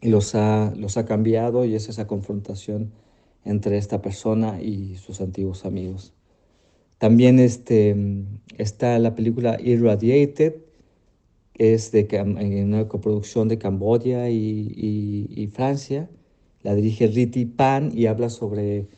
y 0.00 0.10
los 0.10 0.34
ha, 0.34 0.72
los 0.76 0.96
ha 0.98 1.06
cambiado 1.06 1.64
y 1.64 1.74
es 1.74 1.88
esa 1.88 2.06
confrontación 2.06 2.92
entre 3.44 3.78
esta 3.78 4.02
persona 4.02 4.60
y 4.62 4.96
sus 4.96 5.20
antiguos 5.20 5.64
amigos. 5.64 6.12
También 6.98 7.38
este, 7.38 7.96
está 8.58 8.98
la 8.98 9.14
película 9.14 9.58
Irradiated, 9.60 10.54
que 11.54 11.74
es 11.74 11.92
de 11.92 12.06
una 12.64 12.88
coproducción 12.88 13.48
de 13.48 13.58
Camboya 13.58 14.28
y, 14.28 14.36
y, 14.36 15.28
y 15.30 15.46
Francia. 15.48 16.08
La 16.64 16.74
dirige 16.74 17.06
Riti 17.06 17.44
Pan 17.44 17.92
y 17.94 18.06
habla 18.06 18.30
sobre 18.30 18.88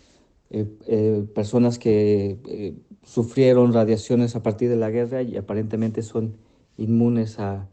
eh, 0.51 0.67
eh, 0.87 1.25
personas 1.35 1.81
que 1.81 2.39
eh, 2.47 2.77
sufrieron 3.03 3.73
radiaciones 3.73 4.37
a 4.37 4.43
partir 4.43 4.71
de 4.71 4.77
la 4.77 4.91
guerra 4.91 5.23
y 5.23 5.37
aparentemente 5.37 6.03
son 6.03 6.37
inmunes 6.79 7.41
a, 7.41 7.69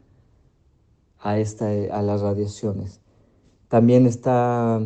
a, 1.20 1.38
esta, 1.38 1.68
a 1.68 2.02
las 2.02 2.22
radiaciones. 2.22 3.00
También 3.68 4.06
está, 4.06 4.82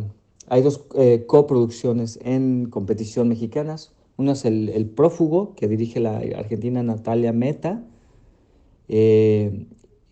hay 0.47 0.61
dos 0.61 0.85
coproducciones 1.25 2.19
en 2.21 2.69
competición 2.69 3.29
mexicanas. 3.29 3.91
Una 4.15 4.33
es 4.33 4.45
el, 4.45 4.69
el, 4.69 4.85
Prófugo, 4.85 5.55
que 5.55 5.67
dirige 5.67 5.99
la 5.99 6.17
argentina 6.17 6.83
Natalia 6.83 7.33
Meta, 7.33 7.83
que 8.87 9.65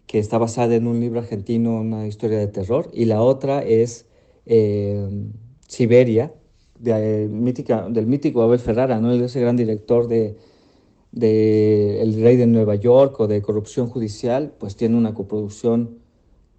está 0.07 0.39
basada 0.39 0.75
en 0.75 0.87
un 0.87 0.99
libro 0.99 1.19
argentino, 1.19 1.79
una 1.81 2.07
historia 2.07 2.39
de 2.39 2.47
terror. 2.47 2.89
Y 2.93 3.05
la 3.05 3.21
otra 3.21 3.63
es 3.63 4.06
Siberia, 5.67 6.33
de, 6.79 7.27
mítica, 7.29 7.87
del 7.89 8.07
mítico 8.07 8.41
Abel 8.41 8.59
Ferrara, 8.59 8.99
¿no? 8.99 9.11
ese 9.11 9.41
gran 9.41 9.57
director 9.57 10.07
de, 10.07 10.37
de, 11.11 12.01
El 12.01 12.21
Rey 12.21 12.37
de 12.37 12.47
Nueva 12.47 12.75
York 12.75 13.19
o 13.19 13.27
de 13.27 13.41
Corrupción 13.41 13.87
Judicial, 13.87 14.53
pues 14.57 14.75
tiene 14.75 14.95
una 14.97 15.13
coproducción 15.13 15.99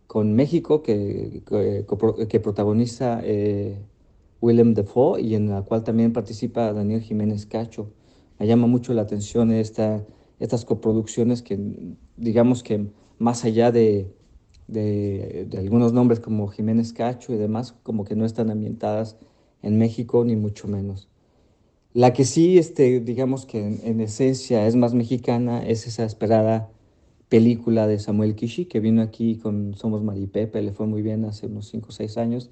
con 0.07 0.35
México 0.35 0.83
que, 0.83 1.43
que, 1.47 2.27
que 2.29 2.41
protagoniza 2.41 3.21
eh, 3.25 3.79
Willem 4.41 4.75
Dafoe 4.75 5.21
y 5.21 5.35
en 5.35 5.51
la 5.51 5.63
cual 5.63 5.85
también 5.85 6.13
participa 6.13 6.73
Daniel 6.73 7.03
Jiménez 7.03 7.47
Cacho. 7.47 7.91
Me 8.39 8.47
llama 8.47 8.67
mucho 8.67 8.95
la 8.95 9.03
atención 9.03 9.53
esta, 9.53 10.05
estas 10.39 10.65
coproducciones 10.65 11.43
que, 11.43 11.59
digamos 12.17 12.63
que 12.63 12.87
más 13.19 13.45
allá 13.45 13.73
de, 13.73 14.11
de, 14.69 15.47
de, 15.49 15.59
algunos 15.59 15.93
nombres 15.93 16.21
como 16.21 16.49
Jiménez 16.49 16.93
Cacho 16.93 17.33
y 17.33 17.37
demás, 17.37 17.75
como 17.83 18.05
que 18.05 18.15
no 18.15 18.25
están 18.25 18.51
ambientadas 18.51 19.17
en 19.63 19.79
México, 19.79 20.25
ni 20.25 20.37
mucho 20.37 20.69
menos. 20.69 21.09
La 21.95 22.13
que 22.13 22.25
sí, 22.25 22.59
este, 22.59 23.01
digamos 23.01 23.47
que 23.47 23.67
en, 23.67 23.81
en, 23.83 24.01
esencia 24.01 24.67
es 24.67 24.77
más 24.77 24.95
mexicana, 24.95 25.67
es 25.67 25.87
esa 25.87 26.05
esperada 26.05 26.71
película 27.29 27.87
de 27.87 27.99
Samuel 27.99 28.35
Kishi, 28.35 28.67
que 28.67 28.81
vino 28.81 29.03
aquí 29.03 29.37
con 29.37 29.75
Somos 29.75 30.03
Maripepe, 30.03 30.63
le 30.63 30.73
fue 30.73 30.87
muy 30.87 31.03
bien 31.03 31.25
hace 31.25 31.47
unos 31.47 31.69
5 31.69 31.89
o 31.89 31.93
6 31.93 32.19
años. 32.19 32.51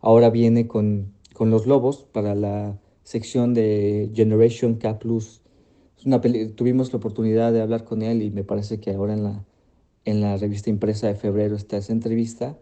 Ahora 0.00 0.30
viene 0.30 0.66
con, 0.66 1.12
con 1.32 1.50
Los 1.50 1.66
Lobos 1.66 2.06
para 2.12 2.34
la 2.34 2.78
sección 3.04 3.54
de 3.54 4.10
Generation 4.14 4.76
K. 4.76 4.98
Es 5.96 6.06
una 6.06 6.20
tuvimos 6.20 6.92
la 6.92 6.98
oportunidad 6.98 7.52
de 7.52 7.60
hablar 7.60 7.84
con 7.84 8.02
él 8.02 8.22
y 8.22 8.30
me 8.30 8.44
parece 8.44 8.80
que 8.80 8.92
ahora 8.92 9.14
en 9.14 9.24
la, 9.24 9.44
en 10.04 10.20
la 10.20 10.36
revista 10.36 10.70
impresa 10.70 11.06
de 11.08 11.14
febrero 11.14 11.56
está 11.56 11.76
esa 11.76 11.92
entrevista. 11.92 12.58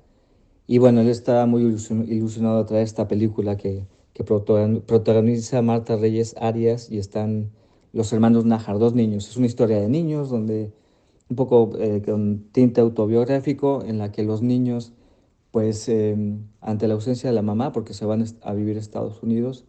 Y 0.67 0.79
bueno, 0.79 1.01
él 1.01 1.09
está 1.09 1.47
muy 1.47 1.63
ilusionado 1.63 2.59
a 2.61 2.67
traer 2.67 2.85
esta 2.85 3.09
película 3.09 3.57
que, 3.57 3.87
que 4.13 4.25
protagoniza 4.25 5.63
Marta 5.63 5.97
Reyes 5.97 6.37
Arias 6.39 6.91
y 6.91 6.99
están 6.99 7.51
los 7.93 8.13
hermanos 8.13 8.45
Najar, 8.45 8.79
dos 8.79 8.95
niños. 8.95 9.29
Es 9.29 9.37
una 9.37 9.47
historia 9.47 9.81
de 9.81 9.89
niños 9.89 10.31
donde 10.31 10.73
un 11.29 11.37
poco 11.37 11.71
eh, 11.79 12.03
con 12.05 12.45
tinte 12.53 12.81
autobiográfico 12.81 13.85
en 13.85 13.99
la 13.99 14.11
que 14.13 14.25
los 14.25 14.43
niños, 14.43 14.93
pues 15.53 15.89
eh, 15.89 16.17
ante 16.61 16.89
la 16.89 16.95
ausencia 16.95 17.31
de 17.31 17.35
la 17.35 17.43
mamá, 17.43 17.73
porque 17.73 17.95
se 17.95 18.05
van 18.05 18.25
a 18.43 18.53
vivir 18.53 18.77
a 18.77 18.81
Estados 18.81 19.23
Unidos, 19.23 19.65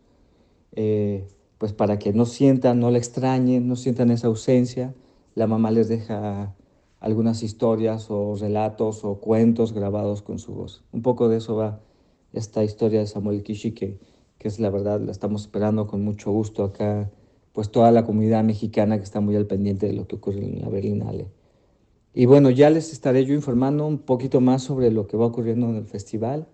eh, 0.73 1.27
pues 1.59 1.73
para 1.73 1.99
que 1.99 2.13
no 2.13 2.25
sientan, 2.25 2.79
no 2.79 2.89
la 2.89 2.97
extrañen, 2.97 3.67
no 3.67 3.75
sientan 3.75 4.09
esa 4.09 4.27
ausencia, 4.27 4.95
la 5.35 5.45
mamá 5.45 5.69
les 5.71 5.87
deja 5.87 6.55
algunas 7.01 7.43
historias 7.43 8.09
o 8.09 8.35
relatos 8.35 9.03
o 9.03 9.15
cuentos 9.15 9.73
grabados 9.73 10.21
con 10.21 10.39
su 10.39 10.53
voz. 10.53 10.83
Un 10.93 11.01
poco 11.01 11.27
de 11.27 11.37
eso 11.37 11.55
va 11.55 11.81
esta 12.31 12.63
historia 12.63 12.99
de 12.99 13.07
Samuel 13.07 13.43
Kishi, 13.43 13.71
que, 13.71 13.97
que 14.37 14.47
es 14.47 14.59
la 14.59 14.69
verdad, 14.69 15.01
la 15.01 15.11
estamos 15.11 15.41
esperando 15.41 15.87
con 15.87 16.03
mucho 16.03 16.31
gusto 16.31 16.63
acá, 16.63 17.11
pues 17.53 17.71
toda 17.71 17.91
la 17.91 18.05
comunidad 18.05 18.43
mexicana 18.43 18.97
que 18.97 19.03
está 19.03 19.19
muy 19.19 19.35
al 19.35 19.47
pendiente 19.47 19.87
de 19.87 19.93
lo 19.93 20.07
que 20.07 20.15
ocurre 20.15 20.45
en 20.45 20.61
la 20.61 20.69
Berlinale. 20.69 21.27
Y 22.13 22.27
bueno, 22.27 22.51
ya 22.51 22.69
les 22.69 22.93
estaré 22.93 23.25
yo 23.25 23.33
informando 23.33 23.85
un 23.87 23.97
poquito 23.97 24.39
más 24.39 24.61
sobre 24.63 24.91
lo 24.91 25.07
que 25.07 25.17
va 25.17 25.25
ocurriendo 25.25 25.69
en 25.69 25.77
el 25.77 25.85
festival. 25.85 26.47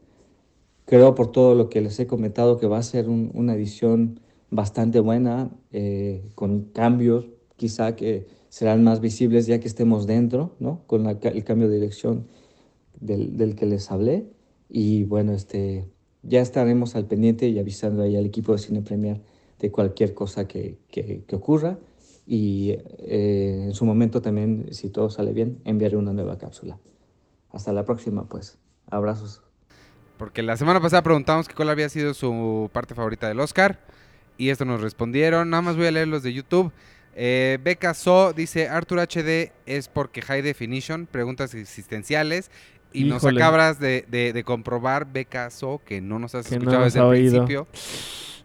Creo 0.85 1.13
por 1.13 1.31
todo 1.31 1.55
lo 1.55 1.69
que 1.69 1.81
les 1.81 1.99
he 1.99 2.07
comentado 2.07 2.57
que 2.57 2.67
va 2.67 2.77
a 2.77 2.83
ser 2.83 3.09
un, 3.09 3.31
una 3.33 3.53
edición 3.53 4.21
bastante 4.49 5.01
buena, 5.01 5.51
eh, 5.71 6.23
con 6.35 6.61
cambios 6.61 7.25
quizá 7.57 7.95
que 7.95 8.27
serán 8.49 8.83
más 8.83 9.01
visibles 9.01 9.47
ya 9.47 9.59
que 9.59 9.67
estemos 9.67 10.07
dentro, 10.07 10.55
¿no? 10.59 10.83
Con 10.87 11.03
la, 11.03 11.11
el 11.11 11.43
cambio 11.43 11.67
de 11.69 11.75
dirección 11.75 12.27
del, 12.99 13.37
del, 13.37 13.55
que 13.55 13.65
les 13.65 13.91
hablé. 13.91 14.27
Y 14.69 15.03
bueno, 15.03 15.33
este, 15.33 15.87
ya 16.23 16.41
estaremos 16.41 16.95
al 16.95 17.05
pendiente 17.05 17.47
y 17.47 17.59
avisando 17.59 18.03
ahí 18.03 18.15
al 18.15 18.25
equipo 18.25 18.53
de 18.53 18.59
Cine 18.59 18.81
Premier 18.81 19.21
de 19.59 19.71
cualquier 19.71 20.13
cosa 20.13 20.47
que, 20.47 20.77
que, 20.89 21.23
que 21.25 21.35
ocurra. 21.35 21.79
Y 22.25 22.71
eh, 22.99 23.63
en 23.65 23.73
su 23.73 23.85
momento 23.85 24.21
también, 24.21 24.67
si 24.71 24.89
todo 24.89 25.09
sale 25.09 25.31
bien, 25.31 25.59
enviaré 25.63 25.95
una 25.95 26.13
nueva 26.13 26.37
cápsula. 26.37 26.77
Hasta 27.51 27.71
la 27.71 27.85
próxima, 27.85 28.27
pues. 28.27 28.57
Abrazos. 28.89 29.41
Porque 30.17 30.41
la 30.41 30.57
semana 30.57 30.81
pasada 30.81 31.03
preguntamos 31.03 31.47
que 31.47 31.55
cuál 31.55 31.69
había 31.69 31.89
sido 31.89 32.13
su 32.13 32.69
parte 32.73 32.95
favorita 32.95 33.27
del 33.27 33.39
Oscar. 33.39 33.79
Y 34.37 34.49
esto 34.49 34.65
nos 34.65 34.81
respondieron. 34.81 35.49
Nada 35.49 35.61
más 35.61 35.77
voy 35.77 35.87
a 35.87 35.91
leer 35.91 36.07
los 36.07 36.23
de 36.23 36.33
YouTube. 36.33 36.71
Eh, 37.19 37.57
Beca 37.63 37.95
So 37.95 38.31
dice, 38.31 38.69
Arthur 38.69 38.99
HD 38.99 39.51
es 39.65 39.87
porque 39.87 40.21
High 40.21 40.43
Definition, 40.43 41.07
preguntas 41.07 41.55
existenciales. 41.55 42.51
Y 42.93 42.99
Híjole. 43.05 43.13
nos 43.13 43.25
acabas 43.25 43.79
de, 43.79 44.05
de, 44.07 44.31
de, 44.33 44.43
comprobar, 44.43 45.11
Beca 45.11 45.49
So, 45.49 45.81
que 45.83 45.99
no 45.99 46.19
nos 46.19 46.35
has 46.35 46.47
que 46.47 46.55
escuchado 46.55 46.79
no 46.79 46.85
desde 46.85 46.99
el 46.99 47.05
oído. 47.05 47.45
principio. 47.45 47.67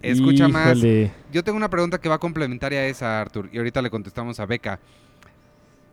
Escucha 0.01 0.49
Híjole. 0.49 1.03
más. 1.05 1.13
Yo 1.33 1.45
tengo 1.45 1.57
una 1.57 1.71
pregunta 1.71 2.01
que 2.01 2.09
va 2.09 2.19
complementaria 2.19 2.81
a 2.81 2.87
esa, 2.87 3.21
Arthur, 3.21 3.51
y 3.53 3.59
ahorita 3.59 3.83
le 3.83 3.91
contestamos 3.91 4.41
a 4.41 4.47
Beca. 4.47 4.81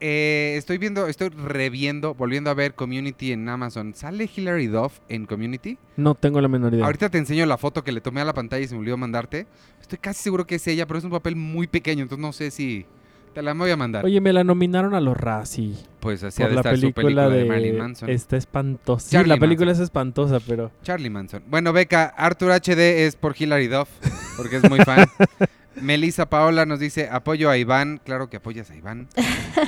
Eh, 0.01 0.55
estoy 0.57 0.77
viendo, 0.77 1.07
estoy 1.07 1.29
reviendo, 1.29 2.13
volviendo 2.13 2.49
a 2.49 2.53
ver 2.53 2.73
Community 2.73 3.31
en 3.31 3.47
Amazon. 3.49 3.93
¿Sale 3.93 4.29
Hilary 4.33 4.67
Duff 4.67 4.99
en 5.09 5.25
Community? 5.25 5.77
No 5.97 6.15
tengo 6.15 6.39
la 6.39 6.47
menor 6.47 6.73
idea. 6.73 6.85
Ahorita 6.85 7.09
te 7.09 7.17
enseño 7.17 7.45
la 7.45 7.57
foto 7.57 7.83
que 7.83 7.91
le 7.91 7.99
tomé 8.01 8.21
a 8.21 8.25
la 8.25 8.33
pantalla 8.33 8.63
y 8.63 8.67
se 8.67 8.75
me 8.75 8.81
olvidó 8.81 8.97
mandarte. 8.97 9.45
Estoy 9.81 9.97
casi 9.97 10.23
seguro 10.23 10.47
que 10.47 10.55
es 10.55 10.67
ella, 10.67 10.87
pero 10.87 10.99
es 10.99 11.03
un 11.03 11.11
papel 11.11 11.35
muy 11.35 11.67
pequeño, 11.67 12.03
entonces 12.03 12.21
no 12.21 12.31
sé 12.31 12.51
si 12.51 12.85
te 13.33 13.41
la 13.41 13.53
voy 13.53 13.71
a 13.71 13.77
mandar. 13.77 14.05
Oye, 14.05 14.21
me 14.21 14.31
la 14.31 14.43
nominaron 14.43 14.93
a 14.95 15.01
los 15.01 15.17
Razzie. 15.17 15.75
Pues 15.99 16.23
así 16.23 16.41
ha 16.41 16.45
por 16.45 16.49
de 16.49 16.55
la 16.55 16.61
estar 16.61 16.75
su 16.75 16.81
película 16.81 17.03
película 17.03 17.29
de, 17.29 17.39
de, 17.39 17.45
Marilyn 17.45 17.77
Manson. 17.77 18.09
Está 18.09 18.37
espantosa. 18.37 19.21
Sí, 19.21 19.27
la 19.27 19.37
película 19.37 19.67
Manson. 19.67 19.83
es 19.83 19.87
espantosa, 19.87 20.39
pero 20.39 20.71
Charlie 20.81 21.09
Manson. 21.09 21.43
Bueno, 21.47 21.73
Beca, 21.73 22.05
Arthur 22.05 22.51
HD 22.51 23.05
es 23.05 23.15
por 23.15 23.35
Hilary 23.37 23.67
Duff, 23.67 23.89
porque 24.37 24.57
es 24.57 24.69
muy 24.69 24.79
fan. 24.79 25.05
Melissa 25.75 26.29
Paola 26.29 26.65
nos 26.65 26.79
dice, 26.79 27.07
apoyo 27.11 27.49
a 27.49 27.57
Iván. 27.57 28.01
Claro 28.03 28.29
que 28.29 28.37
apoyas 28.37 28.69
a 28.71 28.75
Iván. 28.75 29.07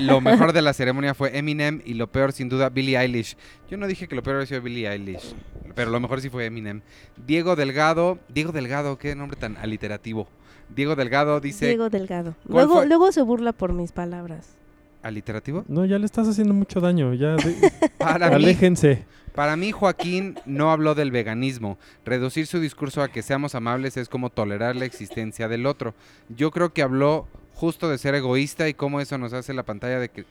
Lo 0.01 0.19
mejor 0.19 0.51
de 0.53 0.61
la 0.61 0.73
ceremonia 0.73 1.13
fue 1.13 1.37
Eminem 1.37 1.81
y 1.85 1.93
lo 1.93 2.07
peor, 2.11 2.31
sin 2.33 2.49
duda, 2.49 2.69
Billie 2.69 2.97
Eilish. 2.99 3.37
Yo 3.69 3.77
no 3.77 3.87
dije 3.87 4.07
que 4.07 4.15
lo 4.15 4.23
peor 4.23 4.37
había 4.37 4.47
sido 4.47 4.61
Billie 4.61 4.89
Eilish, 4.91 5.33
pero 5.75 5.89
lo 5.91 5.99
mejor 5.99 6.19
sí 6.21 6.29
fue 6.29 6.45
Eminem. 6.45 6.81
Diego 7.25 7.55
Delgado. 7.55 8.19
Diego 8.27 8.51
Delgado, 8.51 8.97
qué 8.97 9.15
nombre 9.15 9.37
tan 9.39 9.55
aliterativo. 9.57 10.27
Diego 10.75 10.95
Delgado 10.95 11.39
dice... 11.39 11.67
Diego 11.67 11.89
Delgado. 11.89 12.35
¿Cuál 12.45 12.53
Luego, 12.65 12.73
fue? 12.75 12.87
luego 12.87 13.11
se 13.11 13.21
burla 13.21 13.53
por 13.53 13.73
mis 13.73 13.91
palabras. 13.91 14.55
¿Aliterativo? 15.03 15.65
No, 15.67 15.83
ya 15.85 15.97
le 15.97 16.05
estás 16.05 16.27
haciendo 16.27 16.53
mucho 16.53 16.79
daño. 16.79 17.13
Ya 17.13 17.35
de- 17.35 17.71
Para 17.97 18.29
mí, 18.29 18.35
aléjense. 18.35 19.05
Para 19.35 19.55
mí, 19.55 19.71
Joaquín 19.71 20.37
no 20.45 20.71
habló 20.71 20.95
del 20.95 21.11
veganismo. 21.11 21.77
Reducir 22.05 22.47
su 22.47 22.59
discurso 22.59 23.01
a 23.01 23.07
que 23.09 23.21
seamos 23.21 23.55
amables 23.55 23.97
es 23.97 24.09
como 24.09 24.29
tolerar 24.29 24.75
la 24.75 24.85
existencia 24.85 25.47
del 25.47 25.65
otro. 25.65 25.93
Yo 26.29 26.51
creo 26.51 26.73
que 26.73 26.81
habló 26.81 27.27
justo 27.53 27.89
de 27.89 27.97
ser 27.97 28.15
egoísta 28.15 28.67
y 28.67 28.73
cómo 28.73 28.99
eso 28.99 29.17
nos 29.17 29.33
hace 29.33 29.53
la 29.53 29.63
pantalla 29.63 29.99
de, 29.99 30.25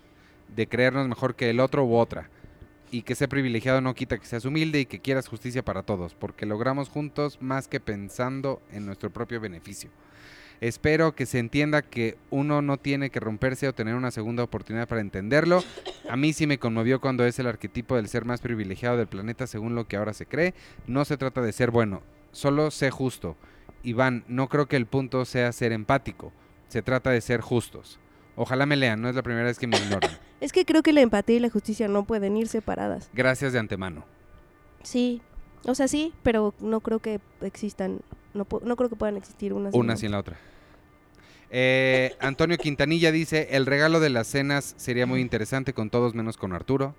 de 0.49 0.67
creernos 0.67 1.09
mejor 1.09 1.35
que 1.35 1.49
el 1.49 1.61
otro 1.61 1.85
u 1.85 1.97
otra. 1.97 2.29
Y 2.91 3.03
que 3.03 3.15
ser 3.15 3.29
privilegiado 3.29 3.81
no 3.81 3.95
quita 3.95 4.19
que 4.19 4.27
seas 4.27 4.45
humilde 4.45 4.81
y 4.81 4.87
que 4.87 5.01
quieras 5.01 5.29
justicia 5.29 5.65
para 5.65 5.85
todos, 5.85 6.15
porque 6.15 6.45
logramos 6.45 6.89
juntos 6.89 7.39
más 7.41 7.69
que 7.69 7.79
pensando 7.79 8.61
en 8.73 8.85
nuestro 8.85 9.11
propio 9.11 9.41
beneficio. 9.41 9.91
Espero 10.61 11.15
que 11.15 11.25
se 11.25 11.39
entienda 11.39 11.81
que 11.81 12.19
uno 12.29 12.61
no 12.61 12.77
tiene 12.77 13.11
que 13.11 13.19
romperse 13.19 13.67
o 13.67 13.75
tener 13.75 13.95
una 13.95 14.11
segunda 14.11 14.43
oportunidad 14.43 14.87
para 14.89 15.01
entenderlo. 15.01 15.65
A 16.09 16.17
mí 16.17 16.35
sí 16.35 16.47
me 16.47 16.59
conmovió 16.59 17.01
cuando 17.01 17.25
es 17.25 17.39
el 17.39 17.47
arquetipo 17.47 17.97
del 17.97 18.09
ser 18.09 18.27
más 18.27 18.43
privilegiado 18.43 18.99
del 18.99 19.07
planeta 19.07 19.47
según 19.47 19.75
lo 19.75 19.89
que 19.89 19.97
ahora 19.97 20.13
se 20.13 20.27
cree. 20.27 20.55
No 20.87 21.07
se 21.07 21.17
trata 21.17 21.41
de 21.41 21.53
ser 21.53 21.71
bueno, 21.71 22.03
solo 22.33 22.71
sé 22.71 22.91
justo. 22.91 23.37
Iván, 23.83 24.25
no 24.29 24.49
creo 24.49 24.67
que 24.67 24.77
el 24.77 24.87
punto 24.87 25.25
sea 25.25 25.53
ser 25.53 25.73
empático. 25.73 26.33
Se 26.69 26.83
trata 26.83 27.11
de 27.11 27.23
ser 27.23 27.41
justos. 27.41 27.99
Ojalá 28.37 28.67
me 28.67 28.77
lean, 28.77 29.01
no 29.01 29.09
es 29.09 29.15
la 29.15 29.23
primera 29.23 29.47
vez 29.47 29.59
que 29.59 29.67
me 29.67 29.79
ignoran. 29.79 30.11
Es 30.41 30.53
que 30.53 30.65
creo 30.65 30.83
que 30.83 30.93
la 30.93 31.01
empatía 31.01 31.37
y 31.37 31.41
la 31.41 31.51
justicia 31.51 31.89
no 31.89 32.05
pueden 32.05 32.37
ir 32.37 32.49
separadas. 32.49 33.11
Gracias 33.13 33.53
de 33.53 33.59
antemano. 33.59 34.05
Sí. 34.83 35.23
O 35.67 35.75
sea, 35.75 35.89
sí, 35.89 36.13
pero 36.23 36.55
no 36.61 36.81
creo 36.81 36.99
que 37.01 37.21
existan. 37.43 38.01
No, 38.35 38.47
no 38.65 38.77
creo 38.77 38.89
que 38.89 38.97
puedan 38.97 39.17
existir 39.17 39.53
unas. 39.53 39.75
Una 39.75 39.97
sin 39.97 40.13
la 40.13 40.19
otra. 40.21 40.37
Eh, 41.51 42.15
Antonio 42.21 42.57
Quintanilla 42.59 43.11
dice, 43.11 43.49
el 43.53 43.67
regalo 43.67 43.99
de 44.01 44.11
las 44.11 44.29
cenas 44.29 44.75
sería 44.77 45.07
muy 45.07 45.21
interesante 45.21 45.73
con 45.73 45.91
todos 45.91 46.15
menos 46.15 46.37
con 46.37 46.53
Arturo. 46.53 46.95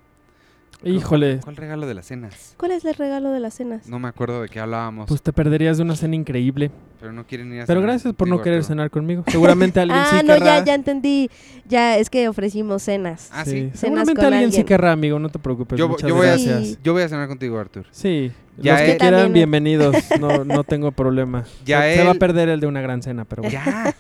Híjole, 0.84 1.40
¿Cuál 1.44 1.58
regalo 1.58 1.86
de 1.86 1.94
las 1.94 2.08
cenas? 2.08 2.56
¿Cuál 2.58 2.72
es 2.72 2.84
el 2.86 2.96
regalo 2.96 3.30
de 3.32 3.40
las 3.40 3.54
cenas? 3.54 3.88
No 3.88 4.00
me 4.00 4.08
acuerdo 4.08 4.42
de 4.42 4.50
qué 4.50 4.60
hablábamos, 4.60 5.08
pues 5.08 5.22
te 5.22 5.32
perderías 5.32 5.78
de 5.78 5.84
una 5.84 5.96
cena 5.96 6.16
increíble. 6.16 6.72
pero 7.00 7.14
no 7.14 7.28
quieren 7.28 7.54
ir 7.54 7.62
a 7.62 7.66
Pero 7.66 7.82
cenar 7.82 7.92
gracias 7.94 8.14
por 8.16 8.28
no 8.28 8.42
querer 8.42 8.60
Arturo. 8.60 8.68
cenar 8.70 8.90
conmigo. 8.90 9.24
Seguramente 9.28 9.80
alguien 9.82 10.00
ah, 10.00 10.08
sí 10.20 10.26
no, 10.26 10.34
querrá. 10.34 10.60
ya, 10.60 10.66
ya 10.66 10.74
entendí. 10.74 11.30
Ya, 11.68 11.98
es 11.98 12.10
que 12.10 12.28
ofrecimos 12.28 12.82
cenas. 12.82 13.30
Ah, 13.32 13.46
sí. 13.46 13.70
Seguramente 13.76 14.16
con 14.16 14.34
alguien 14.34 14.52
sí 14.52 14.64
querrá, 14.64 14.92
amigo. 14.94 15.20
No 15.20 15.30
te 15.30 15.38
preocupes. 15.40 15.78
Yo- 15.78 15.88
Muchas 15.88 16.10
yo 16.10 16.16
voy 16.16 16.28
a-. 16.28 16.38
Yo 16.84 16.94
voy 16.94 17.04
a 17.04 17.10
cenar 17.10 17.28
contigo, 17.28 17.60
Arturo. 17.60 17.88
Sí, 17.92 18.32
Ya 18.64 18.74
los 18.74 18.82
que 18.82 18.92
él- 18.94 18.98
quieran, 18.98 19.20
También- 19.24 19.34
bienvenidos. 19.52 19.96
No, 20.20 20.44
no 20.46 20.64
tengo 20.64 20.92
problema. 20.92 21.46
Ya 21.66 21.82
se, 21.84 21.96
se 21.96 22.04
va 22.04 22.10
a 22.10 22.14
él- 22.14 22.20
perder 22.20 22.50
el 22.50 22.60
de 22.60 22.68
una 22.68 22.82
gran 22.82 23.02
cena, 23.02 23.26
pero 23.26 23.44
bueno. 23.44 23.54
Ya. 23.60 23.96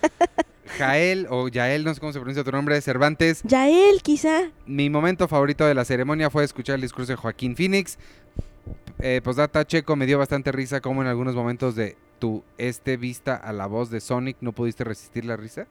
Jael 0.78 1.28
o 1.30 1.47
Yael, 1.49 1.84
no 1.84 1.93
sé 1.93 1.99
cómo 1.99 2.14
se 2.14 2.20
pronuncia 2.20 2.43
tu 2.43 2.51
nombre, 2.51 2.80
Cervantes. 2.82 3.41
Yael, 3.43 4.01
quizá. 4.01 4.49
Mi 4.66 4.89
momento 4.89 5.28
favorito 5.28 5.66
de 5.66 5.74
la 5.76 5.84
ceremonia 5.86 6.30
fue 6.30 6.43
escuchar 6.43 6.76
el 6.76 6.82
discurso 6.82 7.12
de 7.12 7.18
Joaquín 7.18 7.55
Phoenix. 7.55 7.97
Eh, 8.99 9.20
postdata 9.24 9.66
Checo 9.66 9.95
me 9.95 10.05
dio 10.05 10.18
bastante 10.18 10.51
risa 10.51 10.80
como 10.80 11.01
en 11.01 11.07
algunos 11.07 11.36
momentos 11.36 11.76
de 11.76 11.97
tu 12.20 12.43
este 12.57 12.97
vista 12.97 13.36
a 13.36 13.51
la 13.51 13.66
voz 13.66 13.89
de 13.89 13.99
Sonic 13.99 14.38
no 14.41 14.53
pudiste 14.53 14.84
resistir 14.84 15.26
la 15.26 15.36
risa. 15.36 15.68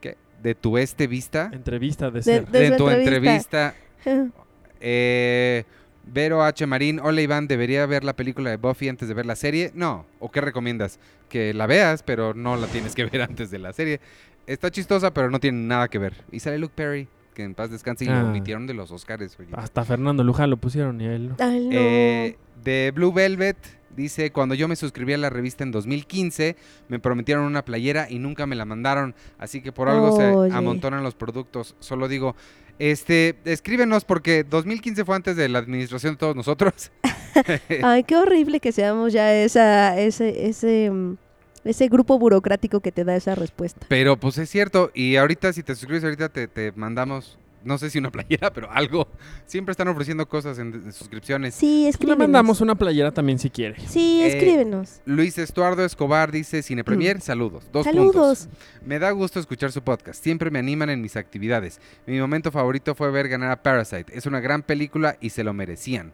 ¿Qué? 0.00 0.16
De 0.42 0.54
tu 0.54 0.76
este 0.78 1.06
vista. 1.06 1.50
Entrevista 1.52 2.06
de 2.10 2.18
De- 2.18 2.22
ser. 2.22 2.48
de- 2.48 2.70
De 2.70 2.76
tu 2.76 2.88
entrevista. 2.90 3.74
entrevista. 4.04 4.32
Eh, 4.80 5.64
Vero 6.10 6.42
H. 6.42 6.66
Marín, 6.66 7.00
hola 7.00 7.20
Iván, 7.20 7.48
¿debería 7.48 7.84
ver 7.86 8.02
la 8.02 8.14
película 8.16 8.50
de 8.50 8.56
Buffy 8.56 8.88
antes 8.88 9.08
de 9.08 9.14
ver 9.14 9.26
la 9.26 9.36
serie? 9.36 9.70
No. 9.74 10.06
¿O 10.20 10.30
qué 10.30 10.40
recomiendas? 10.40 10.98
Que 11.28 11.52
la 11.52 11.66
veas, 11.66 12.02
pero 12.02 12.32
no 12.34 12.56
la 12.56 12.66
tienes 12.66 12.94
que 12.94 13.04
ver 13.06 13.22
antes 13.22 13.50
de 13.50 13.58
la 13.58 13.72
serie. 13.72 14.00
Está 14.46 14.70
chistosa, 14.70 15.12
pero 15.12 15.30
no 15.30 15.38
tiene 15.38 15.58
nada 15.66 15.88
que 15.88 15.98
ver. 15.98 16.14
Y 16.32 16.40
sale 16.40 16.58
Luke 16.58 16.72
Perry, 16.74 17.08
que 17.34 17.42
en 17.42 17.54
paz 17.54 17.70
descanse 17.70 18.06
y 18.06 18.08
Ah. 18.08 18.22
lo 18.22 18.28
omitieron 18.28 18.66
de 18.66 18.72
los 18.74 18.90
Oscars. 18.90 19.36
oye. 19.38 19.50
Hasta 19.52 19.84
Fernando 19.84 20.24
Luján 20.24 20.48
lo 20.48 20.56
pusieron 20.56 21.00
y 21.00 21.04
él. 21.06 21.32
Ay, 21.38 21.66
no. 21.66 21.72
Eh, 21.72 22.38
de 22.64 22.90
Blue 22.94 23.12
Velvet 23.12 23.58
dice, 23.94 24.32
cuando 24.32 24.54
yo 24.54 24.66
me 24.68 24.76
suscribí 24.76 25.12
a 25.12 25.18
la 25.18 25.28
revista 25.28 25.62
en 25.64 25.72
2015, 25.72 26.56
me 26.88 26.98
prometieron 27.00 27.44
una 27.44 27.64
playera 27.64 28.06
y 28.08 28.18
nunca 28.18 28.46
me 28.46 28.56
la 28.56 28.64
mandaron, 28.64 29.14
así 29.38 29.60
que 29.60 29.72
por 29.72 29.88
algo 29.88 30.14
Oye. 30.14 30.50
se 30.50 30.56
amontonan 30.56 31.02
los 31.02 31.14
productos. 31.16 31.74
Solo 31.80 32.06
digo, 32.08 32.34
este, 32.78 33.36
escríbenos 33.44 34.04
porque 34.04 34.44
2015 34.44 35.04
fue 35.04 35.16
antes 35.16 35.36
de 35.36 35.48
la 35.48 35.58
administración 35.58 36.14
de 36.14 36.18
todos 36.18 36.36
nosotros. 36.36 36.90
Ay, 37.82 38.04
qué 38.04 38.16
horrible 38.16 38.60
que 38.60 38.72
seamos 38.72 39.12
ya 39.12 39.34
esa, 39.34 39.98
ese, 39.98 40.48
ese, 40.48 40.90
mm, 40.90 41.16
ese 41.64 41.88
grupo 41.88 42.18
burocrático 42.18 42.80
que 42.80 42.92
te 42.92 43.04
da 43.04 43.16
esa 43.16 43.34
respuesta. 43.34 43.86
Pero 43.88 44.16
pues 44.18 44.38
es 44.38 44.48
cierto, 44.50 44.90
y 44.94 45.16
ahorita 45.16 45.52
si 45.52 45.62
te 45.62 45.74
suscribes 45.74 46.04
ahorita 46.04 46.28
te, 46.28 46.48
te 46.48 46.72
mandamos, 46.72 47.38
no 47.64 47.76
sé 47.78 47.90
si 47.90 47.98
una 47.98 48.10
playera, 48.12 48.52
pero 48.52 48.70
algo. 48.70 49.08
Siempre 49.46 49.72
están 49.72 49.88
ofreciendo 49.88 50.28
cosas 50.28 50.58
en, 50.58 50.72
en 50.74 50.92
suscripciones. 50.92 51.54
Sí, 51.54 51.82
Le 51.84 51.88
escríbenos. 51.90 52.18
mandamos 52.18 52.60
una 52.60 52.74
playera 52.74 53.12
también 53.12 53.38
si 53.38 53.50
quiere. 53.50 53.76
Sí, 53.86 54.20
Eh, 54.22 54.28
escríbenos. 54.28 55.00
Luis 55.04 55.36
Estuardo 55.38 55.84
Escobar 55.84 56.30
dice, 56.32 56.62
Cine 56.62 56.84
Premier, 56.84 57.20
saludos. 57.20 57.64
Dos 57.72 57.86
Mm. 57.86 57.90
Saludos. 57.90 58.46
puntos. 58.46 58.48
Me 58.86 58.98
da 58.98 59.10
gusto 59.10 59.40
escuchar 59.40 59.72
su 59.72 59.82
podcast. 59.82 60.22
Siempre 60.22 60.50
me 60.50 60.58
animan 60.58 60.90
en 60.90 61.00
mis 61.02 61.16
actividades. 61.16 61.80
Mi 62.06 62.18
momento 62.20 62.50
favorito 62.50 62.94
fue 62.94 63.10
ver 63.10 63.28
ganar 63.28 63.50
a 63.50 63.62
Parasite. 63.62 64.16
Es 64.16 64.26
una 64.26 64.40
gran 64.40 64.62
película 64.62 65.16
y 65.20 65.30
se 65.30 65.44
lo 65.44 65.52
merecían. 65.52 66.12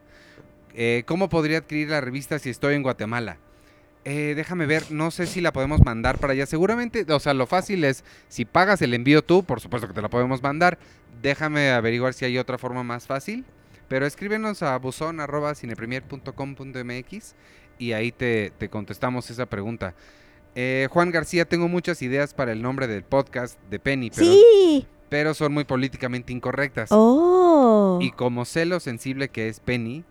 Eh, 0.74 1.04
¿Cómo 1.06 1.28
podría 1.28 1.58
adquirir 1.58 1.90
la 1.90 2.00
revista 2.00 2.38
si 2.38 2.50
estoy 2.50 2.74
en 2.74 2.82
Guatemala? 2.82 3.36
Eh, 4.06 4.34
déjame 4.36 4.66
ver, 4.66 4.90
no 4.90 5.10
sé 5.10 5.26
si 5.26 5.40
la 5.40 5.50
podemos 5.52 5.82
mandar 5.84 6.18
para 6.18 6.32
allá. 6.34 6.44
Seguramente, 6.46 7.06
o 7.10 7.20
sea, 7.20 7.32
lo 7.34 7.46
fácil 7.46 7.84
es, 7.84 8.04
si 8.28 8.44
pagas 8.44 8.82
el 8.82 8.92
envío 8.94 9.22
tú, 9.22 9.44
por 9.44 9.60
supuesto 9.60 9.88
que 9.88 9.94
te 9.94 10.02
la 10.02 10.10
podemos 10.10 10.42
mandar. 10.42 10.78
Déjame 11.22 11.70
averiguar 11.70 12.12
si 12.12 12.24
hay 12.26 12.36
otra 12.38 12.58
forma 12.58 12.82
más 12.82 13.06
fácil. 13.06 13.44
Pero 13.88 14.04
escríbenos 14.06 14.62
a 14.62 14.76
buzón.cinepremier.com.mx 14.78 17.34
y 17.78 17.92
ahí 17.92 18.12
te, 18.12 18.52
te 18.58 18.68
contestamos 18.68 19.30
esa 19.30 19.46
pregunta. 19.46 19.94
Eh, 20.54 20.86
Juan 20.90 21.10
García, 21.10 21.44
tengo 21.46 21.66
muchas 21.68 22.00
ideas 22.02 22.34
para 22.34 22.52
el 22.52 22.62
nombre 22.62 22.86
del 22.86 23.02
podcast 23.02 23.58
de 23.70 23.78
Penny, 23.80 24.10
pero, 24.10 24.26
Sí. 24.26 24.86
pero 25.08 25.34
son 25.34 25.52
muy 25.52 25.64
políticamente 25.64 26.32
incorrectas. 26.32 26.90
Oh. 26.92 27.98
Y 28.00 28.12
como 28.12 28.44
sé 28.44 28.64
lo 28.64 28.78
sensible 28.80 29.28
que 29.28 29.48
es 29.48 29.58
Penny, 29.60 30.04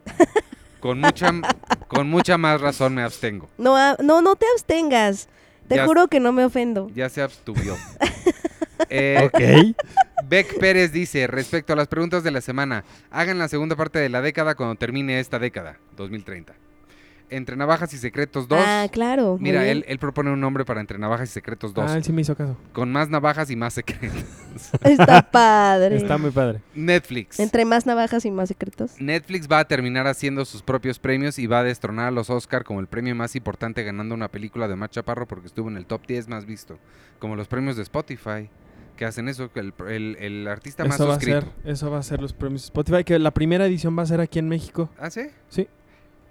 con 0.81 0.99
mucha, 0.99 1.31
con 1.93 2.09
mucha 2.09 2.37
más 2.37 2.59
razón 2.61 2.93
me 2.95 3.03
abstengo. 3.03 3.49
No, 3.57 3.75
ah, 3.77 3.95
no, 4.03 4.21
no 4.21 4.35
te 4.35 4.45
abstengas. 4.55 5.27
Te 5.67 5.75
Ya- 5.77 5.85
juro 5.85 6.07
que 6.07 6.19
no 6.19 6.31
me 6.31 6.43
ofendo. 6.45 6.89
Ya 6.93 7.09
se 7.09 7.21
abstuvió. 7.21 7.75
Eh, 8.89 9.17
Ok. 9.25 9.75
Beck 10.25 10.59
Pérez 10.59 10.91
dice, 10.91 11.25
respecto 11.27 11.73
a 11.73 11.75
las 11.75 11.87
preguntas 11.87 12.23
de 12.23 12.31
la 12.31 12.41
semana, 12.41 12.83
hagan 13.11 13.37
la 13.39 13.47
segunda 13.47 13.75
parte 13.75 13.99
de 13.99 14.09
la 14.09 14.21
década 14.21 14.55
cuando 14.55 14.75
termine 14.75 15.19
esta 15.19 15.39
década, 15.39 15.77
2030. 15.95 16.53
Entre 17.35 17.55
Navajas 17.55 17.93
y 17.93 17.97
Secretos 17.97 18.47
2. 18.47 18.59
Ah, 18.61 18.87
claro. 18.91 19.37
Mira, 19.39 19.65
él, 19.67 19.83
él 19.87 19.99
propone 19.99 20.31
un 20.31 20.39
nombre 20.39 20.65
para 20.65 20.79
Entre 20.81 20.97
Navajas 20.97 21.29
y 21.29 21.33
Secretos 21.33 21.73
2. 21.73 21.91
Ah, 21.91 21.97
él 21.97 22.03
sí 22.03 22.11
me 22.13 22.21
hizo 22.21 22.35
caso. 22.35 22.55
Con 22.73 22.91
más 22.91 23.09
navajas 23.09 23.49
y 23.49 23.55
más 23.55 23.73
secretos. 23.73 24.23
Está 24.83 25.29
padre. 25.31 25.95
Está 25.97 26.17
muy 26.17 26.31
padre. 26.31 26.61
Netflix. 26.75 27.39
Entre 27.39 27.65
más 27.65 27.85
navajas 27.85 28.25
y 28.25 28.31
más 28.31 28.49
secretos. 28.49 28.93
Netflix 28.99 29.47
va 29.51 29.59
a 29.59 29.65
terminar 29.65 30.07
haciendo 30.07 30.45
sus 30.45 30.61
propios 30.61 30.99
premios 30.99 31.39
y 31.39 31.47
va 31.47 31.59
a 31.59 31.63
destronar 31.63 32.07
a 32.07 32.11
los 32.11 32.29
Oscar 32.29 32.63
como 32.63 32.79
el 32.79 32.87
premio 32.87 33.15
más 33.15 33.35
importante 33.35 33.83
ganando 33.83 34.13
una 34.15 34.27
película 34.29 34.67
de 34.67 34.75
Mar 34.75 34.89
Chaparro 34.89 35.27
porque 35.27 35.47
estuvo 35.47 35.69
en 35.69 35.77
el 35.77 35.85
top 35.85 36.05
10 36.07 36.27
más 36.27 36.45
visto. 36.45 36.77
Como 37.19 37.35
los 37.35 37.47
premios 37.47 37.75
de 37.75 37.83
Spotify, 37.83 38.49
que 38.97 39.05
hacen 39.05 39.27
eso, 39.27 39.51
que 39.51 39.59
el, 39.59 39.73
el- 39.89 40.17
el 40.19 40.47
artista 40.47 40.85
más 40.85 40.95
Eso 40.95 41.07
va, 41.07 41.13
a 41.13 41.15
suscrito. 41.15 41.41
ser, 41.41 41.71
eso 41.71 41.89
va 41.89 41.97
a 41.99 42.03
ser 42.03 42.21
los 42.21 42.33
premios 42.33 42.65
Spotify, 42.65 43.03
que 43.03 43.17
la 43.17 43.31
primera 43.31 43.65
edición 43.65 43.97
va 43.97 44.03
a 44.03 44.05
ser 44.05 44.21
aquí 44.21 44.37
en 44.39 44.47
México. 44.49 44.89
¿Ah, 44.99 45.09
sí? 45.09 45.21
Sí. 45.49 45.67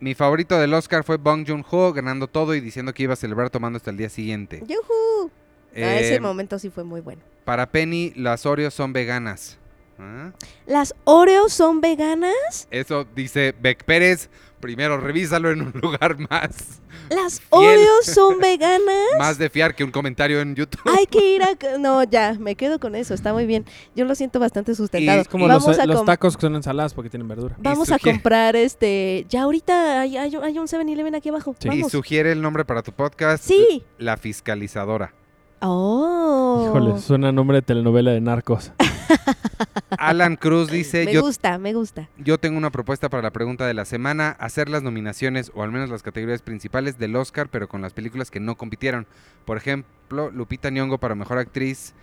Mi 0.03 0.14
favorito 0.14 0.59
del 0.59 0.74
Oscar 0.74 1.05
fue 1.05 1.16
Bong 1.16 1.46
Joon-ho 1.46 1.92
ganando 1.92 2.26
todo 2.26 2.57
y 2.57 2.61
diciendo 2.61 2.92
que 2.92 3.05
iba 3.05 3.12
a 3.12 3.16
celebrar 3.16 3.50
tomando 3.50 3.76
hasta 3.76 3.90
el 3.92 3.96
día 3.96 4.09
siguiente. 4.09 4.61
¡Yujú! 4.66 5.30
Ah, 5.30 5.74
Eh, 5.74 5.98
ese 6.00 6.18
momento 6.18 6.59
sí 6.59 6.70
fue 6.70 6.82
muy 6.82 7.00
bueno. 7.00 7.22
para 7.44 7.70
Penny, 7.70 8.12
las 8.16 8.44
Oreos 8.44 8.74
son 8.74 8.92
veganas. 8.92 9.59
¿Ah? 10.01 10.32
¿Las 10.66 10.93
Oreos 11.05 11.52
son 11.52 11.81
veganas? 11.81 12.66
Eso 12.72 13.06
dice 13.14 13.55
Beck 13.60 13.85
Pérez. 13.85 14.28
Primero 14.59 14.98
revísalo 14.98 15.52
en 15.52 15.62
un 15.62 15.72
lugar 15.81 16.18
más, 16.28 16.81
¿Las. 17.14 17.40
Oreos 17.51 18.06
son 18.06 18.39
veganas? 18.39 18.82
más 19.18 19.39
de 19.39 19.51
fiar 19.51 19.74
que 19.74 19.84
un 19.84 19.90
comentario 19.90 20.40
en 20.40 20.55
YouTube. 20.55 20.82
Hay 20.97 21.06
que 21.06 21.34
ir 21.36 21.43
a... 21.43 21.51
No, 21.78 22.02
ya, 22.05 22.36
me 22.39 22.55
quedo 22.55 22.78
con 22.78 22.94
eso, 22.94 23.14
está 23.14 23.32
muy 23.32 23.47
bien. 23.47 23.64
Yo 23.94 24.05
lo 24.05 24.14
siento 24.14 24.39
bastante 24.40 24.74
sustentado. 24.74 25.18
Y- 25.18 25.20
Es 25.22 25.28
como 25.28 25.47
vamos 25.48 25.66
los, 25.66 25.78
a 25.78 25.86
los 25.86 26.05
tacos 26.05 26.36
que 26.36 26.43
son 26.43 26.55
ensaladas 26.56 26.94
porque 26.94 27.10
tienen 27.10 27.28
verdura. 27.28 27.56
Vamos 27.59 27.90
a 27.90 27.98
comprar 27.98 28.56
este... 28.56 29.26
Ya 29.28 29.43
ahorita 29.43 30.01
hay, 30.01 30.16
hay, 30.16 30.34
hay 30.36 30.59
un 30.59 30.66
7-Eleven 30.66 31.14
aquí 31.14 31.28
abajo. 31.28 31.55
Sí. 31.59 31.68
Y 31.68 31.84
sugiere 31.84 32.32
el 32.32 32.43
nombre 32.43 32.64
para 32.64 32.82
tu 32.82 32.93
podcast. 32.93 33.44
Sí. 33.44 33.84
La 33.98 34.16
fiscalizadora. 34.16 35.14
Oh. 35.62 36.66
Híjole, 36.68 36.98
suena 36.98 37.28
a 37.28 37.32
nombre 37.32 37.59
de 37.59 37.62
telenovela 37.62 38.10
de 38.10 38.20
narcos. 38.20 38.72
Alan 39.98 40.36
Cruz 40.36 40.70
dice, 40.70 41.05
Me 41.05 41.12
yo, 41.12 41.22
gusta, 41.22 41.59
me 41.59 41.72
gusta. 41.74 42.09
yo 42.18 42.39
tengo 42.39 42.59
una 42.59 42.70
propuesta 42.70 43.09
para 43.09 43.22
la 43.22 43.30
pregunta 43.30 43.66
de 43.66 43.74
la 43.74 43.84
semana, 43.84 44.30
hacer 44.40 44.68
las 44.68 44.82
nominaciones 44.82 45.52
o 45.55 45.62
al 45.62 45.70
menos 45.70 45.90
las 45.90 46.02
categorías 46.02 46.43
principales 46.43 46.98
del 46.98 47.14
Oscar, 47.16 47.48
pero 47.48 47.68
con 47.68 47.82
las 47.82 47.93
películas 47.93 48.30
que 48.30 48.40
no 48.40 48.56
compitieron. 48.56 49.06
Por 49.44 49.56
ejemplo, 49.56 50.30
Lupita 50.30 50.70
Nyong'o 50.70 50.98
para 50.98 51.14
Mejor 51.14 51.39
Actriz 51.39 51.94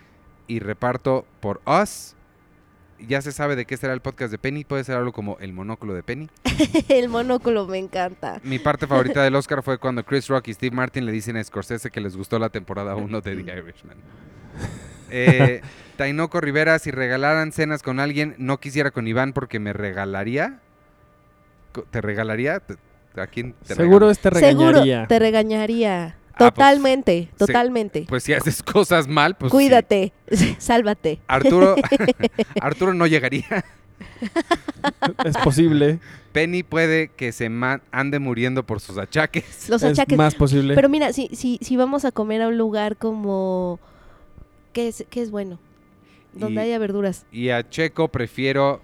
y 0.47 0.59
reparto 0.59 1.25
por 1.41 1.61
Us. 1.65 2.15
Ya 3.07 3.21
se 3.21 3.31
sabe 3.31 3.55
de 3.55 3.65
qué 3.65 3.77
será 3.77 3.93
el 3.93 4.01
podcast 4.01 4.31
de 4.31 4.37
Penny. 4.37 4.63
Puede 4.65 4.83
ser 4.83 4.95
algo 4.97 5.11
como 5.13 5.37
el 5.39 5.53
monóculo 5.53 5.93
de 5.93 6.03
Penny. 6.03 6.29
El 6.89 7.09
monóculo 7.09 7.65
me 7.65 7.77
encanta. 7.77 8.39
Mi 8.43 8.59
parte 8.59 8.87
favorita 8.87 9.23
del 9.23 9.33
Oscar 9.35 9.63
fue 9.63 9.77
cuando 9.77 10.03
Chris 10.03 10.27
Rock 10.27 10.49
y 10.49 10.53
Steve 10.53 10.75
Martin 10.75 11.05
le 11.05 11.11
dicen 11.11 11.37
a 11.37 11.43
Scorsese 11.43 11.89
que 11.91 12.01
les 12.01 12.15
gustó 12.17 12.37
la 12.39 12.49
temporada 12.49 12.95
1 12.95 13.21
de 13.21 13.35
The 13.35 13.41
Irishman. 13.57 13.97
Eh, 15.11 15.61
Tainoco 15.97 16.39
Rivera, 16.41 16.77
si 16.79 16.91
regalaran 16.91 17.51
cenas 17.51 17.81
con 17.83 17.99
alguien, 17.99 18.35
no 18.37 18.59
quisiera 18.59 18.91
con 18.91 19.07
Iván 19.07 19.33
porque 19.33 19.59
me 19.59 19.73
regalaría. 19.73 20.59
¿Te 21.91 22.01
regalaría? 22.01 22.59
¿Te- 22.59 22.75
¿A 23.19 23.27
quién 23.27 23.53
te 23.53 23.73
Seguro 23.75 24.07
regala? 24.07 24.11
este 24.11 24.29
Seguro 24.39 24.67
regañaría. 24.71 25.07
te 25.07 25.19
regañaría. 25.19 26.15
Pues, 26.37 26.51
Totalmente, 26.53 27.29
totalmente. 27.37 28.05
Pues 28.07 28.23
si 28.23 28.33
haces 28.33 28.63
cosas 28.63 29.07
mal, 29.07 29.35
pues. 29.35 29.51
sí. 29.51 29.55
Cuídate, 29.55 30.13
sálvate. 30.57 31.19
Arturo, 31.27 31.75
Arturo 32.61 32.93
no 32.93 33.07
llegaría. 33.07 33.65
es 35.25 35.37
posible. 35.37 35.99
Penny 36.31 36.63
puede 36.63 37.09
que 37.09 37.31
se 37.31 37.49
ande 37.91 38.19
muriendo 38.19 38.63
por 38.65 38.79
sus 38.79 38.97
achaques. 38.97 39.67
Los 39.69 39.81
es 39.83 39.91
achaques. 39.91 40.17
más 40.17 40.35
posible. 40.35 40.75
Pero 40.75 40.87
mira, 40.87 41.11
si, 41.11 41.29
si, 41.33 41.57
si 41.61 41.75
vamos 41.75 42.05
a 42.05 42.11
comer 42.11 42.41
a 42.43 42.47
un 42.47 42.57
lugar 42.57 42.97
como... 42.97 43.79
¿Qué 44.73 44.87
es, 44.87 45.03
qué 45.09 45.21
es 45.23 45.31
bueno? 45.31 45.59
Donde 46.33 46.61
Y- 46.61 46.65
haya 46.65 46.77
verduras. 46.77 47.25
Y 47.31 47.49
a 47.49 47.67
Checo 47.67 48.09
prefiero, 48.09 48.81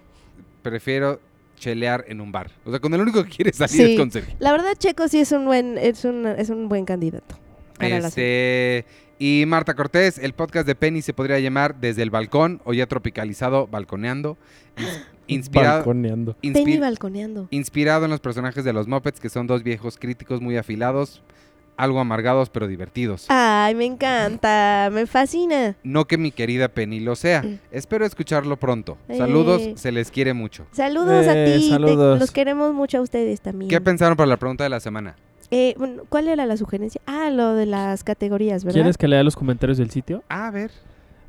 prefiero 0.62 1.20
chelear 1.56 2.04
en 2.08 2.20
un 2.20 2.30
bar. 2.32 2.50
O 2.64 2.70
sea, 2.70 2.78
con 2.80 2.92
el 2.94 3.00
único 3.00 3.24
que 3.24 3.30
quiere 3.30 3.52
salir 3.52 3.74
Sí. 3.86 3.92
es 3.94 3.98
con 3.98 4.10
Sergio. 4.10 4.34
La 4.38 4.52
verdad, 4.52 4.74
Checo 4.78 5.08
sí 5.08 5.18
es 5.20 5.32
un 5.32 5.44
buen, 5.46 5.76
es 5.78 6.04
un, 6.04 6.26
es 6.26 6.50
un 6.50 6.68
buen 6.68 6.84
candidato. 6.84 7.36
para 7.78 7.88
la 7.90 7.96
cena. 7.96 8.08
Este, 8.08 8.84
y 9.18 9.44
Marta 9.46 9.74
Cortés, 9.74 10.18
el 10.18 10.32
podcast 10.32 10.66
de 10.66 10.74
Penny 10.74 11.02
se 11.02 11.12
podría 11.12 11.38
llamar 11.40 11.74
Desde 11.78 12.02
el 12.02 12.08
Balcón 12.10 12.60
o 12.64 12.72
ya 12.72 12.86
tropicalizado 12.86 13.66
Balconeando. 13.66 14.36
Ins- 14.78 15.02
Inspirado, 15.28 15.78
Balconeando. 15.78 16.36
inspi- 16.40 16.52
Penny 16.52 16.78
balconeando. 16.78 17.48
inspirado 17.50 18.04
en 18.04 18.12
los 18.12 18.20
personajes 18.20 18.64
de 18.64 18.72
los 18.72 18.86
Muppets, 18.86 19.18
que 19.20 19.28
son 19.28 19.46
dos 19.48 19.62
viejos 19.64 19.98
críticos 19.98 20.40
muy 20.40 20.56
afilados, 20.56 21.22
algo 21.76 22.00
amargados 22.00 22.50
pero 22.50 22.66
divertidos. 22.66 23.26
Ay, 23.28 23.74
me 23.74 23.84
encanta, 23.84 24.88
me 24.92 25.06
fascina. 25.06 25.76
No 25.82 26.06
que 26.06 26.18
mi 26.18 26.30
querida 26.30 26.68
Penny 26.68 27.00
lo 27.00 27.16
sea. 27.16 27.42
Mm. 27.42 27.58
Espero 27.70 28.04
escucharlo 28.06 28.56
pronto. 28.56 28.96
Saludos, 29.16 29.62
Eh. 29.62 29.74
se 29.76 29.92
les 29.92 30.10
quiere 30.10 30.32
mucho. 30.34 30.66
Saludos 30.72 31.26
a 31.26 31.36
Eh, 31.36 31.56
ti, 31.58 31.64
te- 31.64 31.68
saludos. 31.70 32.18
los 32.18 32.30
queremos 32.30 32.72
mucho 32.74 32.98
a 32.98 33.00
ustedes 33.02 33.40
también. 33.40 33.68
¿Qué 33.70 33.80
pensaron 33.80 34.16
para 34.16 34.26
la 34.28 34.36
pregunta 34.36 34.64
de 34.64 34.70
la 34.70 34.80
semana? 34.80 35.16
Eh, 35.50 35.74
bueno, 35.78 36.02
¿Cuál 36.08 36.28
era 36.28 36.44
la 36.46 36.56
sugerencia? 36.56 37.00
Ah, 37.06 37.30
lo 37.30 37.54
de 37.54 37.66
las 37.66 38.02
categorías, 38.02 38.64
¿verdad? 38.64 38.74
¿Quieres 38.78 38.96
que 38.98 39.06
lea 39.06 39.22
los 39.22 39.36
comentarios 39.36 39.78
del 39.78 39.90
sitio? 39.90 40.24
A 40.28 40.50
ver. 40.50 40.70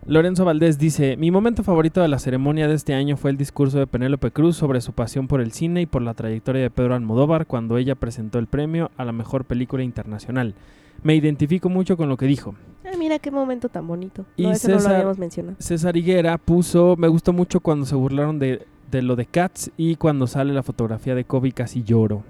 Lorenzo 0.07 0.45
Valdés 0.45 0.77
dice, 0.79 1.17
mi 1.17 1.31
momento 1.31 1.63
favorito 1.63 2.01
de 2.01 2.07
la 2.07 2.17
ceremonia 2.19 2.69
de 2.69 2.75
este 2.75 2.93
año 2.93 3.17
fue 3.17 3.29
el 3.29 3.35
discurso 3.37 3.77
de 3.77 3.87
Penélope 3.87 4.31
Cruz 4.31 4.55
sobre 4.55 4.79
su 4.79 4.93
pasión 4.93 5.27
por 5.27 5.41
el 5.41 5.51
cine 5.51 5.81
y 5.81 5.85
por 5.85 6.01
la 6.01 6.13
trayectoria 6.13 6.61
de 6.61 6.69
Pedro 6.69 6.95
Almodóvar 6.95 7.45
cuando 7.45 7.77
ella 7.77 7.95
presentó 7.95 8.39
el 8.39 8.47
premio 8.47 8.89
a 8.95 9.03
la 9.03 9.11
mejor 9.11 9.43
película 9.43 9.83
internacional. 9.83 10.55
Me 11.03 11.13
identifico 11.15 11.67
mucho 11.67 11.97
con 11.97 12.07
lo 12.07 12.15
que 12.15 12.25
dijo. 12.25 12.55
Ah, 12.85 12.91
mira 12.97 13.19
qué 13.19 13.31
momento 13.31 13.67
tan 13.67 13.85
bonito. 13.85 14.25
Y 14.37 14.43
No, 14.43 14.51
eso 14.53 14.69
no 14.69 14.75
lo 14.75 14.79
César- 14.79 14.95
habíamos 14.95 15.17
mencionado. 15.17 15.57
César 15.59 15.97
Higuera 15.97 16.37
puso, 16.37 16.95
me 16.97 17.09
gustó 17.09 17.33
mucho 17.33 17.59
cuando 17.59 17.85
se 17.85 17.95
burlaron 17.95 18.39
de, 18.39 18.65
de 18.89 19.01
lo 19.01 19.17
de 19.17 19.25
Cats 19.25 19.71
y 19.75 19.97
cuando 19.97 20.25
sale 20.25 20.53
la 20.53 20.63
fotografía 20.63 21.15
de 21.15 21.25
Kobe 21.25 21.51
casi 21.51 21.83
lloro. 21.83 22.23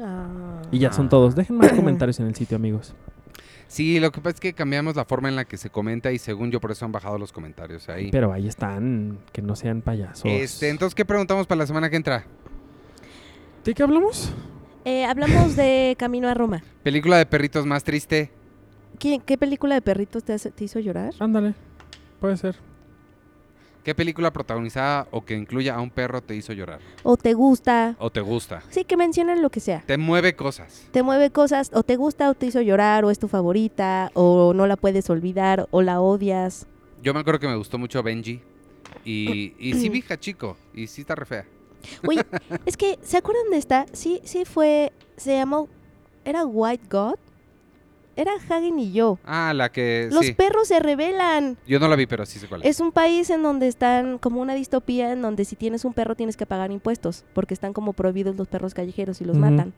Ah. 0.00 0.62
Y 0.70 0.78
ya 0.78 0.92
son 0.92 1.08
todos. 1.08 1.34
Dejen 1.34 1.56
más 1.56 1.72
comentarios 1.76 2.20
en 2.20 2.26
el 2.28 2.36
sitio, 2.36 2.56
amigos. 2.56 2.94
Sí, 3.72 3.98
lo 4.00 4.12
que 4.12 4.20
pasa 4.20 4.34
es 4.34 4.40
que 4.40 4.52
cambiamos 4.52 4.96
la 4.96 5.06
forma 5.06 5.30
en 5.30 5.36
la 5.36 5.46
que 5.46 5.56
se 5.56 5.70
comenta 5.70 6.12
y 6.12 6.18
según 6.18 6.50
yo 6.50 6.60
por 6.60 6.70
eso 6.72 6.84
han 6.84 6.92
bajado 6.92 7.16
los 7.16 7.32
comentarios 7.32 7.88
ahí. 7.88 8.10
Pero 8.10 8.30
ahí 8.30 8.46
están, 8.46 9.18
que 9.32 9.40
no 9.40 9.56
sean 9.56 9.80
payasos. 9.80 10.26
Este, 10.26 10.68
entonces, 10.68 10.94
¿qué 10.94 11.06
preguntamos 11.06 11.46
para 11.46 11.60
la 11.60 11.66
semana 11.66 11.88
que 11.88 11.96
entra? 11.96 12.24
¿De 13.64 13.72
qué 13.72 13.82
hablamos? 13.82 14.30
Eh, 14.84 15.06
hablamos 15.06 15.56
de 15.56 15.96
Camino 15.98 16.28
a 16.28 16.34
Roma. 16.34 16.62
Película 16.82 17.16
de 17.16 17.24
perritos 17.24 17.64
más 17.64 17.82
triste. 17.82 18.30
¿Qué, 18.98 19.20
qué 19.24 19.38
película 19.38 19.74
de 19.74 19.80
perritos 19.80 20.22
te, 20.22 20.34
hace- 20.34 20.50
te 20.50 20.64
hizo 20.64 20.78
llorar? 20.78 21.14
Ándale, 21.18 21.54
puede 22.20 22.36
ser. 22.36 22.56
¿Qué 23.84 23.96
película 23.96 24.32
protagonizada 24.32 25.08
o 25.10 25.24
que 25.24 25.34
incluya 25.34 25.74
a 25.74 25.80
un 25.80 25.90
perro 25.90 26.22
te 26.22 26.36
hizo 26.36 26.52
llorar? 26.52 26.78
¿O 27.02 27.16
te 27.16 27.34
gusta? 27.34 27.96
¿O 27.98 28.10
te 28.10 28.20
gusta? 28.20 28.62
Sí, 28.70 28.84
que 28.84 28.96
mencionen 28.96 29.42
lo 29.42 29.50
que 29.50 29.58
sea. 29.58 29.82
Te 29.84 29.98
mueve 29.98 30.36
cosas. 30.36 30.86
Te 30.92 31.02
mueve 31.02 31.30
cosas, 31.30 31.72
o 31.74 31.82
te 31.82 31.96
gusta 31.96 32.30
o 32.30 32.34
te 32.34 32.46
hizo 32.46 32.60
llorar, 32.60 33.04
o 33.04 33.10
es 33.10 33.18
tu 33.18 33.26
favorita, 33.26 34.12
o 34.14 34.54
no 34.54 34.68
la 34.68 34.76
puedes 34.76 35.10
olvidar, 35.10 35.66
o 35.72 35.82
la 35.82 36.00
odias. 36.00 36.66
Yo 37.02 37.12
me 37.12 37.20
acuerdo 37.20 37.40
que 37.40 37.48
me 37.48 37.56
gustó 37.56 37.76
mucho 37.76 38.04
Benji. 38.04 38.40
Y, 39.04 39.54
y 39.58 39.74
sí 39.74 39.88
vi 39.88 40.04
chico 40.20 40.56
Y 40.74 40.86
sí 40.86 41.00
está 41.00 41.16
re 41.16 41.26
fea. 41.26 41.44
Oye, 42.06 42.24
es 42.66 42.76
que, 42.76 43.00
¿se 43.02 43.16
acuerdan 43.16 43.50
de 43.50 43.56
esta? 43.56 43.86
Sí, 43.92 44.20
sí 44.22 44.44
fue, 44.44 44.92
se 45.16 45.34
llamó, 45.34 45.68
¿era 46.24 46.46
White 46.46 46.84
God? 46.88 47.16
Era 48.16 48.32
Hagen 48.34 48.78
y 48.78 48.92
yo. 48.92 49.18
Ah, 49.24 49.52
la 49.54 49.70
que 49.70 50.08
Los 50.12 50.26
sí. 50.26 50.32
perros 50.34 50.68
se 50.68 50.80
rebelan. 50.80 51.56
Yo 51.66 51.80
no 51.80 51.88
la 51.88 51.96
vi, 51.96 52.06
pero 52.06 52.26
sí 52.26 52.38
sé 52.38 52.46
cuál 52.46 52.62
es. 52.62 52.68
Es 52.68 52.80
un 52.80 52.92
país 52.92 53.30
en 53.30 53.42
donde 53.42 53.68
están 53.68 54.18
como 54.18 54.40
una 54.40 54.54
distopía 54.54 55.12
en 55.12 55.22
donde 55.22 55.44
si 55.44 55.56
tienes 55.56 55.84
un 55.84 55.94
perro 55.94 56.14
tienes 56.14 56.36
que 56.36 56.46
pagar 56.46 56.70
impuestos 56.70 57.24
porque 57.32 57.54
están 57.54 57.72
como 57.72 57.92
prohibidos 57.92 58.36
los 58.36 58.48
perros 58.48 58.74
callejeros 58.74 59.20
y 59.20 59.24
los 59.24 59.36
matan. 59.36 59.72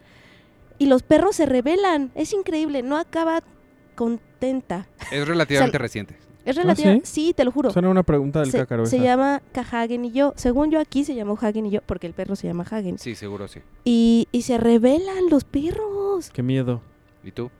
Y 0.78 0.86
los 0.86 1.02
perros 1.02 1.36
se 1.36 1.46
rebelan. 1.46 2.10
Es 2.14 2.32
increíble. 2.32 2.82
No 2.82 2.96
acaba 2.96 3.42
contenta. 3.94 4.88
Es 5.12 5.26
relativamente 5.26 5.78
reciente. 5.78 6.16
Es 6.44 6.56
relativa. 6.56 6.92
sí? 6.94 7.00
sí? 7.04 7.34
te 7.34 7.44
lo 7.44 7.50
juro. 7.50 7.70
Suena 7.70 7.88
una 7.88 8.02
pregunta 8.02 8.40
del 8.40 8.50
Se, 8.50 8.66
se 8.86 9.00
llama 9.00 9.40
Hagen 9.54 10.04
y 10.04 10.12
yo. 10.12 10.34
Según 10.36 10.70
yo 10.70 10.78
aquí 10.78 11.04
se 11.04 11.14
llamó 11.14 11.38
Hagen 11.40 11.66
y 11.66 11.70
yo 11.70 11.80
porque 11.86 12.06
el 12.06 12.12
perro 12.12 12.36
se 12.36 12.46
llama 12.46 12.64
Hagen. 12.70 12.98
Sí, 12.98 13.14
seguro 13.14 13.48
sí. 13.48 13.60
Y, 13.84 14.28
y 14.30 14.42
se 14.42 14.58
rebelan 14.58 15.30
los 15.30 15.44
perros. 15.44 16.30
Qué 16.30 16.42
miedo. 16.42 16.82
¿Y 17.22 17.30
tú? 17.30 17.50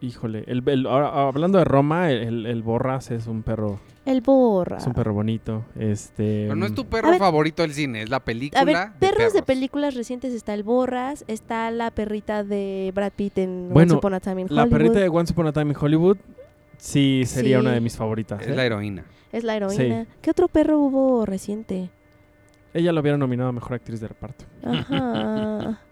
Híjole. 0.00 0.44
El, 0.46 0.62
el- 0.66 0.86
ahora, 0.86 1.28
hablando 1.28 1.58
de 1.58 1.64
Roma, 1.64 2.10
el, 2.10 2.46
el 2.46 2.62
Borras 2.62 3.10
es 3.10 3.26
un 3.26 3.42
perro. 3.42 3.78
El 4.06 4.22
borra. 4.22 4.78
Es 4.78 4.86
un 4.86 4.94
perro 4.94 5.12
bonito. 5.12 5.64
Este. 5.78 6.44
Pero 6.44 6.56
no 6.56 6.64
es 6.64 6.74
tu 6.74 6.84
mm, 6.84 6.86
perro 6.86 7.10
ver- 7.10 7.18
favorito 7.18 7.60
del 7.62 7.74
cine, 7.74 8.02
es 8.02 8.08
la 8.08 8.20
película 8.20 8.60
A 8.60 8.64
ver, 8.64 8.76
de 8.76 8.98
perros 8.98 9.34
de 9.34 9.42
películas 9.42 9.94
recientes 9.94 10.32
está 10.32 10.54
el 10.54 10.62
Borras, 10.62 11.22
está 11.28 11.70
la 11.70 11.90
perrita 11.90 12.42
de 12.42 12.92
Brad 12.94 13.12
Pitt 13.14 13.36
en 13.38 13.68
Bueno, 13.70 13.92
Once 13.94 13.98
Upon 13.98 14.14
a 14.14 14.20
Time 14.20 14.40
in 14.40 14.46
La 14.50 14.62
Hollywood. 14.62 14.78
perrita 14.78 15.00
de 15.00 15.08
Once 15.10 15.32
Upon 15.34 15.46
a 15.48 15.52
Time 15.52 15.72
in 15.72 15.76
Hollywood. 15.78 16.16
Sí, 16.78 17.24
sería 17.26 17.58
Sí. 17.58 17.60
una 17.60 17.72
de 17.72 17.80
mis 17.82 17.94
favoritas. 17.96 18.40
Es 18.40 18.48
¿eh? 18.48 18.56
la 18.56 18.64
heroína. 18.64 19.04
Es 19.32 19.44
la 19.44 19.54
heroína. 19.54 20.06
¿Qué 20.22 20.30
otro 20.30 20.48
perro 20.48 20.78
hubo 20.80 21.26
reciente? 21.26 21.90
Ella 22.72 22.92
lo 22.92 23.02
hubiera 23.02 23.18
nominado 23.18 23.50
a 23.50 23.52
mejor 23.52 23.74
actriz 23.74 24.00
de 24.00 24.08
reparto. 24.08 24.46
Ajá. 24.64 25.78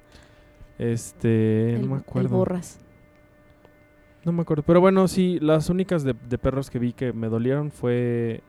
Este. 0.78 1.74
el, 1.74 1.82
no 1.82 1.86
me 1.88 1.94
el 1.96 2.00
acuerdo. 2.00 2.36
Borras. 2.36 2.78
No 4.28 4.32
me 4.32 4.42
acuerdo. 4.42 4.62
Pero 4.62 4.80
bueno, 4.82 5.08
sí, 5.08 5.38
las 5.40 5.70
únicas 5.70 6.04
de, 6.04 6.14
de 6.28 6.36
perros 6.36 6.68
que 6.68 6.78
vi 6.78 6.92
que 6.92 7.14
me 7.14 7.28
dolieron 7.28 7.70
fue 7.70 8.42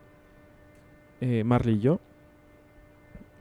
eh, 1.22 1.44
Marley 1.46 1.76
y 1.76 1.80
yo. 1.80 2.00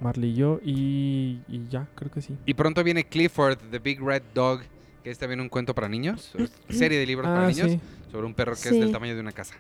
Marley 0.01 0.31
y 0.31 0.35
yo 0.35 0.61
y, 0.65 1.41
y 1.49 1.67
ya, 1.69 1.89
creo 1.97 2.11
que 2.13 2.23
sí. 2.23 2.37
Y 2.47 2.55
pronto 2.55 2.85
viene 2.85 3.03
Clifford, 3.05 3.59
The 3.73 3.81
Big 3.81 4.01
Red 4.01 4.23
Dog, 4.35 4.61
que 5.03 5.11
es 5.11 5.19
también 5.19 5.41
un 5.41 5.49
cuento 5.49 5.75
para 5.75 5.89
niños, 5.89 6.33
serie 6.69 6.99
de 6.99 7.07
libros 7.07 7.27
para 7.27 7.45
Ah, 7.47 7.49
niños, 7.49 7.73
sí. 7.73 7.81
sobre 8.13 8.25
un 8.27 8.35
perro 8.35 8.53
que 8.53 8.59
Sí. 8.59 8.69
es 8.77 8.81
del 8.81 8.93
tamaño 8.93 9.15
de 9.17 9.21
una 9.21 9.33
casa. 9.33 9.55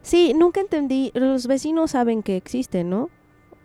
Sí, 0.00 0.32
nunca 0.34 0.60
entendí. 0.62 1.10
Los 1.14 1.46
vecinos 1.46 1.90
saben 1.90 2.22
que 2.22 2.36
existe, 2.38 2.84
¿no? 2.84 3.10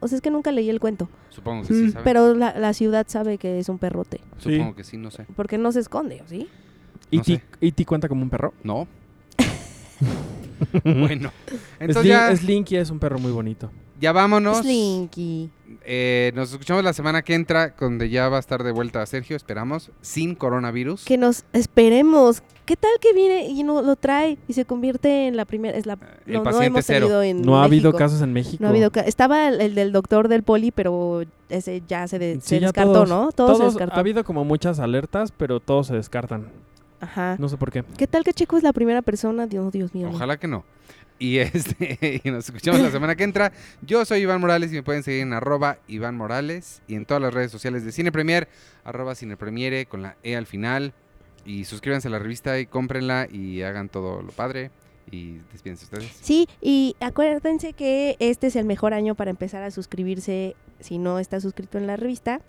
O 0.02 0.08
sea, 0.10 0.18
es 0.18 0.22
que 0.22 0.32
nunca 0.32 0.52
leí 0.52 0.70
el 0.70 0.82
cuento. 0.82 1.10
Supongo 1.30 1.62
que 1.66 1.74
sí, 1.74 1.84
Mm, 1.84 1.90
¿saben? 1.92 2.04
Pero 2.04 2.34
la, 2.34 2.58
la 2.58 2.74
ciudad 2.74 3.06
sabe 3.10 3.38
que 3.38 3.60
es 3.60 3.70
un 3.70 3.78
perrote. 3.80 4.20
Supongo 4.38 4.72
Sí. 4.72 4.76
que 4.76 4.84
sí, 4.84 4.98
no 4.98 5.12
sé. 5.12 5.26
Porque 5.38 5.58
no 5.58 5.72
se 5.72 5.80
esconde, 5.80 6.22
¿o 6.22 6.28
¿sí? 6.28 6.48
No 7.12 7.22
¿E.T. 7.22 7.24
sé. 7.36 7.42
E.T. 7.62 7.86
cuenta 7.86 8.08
como 8.08 8.22
un 8.24 8.30
perro? 8.30 8.54
No. 8.64 8.88
bueno, 10.84 11.32
entonces 11.80 12.04
Slin- 12.06 12.08
ya, 12.10 12.36
Slinky 12.36 12.76
es 12.78 12.90
un 12.90 13.00
perro 13.00 13.20
muy 13.20 13.32
bonito. 13.32 13.72
ya 14.00 14.12
vámonos. 14.12 14.60
Slinky. 14.60 15.50
Eh, 15.86 16.32
nos 16.36 16.52
escuchamos 16.52 16.84
la 16.84 16.94
semana 16.94 17.22
que 17.22 17.34
entra, 17.34 17.74
donde 17.80 18.10
ya 18.10 18.28
va 18.30 18.38
a 18.38 18.40
estar 18.40 18.64
de 18.64 18.72
vuelta 18.72 19.06
Sergio, 19.06 19.36
esperamos, 19.36 19.92
sin 20.02 20.36
coronavirus. 20.36 21.06
Que 21.06 21.18
nos 21.18 21.46
esperemos. 21.54 22.44
¿Qué 22.66 22.76
tal 22.76 22.92
que 23.02 23.14
viene 23.14 23.48
y 23.48 23.64
no 23.64 23.82
lo 23.82 23.96
trae 23.96 24.38
y 24.48 24.54
se 24.54 24.64
convierte 24.66 25.26
en 25.28 25.36
la 25.38 25.46
primera? 25.46 25.76
Es 25.78 25.88
la, 25.88 25.98
el 26.28 26.34
no, 26.34 26.40
no 26.40 26.44
paciente 26.44 26.68
hemos 26.68 26.86
cero. 26.86 27.00
tenido 27.08 27.24
en 27.24 27.42
No 27.42 27.60
ha 27.60 27.64
habido 27.64 27.90
México. 27.90 27.98
casos 27.98 28.22
en 28.22 28.32
México. 28.34 28.58
No 28.60 28.68
ha 28.68 28.70
habido 28.70 28.92
ca- 28.92 29.02
Estaba 29.02 29.48
el, 29.48 29.60
el 29.60 29.74
del 29.74 29.92
doctor 29.92 30.28
del 30.28 30.44
poli, 30.44 30.70
pero 30.72 31.24
ese 31.50 31.82
ya 31.88 32.08
se, 32.08 32.20
de- 32.20 32.36
Sí, 32.36 32.42
se 32.50 32.60
ya 32.60 32.68
descartó, 32.68 32.94
todos- 32.94 33.10
¿no? 33.10 33.32
Todo 33.32 33.54
se 33.56 33.60
Todos, 33.60 33.74
descartó. 33.74 33.96
ha 33.96 34.00
habido 34.00 34.24
como 34.24 34.46
muchas 34.46 34.80
alertas, 34.80 35.34
pero 35.36 35.60
todos 35.60 35.88
se 35.88 35.96
descartan. 35.96 36.48
Ajá. 37.00 37.36
No 37.40 37.50
sé 37.50 37.58
por 37.58 37.72
qué. 37.72 37.84
¿Qué 37.98 38.08
tal 38.08 38.24
que 38.24 38.34
Checo 38.34 38.58
es 38.58 38.64
la 38.64 38.74
primera 38.74 39.02
persona? 39.02 39.48
Dios, 39.48 39.72
Dios 39.72 39.94
mío. 39.94 40.10
Ojalá 40.12 40.38
que 40.38 40.48
no. 40.48 40.66
Y, 41.20 41.38
este, 41.40 42.22
y 42.24 42.32
nos 42.32 42.46
escuchamos 42.46 42.82
la 42.82 42.92
semana 42.92 43.16
que 43.16 43.24
entra. 43.24 43.52
Yo 43.82 44.04
soy 44.06 44.22
Iván 44.22 44.42
Morales 44.42 44.72
y 44.72 44.76
me 44.76 44.84
pueden 44.84 45.04
seguir 45.04 45.22
en 45.22 45.34
arroba 45.34 45.78
Iván 45.88 46.16
Morales 46.16 46.82
y 46.88 46.96
en 46.96 47.06
todas 47.06 47.22
las 47.22 47.34
redes 47.34 47.52
sociales 47.52 47.84
de 47.84 47.92
Cine 47.92 48.12
Premier, 48.12 48.48
arroba 48.84 49.16
Cine 49.16 49.38
Premiere 49.38 49.86
con 49.86 50.02
la 50.02 50.16
E 50.24 50.36
al 50.36 50.46
final. 50.46 50.94
Y 51.46 51.66
suscríbanse 51.66 52.08
a 52.08 52.12
la 52.12 52.20
revista 52.20 52.60
y 52.60 52.66
cómprenla 52.66 53.28
y 53.32 53.62
hagan 53.62 53.90
todo 53.90 54.22
lo 54.22 54.32
padre. 54.32 54.72
Y 55.12 55.40
despídense 55.52 55.86
ustedes. 55.86 56.12
Sí, 56.22 56.48
y 56.62 56.96
acuérdense 57.00 57.74
que 57.74 58.16
este 58.20 58.48
es 58.48 58.56
el 58.56 58.66
mejor 58.66 58.94
año 58.94 59.16
para 59.16 59.32
empezar 59.32 59.64
a 59.64 59.72
suscribirse 59.72 60.56
si 60.80 60.98
no 60.98 61.20
está 61.20 61.40
suscrito 61.42 61.78
en 61.78 61.88
la 61.88 61.98
revista, 61.98 62.42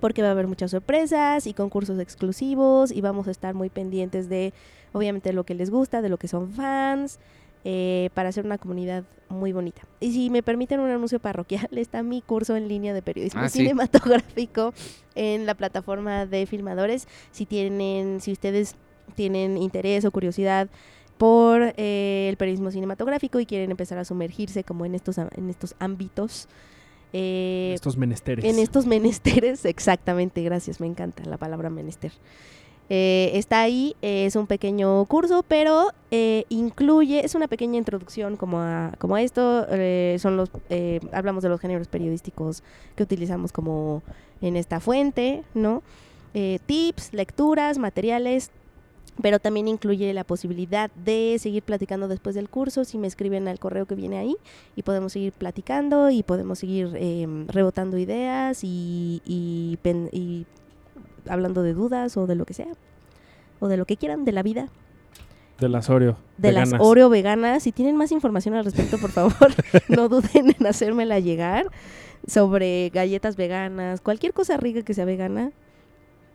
porque 0.00 0.22
va 0.22 0.28
a 0.28 0.30
haber 0.32 0.46
muchas 0.46 0.70
sorpresas 0.70 1.46
y 1.46 1.54
concursos 1.54 1.98
exclusivos 1.98 2.90
y 2.90 3.00
vamos 3.00 3.28
a 3.28 3.30
estar 3.30 3.54
muy 3.54 3.70
pendientes 3.70 4.28
de, 4.28 4.52
obviamente, 4.92 5.32
lo 5.32 5.44
que 5.44 5.54
les 5.54 5.70
gusta, 5.70 6.02
de 6.02 6.08
lo 6.08 6.18
que 6.18 6.28
son 6.28 6.52
fans, 6.52 7.18
eh, 7.64 8.10
para 8.14 8.28
hacer 8.28 8.44
una 8.44 8.58
comunidad 8.58 9.04
muy 9.30 9.52
bonita. 9.52 9.82
Y 10.00 10.12
si 10.12 10.28
me 10.30 10.42
permiten 10.42 10.80
un 10.80 10.90
anuncio 10.90 11.18
parroquial, 11.18 11.68
está 11.78 12.02
mi 12.02 12.20
curso 12.20 12.56
en 12.56 12.68
línea 12.68 12.92
de 12.92 13.02
periodismo 13.02 13.40
Ah, 13.42 13.48
sí. 13.48 13.60
cinematográfico 13.60 14.74
en 15.14 15.46
la 15.46 15.54
plataforma 15.54 16.26
de 16.26 16.46
filmadores. 16.46 17.08
Si 17.30 17.46
tienen, 17.46 18.20
si 18.20 18.32
ustedes 18.32 18.74
tienen 19.14 19.56
interés 19.56 20.04
o 20.04 20.10
curiosidad 20.10 20.68
por 21.18 21.72
eh, 21.76 22.26
el 22.28 22.36
periodismo 22.36 22.70
cinematográfico 22.70 23.38
y 23.40 23.46
quieren 23.46 23.70
empezar 23.70 23.98
a 23.98 24.04
sumergirse 24.04 24.64
como 24.64 24.84
en 24.84 24.94
estos, 24.94 25.16
en 25.18 25.48
estos 25.48 25.74
ámbitos. 25.78 26.48
Eh, 27.14 27.72
Estos 27.74 27.96
menesteres. 27.96 28.44
en 28.44 28.58
estos 28.58 28.84
menesteres, 28.84 29.64
exactamente, 29.64 30.42
gracias, 30.42 30.80
me 30.80 30.86
encanta 30.86 31.24
la 31.24 31.38
palabra 31.38 31.70
menester. 31.70 32.12
Eh, 32.90 33.30
está 33.34 33.62
ahí, 33.62 33.96
eh, 34.02 34.26
es 34.26 34.36
un 34.36 34.46
pequeño 34.46 35.06
curso, 35.06 35.42
pero 35.46 35.90
eh, 36.10 36.44
incluye, 36.50 37.24
es 37.24 37.34
una 37.34 37.48
pequeña 37.48 37.78
introducción 37.78 38.36
como 38.36 38.58
a, 38.58 38.92
como 38.98 39.14
a 39.14 39.22
esto, 39.22 39.66
son 40.18 40.36
los, 40.36 40.50
hablamos 41.12 41.42
de 41.42 41.48
los 41.48 41.60
géneros 41.60 41.88
periodísticos 41.88 42.62
que 42.94 43.02
utilizamos 43.02 43.52
como 43.52 44.02
en 44.42 44.56
esta 44.56 44.80
fuente, 44.80 45.44
¿no? 45.54 45.82
Tips, 46.32 47.12
lecturas, 47.12 47.78
materiales, 47.78 48.50
pero 49.22 49.38
también 49.38 49.68
incluye 49.68 50.12
la 50.12 50.24
posibilidad 50.24 50.90
de 51.04 51.36
seguir 51.38 51.62
platicando 51.62 52.08
después 52.08 52.34
del 52.34 52.48
curso. 52.48 52.84
Si 52.84 52.98
me 52.98 53.06
escriben 53.06 53.46
al 53.48 53.58
correo 53.60 53.86
que 53.86 53.94
viene 53.94 54.18
ahí 54.18 54.36
y 54.76 54.82
podemos 54.82 55.12
seguir 55.12 55.32
platicando 55.32 56.10
y 56.10 56.22
podemos 56.22 56.58
seguir 56.58 56.90
eh, 56.96 57.26
rebotando 57.48 57.96
ideas 57.98 58.60
y, 58.64 59.22
y, 59.24 59.78
pen- 59.82 60.08
y 60.12 60.46
hablando 61.28 61.62
de 61.62 61.74
dudas 61.74 62.16
o 62.16 62.26
de 62.26 62.34
lo 62.34 62.44
que 62.44 62.54
sea 62.54 62.66
o 63.60 63.68
de 63.68 63.76
lo 63.76 63.84
que 63.86 63.96
quieran 63.96 64.24
de 64.24 64.32
la 64.32 64.42
vida. 64.42 64.68
De 65.60 65.68
las 65.68 65.88
Oreo. 65.88 66.16
de 66.36 66.48
veganas. 66.48 66.72
las 66.72 66.80
Oreo 66.80 67.08
veganas. 67.08 67.62
Si 67.62 67.70
tienen 67.70 67.96
más 67.96 68.10
información 68.10 68.54
al 68.56 68.64
respecto 68.64 68.98
por 68.98 69.10
favor 69.12 69.54
no 69.88 70.08
duden 70.08 70.54
en 70.58 70.66
hacérmela 70.66 71.20
llegar. 71.20 71.66
Sobre 72.26 72.90
galletas 72.92 73.36
veganas 73.36 74.00
cualquier 74.00 74.32
cosa 74.32 74.56
rica 74.56 74.82
que 74.82 74.92
sea 74.94 75.04
vegana 75.04 75.52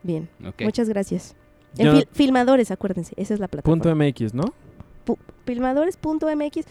bien. 0.04 0.30
Muchas 0.62 0.88
gracias 0.88 1.36
en 1.78 1.88
fil- 1.94 2.08
filmadores 2.12 2.72
acuérdense 2.72 3.14
esa 3.18 3.34
es 3.34 3.40
la 3.40 3.48
plataforma 3.48 3.82
Punto 3.84 3.96
MX, 3.96 4.34
¿no? 4.34 4.44
Filmadores.mx 5.46 6.66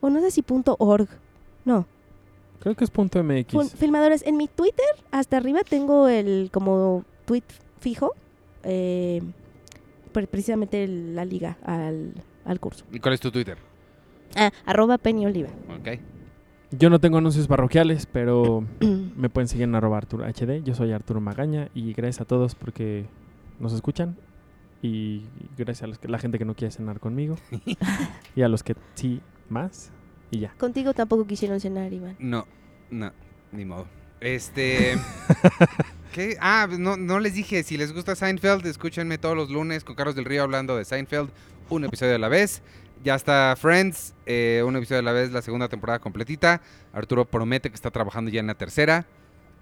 o 0.00 0.10
no 0.10 0.20
sé 0.20 0.30
si 0.30 0.42
punto 0.42 0.76
.org. 0.78 1.08
No, 1.64 1.86
Creo 2.60 2.74
que 2.74 2.84
es 2.84 2.90
punto 2.90 3.22
MX. 3.22 3.52
Fun- 3.52 3.68
filmadores. 3.68 4.22
En 4.26 4.36
mi 4.36 4.48
Twitter, 4.48 4.84
hasta 5.10 5.36
arriba 5.36 5.60
tengo 5.68 6.08
el 6.08 6.48
como 6.52 7.04
tweet 7.26 7.44
fijo, 7.80 8.12
eh, 8.64 9.20
pre- 10.12 10.26
precisamente 10.26 10.82
el- 10.84 11.14
la 11.14 11.24
liga 11.24 11.58
al, 11.64 12.12
al 12.44 12.58
curso. 12.58 12.84
¿Y 12.92 12.98
cuál 12.98 13.14
es 13.14 13.20
tu 13.20 13.30
Twitter? 13.30 13.58
Ah, 14.34 14.50
arroba 14.64 14.98
Penny 14.98 15.26
Oliva. 15.26 15.50
Ok. 15.78 16.00
Yo 16.72 16.90
no 16.90 16.98
tengo 16.98 17.18
anuncios 17.18 17.46
parroquiales, 17.46 18.06
pero 18.06 18.64
me 19.16 19.28
pueden 19.28 19.46
seguir 19.48 19.64
en 19.64 19.74
arroba 19.74 19.98
Arturo 19.98 20.24
HD. 20.24 20.62
Yo 20.64 20.74
soy 20.74 20.92
Arturo 20.92 21.20
Magaña 21.20 21.68
y 21.74 21.92
gracias 21.92 22.22
a 22.22 22.24
todos 22.24 22.54
porque 22.54 23.06
nos 23.60 23.72
escuchan. 23.74 24.16
Y 24.82 25.22
gracias 25.56 25.82
a 25.84 25.86
los 25.86 25.98
que- 25.98 26.08
la 26.08 26.18
gente 26.18 26.38
que 26.38 26.44
no 26.44 26.54
quiere 26.54 26.70
cenar 26.72 27.00
conmigo. 27.00 27.36
y 28.36 28.42
a 28.42 28.48
los 28.48 28.62
que 28.62 28.76
sí 28.94 29.20
más. 29.48 29.90
Y 30.30 30.40
ya. 30.40 30.52
Contigo 30.58 30.92
tampoco 30.94 31.26
quisieron 31.26 31.60
cenar, 31.60 31.92
Iván. 31.92 32.16
No, 32.18 32.46
no, 32.90 33.12
ni 33.52 33.64
modo. 33.64 33.86
Este. 34.20 34.96
¿Qué? 36.12 36.36
Ah, 36.40 36.68
no, 36.78 36.96
no 36.96 37.20
les 37.20 37.34
dije. 37.34 37.62
Si 37.62 37.76
les 37.76 37.92
gusta 37.92 38.14
Seinfeld, 38.14 38.64
escúchenme 38.66 39.18
todos 39.18 39.36
los 39.36 39.50
lunes 39.50 39.84
con 39.84 39.94
Carlos 39.94 40.14
del 40.14 40.24
Río 40.24 40.42
hablando 40.42 40.76
de 40.76 40.84
Seinfeld, 40.84 41.30
un 41.68 41.84
episodio 41.84 42.14
a 42.14 42.18
la 42.18 42.28
vez. 42.28 42.62
Ya 43.04 43.14
está 43.14 43.54
Friends, 43.58 44.14
eh, 44.24 44.62
un 44.66 44.74
episodio 44.76 45.00
a 45.00 45.02
la 45.02 45.12
vez, 45.12 45.30
la 45.30 45.42
segunda 45.42 45.68
temporada 45.68 45.98
completita. 45.98 46.62
Arturo 46.92 47.24
promete 47.26 47.68
que 47.68 47.74
está 47.74 47.90
trabajando 47.90 48.30
ya 48.30 48.40
en 48.40 48.46
la 48.46 48.54
tercera. 48.54 49.06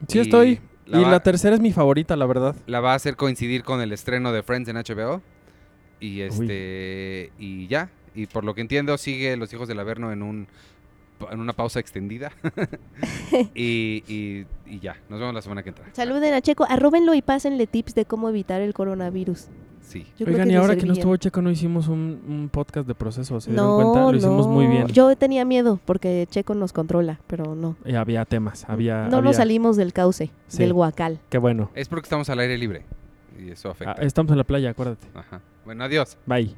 Sí 0.08 0.18
Y 0.18 0.20
estoy. 0.22 0.60
La 0.86 1.00
y 1.00 1.04
va- 1.04 1.10
la 1.10 1.20
tercera 1.20 1.54
es 1.54 1.60
mi 1.60 1.72
favorita, 1.72 2.16
la 2.16 2.26
verdad. 2.26 2.54
La 2.66 2.80
va 2.80 2.92
a 2.92 2.94
hacer 2.96 3.16
coincidir 3.16 3.62
con 3.64 3.80
el 3.80 3.92
estreno 3.92 4.32
de 4.32 4.42
Friends 4.42 4.68
en 4.68 4.76
HBO. 4.76 5.22
Y 6.00 6.20
este. 6.22 7.32
Y 7.38 7.66
ya. 7.68 7.90
Y 8.14 8.26
por 8.26 8.44
lo 8.44 8.54
que 8.54 8.60
entiendo, 8.60 8.96
sigue 8.98 9.36
Los 9.36 9.52
Hijos 9.52 9.66
del 9.68 9.80
Averno 9.80 10.12
en 10.12 10.22
un 10.22 10.46
en 11.30 11.40
una 11.40 11.52
pausa 11.54 11.80
extendida. 11.80 12.32
y, 13.54 14.02
y- 14.08 14.46
y 14.66 14.80
ya. 14.80 14.96
Nos 15.08 15.20
vemos 15.20 15.34
la 15.34 15.42
semana 15.42 15.62
que 15.62 15.70
entra. 15.70 15.84
Saluden 15.92 16.34
a 16.34 16.40
Checo, 16.42 16.66
arróbenlo 16.68 17.14
y 17.14 17.22
pásenle 17.22 17.66
tips 17.66 17.94
de 17.94 18.04
cómo 18.04 18.28
evitar 18.28 18.60
el 18.60 18.74
coronavirus. 18.74 19.46
Sí. 19.86 20.06
Yo 20.18 20.26
Oigan, 20.26 20.50
y 20.50 20.54
ahora 20.56 20.74
que 20.76 20.86
no 20.86 20.92
estuvo 20.94 21.16
Checo, 21.16 21.40
no 21.42 21.50
hicimos 21.50 21.88
un, 21.88 22.20
un 22.26 22.48
podcast 22.50 22.88
de 22.88 22.94
proceso. 22.94 23.40
¿Se 23.40 23.50
dieron 23.50 23.66
No, 23.66 23.76
cuenta? 23.92 24.10
Lo 24.10 24.16
hicimos 24.16 24.48
muy 24.48 24.66
bien. 24.66 24.86
Yo 24.88 25.14
tenía 25.16 25.44
miedo 25.44 25.78
porque 25.84 26.26
Checo 26.30 26.54
nos 26.54 26.72
controla, 26.72 27.20
pero 27.26 27.54
no. 27.54 27.76
Y 27.84 27.94
había 27.94 28.24
temas. 28.24 28.64
Había, 28.68 29.08
no 29.08 29.18
había- 29.18 29.28
nos 29.28 29.36
salimos 29.36 29.76
del 29.76 29.92
cauce, 29.92 30.30
Sí. 30.48 30.58
del 30.58 30.72
huacal. 30.72 31.20
Qué 31.28 31.38
bueno. 31.38 31.70
Es 31.74 31.88
porque 31.88 32.06
estamos 32.06 32.28
al 32.30 32.38
aire 32.40 32.58
libre. 32.58 32.82
Y 33.38 33.50
eso 33.50 33.68
Ah, 33.68 33.72
afecta. 33.72 34.02
estamos 34.02 34.32
en 34.32 34.38
la 34.38 34.44
playa, 34.44 34.70
acuérdate. 34.70 35.06
Ajá. 35.14 35.40
Bueno, 35.64 35.84
adiós. 35.84 36.16
Bye. 36.26 36.54